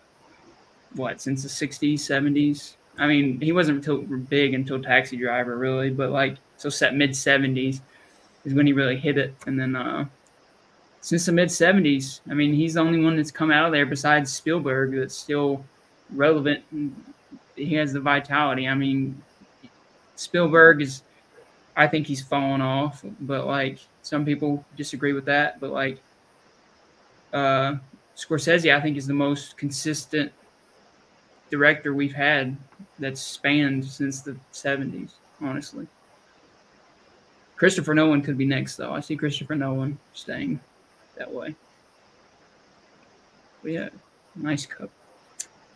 what 0.94 1.20
since 1.20 1.42
the 1.42 1.50
60s 1.50 1.96
70s 1.96 2.76
i 3.00 3.08
mean 3.08 3.42
he 3.42 3.52
wasn't 3.52 3.76
until 3.76 3.98
big 4.30 4.54
until 4.54 4.82
taxi 4.82 5.18
driver 5.18 5.58
really 5.58 5.90
but 5.90 6.12
like 6.12 6.38
so 6.58 6.70
set 6.70 6.96
mid 6.96 7.12
70s 7.12 7.82
is 8.46 8.54
when 8.54 8.68
he 8.68 8.74
really 8.74 8.98
hit 8.98 9.18
it. 9.18 9.34
And 9.46 9.60
then 9.60 9.76
uh 9.76 10.06
since 11.02 11.26
the 11.26 11.34
mid 11.34 11.50
70s 11.50 12.22
i 12.30 12.34
mean 12.34 12.54
he's 12.54 12.76
the 12.76 12.80
only 12.80 13.04
one 13.04 13.18
that's 13.18 13.32
come 13.32 13.52
out 13.52 13.66
of 13.66 13.74
there 13.74 13.86
besides 13.86 14.32
spielberg 14.32 14.96
that's 14.96 15.16
still 15.16 15.64
relevant. 16.12 16.64
He 17.56 17.76
has 17.76 17.94
the 17.94 18.00
vitality. 18.00 18.68
I 18.68 18.74
mean 18.74 19.22
spielberg 20.16 20.82
is 20.82 21.04
i 21.76 21.88
think 21.88 22.06
he's 22.08 22.22
fallen 22.22 22.62
off 22.62 23.04
but 23.22 23.46
like 23.46 23.80
some 24.02 24.26
people 24.26 24.64
disagree 24.78 25.14
with 25.14 25.26
that 25.26 25.60
but 25.60 25.72
like 25.72 26.00
uh 27.34 27.76
scorsese 28.16 28.74
i 28.74 28.80
think 28.80 28.96
is 28.96 29.08
the 29.08 29.14
most 29.14 29.58
consistent 29.58 30.32
director 31.50 31.94
we've 31.94 32.14
had 32.14 32.56
that's 33.00 33.22
spanned 33.22 33.84
since 33.84 34.22
the 34.22 34.36
70s 34.54 35.12
honestly 35.42 35.88
christopher 37.64 37.94
nolan 37.94 38.22
could 38.22 38.38
be 38.38 38.44
next 38.44 38.76
though. 38.76 38.92
I 38.92 39.00
see 39.00 39.16
christopher 39.16 39.56
nolan 39.56 39.98
staying 40.14 40.60
that 41.18 41.32
way. 41.32 41.56
But 43.62 43.72
yeah 43.72 43.90
nice 44.36 44.66
cup 44.66 44.90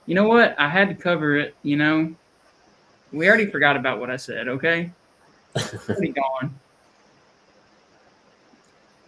you 0.06 0.14
know 0.14 0.28
what? 0.28 0.54
I 0.60 0.68
had 0.68 0.90
to 0.90 0.96
cover 0.96 1.38
it 1.38 1.56
you 1.64 1.78
know? 1.78 2.14
We 3.14 3.30
already 3.30 3.46
forgot 3.46 3.78
about 3.78 4.02
what 4.02 4.10
i 4.10 4.18
said 4.18 4.50
okay? 4.50 4.92
Already 5.88 6.10
gone. 6.10 6.60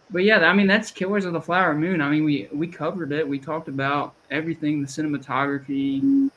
But 0.10 0.24
yeah 0.24 0.38
i 0.50 0.54
mean 0.54 0.68
that's 0.68 0.90
killers 0.90 1.26
of 1.26 1.34
the 1.34 1.42
flower 1.42 1.76
moon. 1.76 2.00
I 2.00 2.08
mean 2.08 2.24
we 2.24 2.48
we 2.54 2.66
covered 2.66 3.12
it. 3.12 3.28
We 3.28 3.40
talked 3.40 3.68
about 3.68 4.14
everything 4.32 4.82
the 4.82 4.88
cinematography 4.88 6.30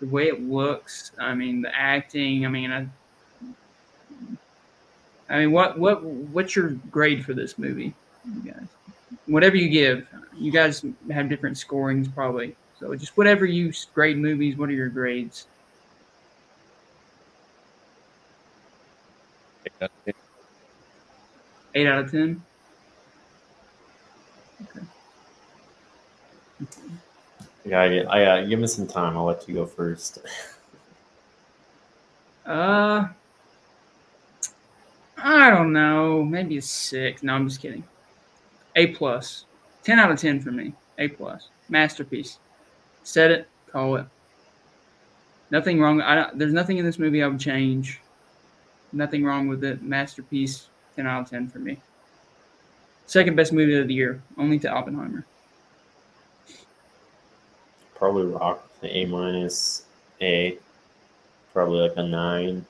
the 0.00 0.06
way 0.06 0.26
it 0.26 0.42
looks. 0.42 1.12
I 1.18 1.34
mean 1.34 1.62
the 1.62 1.74
acting. 1.74 2.44
I 2.44 2.50
mean 2.50 2.70
i 2.70 2.86
i 5.30 5.38
mean 5.38 5.52
what 5.52 5.78
what 5.78 6.02
what's 6.02 6.54
your 6.54 6.70
grade 6.90 7.24
for 7.24 7.32
this 7.32 7.58
movie 7.58 7.94
you 8.44 8.52
guys 8.52 8.66
whatever 9.26 9.56
you 9.56 9.68
give 9.68 10.06
you 10.36 10.52
guys 10.52 10.84
have 11.10 11.28
different 11.28 11.56
scorings 11.56 12.08
probably 12.08 12.54
so 12.78 12.94
just 12.94 13.16
whatever 13.16 13.46
you 13.46 13.72
grade 13.94 14.18
movies 14.18 14.56
what 14.56 14.68
are 14.68 14.72
your 14.72 14.88
grades 14.88 15.46
eight 21.74 21.86
out 21.86 22.04
of 22.04 22.10
ten 22.10 22.42
Okay. 24.62 24.86
Yeah, 27.64 27.80
I, 27.80 27.98
I 27.98 28.24
uh, 28.24 28.46
give 28.46 28.58
me 28.58 28.66
some 28.66 28.86
time. 28.86 29.16
I'll 29.16 29.24
let 29.24 29.48
you 29.48 29.54
go 29.54 29.66
first. 29.66 30.18
Uh, 32.46 33.06
I 35.22 35.50
don't 35.50 35.72
know. 35.72 36.24
Maybe 36.24 36.56
a 36.58 36.62
six. 36.62 37.22
No, 37.22 37.34
I'm 37.34 37.48
just 37.48 37.60
kidding. 37.60 37.84
A 38.76 38.88
plus. 38.88 39.44
Ten 39.82 39.98
out 39.98 40.10
of 40.10 40.18
ten 40.18 40.40
for 40.40 40.50
me. 40.50 40.72
A 40.98 41.08
plus. 41.08 41.48
Masterpiece. 41.68 42.38
Said 43.02 43.30
it. 43.30 43.48
Call 43.70 43.96
it. 43.96 44.06
Nothing 45.50 45.80
wrong. 45.80 46.00
I 46.00 46.14
don't, 46.14 46.38
there's 46.38 46.52
nothing 46.52 46.78
in 46.78 46.84
this 46.84 46.98
movie 46.98 47.22
I 47.22 47.26
would 47.26 47.40
change. 47.40 48.00
Nothing 48.92 49.24
wrong 49.24 49.48
with 49.48 49.64
it. 49.64 49.82
Masterpiece. 49.82 50.68
Ten 50.96 51.06
out 51.06 51.22
of 51.22 51.30
ten 51.30 51.48
for 51.48 51.58
me. 51.58 51.78
Second 53.06 53.34
best 53.34 53.52
movie 53.52 53.76
of 53.76 53.88
the 53.88 53.94
year, 53.94 54.22
only 54.38 54.58
to 54.60 54.68
Oppenheimer. 54.68 55.24
Probably 57.96 58.26
rock 58.26 58.70
A 58.84 59.04
minus 59.06 59.84
A. 60.20 60.56
Probably 61.52 61.80
like 61.80 61.96
a 61.96 62.04
nine, 62.04 62.64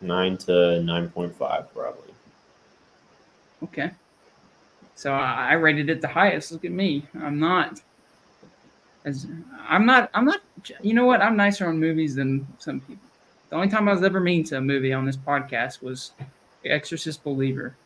nine 0.00 0.36
to 0.38 0.82
nine 0.82 1.08
point 1.08 1.34
five, 1.36 1.72
probably. 1.72 2.14
Okay. 3.62 3.90
So 4.94 5.12
I, 5.12 5.50
I 5.50 5.52
rated 5.54 5.90
it 5.90 6.00
the 6.00 6.08
highest. 6.08 6.52
Look 6.52 6.64
at 6.64 6.70
me. 6.70 7.06
I'm 7.20 7.38
not. 7.38 7.80
As 9.04 9.26
I'm 9.68 9.86
not. 9.86 10.10
I'm 10.14 10.24
not. 10.24 10.40
You 10.82 10.94
know 10.94 11.04
what? 11.06 11.22
I'm 11.22 11.36
nicer 11.36 11.66
on 11.68 11.78
movies 11.78 12.14
than 12.14 12.46
some 12.58 12.80
people. 12.80 13.04
The 13.50 13.56
only 13.56 13.68
time 13.68 13.88
I 13.88 13.92
was 13.92 14.02
ever 14.02 14.20
mean 14.20 14.42
to 14.44 14.56
a 14.56 14.60
movie 14.60 14.92
on 14.92 15.04
this 15.04 15.16
podcast 15.16 15.82
was 15.82 16.12
The 16.62 16.70
Exorcist 16.70 17.22
Believer, 17.22 17.76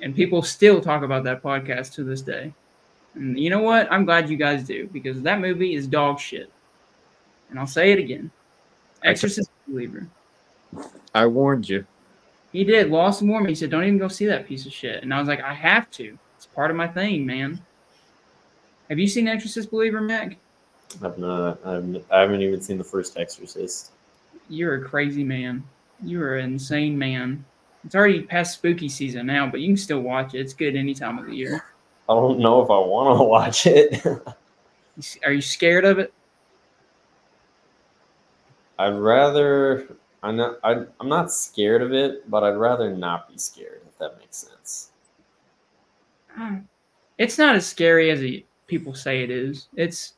and 0.00 0.14
people 0.14 0.42
still 0.42 0.80
talk 0.80 1.02
about 1.02 1.24
that 1.24 1.42
podcast 1.42 1.94
to 1.94 2.04
this 2.04 2.22
day. 2.22 2.52
And 3.14 3.38
you 3.38 3.50
know 3.50 3.62
what? 3.62 3.90
I'm 3.92 4.04
glad 4.04 4.28
you 4.28 4.36
guys 4.36 4.64
do 4.64 4.88
because 4.92 5.22
that 5.22 5.40
movie 5.40 5.74
is 5.74 5.86
dog 5.86 6.20
shit. 6.20 6.50
And 7.50 7.58
I'll 7.58 7.66
say 7.66 7.92
it 7.92 7.98
again. 7.98 8.30
Exorcist 9.02 9.50
Believer. 9.68 10.06
I 11.14 11.26
warned 11.26 11.68
you. 11.68 11.86
He 12.52 12.64
did. 12.64 12.90
Lost 12.90 13.20
and 13.20 13.30
warm. 13.30 13.46
He 13.46 13.54
said, 13.54 13.70
"Don't 13.70 13.84
even 13.84 13.98
go 13.98 14.08
see 14.08 14.26
that 14.26 14.46
piece 14.46 14.66
of 14.66 14.72
shit." 14.72 15.02
And 15.02 15.12
I 15.12 15.18
was 15.18 15.28
like, 15.28 15.40
"I 15.40 15.52
have 15.54 15.90
to. 15.92 16.16
It's 16.36 16.46
part 16.46 16.70
of 16.70 16.76
my 16.76 16.86
thing, 16.86 17.26
man." 17.26 17.60
Have 18.88 18.98
you 18.98 19.06
seen 19.06 19.26
Exorcist 19.26 19.70
Believer, 19.70 20.00
Mac? 20.00 20.36
I've 21.02 21.18
not. 21.18 21.58
I've, 21.64 22.04
I 22.10 22.20
haven't 22.20 22.42
even 22.42 22.60
seen 22.60 22.78
the 22.78 22.84
first 22.84 23.16
Exorcist. 23.16 23.92
You're 24.48 24.74
a 24.74 24.84
crazy 24.84 25.24
man. 25.24 25.64
You're 26.02 26.36
an 26.36 26.52
insane 26.52 26.96
man. 26.96 27.44
It's 27.84 27.94
already 27.94 28.22
past 28.22 28.54
spooky 28.54 28.88
season 28.88 29.26
now, 29.26 29.46
but 29.48 29.60
you 29.60 29.68
can 29.68 29.76
still 29.76 30.00
watch 30.00 30.34
it. 30.34 30.40
It's 30.40 30.54
good 30.54 30.76
any 30.76 30.94
time 30.94 31.18
of 31.18 31.26
the 31.26 31.34
year. 31.34 31.64
I 32.08 32.14
don't 32.14 32.38
know 32.38 32.62
if 32.62 32.70
I 32.70 32.78
want 32.78 33.18
to 33.18 33.24
watch 33.24 33.66
it. 33.66 34.04
Are 35.24 35.32
you 35.32 35.40
scared 35.40 35.84
of 35.84 35.98
it? 35.98 36.12
I'd 38.78 38.94
rather. 38.94 39.96
I'm 40.24 40.36
not. 40.36 40.58
I'm 40.64 40.88
not 41.08 41.30
scared 41.30 41.82
of 41.82 41.92
it, 41.92 42.28
but 42.30 42.42
I'd 42.42 42.56
rather 42.56 42.96
not 42.96 43.28
be 43.30 43.36
scared. 43.36 43.82
If 43.86 43.98
that 43.98 44.18
makes 44.18 44.38
sense. 44.38 44.90
Hmm. 46.28 46.60
It's 47.18 47.36
not 47.36 47.54
as 47.54 47.66
scary 47.66 48.10
as 48.10 48.22
it, 48.22 48.46
people 48.66 48.94
say 48.94 49.22
it 49.22 49.30
is. 49.30 49.68
It's 49.76 50.14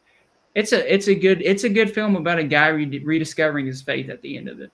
it's 0.55 0.73
a 0.73 0.93
it's 0.93 1.09
a 1.09 1.15
good 1.15 1.43
it's 1.43 1.65
a 1.65 1.69
good 1.69 1.93
film 1.93 2.15
about 2.15 2.39
a 2.39 2.45
guy 2.45 2.69
re- 2.69 3.03
rediscovering 3.05 3.67
his 3.67 3.83
faith 3.83 4.09
at 4.09 4.23
the 4.23 4.37
end 4.37 4.49
of 4.49 4.61
it. 4.61 4.71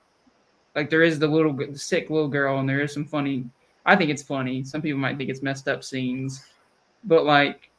Like 0.76 0.90
there 0.90 1.02
is 1.02 1.18
the 1.18 1.26
little 1.26 1.54
g- 1.54 1.74
sick 1.74 2.10
little 2.10 2.28
girl, 2.28 2.60
and 2.60 2.68
there 2.68 2.82
is 2.82 2.92
some 2.92 3.06
funny 3.06 3.46
I 3.86 3.96
think 3.96 4.10
it's 4.10 4.22
funny. 4.22 4.62
Some 4.64 4.82
people 4.82 5.00
might 5.00 5.16
think 5.16 5.30
it's 5.30 5.42
messed 5.42 5.66
up 5.66 5.82
scenes, 5.82 6.44
but 7.04 7.24
like 7.24 7.70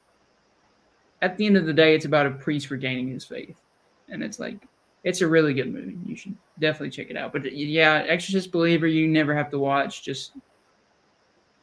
at 1.22 1.38
the 1.38 1.46
end 1.46 1.56
of 1.56 1.68
the 1.68 1.74
day, 1.74 1.94
it's 1.94 2.06
about 2.06 2.26
a 2.26 2.32
priest 2.32 2.72
regaining 2.72 3.10
his 3.10 3.24
faith, 3.24 3.62
and 4.10 4.24
it's 4.24 4.40
like 4.40 4.58
it's 5.04 5.22
a 5.22 5.28
really 5.28 5.54
good 5.54 5.72
movie. 5.72 5.98
You 6.06 6.16
should 6.16 6.36
definitely 6.60 6.92
check 6.92 7.10
it 7.10 7.18
out. 7.18 7.34
But 7.34 7.52
yeah, 7.52 8.04
Exorcist 8.08 8.52
Believer, 8.52 8.88
you 8.88 9.08
never 9.08 9.36
have 9.36 9.50
to 9.52 9.60
watch. 9.60 10.04
Just 10.04 10.34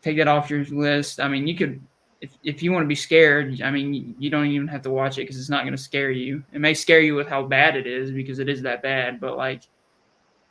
take 0.02 0.16
that 0.18 0.28
off 0.28 0.50
your 0.50 0.64
list. 0.66 1.20
I 1.20 1.28
mean, 1.28 1.46
you 1.46 1.56
could 1.56 1.80
if 2.20 2.30
if 2.44 2.62
you 2.62 2.72
want 2.72 2.84
to 2.84 2.88
be 2.88 2.94
scared. 2.94 3.62
I 3.62 3.70
mean, 3.70 4.14
you 4.18 4.30
don't 4.30 4.46
even 4.46 4.68
have 4.68 4.82
to 4.82 4.90
watch 4.90 5.18
it 5.18 5.22
because 5.22 5.38
it's 5.38 5.48
not 5.48 5.62
going 5.62 5.76
to 5.76 5.82
scare 5.82 6.10
you. 6.10 6.44
It 6.52 6.60
may 6.60 6.74
scare 6.74 7.00
you 7.00 7.14
with 7.14 7.28
how 7.28 7.42
bad 7.42 7.76
it 7.76 7.86
is 7.86 8.10
because 8.10 8.38
it 8.38 8.48
is 8.48 8.62
that 8.62 8.82
bad. 8.82 9.20
But 9.20 9.36
like, 9.36 9.62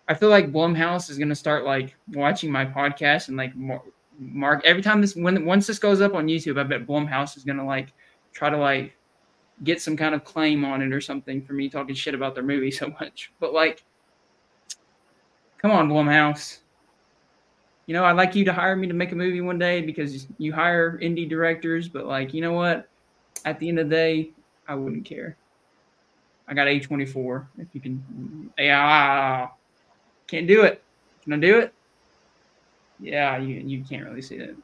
I 0.08 0.16
feel 0.16 0.30
like 0.30 0.52
Blumhouse 0.52 1.10
is 1.10 1.18
going 1.18 1.30
to 1.30 1.36
start 1.36 1.66
like 1.66 1.96
watching 2.14 2.52
my 2.52 2.66
podcast 2.66 3.28
and 3.28 3.38
like 3.38 3.54
mark 4.18 4.62
every 4.66 4.82
time 4.82 5.00
this 5.00 5.16
when 5.16 5.46
once 5.46 5.68
this 5.68 5.80
goes 5.80 6.02
up 6.02 6.16
on 6.16 6.28
YouTube. 6.28 6.60
I 6.60 6.64
bet 6.64 6.88
Blumhouse 6.88 7.38
is 7.38 7.44
going 7.44 7.58
to 7.58 7.64
like 7.64 7.94
try 8.34 8.50
to 8.50 8.58
like 8.58 8.96
get 9.64 9.82
some 9.82 9.98
kind 9.98 10.16
of 10.16 10.24
claim 10.24 10.64
on 10.64 10.82
it 10.82 10.94
or 10.94 11.02
something 11.02 11.42
for 11.42 11.54
me 11.54 11.70
talking 11.70 11.96
shit 11.96 12.14
about 12.14 12.36
their 12.36 12.44
movie 12.44 12.72
so 12.72 12.94
much. 13.00 13.32
But 13.40 13.54
like, 13.54 13.84
come 15.58 15.72
on, 15.72 15.90
Blumhouse. 15.90 16.60
You 17.86 17.94
know, 17.94 18.06
I'd 18.06 18.16
like 18.16 18.36
you 18.36 18.46
to 18.46 18.54
hire 18.54 18.76
me 18.76 18.88
to 18.88 18.94
make 18.94 19.12
a 19.12 19.16
movie 19.16 19.42
one 19.42 19.58
day 19.58 19.82
because 19.82 20.28
you 20.38 20.54
hire 20.54 21.00
indie 21.00 21.28
directors, 21.28 21.88
but 21.88 22.06
like, 22.06 22.36
you 22.36 22.42
know 22.42 22.54
what? 22.54 22.88
At 23.46 23.60
the 23.60 23.68
end 23.68 23.80
of 23.80 23.90
the 23.90 23.96
day, 23.96 24.30
I 24.68 24.76
wouldn't 24.76 25.06
care. 25.06 25.36
I 26.48 26.54
got 26.54 26.68
A24. 26.68 27.48
If 27.58 27.68
you 27.74 27.82
can, 27.82 28.52
yeah, 28.60 29.48
can't 30.28 30.48
do 30.48 30.64
it. 30.64 30.84
Can 31.24 31.34
I 31.34 31.38
do 31.38 31.60
it? 31.60 31.74
Yeah, 33.00 33.38
you 33.38 33.56
you 33.56 33.84
can't 33.84 34.06
really 34.06 34.22
see 34.22 34.36
it. 34.36 34.56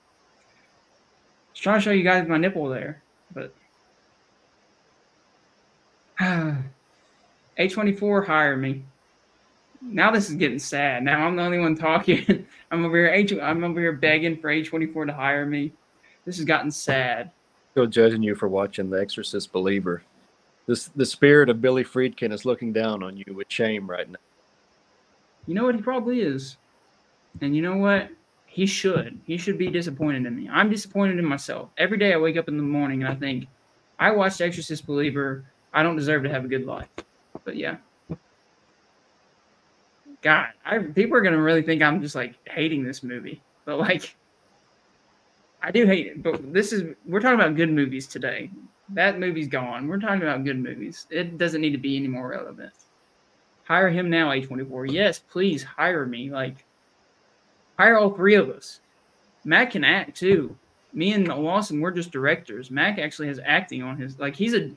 Just 1.54 1.64
trying 1.64 1.80
to 1.80 1.84
show 1.84 1.92
you 1.92 2.04
guys 2.04 2.28
my 2.28 2.38
nipple 2.38 2.68
there, 2.70 3.02
but 3.34 3.54
A24 7.60 8.26
hire 8.26 8.58
me. 8.58 8.84
Now 9.82 10.12
this 10.12 10.30
is 10.30 10.36
getting 10.36 10.60
sad. 10.60 11.04
Now 11.04 11.28
I'm 11.28 11.36
the 11.36 11.44
only 11.44 11.60
one 11.60 11.76
talking. 11.76 12.46
I'm 12.72 12.86
over 12.86 12.98
here. 12.98 13.08
H. 13.08 13.34
I'm 13.34 13.64
over 13.64 13.80
here 13.80 13.94
begging 13.94 14.38
for 14.38 14.50
A24 14.50 15.08
to 15.08 15.14
hire 15.14 15.46
me. 15.46 15.72
This 16.26 16.38
has 16.38 16.46
gotten 16.46 16.72
sad. 16.72 17.32
Still 17.72 17.86
judging 17.86 18.24
you 18.24 18.36
for 18.36 18.48
watching 18.48 18.90
The 18.90 19.00
Exorcist 19.00 19.52
Believer. 19.52 20.02
This 20.66 20.88
the 20.96 21.06
spirit 21.06 21.50
of 21.50 21.62
Billy 21.62 21.84
Friedkin 21.84 22.32
is 22.32 22.46
looking 22.46 22.74
down 22.74 23.04
on 23.04 23.18
you 23.18 23.26
with 23.34 23.48
shame 23.50 23.90
right 23.90 24.10
now. 24.10 24.18
You 25.46 25.54
know 25.54 25.66
what? 25.66 25.76
He 25.76 25.82
probably 25.82 26.22
is. 26.22 26.58
And 27.42 27.56
you 27.56 27.62
know 27.62 27.78
what? 27.78 28.10
He 28.48 28.66
should. 28.66 29.20
He 29.26 29.38
should 29.38 29.58
be 29.58 29.68
disappointed 29.68 30.26
in 30.26 30.36
me. 30.36 30.50
I'm 30.50 30.70
disappointed 30.70 31.20
in 31.20 31.26
myself. 31.26 31.70
Every 31.78 31.98
day 31.98 32.14
I 32.14 32.18
wake 32.18 32.38
up 32.38 32.48
in 32.48 32.58
the 32.58 32.64
morning 32.64 33.04
and 33.04 33.12
I 33.12 33.16
think, 33.16 33.48
I 34.00 34.12
watched 34.12 34.42
Exorcist 34.42 34.88
Believer. 34.88 35.44
I 35.76 35.84
don't 35.84 35.98
deserve 35.98 36.24
to 36.24 36.30
have 36.30 36.46
a 36.46 36.48
good 36.48 36.66
life. 36.66 36.88
But 37.44 37.58
yeah. 37.58 37.76
God, 40.22 40.48
I, 40.66 40.80
people 40.80 41.18
are 41.18 41.22
gonna 41.22 41.42
really 41.42 41.62
think 41.62 41.84
I'm 41.84 42.02
just 42.02 42.16
like 42.16 42.36
hating 42.50 42.84
this 42.84 43.04
movie, 43.04 43.44
but 43.66 43.78
like, 43.78 44.16
I 45.62 45.70
do 45.70 45.86
hate 45.86 46.08
it. 46.08 46.24
But 46.24 46.52
this 46.52 46.74
is 46.74 46.96
we're 47.06 47.20
talking 47.20 47.40
about 47.40 47.56
good 47.56 47.72
movies 47.72 48.08
today. 48.08 48.50
That 48.90 49.20
movie's 49.20 49.48
gone. 49.48 49.88
We're 49.88 50.00
talking 50.00 50.22
about 50.22 50.44
good 50.44 50.58
movies. 50.58 51.06
It 51.10 51.38
doesn't 51.38 51.62
need 51.62 51.72
to 51.72 51.78
be 51.78 51.98
any 51.98 52.08
more 52.08 52.30
relevant. 52.30 52.74
Hire 53.66 53.90
him 53.90 54.10
now, 54.10 54.30
A24. 54.30 54.92
Yes, 54.92 55.20
please 55.20 55.64
hire 55.64 56.06
me. 56.06 56.32
Like, 56.32 56.66
hire 57.78 57.98
all 57.98 58.12
three 58.12 58.36
of 58.36 58.50
us. 58.50 58.80
Matt 59.44 59.72
can 59.72 59.84
act 59.84 60.16
too. 60.18 60.56
Me 60.94 61.14
and 61.14 61.28
Lawson, 61.28 61.82
we're 61.82 61.92
just 61.92 62.12
directors. 62.12 62.72
Mac 62.72 63.00
actually 63.00 63.28
has 63.28 63.40
acting 63.44 63.84
on 63.84 63.98
his 63.98 64.18
like 64.18 64.36
he's 64.36 64.54
a 64.54 64.72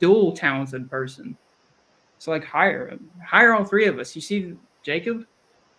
dual 0.00 0.32
talented 0.32 0.90
person. 0.90 1.36
So 2.18 2.30
like 2.30 2.44
hire 2.44 2.88
him. 2.88 3.10
Hire 3.24 3.54
all 3.54 3.64
three 3.64 3.86
of 3.86 3.98
us. 3.98 4.14
You 4.14 4.22
see 4.22 4.54
Jacob? 4.82 5.26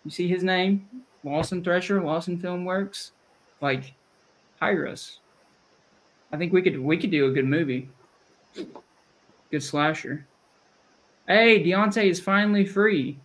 You 0.04 0.10
see 0.10 0.28
his 0.28 0.42
name? 0.42 0.86
Lawson 1.24 1.62
Thresher, 1.62 2.02
Lawson 2.02 2.38
Film 2.38 2.64
Works. 2.64 3.12
Like, 3.60 3.94
hire 4.60 4.86
us. 4.86 5.18
I 6.32 6.36
think 6.36 6.52
we 6.52 6.62
could 6.62 6.78
we 6.80 6.96
could 6.96 7.10
do 7.10 7.26
a 7.26 7.32
good 7.32 7.44
movie. 7.44 7.88
Good 9.50 9.62
slasher. 9.62 10.26
Hey, 11.26 11.62
Deontay 11.62 12.08
is 12.08 12.20
finally 12.20 12.64
free. 12.64 13.18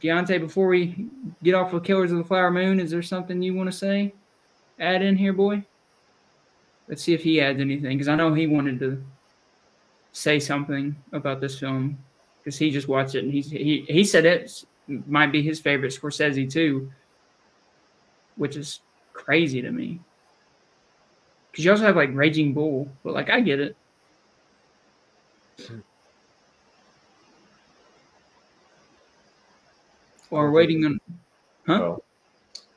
Deontay, 0.00 0.40
before 0.40 0.68
we 0.68 1.06
get 1.42 1.54
off 1.54 1.72
of 1.72 1.82
Killers 1.82 2.12
of 2.12 2.18
the 2.18 2.24
Flower 2.24 2.50
Moon, 2.50 2.78
is 2.78 2.90
there 2.90 3.02
something 3.02 3.40
you 3.40 3.54
want 3.54 3.70
to 3.70 3.76
say? 3.76 4.12
Add 4.78 5.02
in 5.02 5.16
here, 5.16 5.32
boy. 5.32 5.64
Let's 6.88 7.02
see 7.02 7.14
if 7.14 7.22
he 7.22 7.40
adds 7.40 7.60
anything, 7.60 7.96
because 7.96 8.08
I 8.08 8.14
know 8.14 8.34
he 8.34 8.46
wanted 8.46 8.78
to 8.80 9.02
say 10.12 10.38
something 10.38 10.96
about 11.12 11.40
this 11.40 11.58
film 11.58 11.98
because 12.38 12.58
he 12.58 12.70
just 12.70 12.88
watched 12.88 13.14
it 13.14 13.24
and 13.24 13.32
he's, 13.32 13.50
he 13.50 13.84
he 13.88 14.04
said 14.04 14.24
it 14.24 14.64
might 15.06 15.32
be 15.32 15.42
his 15.42 15.60
favorite 15.60 15.92
Scorsese 15.92 16.50
too, 16.50 16.90
which 18.36 18.56
is 18.56 18.80
crazy 19.12 19.60
to 19.60 19.70
me. 19.70 20.00
Because 21.50 21.64
you 21.64 21.70
also 21.70 21.84
have 21.84 21.96
like 21.96 22.14
Raging 22.14 22.54
Bull, 22.54 22.88
but 23.02 23.14
like 23.14 23.30
I 23.30 23.40
get 23.40 23.60
it. 23.60 23.76
Or 30.30 30.50
waiting 30.50 30.84
on, 30.84 31.00
huh? 31.66 31.78
Well, 31.80 32.04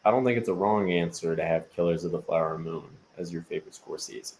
I 0.03 0.11
don't 0.11 0.23
think 0.23 0.37
it's 0.37 0.49
a 0.49 0.53
wrong 0.53 0.91
answer 0.91 1.35
to 1.35 1.45
have 1.45 1.71
Killers 1.73 2.03
of 2.05 2.11
the 2.11 2.21
Flower 2.21 2.57
Moon 2.57 2.83
as 3.17 3.31
your 3.31 3.43
favorite 3.43 3.73
Scorsese. 3.73 4.33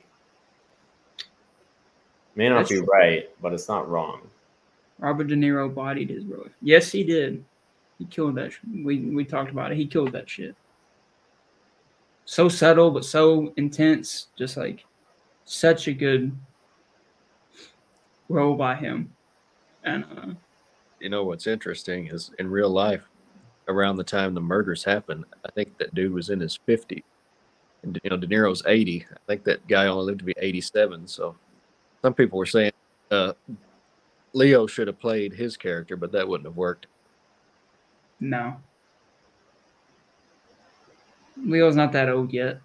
May 2.35 2.49
not 2.49 2.59
That's 2.59 2.69
be 2.69 2.77
true. 2.77 2.87
right, 2.91 3.29
but 3.41 3.53
it's 3.53 3.67
not 3.67 3.89
wrong. 3.89 4.21
Robert 4.99 5.25
De 5.25 5.35
Niro 5.35 5.73
bodied 5.73 6.09
his 6.09 6.23
brother. 6.23 6.51
Yes, 6.61 6.91
he 6.91 7.03
did. 7.03 7.43
He 7.97 8.05
killed 8.05 8.35
that. 8.35 8.53
Sh- 8.53 8.59
we 8.83 8.99
we 8.99 9.25
talked 9.25 9.51
about 9.51 9.71
it. 9.71 9.77
He 9.77 9.85
killed 9.85 10.11
that 10.13 10.29
shit. 10.29 10.55
So 12.25 12.47
subtle, 12.47 12.91
but 12.91 13.03
so 13.03 13.53
intense. 13.57 14.27
Just 14.37 14.57
like 14.57 14.85
such 15.45 15.87
a 15.87 15.93
good 15.93 16.31
role 18.29 18.55
by 18.55 18.75
him. 18.75 19.11
And 19.83 20.05
uh, 20.17 20.33
you 20.99 21.09
know 21.09 21.23
what's 21.23 21.47
interesting 21.47 22.07
is 22.07 22.31
in 22.39 22.49
real 22.49 22.69
life, 22.69 23.03
around 23.67 23.97
the 23.97 24.03
time 24.03 24.33
the 24.33 24.41
murders 24.41 24.83
happened, 24.83 25.25
I 25.45 25.51
think 25.51 25.77
that 25.77 25.93
dude 25.93 26.13
was 26.13 26.29
in 26.29 26.39
his 26.39 26.59
50s. 26.67 27.03
And 27.83 27.99
you 28.03 28.09
know, 28.09 28.17
De 28.17 28.27
Niro's 28.27 28.61
80. 28.65 29.05
I 29.11 29.17
think 29.27 29.43
that 29.45 29.67
guy 29.67 29.87
only 29.87 30.05
lived 30.05 30.19
to 30.19 30.25
be 30.25 30.35
87. 30.37 31.07
So 31.07 31.35
some 32.01 32.13
people 32.13 32.39
were 32.39 32.45
saying 32.45 32.71
uh, 33.11 33.33
Leo 34.33 34.67
should 34.67 34.87
have 34.87 34.99
played 34.99 35.33
his 35.33 35.57
character, 35.57 35.95
but 35.95 36.11
that 36.13 36.27
wouldn't 36.27 36.47
have 36.47 36.57
worked. 36.57 36.87
No. 38.19 38.55
Leo's 41.43 41.75
not 41.75 41.91
that 41.93 42.09
old 42.09 42.31
yet. 42.31 42.59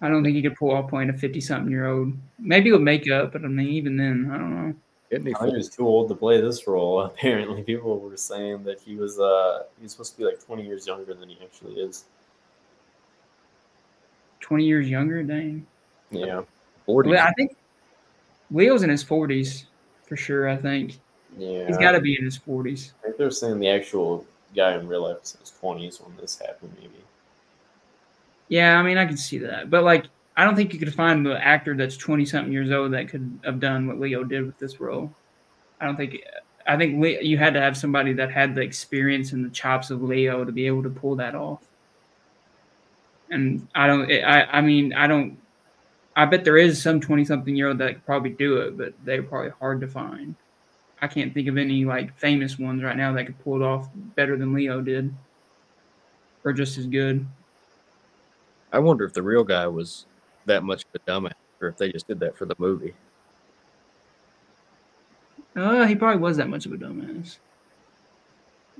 I 0.00 0.08
don't 0.08 0.24
think 0.24 0.34
he 0.34 0.42
could 0.42 0.56
pull 0.56 0.72
off 0.72 0.90
playing 0.90 1.10
a 1.10 1.12
50 1.12 1.40
something 1.40 1.70
year 1.70 1.86
old. 1.86 2.14
Maybe 2.38 2.72
with 2.72 2.80
makeup, 2.80 3.32
but 3.32 3.44
I 3.44 3.48
mean, 3.48 3.68
even 3.68 3.96
then, 3.96 4.30
I 4.32 4.38
don't 4.38 4.50
know. 4.50 4.74
he 5.10 5.56
was 5.56 5.68
too 5.68 5.86
old 5.86 6.08
to 6.08 6.14
play 6.16 6.40
this 6.40 6.66
role. 6.66 7.00
Apparently, 7.04 7.62
people 7.62 8.00
were 8.00 8.16
saying 8.16 8.64
that 8.64 8.80
he 8.80 8.96
was 8.96 9.20
uh 9.20 9.64
he 9.78 9.84
was 9.84 9.92
supposed 9.92 10.12
to 10.14 10.18
be 10.18 10.24
like 10.24 10.44
20 10.44 10.64
years 10.66 10.86
younger 10.86 11.14
than 11.14 11.28
he 11.28 11.38
actually 11.42 11.74
is. 11.74 12.04
20 14.40 14.64
years 14.64 14.88
younger, 14.88 15.22
dang. 15.22 15.64
Yeah. 16.10 16.42
40. 16.86 17.16
I 17.16 17.30
think 17.32 17.56
Leo's 18.52 18.82
in 18.82 18.90
his 18.90 19.02
40s 19.02 19.64
for 20.06 20.16
sure. 20.16 20.48
I 20.48 20.56
think. 20.56 20.98
Yeah. 21.38 21.66
He's 21.66 21.78
got 21.78 21.92
to 21.92 22.00
be 22.00 22.16
in 22.18 22.24
his 22.24 22.38
40s. 22.38 22.92
I 23.00 23.06
think 23.06 23.16
they're 23.16 23.30
saying 23.30 23.58
the 23.58 23.68
actual 23.68 24.26
guy 24.54 24.74
in 24.76 24.86
real 24.86 25.04
life 25.04 25.20
was 25.20 25.34
in 25.34 25.40
his 25.40 25.52
20s 25.62 26.06
when 26.06 26.14
this 26.18 26.38
happened, 26.38 26.76
maybe. 26.78 26.92
Yeah, 28.48 28.78
I 28.78 28.82
mean, 28.82 28.98
I 28.98 29.06
can 29.06 29.16
see 29.16 29.38
that. 29.38 29.70
But, 29.70 29.82
like, 29.82 30.08
I 30.36 30.44
don't 30.44 30.54
think 30.54 30.74
you 30.74 30.78
could 30.78 30.94
find 30.94 31.24
the 31.24 31.42
actor 31.42 31.74
that's 31.74 31.96
20 31.96 32.26
something 32.26 32.52
years 32.52 32.70
old 32.70 32.92
that 32.92 33.08
could 33.08 33.40
have 33.44 33.60
done 33.60 33.86
what 33.86 33.98
Leo 33.98 34.24
did 34.24 34.44
with 34.44 34.58
this 34.58 34.78
role. 34.78 35.10
I 35.80 35.86
don't 35.86 35.96
think. 35.96 36.22
I 36.66 36.76
think 36.76 37.02
you 37.22 37.38
had 37.38 37.54
to 37.54 37.60
have 37.60 37.76
somebody 37.76 38.12
that 38.12 38.30
had 38.30 38.54
the 38.54 38.60
experience 38.60 39.32
and 39.32 39.44
the 39.44 39.50
chops 39.50 39.90
of 39.90 40.02
Leo 40.02 40.44
to 40.44 40.52
be 40.52 40.66
able 40.66 40.82
to 40.82 40.90
pull 40.90 41.16
that 41.16 41.34
off. 41.34 41.62
And 43.30 43.66
I 43.74 43.86
don't. 43.86 44.12
I. 44.12 44.44
I 44.44 44.60
mean, 44.60 44.92
I 44.92 45.06
don't 45.06 45.38
I 46.14 46.26
bet 46.26 46.44
there 46.44 46.58
is 46.58 46.82
some 46.82 47.00
20 47.00 47.24
something 47.24 47.56
year 47.56 47.68
old 47.68 47.78
that 47.78 47.94
could 47.94 48.06
probably 48.06 48.30
do 48.30 48.58
it, 48.58 48.76
but 48.76 48.92
they're 49.04 49.22
probably 49.22 49.50
hard 49.58 49.80
to 49.80 49.88
find. 49.88 50.34
I 51.00 51.08
can't 51.08 51.34
think 51.34 51.48
of 51.48 51.56
any 51.56 51.84
like 51.84 52.16
famous 52.18 52.58
ones 52.58 52.82
right 52.82 52.96
now 52.96 53.12
that 53.12 53.26
could 53.26 53.42
pull 53.42 53.56
it 53.56 53.64
off 53.64 53.88
better 54.14 54.36
than 54.36 54.52
Leo 54.52 54.80
did 54.80 55.12
or 56.44 56.52
just 56.52 56.78
as 56.78 56.86
good. 56.86 57.26
I 58.72 58.78
wonder 58.78 59.04
if 59.04 59.12
the 59.12 59.22
real 59.22 59.44
guy 59.44 59.66
was 59.66 60.06
that 60.46 60.64
much 60.64 60.84
of 60.84 60.88
a 60.94 61.10
dumbass 61.10 61.32
or 61.60 61.68
if 61.68 61.76
they 61.76 61.92
just 61.92 62.08
did 62.08 62.20
that 62.20 62.36
for 62.36 62.44
the 62.44 62.56
movie. 62.58 62.94
Uh, 65.54 65.86
he 65.86 65.94
probably 65.94 66.20
was 66.20 66.36
that 66.38 66.48
much 66.48 66.66
of 66.66 66.72
a 66.72 66.76
dumbass. 66.76 67.38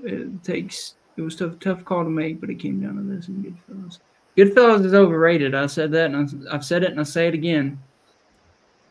It 0.03 0.43
takes 0.43 0.95
It 1.15 1.21
was 1.21 1.35
tough, 1.35 1.59
tough 1.59 1.85
call 1.85 2.03
to 2.03 2.09
make, 2.09 2.41
but 2.41 2.49
it 2.49 2.55
came 2.59 2.81
down 2.81 2.95
to 2.95 3.03
this 3.03 3.27
and 3.27 3.45
Goodfellas. 3.45 3.99
Goodfellas 4.37 4.85
is 4.85 4.93
overrated. 4.93 5.53
I 5.53 5.67
said 5.67 5.91
that, 5.91 6.11
and 6.11 6.47
I've 6.49 6.65
said 6.65 6.83
it, 6.83 6.91
and 6.91 6.99
I'll 6.99 7.05
say 7.05 7.27
it 7.27 7.33
again. 7.33 7.79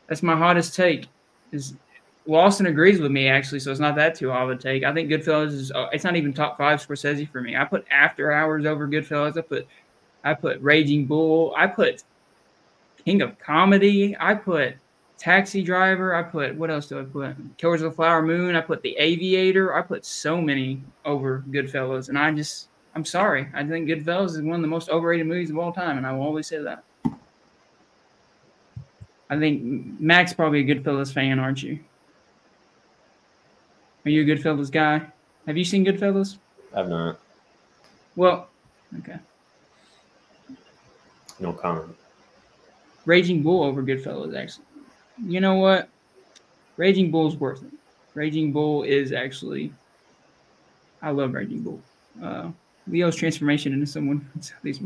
That's 0.08 0.22
my 0.22 0.36
hottest 0.36 0.74
take. 0.74 1.08
Is 1.50 1.74
Lawson 2.26 2.66
agrees 2.66 3.00
with 3.00 3.10
me 3.10 3.28
actually, 3.28 3.58
so 3.60 3.70
it's 3.70 3.80
not 3.80 3.96
that 3.96 4.14
too 4.14 4.30
hot 4.30 4.44
of 4.44 4.50
a 4.50 4.56
take. 4.56 4.84
I 4.84 4.92
think 4.94 5.10
Goodfellas 5.10 5.52
is. 5.52 5.72
Uh, 5.72 5.88
it's 5.92 6.04
not 6.04 6.16
even 6.16 6.32
top 6.32 6.56
five 6.56 6.84
Scorsese 6.84 7.28
for 7.30 7.40
me. 7.40 7.56
I 7.56 7.64
put 7.64 7.84
After 7.90 8.30
Hours 8.30 8.66
over 8.66 8.86
Goodfellas. 8.86 9.36
I 9.36 9.40
put, 9.40 9.66
I 10.22 10.34
put 10.34 10.60
Raging 10.60 11.06
Bull. 11.06 11.52
I 11.56 11.66
put 11.66 12.04
King 13.04 13.22
of 13.22 13.38
Comedy. 13.38 14.16
I 14.20 14.34
put 14.34 14.76
Taxi 15.18 15.62
Driver. 15.62 16.14
I 16.14 16.22
put 16.22 16.54
what 16.54 16.70
else 16.70 16.86
do 16.86 17.00
I 17.00 17.04
put? 17.04 17.34
Killers 17.56 17.82
of 17.82 17.90
the 17.90 17.96
Flower 17.96 18.22
Moon. 18.22 18.54
I 18.54 18.60
put 18.60 18.82
The 18.82 18.96
Aviator. 18.98 19.74
I 19.74 19.82
put 19.82 20.04
so 20.04 20.40
many 20.40 20.82
over 21.04 21.44
Goodfellas, 21.50 22.08
and 22.08 22.18
I 22.18 22.30
just 22.32 22.68
I'm 22.94 23.04
sorry. 23.04 23.48
I 23.54 23.64
think 23.64 23.88
Goodfellas 23.88 24.30
is 24.30 24.42
one 24.42 24.56
of 24.56 24.62
the 24.62 24.68
most 24.68 24.90
overrated 24.90 25.26
movies 25.26 25.50
of 25.50 25.58
all 25.58 25.72
time, 25.72 25.96
and 25.96 26.06
I 26.06 26.12
will 26.12 26.22
always 26.22 26.46
say 26.46 26.58
that. 26.62 26.84
I 29.30 29.38
think 29.38 29.62
Mac's 29.98 30.34
probably 30.34 30.60
a 30.60 30.74
Goodfellas 30.74 31.12
fan, 31.12 31.38
aren't 31.38 31.62
you? 31.62 31.78
Are 34.04 34.10
you 34.10 34.22
a 34.22 34.24
Goodfellas 34.26 34.70
guy? 34.70 35.00
Have 35.46 35.56
you 35.56 35.64
seen 35.64 35.86
Goodfellas? 35.86 36.36
I've 36.74 36.88
not. 36.88 37.18
Well, 38.14 38.48
okay. 38.98 39.16
No 41.40 41.52
comment. 41.52 41.96
Raging 43.06 43.42
Bull 43.42 43.62
over 43.64 43.82
Goodfellas, 43.82 44.36
actually. 44.36 44.66
You 45.24 45.40
know 45.40 45.54
what? 45.54 45.88
Raging 46.76 47.10
Bull's 47.10 47.36
worth 47.36 47.62
it. 47.62 47.70
Raging 48.14 48.52
Bull 48.52 48.82
is 48.82 49.12
actually. 49.12 49.72
I 51.00 51.10
love 51.10 51.32
Raging 51.32 51.62
Bull. 51.62 51.80
Uh, 52.22 52.50
Leo's 52.88 53.16
transformation 53.16 53.72
into 53.72 53.86
someone 53.86 54.28
these 54.62 54.80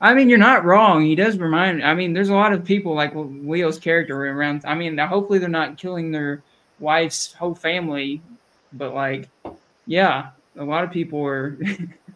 I 0.00 0.14
mean, 0.14 0.30
you're 0.30 0.38
not 0.38 0.64
wrong. 0.64 1.04
He 1.04 1.14
does 1.14 1.38
remind. 1.38 1.84
I 1.84 1.94
mean, 1.94 2.14
there's 2.14 2.30
a 2.30 2.34
lot 2.34 2.52
of 2.52 2.64
people 2.64 2.94
like 2.94 3.12
Leo's 3.14 3.78
character 3.78 4.16
around. 4.26 4.62
I 4.64 4.74
mean, 4.74 4.96
hopefully 4.96 5.38
they're 5.38 5.48
not 5.48 5.76
killing 5.76 6.10
their 6.10 6.42
wife's 6.78 7.32
whole 7.32 7.54
family, 7.54 8.22
but 8.72 8.94
like, 8.94 9.28
yeah, 9.86 10.30
a 10.56 10.64
lot 10.64 10.84
of 10.84 10.90
people 10.90 11.24
are. 11.24 11.58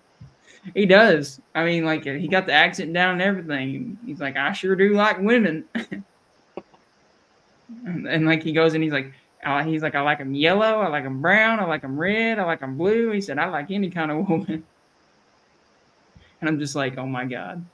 he 0.74 0.86
does. 0.86 1.40
I 1.54 1.64
mean, 1.64 1.84
like 1.84 2.04
he 2.04 2.28
got 2.28 2.46
the 2.46 2.52
accent 2.52 2.92
down 2.92 3.14
and 3.14 3.22
everything. 3.22 3.98
He's 4.06 4.20
like, 4.20 4.36
I 4.36 4.52
sure 4.52 4.76
do 4.76 4.94
like 4.94 5.20
women. 5.20 5.64
and, 7.84 8.08
and 8.08 8.26
like 8.26 8.42
he 8.42 8.52
goes 8.52 8.74
and 8.74 8.82
he's 8.82 8.92
like, 8.92 9.12
uh, 9.44 9.64
he's 9.64 9.82
like, 9.82 9.94
I 9.94 10.02
like 10.02 10.18
them 10.18 10.34
yellow, 10.34 10.80
I 10.80 10.88
like 10.88 11.04
them 11.04 11.20
brown, 11.20 11.58
I 11.58 11.64
like 11.64 11.82
them 11.82 11.98
red, 11.98 12.38
I 12.38 12.44
like 12.44 12.60
them 12.60 12.76
blue. 12.76 13.10
He 13.10 13.20
said, 13.20 13.38
I 13.38 13.48
like 13.48 13.70
any 13.70 13.90
kind 13.90 14.10
of 14.10 14.28
woman. 14.28 14.64
And 16.40 16.48
I'm 16.48 16.58
just 16.58 16.74
like, 16.74 16.98
oh 16.98 17.06
my 17.06 17.24
God. 17.24 17.64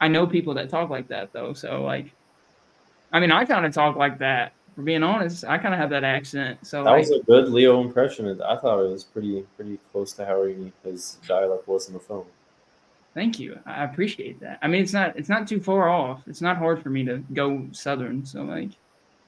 I 0.00 0.08
know 0.08 0.26
people 0.26 0.54
that 0.54 0.68
talk 0.68 0.90
like 0.90 1.08
that 1.08 1.32
though. 1.32 1.52
So 1.52 1.82
like, 1.82 2.12
I 3.12 3.20
mean, 3.20 3.32
I 3.32 3.44
kind 3.44 3.64
of 3.64 3.72
talk 3.72 3.96
like 3.96 4.18
that. 4.18 4.52
For 4.74 4.82
being 4.82 5.02
honest, 5.02 5.44
I 5.44 5.56
kind 5.56 5.72
of 5.72 5.80
have 5.80 5.88
that 5.90 6.04
accent. 6.04 6.58
So 6.66 6.84
that 6.84 6.90
like, 6.90 7.00
was 7.00 7.10
a 7.10 7.20
good 7.20 7.48
Leo 7.48 7.80
impression. 7.80 8.28
I 8.42 8.56
thought 8.56 8.84
it 8.84 8.90
was 8.90 9.04
pretty 9.04 9.42
pretty 9.56 9.78
close 9.90 10.12
to 10.14 10.26
how 10.26 10.44
he, 10.44 10.70
his 10.84 11.18
dialect 11.26 11.66
was 11.66 11.88
in 11.88 11.94
the 11.94 12.00
film. 12.00 12.26
Thank 13.14 13.40
you. 13.40 13.58
I 13.64 13.84
appreciate 13.84 14.38
that. 14.40 14.58
I 14.60 14.68
mean, 14.68 14.82
it's 14.82 14.92
not 14.92 15.16
it's 15.16 15.30
not 15.30 15.48
too 15.48 15.60
far 15.60 15.88
off. 15.88 16.22
It's 16.26 16.42
not 16.42 16.58
hard 16.58 16.82
for 16.82 16.90
me 16.90 17.04
to 17.06 17.24
go 17.32 17.66
southern. 17.72 18.26
So 18.26 18.42
like, 18.42 18.72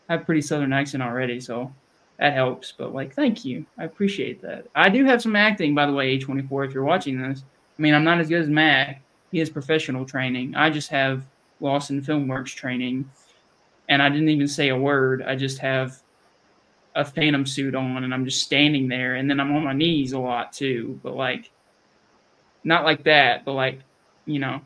I 0.08 0.14
have 0.14 0.24
pretty 0.24 0.40
southern 0.42 0.72
accent 0.72 1.02
already, 1.02 1.40
so 1.40 1.72
that 2.18 2.32
helps. 2.32 2.72
But 2.72 2.94
like, 2.94 3.14
thank 3.14 3.44
you. 3.44 3.66
I 3.78 3.84
appreciate 3.84 4.40
that. 4.42 4.66
I 4.74 4.88
do 4.88 5.04
have 5.04 5.22
some 5.22 5.36
acting, 5.36 5.74
by 5.74 5.86
the 5.86 5.92
way, 5.92 6.18
A24. 6.18 6.66
If 6.66 6.74
you're 6.74 6.84
watching 6.84 7.20
this, 7.20 7.44
I 7.78 7.82
mean, 7.82 7.94
I'm 7.94 8.04
not 8.04 8.20
as 8.20 8.28
good 8.28 8.42
as 8.42 8.48
Mac. 8.48 9.02
He 9.30 9.38
has 9.38 9.50
professional 9.50 10.04
training. 10.04 10.54
I 10.54 10.70
just 10.70 10.88
have 10.90 11.24
Lawson 11.60 12.00
Filmworks 12.00 12.54
training, 12.54 13.10
and 13.88 14.02
I 14.02 14.08
didn't 14.08 14.30
even 14.30 14.48
say 14.48 14.70
a 14.70 14.76
word. 14.76 15.22
I 15.22 15.36
just 15.36 15.58
have 15.58 16.00
a 16.94 17.04
phantom 17.04 17.46
suit 17.46 17.74
on, 17.74 18.04
and 18.04 18.14
I'm 18.14 18.24
just 18.24 18.42
standing 18.42 18.88
there, 18.88 19.16
and 19.16 19.30
then 19.30 19.38
I'm 19.38 19.54
on 19.54 19.64
my 19.64 19.74
knees 19.74 20.12
a 20.12 20.18
lot 20.18 20.52
too. 20.52 20.98
But 21.02 21.14
like, 21.14 21.50
not 22.64 22.84
like 22.84 23.04
that, 23.04 23.44
but 23.44 23.52
like, 23.52 23.80
you 24.24 24.38
know, 24.38 24.60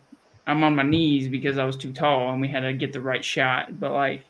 I'm 0.46 0.64
on 0.64 0.74
my 0.74 0.82
knees 0.82 1.28
because 1.28 1.58
I 1.58 1.64
was 1.64 1.76
too 1.76 1.92
tall, 1.92 2.30
and 2.30 2.40
we 2.40 2.48
had 2.48 2.60
to 2.60 2.72
get 2.72 2.92
the 2.92 3.00
right 3.00 3.24
shot. 3.24 3.78
But 3.78 3.92
like 3.92 4.22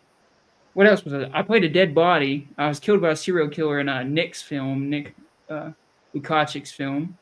what 0.75 0.87
else 0.87 1.05
was 1.05 1.13
it? 1.13 1.31
I 1.33 1.43
played 1.43 1.65
a 1.65 1.69
dead 1.69 1.95
body. 1.95 2.49
I 2.57 2.69
was 2.69 2.81
killed 2.81 3.01
by 3.01 3.11
a 3.11 3.17
serial 3.17 3.49
killer 3.49 3.81
in 3.81 3.89
a 3.89 4.05
Nick's 4.05 4.43
film, 4.43 4.89
Nick 4.89 5.15
uh, 5.51 5.73
film. 6.15 7.19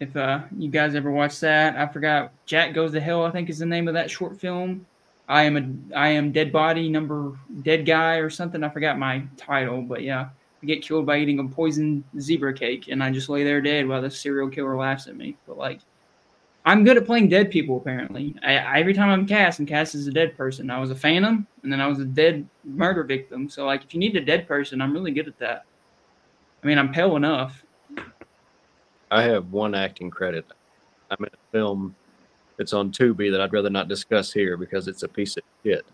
If 0.00 0.16
uh, 0.16 0.40
you 0.56 0.68
guys 0.68 0.94
ever 0.94 1.10
watched 1.10 1.40
that, 1.42 1.76
I 1.76 1.86
forgot. 1.86 2.32
Jack 2.46 2.74
Goes 2.74 2.92
to 2.92 3.00
Hell, 3.00 3.24
I 3.24 3.30
think, 3.30 3.48
is 3.48 3.58
the 3.58 3.66
name 3.66 3.86
of 3.88 3.94
that 3.94 4.10
short 4.10 4.40
film. 4.40 4.84
I 5.28 5.44
am 5.44 5.56
a 5.56 5.96
I 5.96 6.08
am 6.08 6.32
dead 6.32 6.50
body 6.50 6.88
number 6.88 7.38
dead 7.62 7.86
guy 7.86 8.16
or 8.16 8.28
something. 8.28 8.64
I 8.64 8.68
forgot 8.68 8.98
my 8.98 9.22
title, 9.36 9.80
but 9.80 10.02
yeah, 10.02 10.30
I 10.62 10.66
get 10.66 10.82
killed 10.82 11.06
by 11.06 11.18
eating 11.18 11.38
a 11.38 11.44
poisoned 11.44 12.02
zebra 12.18 12.54
cake, 12.54 12.88
and 12.88 13.02
I 13.02 13.10
just 13.10 13.28
lay 13.28 13.44
there 13.44 13.60
dead 13.60 13.86
while 13.86 14.02
the 14.02 14.10
serial 14.10 14.48
killer 14.48 14.76
laughs 14.76 15.06
at 15.06 15.16
me. 15.16 15.36
But 15.46 15.56
like, 15.56 15.80
I'm 16.64 16.84
good 16.84 16.96
at 16.96 17.06
playing 17.06 17.28
dead 17.28 17.50
people. 17.50 17.76
Apparently, 17.76 18.34
I, 18.42 18.80
every 18.80 18.94
time 18.94 19.10
I'm 19.10 19.26
cast, 19.26 19.58
I'm 19.58 19.66
cast 19.66 19.94
as 19.94 20.06
a 20.06 20.12
dead 20.12 20.36
person. 20.36 20.70
I 20.70 20.78
was 20.78 20.90
a 20.90 20.94
phantom, 20.94 21.46
and 21.62 21.72
then 21.72 21.80
I 21.80 21.86
was 21.88 21.98
a 21.98 22.04
dead 22.04 22.46
murder 22.64 23.02
victim. 23.02 23.48
So, 23.48 23.66
like, 23.66 23.82
if 23.82 23.92
you 23.94 24.00
need 24.00 24.14
a 24.16 24.24
dead 24.24 24.46
person, 24.46 24.80
I'm 24.80 24.92
really 24.92 25.10
good 25.10 25.26
at 25.26 25.38
that. 25.38 25.64
I 26.62 26.66
mean, 26.66 26.78
I'm 26.78 26.92
pale 26.92 27.16
enough. 27.16 27.64
I 29.10 29.22
have 29.22 29.50
one 29.50 29.74
acting 29.74 30.10
credit. 30.10 30.46
I'm 31.10 31.24
in 31.24 31.26
a 31.26 31.50
film 31.52 31.94
that's 32.56 32.72
on 32.72 32.92
Tubi 32.92 33.30
that 33.32 33.40
I'd 33.40 33.52
rather 33.52 33.68
not 33.68 33.88
discuss 33.88 34.32
here 34.32 34.56
because 34.56 34.86
it's 34.86 35.02
a 35.02 35.08
piece 35.08 35.36
of 35.36 35.42
shit. 35.64 35.84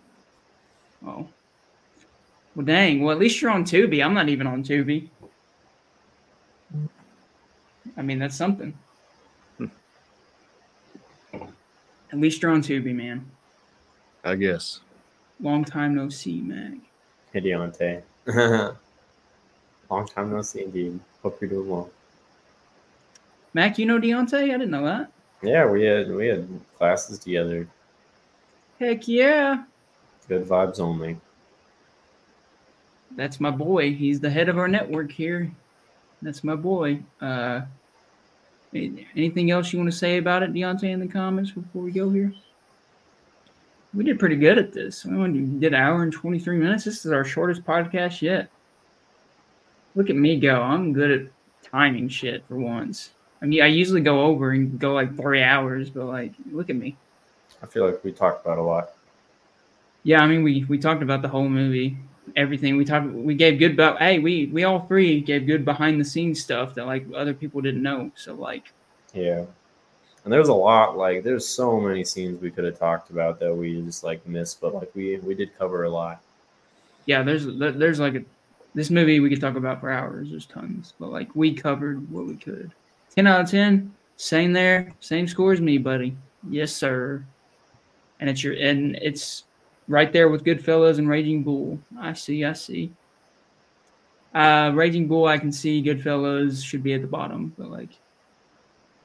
Oh. 1.06 1.26
Well, 2.54 2.66
dang. 2.66 3.02
Well, 3.02 3.12
at 3.12 3.18
least 3.18 3.40
you're 3.40 3.50
on 3.50 3.64
Tubi. 3.64 4.04
I'm 4.04 4.14
not 4.14 4.28
even 4.28 4.46
on 4.46 4.62
Tubi. 4.62 5.08
I 7.96 8.02
mean, 8.02 8.18
that's 8.18 8.36
something. 8.36 8.76
At 12.12 12.20
least 12.20 12.42
you're 12.42 12.52
on 12.52 12.62
Tubi, 12.62 12.94
man. 12.94 13.24
I 14.24 14.34
guess. 14.34 14.80
Long 15.40 15.64
time 15.64 15.94
no 15.94 16.08
see, 16.08 16.40
Mac. 16.40 16.78
Hey, 17.32 17.40
Deontay. 17.40 18.02
Long 19.90 20.06
time 20.06 20.30
no 20.30 20.42
see, 20.42 20.64
indeed. 20.64 20.98
Hope 21.22 21.40
you're 21.40 21.50
doing 21.50 21.68
well. 21.68 21.90
Mac, 23.54 23.78
you 23.78 23.86
know 23.86 24.00
Deontay? 24.00 24.44
I 24.44 24.46
didn't 24.46 24.70
know 24.70 24.84
that. 24.84 25.10
Yeah, 25.42 25.66
we 25.66 25.84
had 25.84 26.10
we 26.10 26.26
had 26.26 26.48
classes 26.76 27.18
together. 27.18 27.68
Heck 28.80 29.06
yeah. 29.06 29.64
Good 30.28 30.46
vibes 30.46 30.80
only. 30.80 31.18
That's 33.12 33.40
my 33.40 33.50
boy. 33.50 33.94
He's 33.94 34.20
the 34.20 34.30
head 34.30 34.48
of 34.48 34.58
our 34.58 34.68
network 34.68 35.10
here. 35.10 35.50
That's 36.22 36.44
my 36.44 36.56
boy. 36.56 37.00
Uh, 37.20 37.62
Anything 38.74 39.50
else 39.50 39.72
you 39.72 39.78
want 39.78 39.90
to 39.90 39.96
say 39.96 40.18
about 40.18 40.42
it, 40.42 40.52
Deontay, 40.52 40.90
in 40.90 41.00
the 41.00 41.06
comments 41.06 41.50
before 41.50 41.82
we 41.82 41.90
go 41.90 42.10
here? 42.10 42.32
We 43.94 44.04
did 44.04 44.18
pretty 44.18 44.36
good 44.36 44.58
at 44.58 44.72
this. 44.72 45.04
We 45.04 45.16
only 45.16 45.40
did 45.40 45.72
an 45.72 45.80
hour 45.80 46.02
and 46.02 46.12
23 46.12 46.58
minutes. 46.58 46.84
This 46.84 47.06
is 47.06 47.12
our 47.12 47.24
shortest 47.24 47.64
podcast 47.64 48.20
yet. 48.20 48.50
Look 49.94 50.10
at 50.10 50.16
me 50.16 50.38
go. 50.38 50.60
I'm 50.60 50.92
good 50.92 51.10
at 51.10 51.26
timing 51.62 52.08
shit 52.08 52.44
for 52.46 52.56
once. 52.56 53.10
I 53.40 53.46
mean, 53.46 53.62
I 53.62 53.66
usually 53.66 54.02
go 54.02 54.22
over 54.22 54.50
and 54.50 54.78
go 54.78 54.92
like 54.92 55.16
three 55.16 55.42
hours, 55.42 55.88
but 55.88 56.04
like, 56.04 56.32
look 56.50 56.68
at 56.68 56.76
me. 56.76 56.96
I 57.62 57.66
feel 57.66 57.86
like 57.86 58.04
we 58.04 58.12
talked 58.12 58.44
about 58.44 58.58
a 58.58 58.62
lot. 58.62 58.90
Yeah, 60.02 60.20
I 60.20 60.26
mean, 60.26 60.42
we 60.42 60.64
we 60.68 60.78
talked 60.78 61.02
about 61.02 61.22
the 61.22 61.28
whole 61.28 61.48
movie 61.48 61.96
everything. 62.36 62.76
We 62.76 62.84
talked 62.84 63.06
we 63.06 63.34
gave 63.34 63.58
good 63.58 63.76
but 63.76 63.98
hey 63.98 64.18
we 64.18 64.46
we 64.46 64.64
all 64.64 64.86
three 64.86 65.20
gave 65.20 65.46
good 65.46 65.64
behind 65.64 66.00
the 66.00 66.04
scenes 66.04 66.40
stuff 66.40 66.74
that 66.74 66.86
like 66.86 67.06
other 67.14 67.34
people 67.34 67.60
didn't 67.60 67.82
know. 67.82 68.10
So 68.16 68.34
like 68.34 68.72
yeah. 69.14 69.44
And 70.24 70.32
there's 70.32 70.48
a 70.48 70.54
lot 70.54 70.96
like 70.96 71.22
there's 71.22 71.46
so 71.46 71.80
many 71.80 72.04
scenes 72.04 72.40
we 72.40 72.50
could 72.50 72.64
have 72.64 72.78
talked 72.78 73.10
about 73.10 73.40
that 73.40 73.54
we 73.54 73.80
just 73.82 74.04
like 74.04 74.26
missed 74.26 74.60
but 74.60 74.74
like 74.74 74.90
we 74.94 75.18
we 75.18 75.34
did 75.34 75.56
cover 75.58 75.84
a 75.84 75.90
lot. 75.90 76.22
Yeah 77.06 77.22
there's 77.22 77.46
there's 77.46 78.00
like 78.00 78.14
a 78.14 78.24
this 78.74 78.90
movie 78.90 79.20
we 79.20 79.30
could 79.30 79.40
talk 79.40 79.56
about 79.56 79.80
for 79.80 79.90
hours. 79.90 80.30
There's 80.30 80.46
tons 80.46 80.94
but 80.98 81.10
like 81.10 81.34
we 81.34 81.54
covered 81.54 82.10
what 82.10 82.26
we 82.26 82.36
could. 82.36 82.72
10 83.14 83.26
out 83.26 83.40
of 83.40 83.50
10 83.50 83.94
same 84.16 84.52
there 84.52 84.92
same 85.00 85.26
score 85.28 85.52
as 85.52 85.60
me 85.60 85.78
buddy. 85.78 86.16
Yes 86.48 86.72
sir. 86.72 87.24
And 88.20 88.28
it's 88.28 88.42
your 88.42 88.54
and 88.54 88.96
it's 88.96 89.44
right 89.88 90.12
there 90.12 90.28
with 90.28 90.44
Goodfellas 90.44 90.98
and 90.98 91.08
Raging 91.08 91.42
Bull. 91.42 91.78
I 91.98 92.12
see, 92.12 92.44
I 92.44 92.52
see. 92.52 92.92
Uh, 94.34 94.70
Raging 94.74 95.08
Bull, 95.08 95.26
I 95.26 95.38
can 95.38 95.50
see. 95.50 95.82
Goodfellas 95.82 96.64
should 96.64 96.82
be 96.82 96.92
at 96.92 97.00
the 97.00 97.06
bottom, 97.06 97.52
but 97.58 97.70
like, 97.70 97.90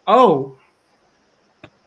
oh, 0.06 0.58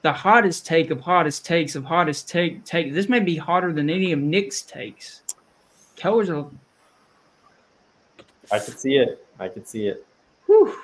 the 0.03 0.13
hottest 0.13 0.67
take 0.67 0.91
of 0.91 1.01
hottest 1.01 1.45
takes 1.45 1.75
of 1.75 1.85
hottest 1.85 2.29
take 2.29 2.65
take. 2.65 2.95
This 2.95 3.09
may 3.09 3.21
be 3.21 3.37
hotter 3.37 3.73
than 3.73 3.91
any 3.91 4.13
of 4.13 4.19
Nick's 4.19 4.63
takes. 4.63 5.23
Keller's 5.97 6.29
a. 6.29 6.47
I 8.51 8.59
could 8.59 8.79
see 8.79 8.97
it. 8.97 9.27
I 9.39 9.49
could 9.49 9.67
see 9.67 9.89
it. 9.89 10.07
Whew. 10.47 10.79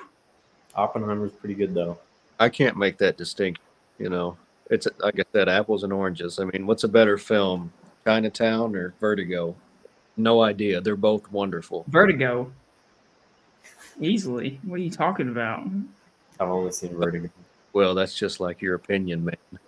Oppenheimer's 0.75 1.31
pretty 1.31 1.55
good 1.55 1.73
though. 1.73 1.97
I 2.39 2.49
can't 2.49 2.77
make 2.77 2.97
that 2.97 3.17
distinct. 3.17 3.61
You 3.97 4.09
know, 4.09 4.37
it's 4.69 4.87
like 4.99 5.19
I 5.19 5.23
said, 5.31 5.47
apples 5.47 5.83
and 5.83 5.93
oranges. 5.93 6.39
I 6.39 6.45
mean, 6.45 6.67
what's 6.67 6.83
a 6.83 6.89
better 6.89 7.17
film, 7.17 7.71
Chinatown 8.05 8.75
or 8.75 8.93
Vertigo? 8.99 9.55
No 10.17 10.41
idea. 10.41 10.81
They're 10.81 10.95
both 10.95 11.31
wonderful. 11.31 11.85
Vertigo. 11.87 12.51
Easily. 13.99 14.59
What 14.63 14.75
are 14.75 14.83
you 14.83 14.91
talking 14.91 15.29
about? 15.29 15.67
I've 16.39 16.49
only 16.49 16.71
seen 16.71 16.95
Vertigo. 16.95 17.29
Well, 17.73 17.95
that's 17.95 18.13
just 18.15 18.39
like 18.39 18.61
your 18.61 18.75
opinion, 18.75 19.25
man. 19.25 19.59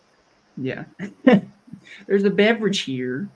Yeah. 0.57 0.85
There's 2.07 2.23
a 2.23 2.29
beverage 2.29 2.81
here. 2.81 3.27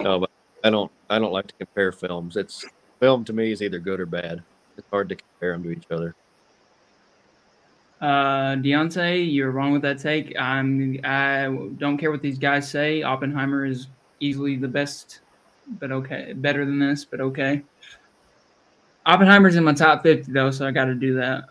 No, 0.00 0.20
but 0.20 0.30
I 0.62 0.70
don't. 0.70 0.90
I 1.08 1.18
don't 1.18 1.32
like 1.32 1.46
to 1.46 1.54
compare 1.54 1.92
films. 1.92 2.36
It's 2.36 2.64
film 3.00 3.24
to 3.24 3.32
me 3.32 3.52
is 3.52 3.62
either 3.62 3.78
good 3.78 4.00
or 4.00 4.06
bad. 4.06 4.42
It's 4.76 4.86
hard 4.90 5.08
to 5.10 5.16
compare 5.16 5.52
them 5.52 5.62
to 5.64 5.70
each 5.70 5.90
other. 5.90 6.14
Uh, 8.00 8.56
Deontay, 8.56 9.32
you're 9.32 9.50
wrong 9.50 9.72
with 9.72 9.82
that 9.82 9.98
take. 9.98 10.38
I'm. 10.38 11.00
I 11.04 11.44
don't 11.78 11.96
care 11.96 12.10
what 12.10 12.22
these 12.22 12.38
guys 12.38 12.68
say. 12.68 13.02
Oppenheimer 13.02 13.64
is 13.64 13.88
easily 14.20 14.56
the 14.56 14.68
best, 14.68 15.20
but 15.78 15.90
okay, 15.92 16.32
better 16.34 16.64
than 16.64 16.78
this, 16.78 17.04
but 17.04 17.20
okay. 17.20 17.62
Oppenheimer's 19.06 19.56
in 19.56 19.64
my 19.64 19.74
top 19.74 20.02
50 20.02 20.32
though, 20.32 20.50
so 20.50 20.66
I 20.66 20.70
got 20.70 20.86
to 20.86 20.94
do 20.94 21.14
that. 21.14 21.44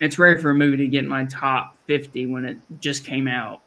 It's 0.00 0.18
rare 0.18 0.38
for 0.38 0.50
a 0.50 0.54
movie 0.54 0.78
to 0.78 0.88
get 0.88 1.04
in 1.04 1.08
my 1.08 1.26
top 1.26 1.76
50 1.86 2.26
when 2.26 2.44
it 2.44 2.58
just 2.80 3.04
came 3.04 3.28
out. 3.28 3.60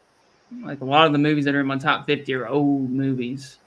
Like 0.64 0.82
a 0.82 0.86
lot 0.86 1.06
of 1.08 1.12
the 1.12 1.18
movies 1.18 1.46
that 1.46 1.56
are 1.56 1.62
in 1.62 1.68
my 1.68 1.78
top 1.78 2.06
50 2.08 2.34
are 2.34 2.48
old 2.48 2.90
movies. 2.90 3.60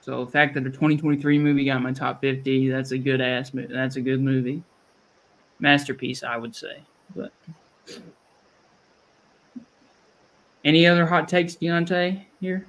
So 0.00 0.24
the 0.24 0.30
fact 0.30 0.54
that 0.54 0.64
the 0.64 0.70
2023 0.70 1.38
movie 1.38 1.64
got 1.64 1.82
my 1.82 1.92
top 1.92 2.20
50, 2.20 2.70
that's 2.70 2.92
a 2.92 2.98
good 2.98 3.20
ass. 3.20 3.50
That's 3.54 3.96
a 3.96 4.00
good 4.00 4.20
movie. 4.20 4.62
Masterpiece, 5.60 6.22
I 6.22 6.36
would 6.36 6.56
say. 6.56 6.82
But 7.14 7.32
any 10.64 10.86
other 10.86 11.06
hot 11.06 11.28
takes, 11.28 11.54
Deontay, 11.56 12.24
here? 12.40 12.66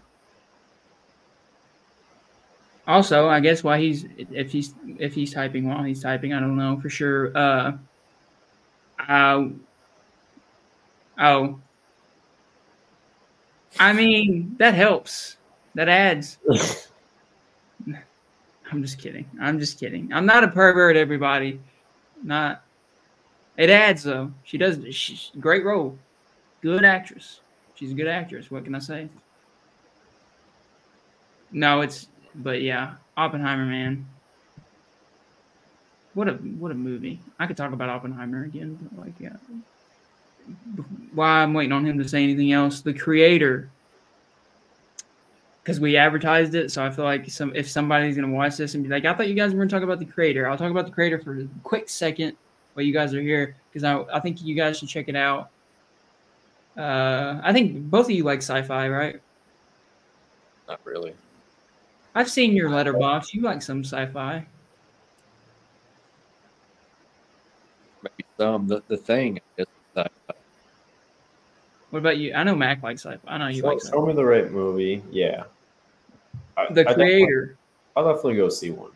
Also, 2.88 3.30
I 3.30 3.40
guess 3.40 3.64
why 3.64 3.80
he's 3.80 4.06
if 4.18 4.52
he's 4.52 4.74
if 4.98 5.14
he's 5.14 5.34
typing 5.34 5.68
while 5.68 5.84
he's 5.84 6.02
typing, 6.02 6.34
I 6.34 6.40
don't 6.40 6.58
know 6.58 6.80
for 6.80 6.90
sure. 6.90 7.32
Uh, 7.38 7.74
uh, 9.08 9.48
oh, 11.20 11.60
I 13.80 13.94
mean 13.94 14.56
that 14.58 14.74
helps. 14.74 15.38
That 15.76 15.90
adds. 15.90 16.40
I'm 18.72 18.82
just 18.82 19.00
kidding. 19.00 19.30
I'm 19.40 19.60
just 19.60 19.80
kidding. 19.80 20.12
I'm 20.14 20.26
not 20.26 20.44
a 20.44 20.48
pervert, 20.48 20.96
everybody. 20.96 21.60
Not. 22.24 22.64
It 23.58 23.70
adds 23.70 24.04
though. 24.04 24.32
She 24.44 24.58
does. 24.58 24.80
She's 24.96 25.32
great 25.40 25.66
role. 25.66 25.98
Good 26.62 26.86
actress. 26.86 27.42
She's 27.76 27.92
a 27.92 27.96
good 27.96 28.08
actress. 28.08 28.52
What 28.52 28.64
can 28.64 28.76
I 28.76 28.80
say? 28.80 29.10
No, 31.52 31.82
it's 31.82 32.08
but 32.36 32.62
yeah, 32.62 32.94
Oppenheimer, 33.18 33.66
man. 33.66 34.06
What 36.14 36.28
a 36.28 36.34
what 36.34 36.72
a 36.72 36.76
movie. 36.76 37.20
I 37.40 37.48
could 37.48 37.58
talk 37.58 37.74
about 37.74 37.90
Oppenheimer 37.90 38.44
again, 38.44 38.78
but 38.82 39.06
like 39.06 39.14
yeah. 39.20 39.36
Why 41.14 41.44
I'm 41.44 41.54
waiting 41.54 41.72
on 41.72 41.86
him 41.86 41.98
to 42.00 42.08
say 42.08 42.24
anything 42.24 42.52
else. 42.52 42.82
The 42.82 42.94
creator. 42.94 43.70
Because 45.62 45.80
we 45.80 45.96
advertised 45.96 46.56
it, 46.56 46.72
so 46.72 46.84
I 46.84 46.90
feel 46.90 47.06
like 47.06 47.30
some 47.30 47.56
if 47.56 47.70
somebody's 47.70 48.16
gonna 48.16 48.34
watch 48.34 48.58
this 48.58 48.74
and 48.74 48.84
be 48.84 48.90
like, 48.90 49.06
I 49.06 49.14
thought 49.14 49.28
you 49.28 49.36
guys 49.36 49.54
were 49.54 49.60
gonna 49.60 49.70
talk 49.70 49.84
about 49.84 50.00
the 50.00 50.06
creator. 50.06 50.50
I'll 50.50 50.58
talk 50.58 50.72
about 50.72 50.86
the 50.86 50.92
creator 50.92 51.20
for 51.20 51.40
a 51.40 51.48
quick 51.64 51.88
second 51.90 52.36
while 52.74 52.86
you 52.86 52.94
guys 52.94 53.14
are 53.14 53.22
here, 53.22 53.56
because 53.70 53.84
I 53.84 54.02
I 54.14 54.20
think 54.20 54.42
you 54.44 54.56
guys 54.56 54.78
should 54.80 54.90
check 54.90 55.08
it 55.10 55.16
out. 55.16 55.50
Uh 56.78 57.40
I 57.44 57.52
think 57.54 57.90
both 57.90 58.06
of 58.06 58.12
you 58.12 58.24
like 58.24 58.40
sci-fi, 58.40 58.88
right? 58.90 59.22
Not 60.68 60.80
really. 60.86 61.14
I've 62.16 62.30
seen 62.30 62.54
your 62.54 62.70
Letterboxd. 62.70 63.34
You 63.34 63.42
like 63.42 63.62
some 63.62 63.84
sci-fi. 63.84 64.46
Maybe 68.04 68.26
some. 68.38 68.68
The 68.68 68.82
the 68.88 68.98
thing 68.98 69.40
is 69.58 69.66
that 69.94 70.12
What 71.90 72.00
about 72.00 72.18
you? 72.18 72.34
I 72.34 72.44
know 72.44 72.56
Mac 72.56 72.82
likes 72.84 73.04
sci-fi. 73.06 73.20
I 73.32 73.38
know 73.38 73.48
you 73.48 73.62
Show, 73.62 73.68
like 73.68 73.80
show 73.82 73.88
sci-fi. 73.88 74.06
me 74.08 74.14
the 74.14 74.26
right 74.26 74.52
movie. 74.52 75.04
Yeah. 75.12 75.44
I, 76.58 76.66
The 76.72 76.82
I 76.82 76.84
definitely- 76.84 77.06
creator. 77.26 77.58
I'll 77.96 78.06
definitely 78.06 78.36
go 78.36 78.48
see 78.50 78.72
one. 78.72 78.92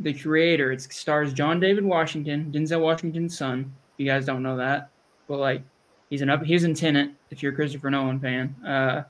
The 0.00 0.12
creator. 0.12 0.72
It 0.72 0.82
stars 0.82 1.32
John 1.32 1.60
David 1.60 1.84
Washington, 1.84 2.50
Denzel 2.52 2.80
Washington's 2.80 3.36
son. 3.36 3.72
If 3.94 4.00
you 4.00 4.06
guys 4.06 4.26
don't 4.26 4.42
know 4.42 4.56
that, 4.56 4.90
but 5.28 5.38
like 5.38 5.62
he's 6.10 6.22
an 6.22 6.30
up. 6.30 6.42
He's 6.42 6.64
in 6.64 6.74
Tenet. 6.74 7.10
If 7.30 7.42
you're 7.42 7.52
a 7.52 7.54
Christopher 7.54 7.90
Nolan 7.90 8.20
fan, 8.20 8.54
uh, 8.66 9.04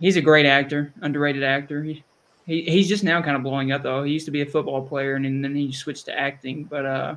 he's 0.00 0.16
a 0.16 0.22
great 0.22 0.46
actor, 0.46 0.92
underrated 1.02 1.42
actor. 1.42 1.82
He, 1.82 2.02
he 2.46 2.62
he's 2.62 2.88
just 2.88 3.04
now 3.04 3.20
kind 3.22 3.36
of 3.36 3.42
blowing 3.42 3.72
up 3.72 3.82
though. 3.82 4.02
He 4.02 4.12
used 4.12 4.26
to 4.26 4.32
be 4.32 4.42
a 4.42 4.46
football 4.46 4.86
player 4.86 5.16
and 5.16 5.44
then 5.44 5.54
he 5.54 5.72
switched 5.72 6.06
to 6.06 6.18
acting, 6.18 6.64
but 6.64 6.86
uh, 6.86 7.16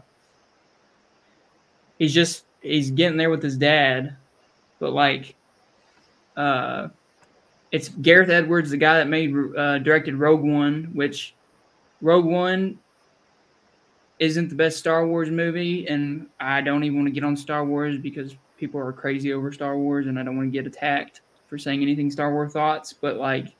he's 1.97 2.13
just 2.13 2.45
he's 2.61 2.91
getting 2.91 3.17
there 3.17 3.29
with 3.29 3.43
his 3.43 3.57
dad, 3.57 4.15
but 4.79 4.93
like, 4.93 5.35
uh, 6.35 6.89
it's 7.71 7.89
Gareth 7.89 8.29
Edwards, 8.29 8.71
the 8.71 8.77
guy 8.77 8.97
that 8.97 9.07
made 9.07 9.35
uh, 9.55 9.79
directed 9.79 10.15
Rogue 10.15 10.41
One, 10.41 10.89
which 10.93 11.35
Rogue 12.01 12.25
One 12.25 12.79
isn't 14.19 14.49
the 14.49 14.55
best 14.55 14.77
Star 14.77 15.07
Wars 15.07 15.29
movie, 15.29 15.87
and 15.87 16.27
I 16.39 16.61
don't 16.61 16.83
even 16.83 16.97
want 16.97 17.07
to 17.07 17.13
get 17.13 17.23
on 17.23 17.37
Star 17.37 17.65
Wars 17.65 17.97
because 17.97 18.35
people 18.57 18.79
are 18.79 18.91
crazy 18.91 19.33
over 19.33 19.51
Star 19.51 19.77
Wars, 19.77 20.07
and 20.07 20.19
I 20.19 20.23
don't 20.23 20.35
want 20.35 20.51
to 20.51 20.57
get 20.57 20.67
attacked 20.67 21.21
for 21.47 21.57
saying 21.57 21.81
anything 21.81 22.11
Star 22.11 22.31
Wars 22.31 22.53
thoughts. 22.53 22.93
But 22.93 23.17
like, 23.17 23.55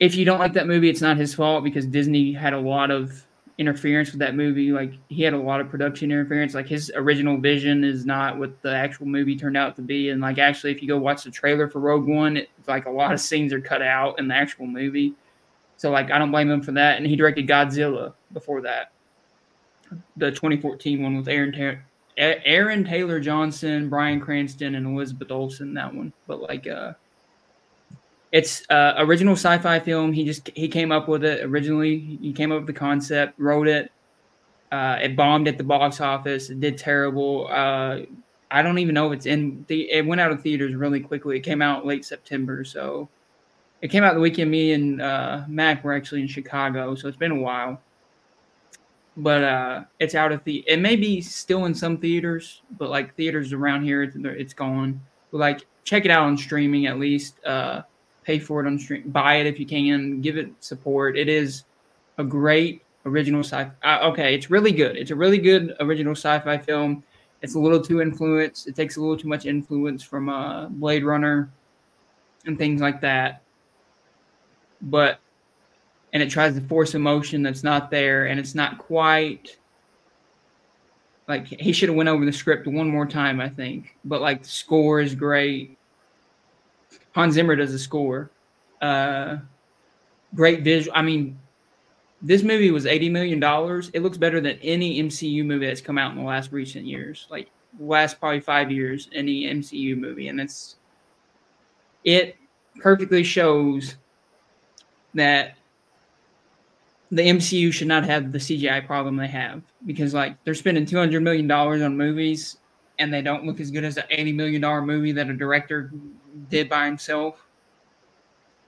if 0.00 0.14
you 0.14 0.24
don't 0.24 0.38
like 0.38 0.52
that 0.54 0.66
movie, 0.66 0.90
it's 0.90 1.00
not 1.00 1.16
his 1.16 1.34
fault 1.34 1.64
because 1.64 1.86
Disney 1.86 2.32
had 2.32 2.52
a 2.52 2.60
lot 2.60 2.90
of 2.90 3.24
interference 3.56 4.10
with 4.10 4.20
that 4.20 4.36
movie. 4.36 4.70
Like, 4.70 4.92
he 5.08 5.22
had 5.22 5.34
a 5.34 5.38
lot 5.38 5.60
of 5.60 5.68
production 5.68 6.12
interference. 6.12 6.54
Like, 6.54 6.68
his 6.68 6.92
original 6.94 7.38
vision 7.38 7.82
is 7.82 8.06
not 8.06 8.38
what 8.38 8.62
the 8.62 8.72
actual 8.74 9.06
movie 9.06 9.36
turned 9.36 9.56
out 9.56 9.74
to 9.76 9.82
be. 9.82 10.10
And 10.10 10.20
like, 10.20 10.38
actually, 10.38 10.72
if 10.72 10.82
you 10.82 10.88
go 10.88 10.98
watch 10.98 11.24
the 11.24 11.30
trailer 11.30 11.68
for 11.68 11.80
Rogue 11.80 12.06
One, 12.06 12.36
it, 12.36 12.50
like 12.68 12.86
a 12.86 12.90
lot 12.90 13.12
of 13.12 13.20
scenes 13.20 13.52
are 13.52 13.60
cut 13.60 13.82
out 13.82 14.18
in 14.18 14.28
the 14.28 14.34
actual 14.34 14.66
movie. 14.66 15.14
So 15.78 15.90
like 15.90 16.10
I 16.10 16.18
don't 16.18 16.30
blame 16.30 16.50
him 16.50 16.60
for 16.60 16.72
that. 16.72 16.98
And 16.98 17.06
he 17.06 17.16
directed 17.16 17.48
Godzilla 17.48 18.12
before 18.32 18.60
that, 18.62 18.92
the 20.16 20.30
2014 20.30 21.02
one 21.02 21.16
with 21.16 21.28
Aaron 21.28 21.52
Ta- 21.52 21.80
Aaron 22.18 22.84
Taylor 22.84 23.20
Johnson, 23.20 23.88
Bryan 23.88 24.20
Cranston, 24.20 24.74
and 24.74 24.86
Elizabeth 24.86 25.30
Olsen. 25.30 25.72
That 25.74 25.94
one, 25.94 26.12
but 26.26 26.42
like 26.42 26.66
uh, 26.66 26.94
it's 28.32 28.68
uh 28.68 28.94
original 28.98 29.34
sci-fi 29.34 29.78
film. 29.78 30.12
He 30.12 30.24
just 30.24 30.50
he 30.54 30.66
came 30.66 30.90
up 30.90 31.08
with 31.08 31.24
it 31.24 31.44
originally. 31.44 32.18
He 32.20 32.32
came 32.32 32.50
up 32.50 32.58
with 32.58 32.66
the 32.66 32.72
concept, 32.72 33.38
wrote 33.38 33.68
it. 33.68 33.92
Uh, 34.72 34.98
it 35.00 35.16
bombed 35.16 35.48
at 35.48 35.56
the 35.56 35.64
box 35.64 36.00
office. 36.00 36.50
It 36.50 36.60
did 36.60 36.76
terrible. 36.76 37.46
Uh, 37.48 38.00
I 38.50 38.62
don't 38.62 38.78
even 38.78 38.94
know 38.94 39.12
if 39.12 39.18
it's 39.18 39.26
in 39.26 39.64
the. 39.68 39.88
It 39.90 40.04
went 40.04 40.20
out 40.20 40.32
of 40.32 40.42
theaters 40.42 40.74
really 40.74 41.00
quickly. 41.00 41.36
It 41.36 41.42
came 41.42 41.62
out 41.62 41.86
late 41.86 42.04
September, 42.04 42.64
so 42.64 43.08
it 43.80 43.88
came 43.88 44.02
out 44.02 44.14
the 44.14 44.20
weekend 44.20 44.50
me 44.50 44.72
and 44.72 45.00
uh, 45.00 45.42
Mac 45.46 45.84
were 45.84 45.92
actually 45.92 46.20
in 46.20 46.28
Chicago, 46.28 46.94
so 46.94 47.08
it's 47.08 47.16
been 47.16 47.30
a 47.30 47.40
while. 47.40 47.80
But 49.16 49.44
uh, 49.44 49.84
it's 49.98 50.14
out 50.14 50.32
of 50.32 50.42
the. 50.44 50.64
It 50.66 50.78
may 50.78 50.96
be 50.96 51.20
still 51.20 51.64
in 51.64 51.74
some 51.74 51.98
theaters, 51.98 52.62
but 52.78 52.90
like 52.90 53.14
theaters 53.16 53.52
around 53.52 53.84
here, 53.84 54.02
it's, 54.02 54.16
it's 54.16 54.54
gone. 54.54 55.00
But 55.32 55.38
like, 55.38 55.66
check 55.84 56.04
it 56.04 56.10
out 56.10 56.24
on 56.24 56.36
streaming 56.36 56.86
at 56.86 56.98
least. 56.98 57.44
Uh, 57.44 57.82
pay 58.22 58.38
for 58.38 58.60
it 58.60 58.66
on 58.66 58.78
stream. 58.78 59.10
Buy 59.10 59.36
it 59.36 59.46
if 59.46 59.58
you 59.58 59.66
can. 59.66 60.20
Give 60.20 60.36
it 60.36 60.50
support. 60.60 61.16
It 61.16 61.28
is 61.28 61.64
a 62.18 62.24
great 62.24 62.82
original 63.06 63.40
sci. 63.40 63.68
Uh, 63.82 63.98
okay, 64.02 64.34
it's 64.34 64.50
really 64.50 64.72
good. 64.72 64.96
It's 64.96 65.10
a 65.10 65.16
really 65.16 65.38
good 65.38 65.74
original 65.80 66.12
sci-fi 66.12 66.58
film. 66.58 67.02
It's 67.42 67.54
a 67.54 67.58
little 67.58 67.80
too 67.80 68.00
influenced. 68.00 68.68
It 68.68 68.76
takes 68.76 68.96
a 68.96 69.00
little 69.00 69.16
too 69.16 69.28
much 69.28 69.46
influence 69.46 70.02
from 70.02 70.28
uh, 70.28 70.66
Blade 70.66 71.04
Runner 71.04 71.50
and 72.46 72.56
things 72.56 72.80
like 72.80 73.00
that 73.00 73.42
but 74.82 75.20
and 76.12 76.22
it 76.22 76.30
tries 76.30 76.54
to 76.54 76.60
force 76.62 76.94
emotion 76.94 77.42
that's 77.42 77.62
not 77.62 77.90
there 77.90 78.26
and 78.26 78.40
it's 78.40 78.54
not 78.54 78.78
quite 78.78 79.56
like 81.26 81.46
he 81.46 81.72
should 81.72 81.88
have 81.88 81.96
went 81.96 82.08
over 82.08 82.24
the 82.24 82.32
script 82.32 82.66
one 82.66 82.88
more 82.88 83.06
time 83.06 83.40
i 83.40 83.48
think 83.48 83.94
but 84.04 84.20
like 84.20 84.42
the 84.42 84.48
score 84.48 85.00
is 85.00 85.14
great. 85.14 85.76
Hans 87.12 87.34
zimmer 87.34 87.56
does 87.56 87.72
the 87.72 87.78
score. 87.78 88.30
Uh 88.80 89.38
great 90.34 90.62
visual 90.62 90.96
i 90.96 91.02
mean 91.02 91.38
this 92.20 92.42
movie 92.42 92.70
was 92.70 92.84
80 92.84 93.10
million 93.10 93.40
dollars. 93.40 93.90
It 93.94 94.02
looks 94.02 94.18
better 94.18 94.40
than 94.40 94.58
any 94.62 95.02
mcu 95.02 95.44
movie 95.44 95.66
that's 95.66 95.80
come 95.80 95.98
out 95.98 96.12
in 96.12 96.18
the 96.18 96.24
last 96.24 96.52
recent 96.52 96.86
years 96.86 97.26
like 97.30 97.48
last 97.78 98.18
probably 98.18 98.40
five 98.40 98.70
years 98.70 99.08
any 99.14 99.44
mcu 99.44 99.96
movie 99.96 100.28
and 100.28 100.40
it's 100.40 100.76
it 102.04 102.36
perfectly 102.80 103.22
shows 103.22 103.96
that 105.14 105.56
the 107.10 107.22
MCU 107.22 107.72
should 107.72 107.88
not 107.88 108.04
have 108.04 108.32
the 108.32 108.38
CGI 108.38 108.86
problem 108.86 109.16
they 109.16 109.28
have 109.28 109.62
because 109.86 110.12
like 110.12 110.42
they're 110.44 110.54
spending 110.54 110.84
two 110.84 110.98
hundred 110.98 111.22
million 111.22 111.46
dollars 111.46 111.82
on 111.82 111.96
movies 111.96 112.58
and 112.98 113.12
they 113.12 113.22
don't 113.22 113.44
look 113.44 113.60
as 113.60 113.70
good 113.70 113.84
as 113.84 113.96
an 113.96 114.04
eighty 114.10 114.32
million 114.32 114.60
dollar 114.60 114.82
movie 114.82 115.12
that 115.12 115.30
a 115.30 115.34
director 115.34 115.90
did 116.50 116.68
by 116.68 116.86
himself. 116.86 117.44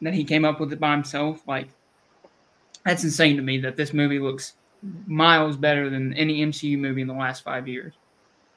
That 0.03 0.15
he 0.15 0.25
came 0.25 0.47
up 0.47 0.61
with 0.61 0.73
it 0.73 0.81
by 0.81 0.93
himself. 0.93 1.47
Like 1.47 1.69
that's 2.85 3.05
insane 3.05 3.37
to 3.37 3.43
me 3.43 3.59
that 3.59 3.77
this 3.77 3.93
movie 3.93 4.19
looks 4.19 4.55
miles 5.07 5.57
better 5.57 5.91
than 5.91 6.15
any 6.15 6.41
MCU 6.41 6.79
movie 6.79 7.03
in 7.03 7.09
the 7.09 7.15
last 7.15 7.45
five 7.45 7.69
years. 7.69 7.95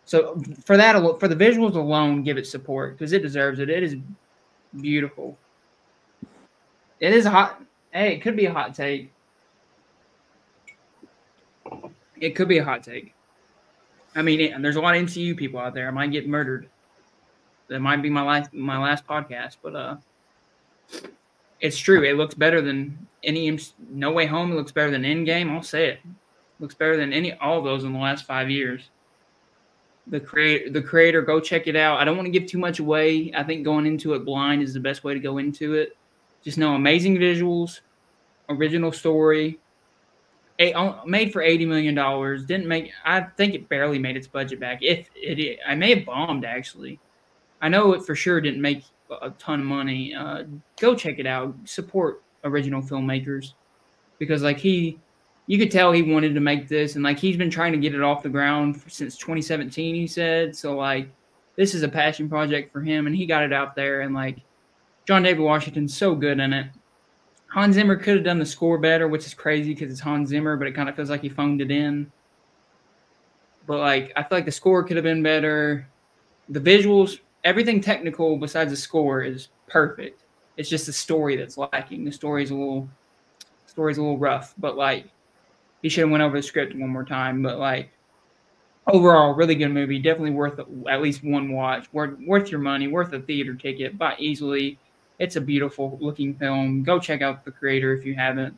So 0.05 0.41
for 0.65 0.77
that, 0.77 0.95
for 1.19 1.27
the 1.27 1.35
visuals 1.35 1.75
alone, 1.75 2.23
give 2.23 2.37
it 2.37 2.47
support 2.47 2.97
because 2.97 3.13
it 3.13 3.21
deserves 3.21 3.59
it. 3.59 3.69
It 3.69 3.83
is 3.83 3.95
beautiful. 4.79 5.37
It 6.99 7.13
is 7.13 7.25
hot. 7.25 7.61
Hey, 7.93 8.15
it 8.15 8.21
could 8.21 8.35
be 8.35 8.45
a 8.45 8.51
hot 8.51 8.73
take. 8.73 9.11
It 12.19 12.35
could 12.35 12.47
be 12.47 12.57
a 12.57 12.63
hot 12.63 12.83
take. 12.83 13.13
I 14.15 14.23
mean, 14.23 14.39
it, 14.39 14.61
there's 14.61 14.77
a 14.77 14.81
lot 14.81 14.95
of 14.95 15.03
MCU 15.03 15.37
people 15.37 15.59
out 15.59 15.75
there. 15.75 15.87
I 15.87 15.91
might 15.91 16.11
get 16.11 16.27
murdered. 16.27 16.67
That 17.67 17.81
might 17.81 18.01
be 18.01 18.09
my 18.09 18.23
last 18.23 18.53
my 18.53 18.77
last 18.77 19.07
podcast, 19.07 19.57
but 19.61 19.75
uh, 19.75 19.95
it's 21.61 21.77
true. 21.77 22.03
It 22.03 22.17
looks 22.17 22.33
better 22.33 22.61
than 22.61 22.97
any 23.23 23.57
No 23.89 24.11
Way 24.11 24.25
Home. 24.25 24.51
It 24.51 24.55
looks 24.55 24.71
better 24.71 24.91
than 24.91 25.03
Endgame. 25.03 25.51
I'll 25.51 25.63
say 25.63 25.89
it. 25.89 25.99
Looks 26.59 26.75
better 26.75 26.97
than 26.97 27.13
any 27.13 27.33
all 27.33 27.61
those 27.61 27.83
in 27.83 27.93
the 27.93 27.99
last 27.99 28.25
five 28.25 28.49
years. 28.49 28.89
The 30.07 30.19
creator, 30.19 30.69
the 30.69 30.81
creator, 30.81 31.21
go 31.21 31.39
check 31.39 31.67
it 31.67 31.75
out. 31.75 31.99
I 31.99 32.05
don't 32.05 32.17
want 32.17 32.25
to 32.25 32.37
give 32.37 32.47
too 32.47 32.57
much 32.57 32.79
away. 32.79 33.31
I 33.35 33.43
think 33.43 33.63
going 33.63 33.85
into 33.85 34.13
it 34.13 34.25
blind 34.25 34.61
is 34.61 34.73
the 34.73 34.79
best 34.79 35.03
way 35.03 35.13
to 35.13 35.19
go 35.19 35.37
into 35.37 35.75
it. 35.75 35.95
Just 36.43 36.57
know 36.57 36.75
amazing 36.75 37.17
visuals, 37.17 37.79
original 38.49 38.91
story, 38.91 39.59
made 41.05 41.31
for 41.31 41.41
eighty 41.41 41.65
million 41.65 41.95
dollars. 41.95 42.45
Didn't 42.45 42.67
make. 42.67 42.91
I 43.05 43.21
think 43.21 43.53
it 43.53 43.69
barely 43.69 43.99
made 43.99 44.17
its 44.17 44.27
budget 44.27 44.59
back. 44.59 44.79
If 44.81 45.09
it, 45.15 45.59
I 45.67 45.75
may 45.75 45.95
have 45.95 46.05
bombed 46.05 46.45
actually. 46.45 46.99
I 47.61 47.69
know 47.69 47.93
it 47.93 48.05
for 48.05 48.13
sure 48.13 48.41
didn't 48.41 48.61
make 48.61 48.83
a 49.21 49.29
ton 49.31 49.61
of 49.61 49.65
money. 49.65 50.13
Uh, 50.13 50.43
go 50.79 50.95
check 50.95 51.19
it 51.19 51.27
out. 51.27 51.55
Support 51.65 52.21
original 52.43 52.81
filmmakers 52.81 53.53
because 54.19 54.43
like 54.43 54.57
he, 54.57 54.99
you 55.47 55.57
could 55.57 55.71
tell 55.71 55.91
he 55.91 56.01
wanted 56.01 56.33
to 56.33 56.41
make 56.41 56.67
this 56.67 56.95
and 56.95 57.03
like 57.03 57.19
he's 57.19 57.37
been 57.37 57.49
trying 57.49 57.71
to 57.71 57.77
get 57.77 57.95
it 57.95 58.01
off 58.01 58.23
the 58.23 58.29
ground 58.29 58.81
since 58.87 59.17
2017. 59.17 59.95
He 59.95 60.07
said 60.07 60.55
so. 60.55 60.75
Like 60.75 61.09
this 61.55 61.73
is 61.73 61.83
a 61.83 61.89
passion 61.89 62.29
project 62.29 62.71
for 62.71 62.81
him 62.81 63.07
and 63.07 63.15
he 63.15 63.25
got 63.25 63.43
it 63.43 63.53
out 63.53 63.75
there 63.75 64.01
and 64.01 64.13
like 64.13 64.39
John 65.05 65.23
David 65.23 65.41
Washington's 65.41 65.95
so 65.95 66.15
good 66.15 66.39
in 66.39 66.53
it 66.53 66.67
Hans 67.53 67.75
Zimmer 67.75 67.95
could 67.95 68.15
have 68.15 68.25
done 68.25 68.39
the 68.39 68.45
score 68.47 68.79
better, 68.79 69.07
which 69.07 69.27
is 69.27 69.35
crazy 69.35 69.75
because 69.75 69.91
it's 69.91 69.99
Hans 69.99 70.29
Zimmer, 70.29 70.57
but 70.57 70.65
it 70.65 70.73
kind 70.73 70.89
of 70.89 70.95
feels 70.95 71.11
like 71.11 71.21
he 71.21 71.29
phoned 71.29 71.61
it 71.61 71.69
in. 71.69 72.11
But 73.67 73.77
like, 73.77 74.11
I 74.15 74.23
feel 74.23 74.39
like 74.39 74.45
the 74.45 74.51
score 74.51 74.83
could 74.83 74.97
have 74.97 75.03
been 75.03 75.21
better. 75.21 75.87
The 76.49 76.59
visuals, 76.59 77.19
everything 77.43 77.79
technical 77.79 78.37
besides 78.37 78.71
the 78.71 78.75
score 78.75 79.21
is 79.21 79.49
perfect. 79.67 80.23
It's 80.57 80.67
just 80.67 80.87
the 80.87 80.93
story 80.93 81.35
that's 81.35 81.55
lacking. 81.55 82.03
The 82.03 82.11
story's 82.11 82.49
a 82.49 82.55
little, 82.55 82.89
story's 83.67 83.99
a 83.99 84.01
little 84.01 84.17
rough. 84.17 84.55
But 84.57 84.75
like, 84.75 85.05
he 85.83 85.89
should 85.89 86.05
have 86.05 86.09
went 86.09 86.23
over 86.23 86.37
the 86.37 86.43
script 86.43 86.75
one 86.75 86.89
more 86.89 87.05
time. 87.05 87.43
But 87.43 87.59
like, 87.59 87.91
overall, 88.87 89.35
really 89.35 89.53
good 89.53 89.69
movie. 89.69 89.99
Definitely 89.99 90.31
worth 90.31 90.57
at 90.89 91.01
least 91.03 91.23
one 91.23 91.51
watch. 91.51 91.85
Worth 91.93 92.17
worth 92.25 92.49
your 92.49 92.61
money. 92.61 92.87
Worth 92.87 93.13
a 93.13 93.19
theater 93.19 93.53
ticket. 93.53 93.95
Buy 93.95 94.15
easily 94.17 94.79
it's 95.19 95.35
a 95.35 95.41
beautiful 95.41 95.97
looking 96.01 96.33
film. 96.35 96.83
Go 96.83 96.99
check 96.99 97.21
out 97.21 97.45
the 97.45 97.51
creator 97.51 97.93
if 97.93 98.05
you 98.05 98.15
haven't. 98.15 98.57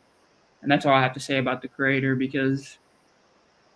And 0.62 0.70
that's 0.70 0.86
all 0.86 0.94
I 0.94 1.02
have 1.02 1.14
to 1.14 1.20
say 1.20 1.38
about 1.38 1.62
the 1.62 1.68
creator 1.68 2.16
because 2.16 2.78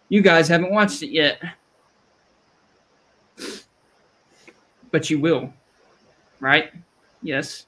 you 0.08 0.22
guys 0.22 0.48
haven't 0.48 0.72
watched 0.72 1.02
it 1.02 1.10
yet. 1.10 1.40
But 4.90 5.08
you 5.08 5.20
will. 5.20 5.52
Right? 6.40 6.72
Yes. 7.22 7.66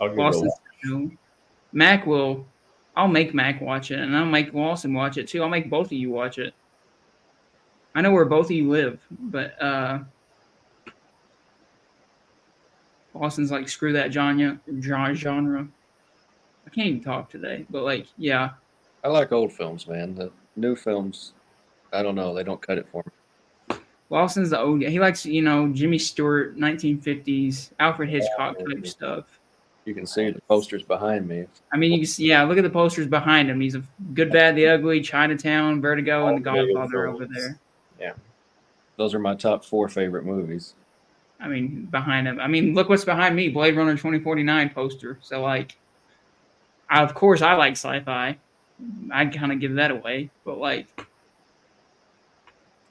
I'll 0.00 0.14
Lawson, 0.14 1.18
Mac 1.72 2.06
will 2.06 2.46
I'll 2.96 3.08
make 3.08 3.34
Mac 3.34 3.60
watch 3.60 3.90
it 3.90 3.98
and 3.98 4.16
I'll 4.16 4.24
make 4.24 4.54
Lawson 4.54 4.94
watch 4.94 5.18
it 5.18 5.28
too. 5.28 5.42
I'll 5.42 5.48
make 5.48 5.68
both 5.68 5.88
of 5.88 5.92
you 5.92 6.10
watch 6.10 6.38
it. 6.38 6.54
I 7.94 8.00
know 8.00 8.12
where 8.12 8.24
both 8.24 8.46
of 8.46 8.52
you 8.52 8.68
live, 8.68 9.00
but 9.10 9.60
uh 9.62 10.00
Austin's 13.14 13.50
like, 13.50 13.68
screw 13.68 13.92
that 13.92 14.12
genre, 14.12 14.58
genre. 14.80 15.68
I 16.66 16.70
can't 16.70 16.88
even 16.88 17.02
talk 17.02 17.30
today, 17.30 17.66
but 17.70 17.84
like, 17.84 18.06
yeah. 18.16 18.50
I 19.02 19.08
like 19.08 19.32
old 19.32 19.52
films, 19.52 19.86
man. 19.86 20.14
The 20.14 20.32
new 20.56 20.74
films, 20.74 21.32
I 21.92 22.02
don't 22.02 22.14
know. 22.14 22.34
They 22.34 22.42
don't 22.42 22.60
cut 22.60 22.78
it 22.78 22.88
for 22.90 23.04
me. 23.06 23.12
Lawson's 24.10 24.50
the 24.50 24.60
old. 24.60 24.80
guy. 24.80 24.90
He 24.90 25.00
likes, 25.00 25.24
you 25.26 25.42
know, 25.42 25.68
Jimmy 25.68 25.98
Stewart, 25.98 26.56
1950s, 26.56 27.70
Alfred 27.80 28.08
Hitchcock 28.08 28.56
yeah, 28.58 28.74
type 28.74 28.86
stuff. 28.86 29.24
You 29.84 29.94
can 29.94 30.06
see 30.06 30.30
the 30.30 30.40
posters 30.42 30.82
behind 30.82 31.28
me. 31.28 31.46
I 31.72 31.76
mean, 31.76 31.92
you 31.92 31.98
can 31.98 32.06
see, 32.06 32.26
yeah, 32.28 32.42
look 32.44 32.56
at 32.56 32.64
the 32.64 32.70
posters 32.70 33.06
behind 33.06 33.50
him. 33.50 33.60
He's 33.60 33.74
a 33.74 33.82
Good, 34.14 34.32
Bad, 34.32 34.56
the 34.56 34.68
Ugly, 34.68 35.02
Chinatown, 35.02 35.80
Vertigo, 35.80 36.28
and 36.28 36.38
The 36.38 36.42
Godfather 36.42 37.06
over 37.08 37.26
there. 37.26 37.58
Yeah. 38.00 38.12
Those 38.96 39.14
are 39.14 39.18
my 39.18 39.34
top 39.34 39.64
four 39.64 39.88
favorite 39.88 40.24
movies. 40.24 40.74
I 41.40 41.48
mean, 41.48 41.86
behind 41.86 42.26
him. 42.26 42.40
I 42.40 42.46
mean, 42.46 42.74
look 42.74 42.88
what's 42.88 43.04
behind 43.04 43.36
me, 43.36 43.48
Blade 43.48 43.76
Runner 43.76 43.92
2049 43.92 44.70
poster. 44.70 45.18
So 45.20 45.42
like, 45.42 45.76
I, 46.88 47.02
of 47.02 47.14
course 47.14 47.42
I 47.42 47.54
like 47.54 47.72
sci-fi. 47.72 48.38
I'd 49.12 49.34
kind 49.34 49.52
of 49.52 49.60
give 49.60 49.74
that 49.74 49.90
away, 49.90 50.30
but 50.44 50.58
like, 50.58 51.06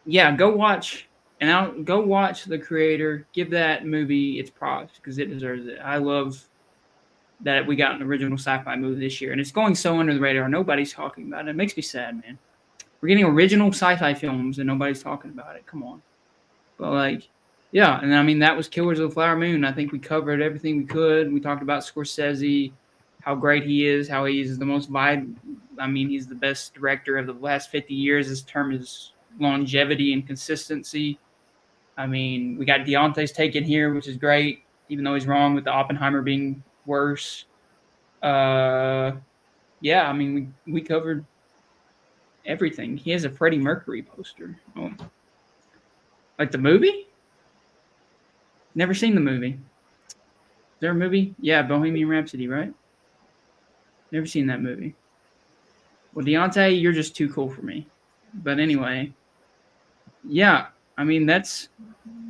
yeah, 0.06 0.36
go 0.36 0.56
watch 0.56 1.08
and 1.42 1.52
I'll 1.52 1.72
go 1.84 2.00
watch 2.00 2.46
the 2.46 2.58
creator. 2.58 3.28
Give 3.34 3.50
that 3.52 3.86
movie 3.86 4.40
its 4.40 4.50
props 4.50 4.94
because 4.96 5.18
it 5.18 5.30
deserves 5.30 5.68
it. 5.68 5.80
I 5.84 5.98
love 5.98 6.42
that 7.42 7.68
we 7.68 7.76
got 7.76 7.96
an 7.96 8.02
original 8.04 8.38
sci-fi 8.38 8.76
movie 8.78 9.02
this 9.02 9.20
year, 9.20 9.34
and 9.34 9.42
it's 9.42 9.52
going 9.52 9.76
so 9.76 10.00
under 10.00 10.14
the 10.14 10.20
radar. 10.20 10.48
Nobody's 10.48 10.94
talking 10.94 11.28
about 11.28 11.48
it. 11.48 11.52
It 11.52 11.56
makes 11.56 11.76
me 11.76 11.84
sad, 11.84 12.22
man. 12.22 12.40
We're 13.02 13.10
getting 13.10 13.26
original 13.26 13.70
sci-fi 13.70 14.14
films 14.14 14.60
and 14.60 14.68
nobody's 14.68 15.04
talking 15.04 15.32
about 15.32 15.58
it. 15.58 15.66
Come 15.66 15.84
on, 15.84 16.02
but 16.78 16.92
like 16.94 17.28
yeah, 17.74 18.00
and 18.02 18.16
I 18.16 18.22
mean 18.22 18.38
that 18.40 18.56
was 18.56 18.68
Killers 18.68 19.00
of 19.00 19.10
the 19.10 19.14
Flower 19.14 19.36
Moon. 19.36 19.66
I 19.66 19.72
think 19.72 19.92
we 19.92 19.98
covered 19.98 20.42
everything 20.42 20.78
we 20.78 20.86
could. 20.86 21.34
We 21.34 21.40
talked 21.40 21.64
about 21.64 21.82
Scorsese, 21.82 22.72
how 23.22 23.34
great 23.34 23.64
he 23.64 23.88
is, 23.88 24.08
how 24.08 24.26
he's 24.26 24.60
the 24.60 24.66
most 24.66 24.92
vibe. 24.92 25.36
I 25.80 25.88
mean, 25.88 26.08
he's 26.08 26.28
the 26.28 26.36
best 26.36 26.76
director 26.76 27.18
of 27.18 27.26
the 27.26 27.34
last 27.34 27.72
50 27.72 27.96
years. 27.96 28.28
His 28.28 28.44
term 28.44 28.74
is 28.74 29.14
longevity 29.40 30.14
and 30.14 30.26
consistency. 30.26 31.18
I 31.98 32.06
mean, 32.06 32.58
we 32.60 32.66
got 32.66 32.82
Deontay's 32.82 33.32
taken 33.32 33.64
here, 33.64 33.92
which 33.92 34.08
is 34.08 34.18
great, 34.18 34.64
even 34.90 35.04
though 35.04 35.16
he's 35.16 35.26
wrong 35.26 35.56
with 35.56 35.64
the 35.64 35.72
Oppenheimer 35.72 36.22
being 36.22 36.64
worse. 36.86 37.46
Uh, 38.22 39.14
yeah, 39.82 40.08
I 40.08 40.14
mean, 40.14 40.54
we, 40.68 40.74
we 40.74 40.82
covered 40.82 41.26
everything. 42.46 42.98
He 42.98 43.10
has 43.12 43.24
a 43.24 43.32
Freddie 43.32 43.58
Mercury 43.58 44.04
poster. 44.04 44.60
Oh. 44.78 44.92
Like 46.38 46.52
the 46.52 46.60
movie? 46.60 47.08
Never 48.76 48.94
seen 48.94 49.16
the 49.16 49.22
movie. 49.22 49.60
Is 50.08 50.16
there 50.80 50.92
a 50.92 50.96
movie? 50.96 51.36
Yeah, 51.40 51.62
Bohemian 51.62 52.10
Rhapsody, 52.10 52.48
right? 52.48 52.74
Never 54.12 54.26
seen 54.26 54.48
that 54.48 54.62
movie. 54.62 54.96
Well, 56.14 56.26
Deontay, 56.26 56.80
you're 56.80 56.94
just 56.94 57.16
too 57.16 57.30
cool 57.30 57.50
for 57.50 57.62
me. 57.62 57.88
But 58.36 58.60
anyway, 58.60 59.14
yeah, 60.28 60.68
I 60.98 61.04
mean 61.04 61.26
that's 61.26 61.70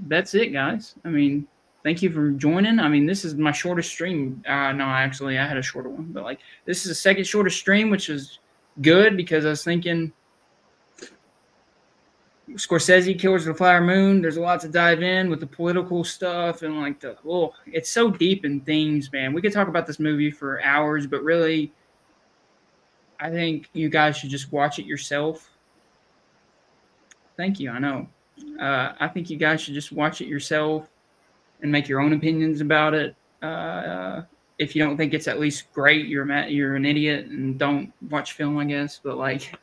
that's 0.07 0.33
it, 0.33 0.47
guys. 0.47 0.95
I 1.05 1.09
mean, 1.09 1.47
thank 1.83 2.01
you 2.01 2.09
for 2.09 2.31
joining. 2.31 2.79
I 2.79 2.87
mean, 2.89 3.05
this 3.05 3.25
is 3.25 3.35
my 3.35 3.51
shortest 3.51 3.89
stream. 3.89 4.43
Uh, 4.47 4.71
no, 4.73 4.85
actually, 4.85 5.37
I 5.37 5.47
had 5.47 5.57
a 5.57 5.61
shorter 5.61 5.89
one, 5.89 6.11
but 6.11 6.23
like 6.23 6.39
this 6.65 6.83
is 6.83 6.89
the 6.89 6.95
second 6.95 7.25
shortest 7.25 7.57
stream, 7.57 7.89
which 7.89 8.09
is 8.09 8.39
good 8.81 9.15
because 9.15 9.45
I 9.45 9.49
was 9.49 9.63
thinking 9.63 10.11
Scorsese, 12.55 13.17
Killers 13.17 13.47
of 13.47 13.53
the 13.53 13.57
Flower 13.57 13.81
Moon. 13.81 14.21
There's 14.21 14.37
a 14.37 14.41
lot 14.41 14.59
to 14.61 14.67
dive 14.67 15.01
in 15.01 15.29
with 15.29 15.39
the 15.39 15.47
political 15.47 16.03
stuff 16.03 16.61
and 16.61 16.79
like 16.79 16.99
the 16.99 17.17
oh, 17.27 17.53
it's 17.65 17.89
so 17.89 18.09
deep 18.09 18.45
in 18.45 18.61
themes, 18.61 19.11
man. 19.11 19.33
We 19.33 19.41
could 19.41 19.53
talk 19.53 19.67
about 19.67 19.87
this 19.87 19.99
movie 19.99 20.31
for 20.31 20.61
hours, 20.61 21.07
but 21.07 21.23
really, 21.23 21.71
I 23.19 23.29
think 23.29 23.69
you 23.73 23.89
guys 23.89 24.17
should 24.17 24.29
just 24.29 24.51
watch 24.51 24.79
it 24.79 24.85
yourself. 24.85 25.49
Thank 27.37 27.59
you. 27.59 27.71
I 27.71 27.79
know. 27.79 28.07
Uh, 28.59 28.93
I 28.99 29.07
think 29.07 29.29
you 29.29 29.37
guys 29.37 29.61
should 29.61 29.73
just 29.73 29.91
watch 29.91 30.21
it 30.21 30.27
yourself 30.27 30.89
and 31.61 31.71
make 31.71 31.87
your 31.87 32.01
own 32.01 32.13
opinions 32.13 32.61
about 32.61 32.93
it. 32.93 33.15
Uh, 33.41 34.21
if 34.59 34.75
you 34.75 34.83
don't 34.83 34.97
think 34.97 35.13
it's 35.13 35.27
at 35.27 35.39
least 35.39 35.71
great, 35.73 36.07
you're 36.07 36.31
you're 36.47 36.75
an 36.75 36.85
idiot 36.85 37.25
and 37.25 37.57
don't 37.57 37.91
watch 38.09 38.33
film, 38.33 38.57
I 38.57 38.65
guess. 38.65 38.99
But 39.03 39.17
like. 39.17 39.57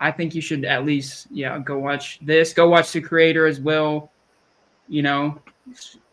I 0.00 0.10
think 0.10 0.34
you 0.34 0.40
should 0.40 0.64
at 0.64 0.84
least, 0.84 1.26
yeah, 1.30 1.58
go 1.58 1.78
watch 1.78 2.18
this. 2.22 2.52
Go 2.52 2.68
watch 2.68 2.92
the 2.92 3.00
creator 3.00 3.46
as 3.46 3.60
well. 3.60 4.10
You 4.88 5.02
know, 5.02 5.40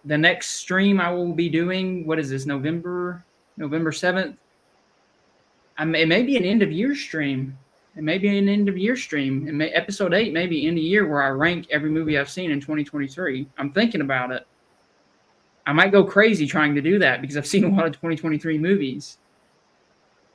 the 0.06 0.18
next 0.18 0.52
stream 0.52 1.00
I 1.00 1.12
will 1.12 1.34
be 1.34 1.50
doing, 1.50 2.08
what 2.08 2.20
is 2.20 2.30
this, 2.30 2.46
November, 2.46 3.24
November 3.58 3.92
7th? 3.92 4.38
I 5.78 5.86
may, 5.86 6.04
it 6.04 6.08
may 6.08 6.24
be 6.24 6.38
an 6.38 6.46
end 6.46 6.62
of 6.62 6.72
year 6.72 6.96
stream. 6.96 7.58
It 7.96 8.04
may 8.04 8.18
be 8.18 8.36
an 8.38 8.50
end 8.50 8.70
of 8.70 8.78
year 8.78 8.96
stream. 8.96 9.48
It 9.48 9.54
may, 9.54 9.70
episode 9.70 10.14
eight 10.14 10.34
may 10.34 10.48
be 10.48 10.68
end 10.68 10.78
of 10.78 10.84
year 10.84 11.08
where 11.08 11.22
I 11.22 11.30
rank 11.30 11.68
every 11.70 11.90
movie 11.90 12.18
I've 12.18 12.30
seen 12.30 12.52
in 12.52 12.60
2023. 12.60 13.48
I'm 13.58 13.72
thinking 13.72 14.02
about 14.02 14.32
it. 14.32 14.48
I 15.66 15.74
might 15.74 15.92
go 15.92 16.04
crazy 16.04 16.48
trying 16.48 16.76
to 16.76 16.82
do 16.82 17.00
that 17.00 17.22
because 17.22 17.38
I've 17.38 17.48
seen 17.48 17.64
a 17.64 17.70
lot 17.70 17.86
of 17.86 17.94
2023 17.94 18.58
movies. 18.58 19.18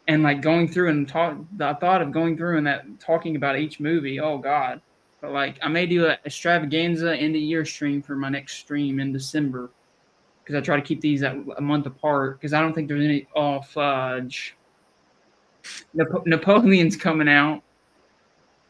And 0.08 0.22
like 0.22 0.40
going 0.40 0.66
through 0.68 0.88
and 0.88 1.06
talk, 1.06 1.36
the 1.56 1.76
thought 1.80 2.02
of 2.02 2.12
going 2.12 2.36
through 2.36 2.58
and 2.58 2.66
that 2.66 2.98
talking 2.98 3.36
about 3.36 3.58
each 3.58 3.78
movie, 3.78 4.18
oh 4.18 4.38
God. 4.38 4.80
But 5.20 5.32
like 5.32 5.58
I 5.62 5.68
may 5.68 5.86
do 5.86 6.06
a 6.06 6.18
extravaganza 6.24 7.14
end 7.14 7.36
of 7.36 7.42
year 7.42 7.64
stream 7.64 8.02
for 8.02 8.16
my 8.16 8.28
next 8.28 8.54
stream 8.54 9.00
in 9.00 9.12
December 9.12 9.70
because 10.48 10.56
I 10.58 10.64
try 10.64 10.76
to 10.76 10.82
keep 10.82 11.02
these 11.02 11.22
at 11.22 11.36
a 11.58 11.60
month 11.60 11.84
apart 11.84 12.40
because 12.40 12.54
I 12.54 12.60
don't 12.60 12.72
think 12.72 12.88
there's 12.88 13.04
any. 13.04 13.28
Oh 13.36 13.60
fudge! 13.60 14.56
Nap- 15.92 16.26
Napoleon's 16.26 16.96
coming 16.96 17.28
out. 17.28 17.62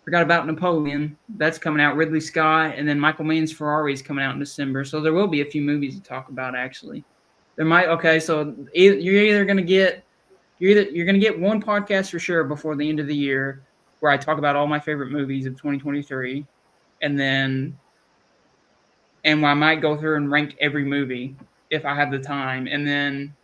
Forgot 0.04 0.22
about 0.22 0.46
Napoleon. 0.46 1.16
That's 1.36 1.58
coming 1.58 1.80
out. 1.80 1.94
Ridley 1.94 2.20
Scott, 2.20 2.74
and 2.76 2.88
then 2.88 2.98
Michael 2.98 3.26
Mann's 3.26 3.52
Ferrari 3.52 3.92
is 3.92 4.02
coming 4.02 4.24
out 4.24 4.32
in 4.32 4.40
December. 4.40 4.84
So 4.84 5.00
there 5.00 5.12
will 5.12 5.28
be 5.28 5.42
a 5.42 5.44
few 5.44 5.62
movies 5.62 5.94
to 5.94 6.02
talk 6.02 6.30
about. 6.30 6.56
Actually, 6.56 7.04
there 7.54 7.66
might. 7.66 7.86
Okay, 7.86 8.18
so 8.18 8.56
you're 8.74 9.22
either 9.22 9.44
gonna 9.44 9.62
get 9.62 10.02
you're 10.58 10.72
either 10.72 10.90
you're 10.90 11.06
gonna 11.06 11.18
get 11.18 11.38
one 11.38 11.62
podcast 11.62 12.10
for 12.10 12.18
sure 12.18 12.44
before 12.44 12.76
the 12.76 12.88
end 12.88 13.00
of 13.00 13.06
the 13.06 13.14
year 13.14 13.62
where 14.00 14.12
I 14.12 14.16
talk 14.16 14.38
about 14.38 14.56
all 14.56 14.66
my 14.66 14.78
favorite 14.78 15.10
movies 15.10 15.46
of 15.46 15.54
2023, 15.54 16.46
and 17.02 17.18
then 17.18 17.78
and 19.24 19.44
I 19.44 19.54
might 19.54 19.80
go 19.80 19.96
through 19.96 20.16
and 20.16 20.30
rank 20.30 20.56
every 20.60 20.84
movie 20.84 21.36
if 21.70 21.84
I 21.84 21.94
have 21.94 22.10
the 22.10 22.18
time, 22.18 22.66
and 22.66 22.86
then 22.86 23.34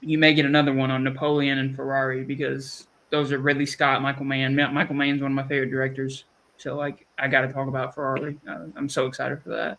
you 0.00 0.18
may 0.18 0.34
get 0.34 0.46
another 0.46 0.72
one 0.72 0.90
on 0.90 1.04
Napoleon 1.04 1.58
and 1.58 1.74
Ferrari 1.74 2.24
because 2.24 2.86
those 3.10 3.30
are 3.32 3.38
Ridley 3.38 3.66
Scott, 3.66 4.02
Michael 4.02 4.24
Mann. 4.24 4.54
Michael 4.54 4.94
Mann's 4.94 5.22
one 5.22 5.32
of 5.32 5.36
my 5.36 5.46
favorite 5.46 5.70
directors, 5.70 6.24
so 6.56 6.76
like 6.76 7.06
I 7.18 7.28
got 7.28 7.42
to 7.42 7.52
talk 7.52 7.68
about 7.68 7.94
Ferrari. 7.94 8.38
Uh, 8.48 8.66
I'm 8.76 8.88
so 8.88 9.06
excited 9.06 9.42
for 9.42 9.50
that. 9.50 9.78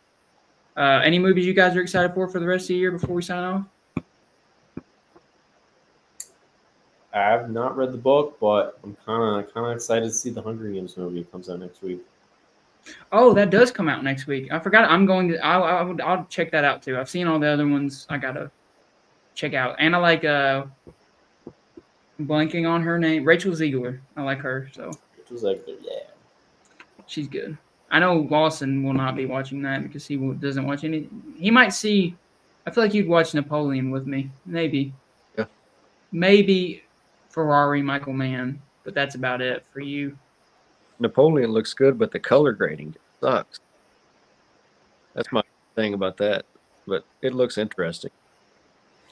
Uh, 0.76 1.02
any 1.04 1.20
movies 1.20 1.46
you 1.46 1.54
guys 1.54 1.76
are 1.76 1.82
excited 1.82 2.14
for 2.14 2.28
for 2.28 2.40
the 2.40 2.48
rest 2.48 2.64
of 2.64 2.68
the 2.70 2.76
year 2.76 2.92
before 2.92 3.16
we 3.16 3.22
sign 3.22 3.44
off? 3.44 3.66
I 7.14 7.20
have 7.20 7.52
not 7.52 7.78
read 7.78 7.92
the 7.92 7.98
book, 7.98 8.38
but 8.40 8.80
I'm 8.84 8.98
kind 9.06 9.44
of 9.46 9.54
kind 9.54 9.68
of 9.68 9.76
excited 9.76 10.06
to 10.06 10.12
see 10.12 10.32
the 10.32 10.42
Hunger 10.42 10.70
Games 10.70 10.98
movie 10.98 11.20
it 11.20 11.32
comes 11.32 11.50
out 11.50 11.60
next 11.60 11.82
week. 11.84 12.02
Oh, 13.12 13.34
that 13.34 13.50
does 13.50 13.72
come 13.72 13.88
out 13.88 14.04
next 14.04 14.28
week. 14.28 14.52
I 14.52 14.60
forgot. 14.60 14.90
I'm 14.90 15.06
going 15.06 15.30
to. 15.30 15.38
I'll, 15.46 15.64
I'll, 15.64 15.98
I'll 16.04 16.26
check 16.26 16.52
that 16.52 16.64
out 16.64 16.82
too. 16.82 16.98
I've 16.98 17.10
seen 17.10 17.28
all 17.28 17.40
the 17.40 17.48
other 17.48 17.68
ones. 17.68 18.08
I 18.10 18.18
gotta 18.18 18.52
check 19.36 19.54
out. 19.54 19.76
And 19.80 19.96
I 19.96 20.00
like 20.00 20.26
uh, 20.26 20.66
blanking 22.22 22.68
on 22.68 22.82
her 22.82 22.98
name, 22.98 23.24
Rachel 23.26 23.54
Zegler. 23.54 24.00
I 24.18 24.24
like 24.24 24.40
her. 24.40 24.70
So 24.74 24.92
Rachel 25.18 25.38
Zegler, 25.38 25.78
yeah, 25.82 26.00
she's 27.06 27.28
good. 27.28 27.58
I 27.92 28.00
know 28.00 28.28
Lawson 28.30 28.84
will 28.84 28.94
not 28.94 29.16
be 29.16 29.28
watching 29.28 29.62
that 29.62 29.84
because 29.84 30.08
he 30.08 30.18
doesn't 30.18 30.66
watch 30.66 30.84
any. 30.84 31.08
He 31.38 31.52
might 31.52 31.74
see. 31.74 32.16
I 32.66 32.72
feel 32.72 32.84
like 32.84 32.94
you'd 32.94 33.08
watch 33.08 33.34
Napoleon 33.34 33.92
with 33.92 34.08
me, 34.08 34.32
maybe. 34.46 34.94
Yeah. 35.38 35.46
Maybe 36.12 36.84
Ferrari, 37.34 37.82
Michael 37.82 38.14
Mann, 38.14 38.62
but 38.84 38.94
that's 38.94 39.16
about 39.16 39.42
it 39.42 39.66
for 39.74 39.80
you. 39.80 40.16
Napoleon 41.00 41.52
looks 41.52 41.74
good, 41.74 41.98
but 41.98 42.12
the 42.12 42.20
color 42.20 42.54
grading 42.54 42.96
sucks. 43.20 43.60
That's 45.16 45.32
my 45.32 45.42
thing 45.76 45.96
about 45.96 46.16
that. 46.18 46.46
But 46.86 47.04
it 47.24 47.34
looks 47.34 47.58
interesting. 47.58 48.12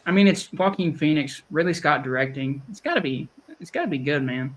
I 0.06 0.12
mean, 0.12 0.28
it's 0.28 0.54
Joaquin 0.54 0.96
Phoenix, 0.96 1.42
Ridley 1.50 1.74
Scott 1.74 2.04
directing. 2.04 2.62
It's 2.70 2.80
got 2.80 2.94
to 2.94 3.02
be. 3.02 3.28
It's 3.60 3.72
got 3.72 3.82
to 3.82 3.88
be 3.88 3.98
good, 3.98 4.24
man. 4.24 4.56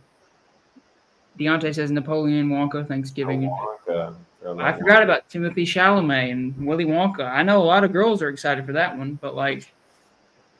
Deontay 1.38 1.74
says 1.74 1.90
Napoleon 1.90 2.50
Wonka 2.50 2.86
Thanksgiving. 2.86 3.48
Oh, 3.48 3.78
Wonka. 3.88 4.14
I 4.60 4.72
forgot 4.72 5.02
about 5.02 5.28
Timothy 5.30 5.64
Chalamet 5.64 6.30
and 6.30 6.66
Willy 6.66 6.84
Wonka. 6.84 7.26
I 7.26 7.42
know 7.42 7.62
a 7.62 7.64
lot 7.64 7.82
of 7.82 7.92
girls 7.92 8.20
are 8.20 8.28
excited 8.28 8.66
for 8.66 8.72
that 8.72 8.96
one, 8.96 9.18
but 9.22 9.34
like, 9.34 9.72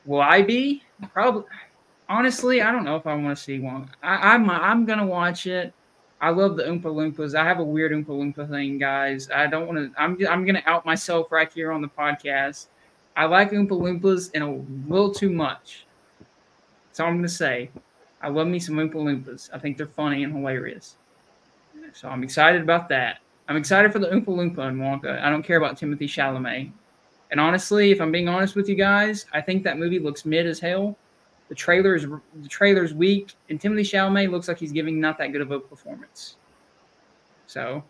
will 0.05 0.21
I 0.21 0.41
be? 0.41 0.81
Probably 1.13 1.43
honestly, 2.09 2.61
I 2.61 2.71
don't 2.71 2.83
know 2.83 2.95
if 2.95 3.07
I 3.07 3.15
want 3.15 3.37
to 3.37 3.43
see 3.43 3.59
one. 3.59 3.89
I, 4.03 4.33
I'm 4.33 4.49
I'm 4.49 4.85
gonna 4.85 5.05
watch 5.05 5.47
it. 5.47 5.73
I 6.21 6.29
love 6.29 6.55
the 6.55 6.63
Oompa 6.63 6.83
Loompas. 6.83 7.35
I 7.35 7.43
have 7.43 7.59
a 7.59 7.63
weird 7.63 7.91
Oompa 7.91 8.07
Loompa 8.07 8.49
thing, 8.49 8.77
guys. 8.77 9.29
I 9.33 9.47
don't 9.47 9.67
want 9.67 9.77
to. 9.77 10.01
I'm 10.01 10.17
I'm 10.29 10.45
gonna 10.45 10.63
out 10.65 10.85
myself 10.85 11.31
right 11.31 11.51
here 11.51 11.71
on 11.71 11.81
the 11.81 11.87
podcast. 11.87 12.67
I 13.17 13.25
like 13.25 13.51
Oompa 13.51 13.69
Loompas 13.69 14.31
and 14.33 14.43
a 14.43 14.91
little 14.91 15.13
too 15.13 15.29
much. 15.29 15.85
So 16.91 17.05
I'm 17.05 17.17
gonna 17.17 17.27
say, 17.27 17.69
I 18.21 18.29
love 18.29 18.47
me 18.47 18.59
some 18.59 18.75
Oompa 18.75 18.95
Loompas. 18.95 19.49
I 19.53 19.59
think 19.59 19.77
they're 19.77 19.87
funny 19.87 20.23
and 20.23 20.33
hilarious. 20.33 20.95
So 21.93 22.09
I'm 22.09 22.23
excited 22.23 22.61
about 22.61 22.89
that. 22.89 23.19
I'm 23.47 23.57
excited 23.57 23.93
for 23.93 23.99
the 23.99 24.07
Oompa 24.07 24.27
Loompa 24.27 24.67
and 24.67 24.79
Wonka. 24.79 25.21
I 25.21 25.29
don't 25.29 25.43
care 25.43 25.57
about 25.57 25.77
Timothy 25.77 26.07
Chalamet. 26.07 26.71
And 27.31 27.39
honestly, 27.39 27.91
if 27.91 28.01
I'm 28.01 28.11
being 28.11 28.27
honest 28.27 28.55
with 28.55 28.67
you 28.67 28.75
guys, 28.75 29.25
I 29.33 29.41
think 29.41 29.63
that 29.63 29.77
movie 29.77 29.99
looks 29.99 30.25
mid 30.25 30.45
as 30.45 30.59
hell. 30.59 30.97
The 31.49 31.55
trailer 31.55 31.95
is 31.95 32.07
the 32.41 32.49
trailer's 32.49 32.93
weak, 32.93 33.33
and 33.49 33.61
Timothy 33.61 33.83
Chalamet 33.83 34.31
looks 34.31 34.47
like 34.47 34.57
he's 34.57 34.71
giving 34.71 34.99
not 34.99 35.17
that 35.19 35.27
good 35.27 35.41
of 35.41 35.51
a 35.51 35.59
performance. 35.59 36.37
So, 37.45 37.83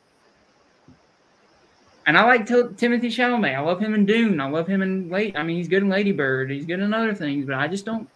and 2.06 2.18
I 2.18 2.26
like 2.26 2.46
T- 2.46 2.54
Timothée 2.54 3.06
Chalamet. 3.06 3.56
I 3.56 3.62
love 3.62 3.80
him 3.80 3.94
in 3.94 4.06
Dune. 4.06 4.42
I 4.42 4.50
love 4.50 4.68
him 4.68 4.82
in 4.82 5.10
Late. 5.10 5.38
I 5.38 5.44
mean, 5.44 5.56
he's 5.56 5.70
good 5.70 5.84
in 5.84 5.90
Lady 5.90 6.12
Bird. 6.12 6.52
He's 6.52 6.66
good 6.66 6.82
in 6.82 6.94
other 6.94 7.14
things, 7.14 7.46
but 7.46 7.56
I 7.56 7.68
just 7.70 7.86
don't. 7.86 8.10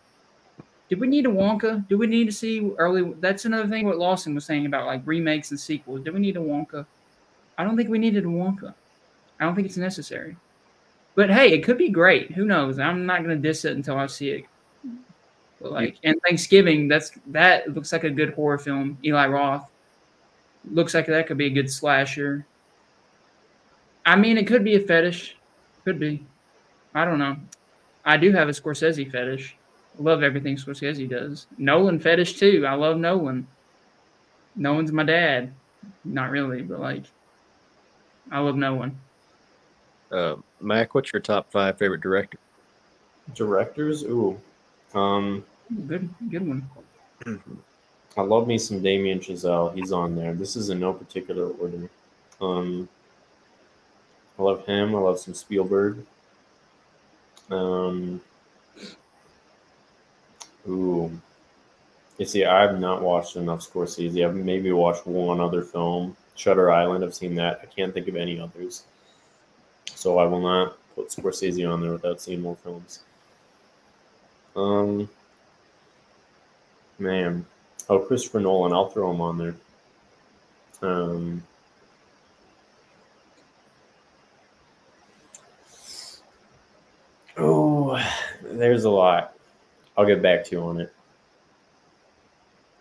Did 0.90 1.00
we 1.00 1.08
need 1.08 1.26
a 1.26 1.30
Wonka? 1.30 1.88
Do 1.88 1.98
we 1.98 2.08
need 2.08 2.26
to 2.26 2.32
see 2.32 2.72
early? 2.78 3.14
That's 3.20 3.46
another 3.46 3.68
thing. 3.68 3.86
What 3.86 3.98
Lawson 3.98 4.36
was 4.36 4.46
saying 4.46 4.66
about 4.66 4.88
like 4.88 5.02
remakes 5.06 5.52
and 5.52 5.60
sequels. 5.60 6.02
Do 6.02 6.12
we 6.12 6.20
need 6.20 6.36
a 6.36 6.42
Wonka? 6.42 6.86
I 7.58 7.64
don't 7.64 7.78
think 7.78 7.90
we 7.90 8.00
needed 8.00 8.26
a 8.26 8.28
Wonka. 8.28 8.74
I 9.40 9.46
don't 9.46 9.56
think 9.56 9.68
it's 9.68 9.78
necessary. 9.78 10.36
But 11.16 11.30
hey, 11.30 11.54
it 11.54 11.64
could 11.64 11.78
be 11.78 11.90
great. 11.90 12.32
Who 12.32 12.44
knows? 12.44 12.78
I'm 12.78 13.06
not 13.06 13.24
going 13.24 13.42
to 13.42 13.48
diss 13.48 13.66
it 13.66 13.78
until 13.78 13.98
I 13.98 14.08
see 14.08 14.32
it 14.32 14.46
like 15.62 15.98
and 16.04 16.20
Thanksgiving, 16.22 16.88
that's 16.88 17.12
that 17.28 17.74
looks 17.74 17.92
like 17.92 18.04
a 18.04 18.10
good 18.10 18.34
horror 18.34 18.58
film. 18.58 18.98
Eli 19.04 19.28
Roth 19.28 19.70
looks 20.72 20.94
like 20.94 21.08
that 21.08 21.28
could 21.28 21.38
be 21.38 21.48
a 21.48 21.52
good 21.52 21.72
slasher. 21.72 22.46
I 24.06 24.16
mean, 24.16 24.38
it 24.38 24.48
could 24.48 24.64
be 24.64 24.76
a 24.76 24.80
fetish. 24.80 25.36
Could 25.84 26.00
be. 26.00 26.26
I 26.94 27.06
don't 27.06 27.20
know. 27.20 27.38
I 28.06 28.18
do 28.18 28.32
have 28.32 28.50
a 28.50 28.52
Scorsese 28.52 29.12
fetish. 29.12 29.56
I 29.98 30.02
love 30.02 30.24
everything 30.24 30.56
Scorsese 30.56 31.10
does. 31.10 31.48
Nolan 31.58 32.00
fetish 32.00 32.40
too. 32.40 32.66
I 32.66 32.74
love 32.74 32.98
Nolan. 32.98 33.48
Nolan's 34.56 34.92
my 34.92 35.04
dad. 35.04 35.54
Not 36.04 36.32
really, 36.32 36.62
but 36.62 36.80
like, 36.80 37.04
I 38.32 38.40
love 38.40 38.56
Nolan. 38.56 38.98
Uh, 40.12 40.36
Mac, 40.60 40.96
what's 40.96 41.14
your 41.14 41.22
top 41.22 41.52
five 41.52 41.78
favorite 41.78 42.02
director? 42.02 42.40
Directors? 43.36 44.04
Ooh. 44.04 44.40
Um, 44.94 45.46
good, 45.88 46.10
good 46.30 46.48
one. 46.48 46.70
I 48.18 48.22
love 48.22 48.48
me 48.48 48.58
some 48.58 48.82
Damien 48.82 49.20
Chazelle. 49.20 49.74
He's 49.76 49.92
on 49.92 50.16
there. 50.16 50.34
This 50.34 50.56
is 50.56 50.70
in 50.70 50.80
no 50.80 50.94
particular 50.94 51.50
order. 51.52 51.90
Um, 52.42 52.90
I 54.38 54.44
love 54.44 54.66
him. 54.66 54.96
I 54.96 55.00
love 55.00 55.20
some 55.20 55.34
Spielberg. 55.34 56.06
Um, 57.52 58.22
ooh, 60.68 61.12
you 62.18 62.26
see, 62.26 62.46
I've 62.46 62.80
not 62.80 63.02
watched 63.02 63.36
enough 63.36 63.62
Scorsese. 63.62 64.26
I've 64.26 64.36
maybe 64.36 64.72
watched 64.72 65.08
one 65.08 65.40
other 65.40 65.64
film, 65.64 66.16
Shutter 66.36 66.72
Island. 66.72 67.04
I've 67.04 67.16
seen 67.16 67.36
that. 67.36 67.60
I 67.64 67.66
can't 67.66 67.94
think 67.94 68.08
of 68.08 68.16
any 68.16 68.40
others. 68.40 68.84
So 69.86 70.20
I 70.20 70.26
will 70.26 70.42
not 70.42 70.78
put 70.96 71.10
Scorsese 71.10 71.72
on 71.72 71.82
there 71.82 71.92
without 71.92 72.22
seeing 72.22 72.42
more 72.42 72.56
films. 72.58 73.04
Um, 74.60 75.10
man, 76.98 77.46
oh 77.88 78.00
Christopher 78.00 78.42
Nolan, 78.42 78.74
I'll 78.74 78.90
throw 78.90 79.10
him 79.12 79.22
on 79.22 79.38
there. 79.38 79.56
Um, 80.82 81.44
oh, 87.38 88.02
there's 88.44 88.84
a 88.84 88.90
lot. 88.90 89.34
I'll 89.98 90.06
get 90.06 90.22
back 90.22 90.44
to 90.46 90.56
you 90.58 90.62
on 90.62 90.82
it. 90.82 90.94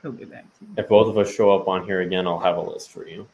He'll 0.02 0.12
get 0.12 0.30
back 0.30 0.46
to 0.58 0.64
you. 0.64 0.70
If 0.78 0.88
both 0.88 1.08
of 1.08 1.16
us 1.16 1.32
show 1.32 1.52
up 1.54 1.68
on 1.68 1.84
here 1.84 2.00
again, 2.00 2.26
I'll 2.26 2.40
have 2.40 2.56
a 2.56 2.60
list 2.60 2.90
for 2.90 3.06
you. 3.06 3.26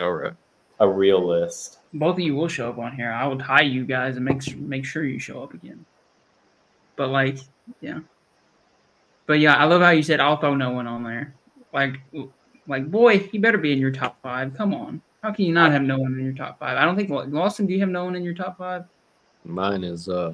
All 0.00 0.12
right. 0.12 0.32
A 0.80 0.88
real 0.88 1.24
list. 1.24 1.78
Both 1.92 2.14
of 2.14 2.20
you 2.20 2.34
will 2.34 2.48
show 2.48 2.68
up 2.68 2.78
on 2.78 2.96
here. 2.96 3.12
I 3.12 3.26
will 3.28 3.38
tie 3.38 3.62
you 3.62 3.84
guys 3.84 4.16
and 4.16 4.24
make 4.24 4.56
make 4.56 4.84
sure 4.84 5.04
you 5.04 5.20
show 5.20 5.40
up 5.42 5.54
again. 5.54 5.84
But 7.02 7.10
like, 7.10 7.38
yeah. 7.80 7.98
But 9.26 9.40
yeah, 9.40 9.56
I 9.56 9.64
love 9.64 9.82
how 9.82 9.90
you 9.90 10.04
said 10.04 10.20
I'll 10.20 10.36
throw 10.36 10.54
Nolan 10.54 10.86
on 10.86 11.02
there. 11.02 11.34
Like, 11.72 11.98
like 12.68 12.88
boy, 12.88 13.28
you 13.32 13.40
better 13.40 13.58
be 13.58 13.72
in 13.72 13.80
your 13.80 13.90
top 13.90 14.22
five. 14.22 14.54
Come 14.54 14.72
on, 14.72 15.02
how 15.20 15.32
can 15.32 15.46
you 15.46 15.52
not 15.52 15.72
have 15.72 15.82
Nolan 15.82 16.16
in 16.16 16.24
your 16.24 16.34
top 16.34 16.60
five? 16.60 16.78
I 16.78 16.84
don't 16.84 16.94
think 16.94 17.10
Lawson. 17.10 17.66
Do 17.66 17.72
you 17.72 17.80
have 17.80 17.88
Nolan 17.88 18.14
in 18.14 18.22
your 18.22 18.34
top 18.34 18.56
five? 18.56 18.84
Mine 19.44 19.82
is 19.82 20.08
uh, 20.08 20.32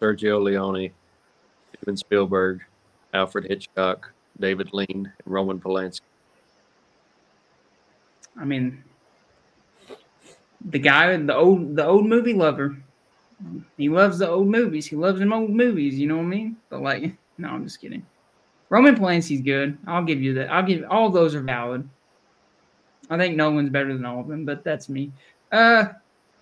Sergio 0.00 0.42
Leone, 0.42 0.90
Steven 1.74 1.98
Spielberg, 1.98 2.62
Alfred 3.12 3.44
Hitchcock, 3.44 4.10
David 4.40 4.72
Lean, 4.72 5.12
Roman 5.26 5.60
Polanski. 5.60 6.00
I 8.40 8.46
mean, 8.46 8.82
the 10.64 10.78
guy, 10.78 11.14
the 11.14 11.36
old, 11.36 11.76
the 11.76 11.84
old 11.84 12.06
movie 12.06 12.32
lover. 12.32 12.74
He 13.76 13.88
loves 13.88 14.18
the 14.18 14.28
old 14.28 14.48
movies. 14.48 14.86
He 14.86 14.96
loves 14.96 15.18
them 15.18 15.32
old 15.32 15.50
movies. 15.50 15.98
You 15.98 16.08
know 16.08 16.16
what 16.16 16.22
I 16.22 16.26
mean? 16.26 16.56
But 16.70 16.82
like, 16.82 17.16
no, 17.38 17.48
I'm 17.48 17.64
just 17.64 17.80
kidding. 17.80 18.04
Roman 18.68 18.96
Polanski's 18.96 19.42
good. 19.42 19.78
I'll 19.86 20.04
give 20.04 20.22
you 20.22 20.34
that. 20.34 20.50
I'll 20.50 20.62
give 20.62 20.84
all 20.90 21.10
those 21.10 21.34
are 21.34 21.42
valid. 21.42 21.88
I 23.08 23.16
think 23.16 23.36
Nolan's 23.36 23.70
better 23.70 23.92
than 23.92 24.04
all 24.04 24.20
of 24.20 24.28
them, 24.28 24.44
but 24.44 24.64
that's 24.64 24.88
me. 24.88 25.12
Uh, 25.52 25.86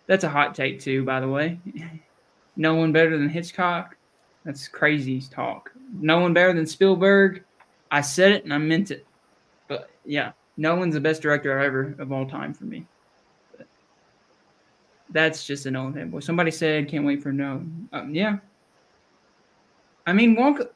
that's 0.06 0.24
a 0.24 0.28
hot 0.28 0.54
take 0.54 0.80
too, 0.80 1.04
by 1.04 1.20
the 1.20 1.28
way. 1.28 1.58
Nolan 2.56 2.92
better 2.92 3.18
than 3.18 3.28
Hitchcock. 3.28 3.96
That's 4.44 4.68
crazy 4.68 5.20
talk. 5.20 5.72
Nolan 5.92 6.32
better 6.32 6.52
than 6.52 6.66
Spielberg. 6.66 7.44
I 7.90 8.00
said 8.00 8.32
it 8.32 8.44
and 8.44 8.54
I 8.54 8.58
meant 8.58 8.90
it. 8.90 9.06
But 9.68 9.90
yeah, 10.04 10.32
Nolan's 10.56 10.94
the 10.94 11.00
best 11.00 11.22
director 11.22 11.58
ever 11.58 11.94
of 11.98 12.12
all 12.12 12.26
time 12.26 12.54
for 12.54 12.64
me. 12.64 12.86
That's 15.10 15.46
just 15.46 15.66
a 15.66 15.70
Nolan 15.70 15.92
fanboy. 15.92 16.22
Somebody 16.22 16.50
said, 16.50 16.88
"Can't 16.88 17.04
wait 17.04 17.22
for 17.22 17.32
no." 17.32 17.64
Um, 17.92 18.14
yeah. 18.14 18.38
I 20.06 20.12
mean, 20.12 20.36
Wonka. 20.36 20.68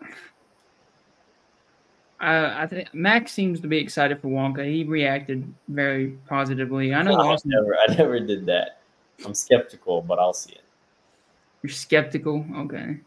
Uh, 2.20 2.52
I 2.56 2.66
think 2.66 2.92
Max 2.92 3.32
seems 3.32 3.60
to 3.60 3.68
be 3.68 3.78
excited 3.78 4.20
for 4.20 4.28
Wonka. 4.28 4.64
He 4.66 4.84
reacted 4.84 5.52
very 5.68 6.18
positively. 6.28 6.92
I 6.92 7.02
know. 7.02 7.14
I 7.14 7.26
Austin, 7.28 7.52
never, 7.52 7.76
I 7.76 7.94
never 7.94 8.20
did 8.20 8.46
that. 8.46 8.80
I'm 9.24 9.34
skeptical, 9.34 10.02
but 10.02 10.18
I'll 10.18 10.32
see 10.32 10.52
it. 10.52 10.62
You're 11.62 11.70
skeptical. 11.70 12.44
Okay. 12.56 12.98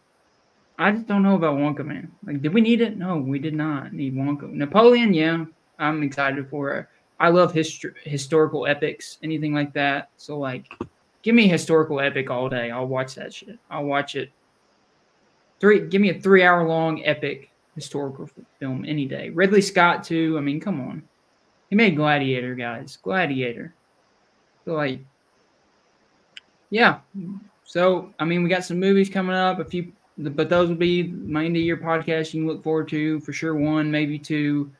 I 0.77 0.91
just 0.91 1.07
don't 1.07 1.23
know 1.23 1.35
about 1.35 1.57
Wonka, 1.57 1.85
man. 1.85 2.11
Like, 2.25 2.41
did 2.41 2.53
we 2.53 2.61
need 2.61 2.81
it? 2.81 2.97
No, 2.97 3.17
we 3.17 3.37
did 3.37 3.53
not 3.53 3.93
need 3.93 4.15
Wonka. 4.15 4.51
Napoleon, 4.51 5.13
yeah, 5.13 5.45
I'm 5.77 6.03
excited 6.03 6.49
for 6.49 6.73
it. 6.75 6.87
I 7.19 7.29
love 7.29 7.53
histor- 7.53 7.93
historical 8.03 8.65
epics, 8.65 9.19
anything 9.21 9.53
like 9.53 9.73
that. 9.73 10.09
So, 10.17 10.39
like, 10.39 10.65
give 11.21 11.35
me 11.35 11.45
a 11.45 11.51
historical 11.51 11.99
epic 11.99 12.29
all 12.29 12.49
day. 12.49 12.71
I'll 12.71 12.87
watch 12.87 13.15
that 13.15 13.33
shit. 13.33 13.57
I'll 13.69 13.85
watch 13.85 14.15
it. 14.15 14.31
Three, 15.59 15.87
give 15.87 16.01
me 16.01 16.09
a 16.09 16.19
three 16.19 16.43
hour 16.43 16.67
long 16.67 17.05
epic 17.05 17.51
historical 17.75 18.29
film 18.59 18.85
any 18.87 19.05
day. 19.05 19.29
Ridley 19.29 19.61
Scott 19.61 20.03
too. 20.03 20.35
I 20.37 20.41
mean, 20.41 20.59
come 20.59 20.81
on, 20.81 21.03
he 21.69 21.75
made 21.75 21.95
Gladiator, 21.95 22.55
guys. 22.55 22.97
Gladiator. 23.01 23.73
So, 24.65 24.73
like, 24.73 24.99
yeah. 26.69 26.99
So, 27.63 28.13
I 28.19 28.25
mean, 28.25 28.43
we 28.43 28.49
got 28.49 28.65
some 28.65 28.79
movies 28.79 29.09
coming 29.09 29.35
up. 29.35 29.59
A 29.59 29.65
few 29.65 29.91
but 30.17 30.49
those 30.49 30.69
will 30.69 30.75
be 30.75 31.03
my 31.03 31.45
end 31.45 31.55
of 31.55 31.63
year 31.63 31.77
podcast 31.77 32.33
you 32.33 32.41
can 32.41 32.47
look 32.47 32.63
forward 32.63 32.87
to 32.89 33.19
for 33.21 33.33
sure. 33.33 33.55
One, 33.55 33.89
maybe 33.89 34.19
two. 34.19 34.71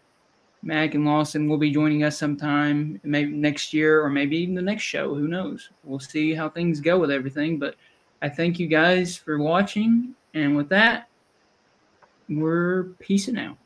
Mac 0.64 0.94
and 0.94 1.06
Lawson 1.06 1.50
will 1.50 1.58
be 1.58 1.72
joining 1.72 2.04
us 2.04 2.18
sometime, 2.18 3.00
maybe 3.04 3.32
next 3.32 3.74
year 3.74 4.04
or 4.04 4.10
maybe 4.10 4.38
even 4.38 4.54
the 4.54 4.62
next 4.62 4.84
show. 4.84 5.16
Who 5.16 5.28
knows? 5.28 5.70
We'll 5.84 6.00
see 6.00 6.36
how 6.36 6.50
things 6.50 6.80
go 6.80 7.00
with 7.00 7.10
everything. 7.10 7.58
But 7.58 7.76
I 8.22 8.30
thank 8.30 8.60
you 8.60 8.68
guys 8.68 9.18
for 9.18 9.40
watching. 9.40 10.14
And 10.34 10.56
with 10.56 10.70
that, 10.70 11.10
we're 12.30 12.84
peacing 13.00 13.38
out. 13.38 13.58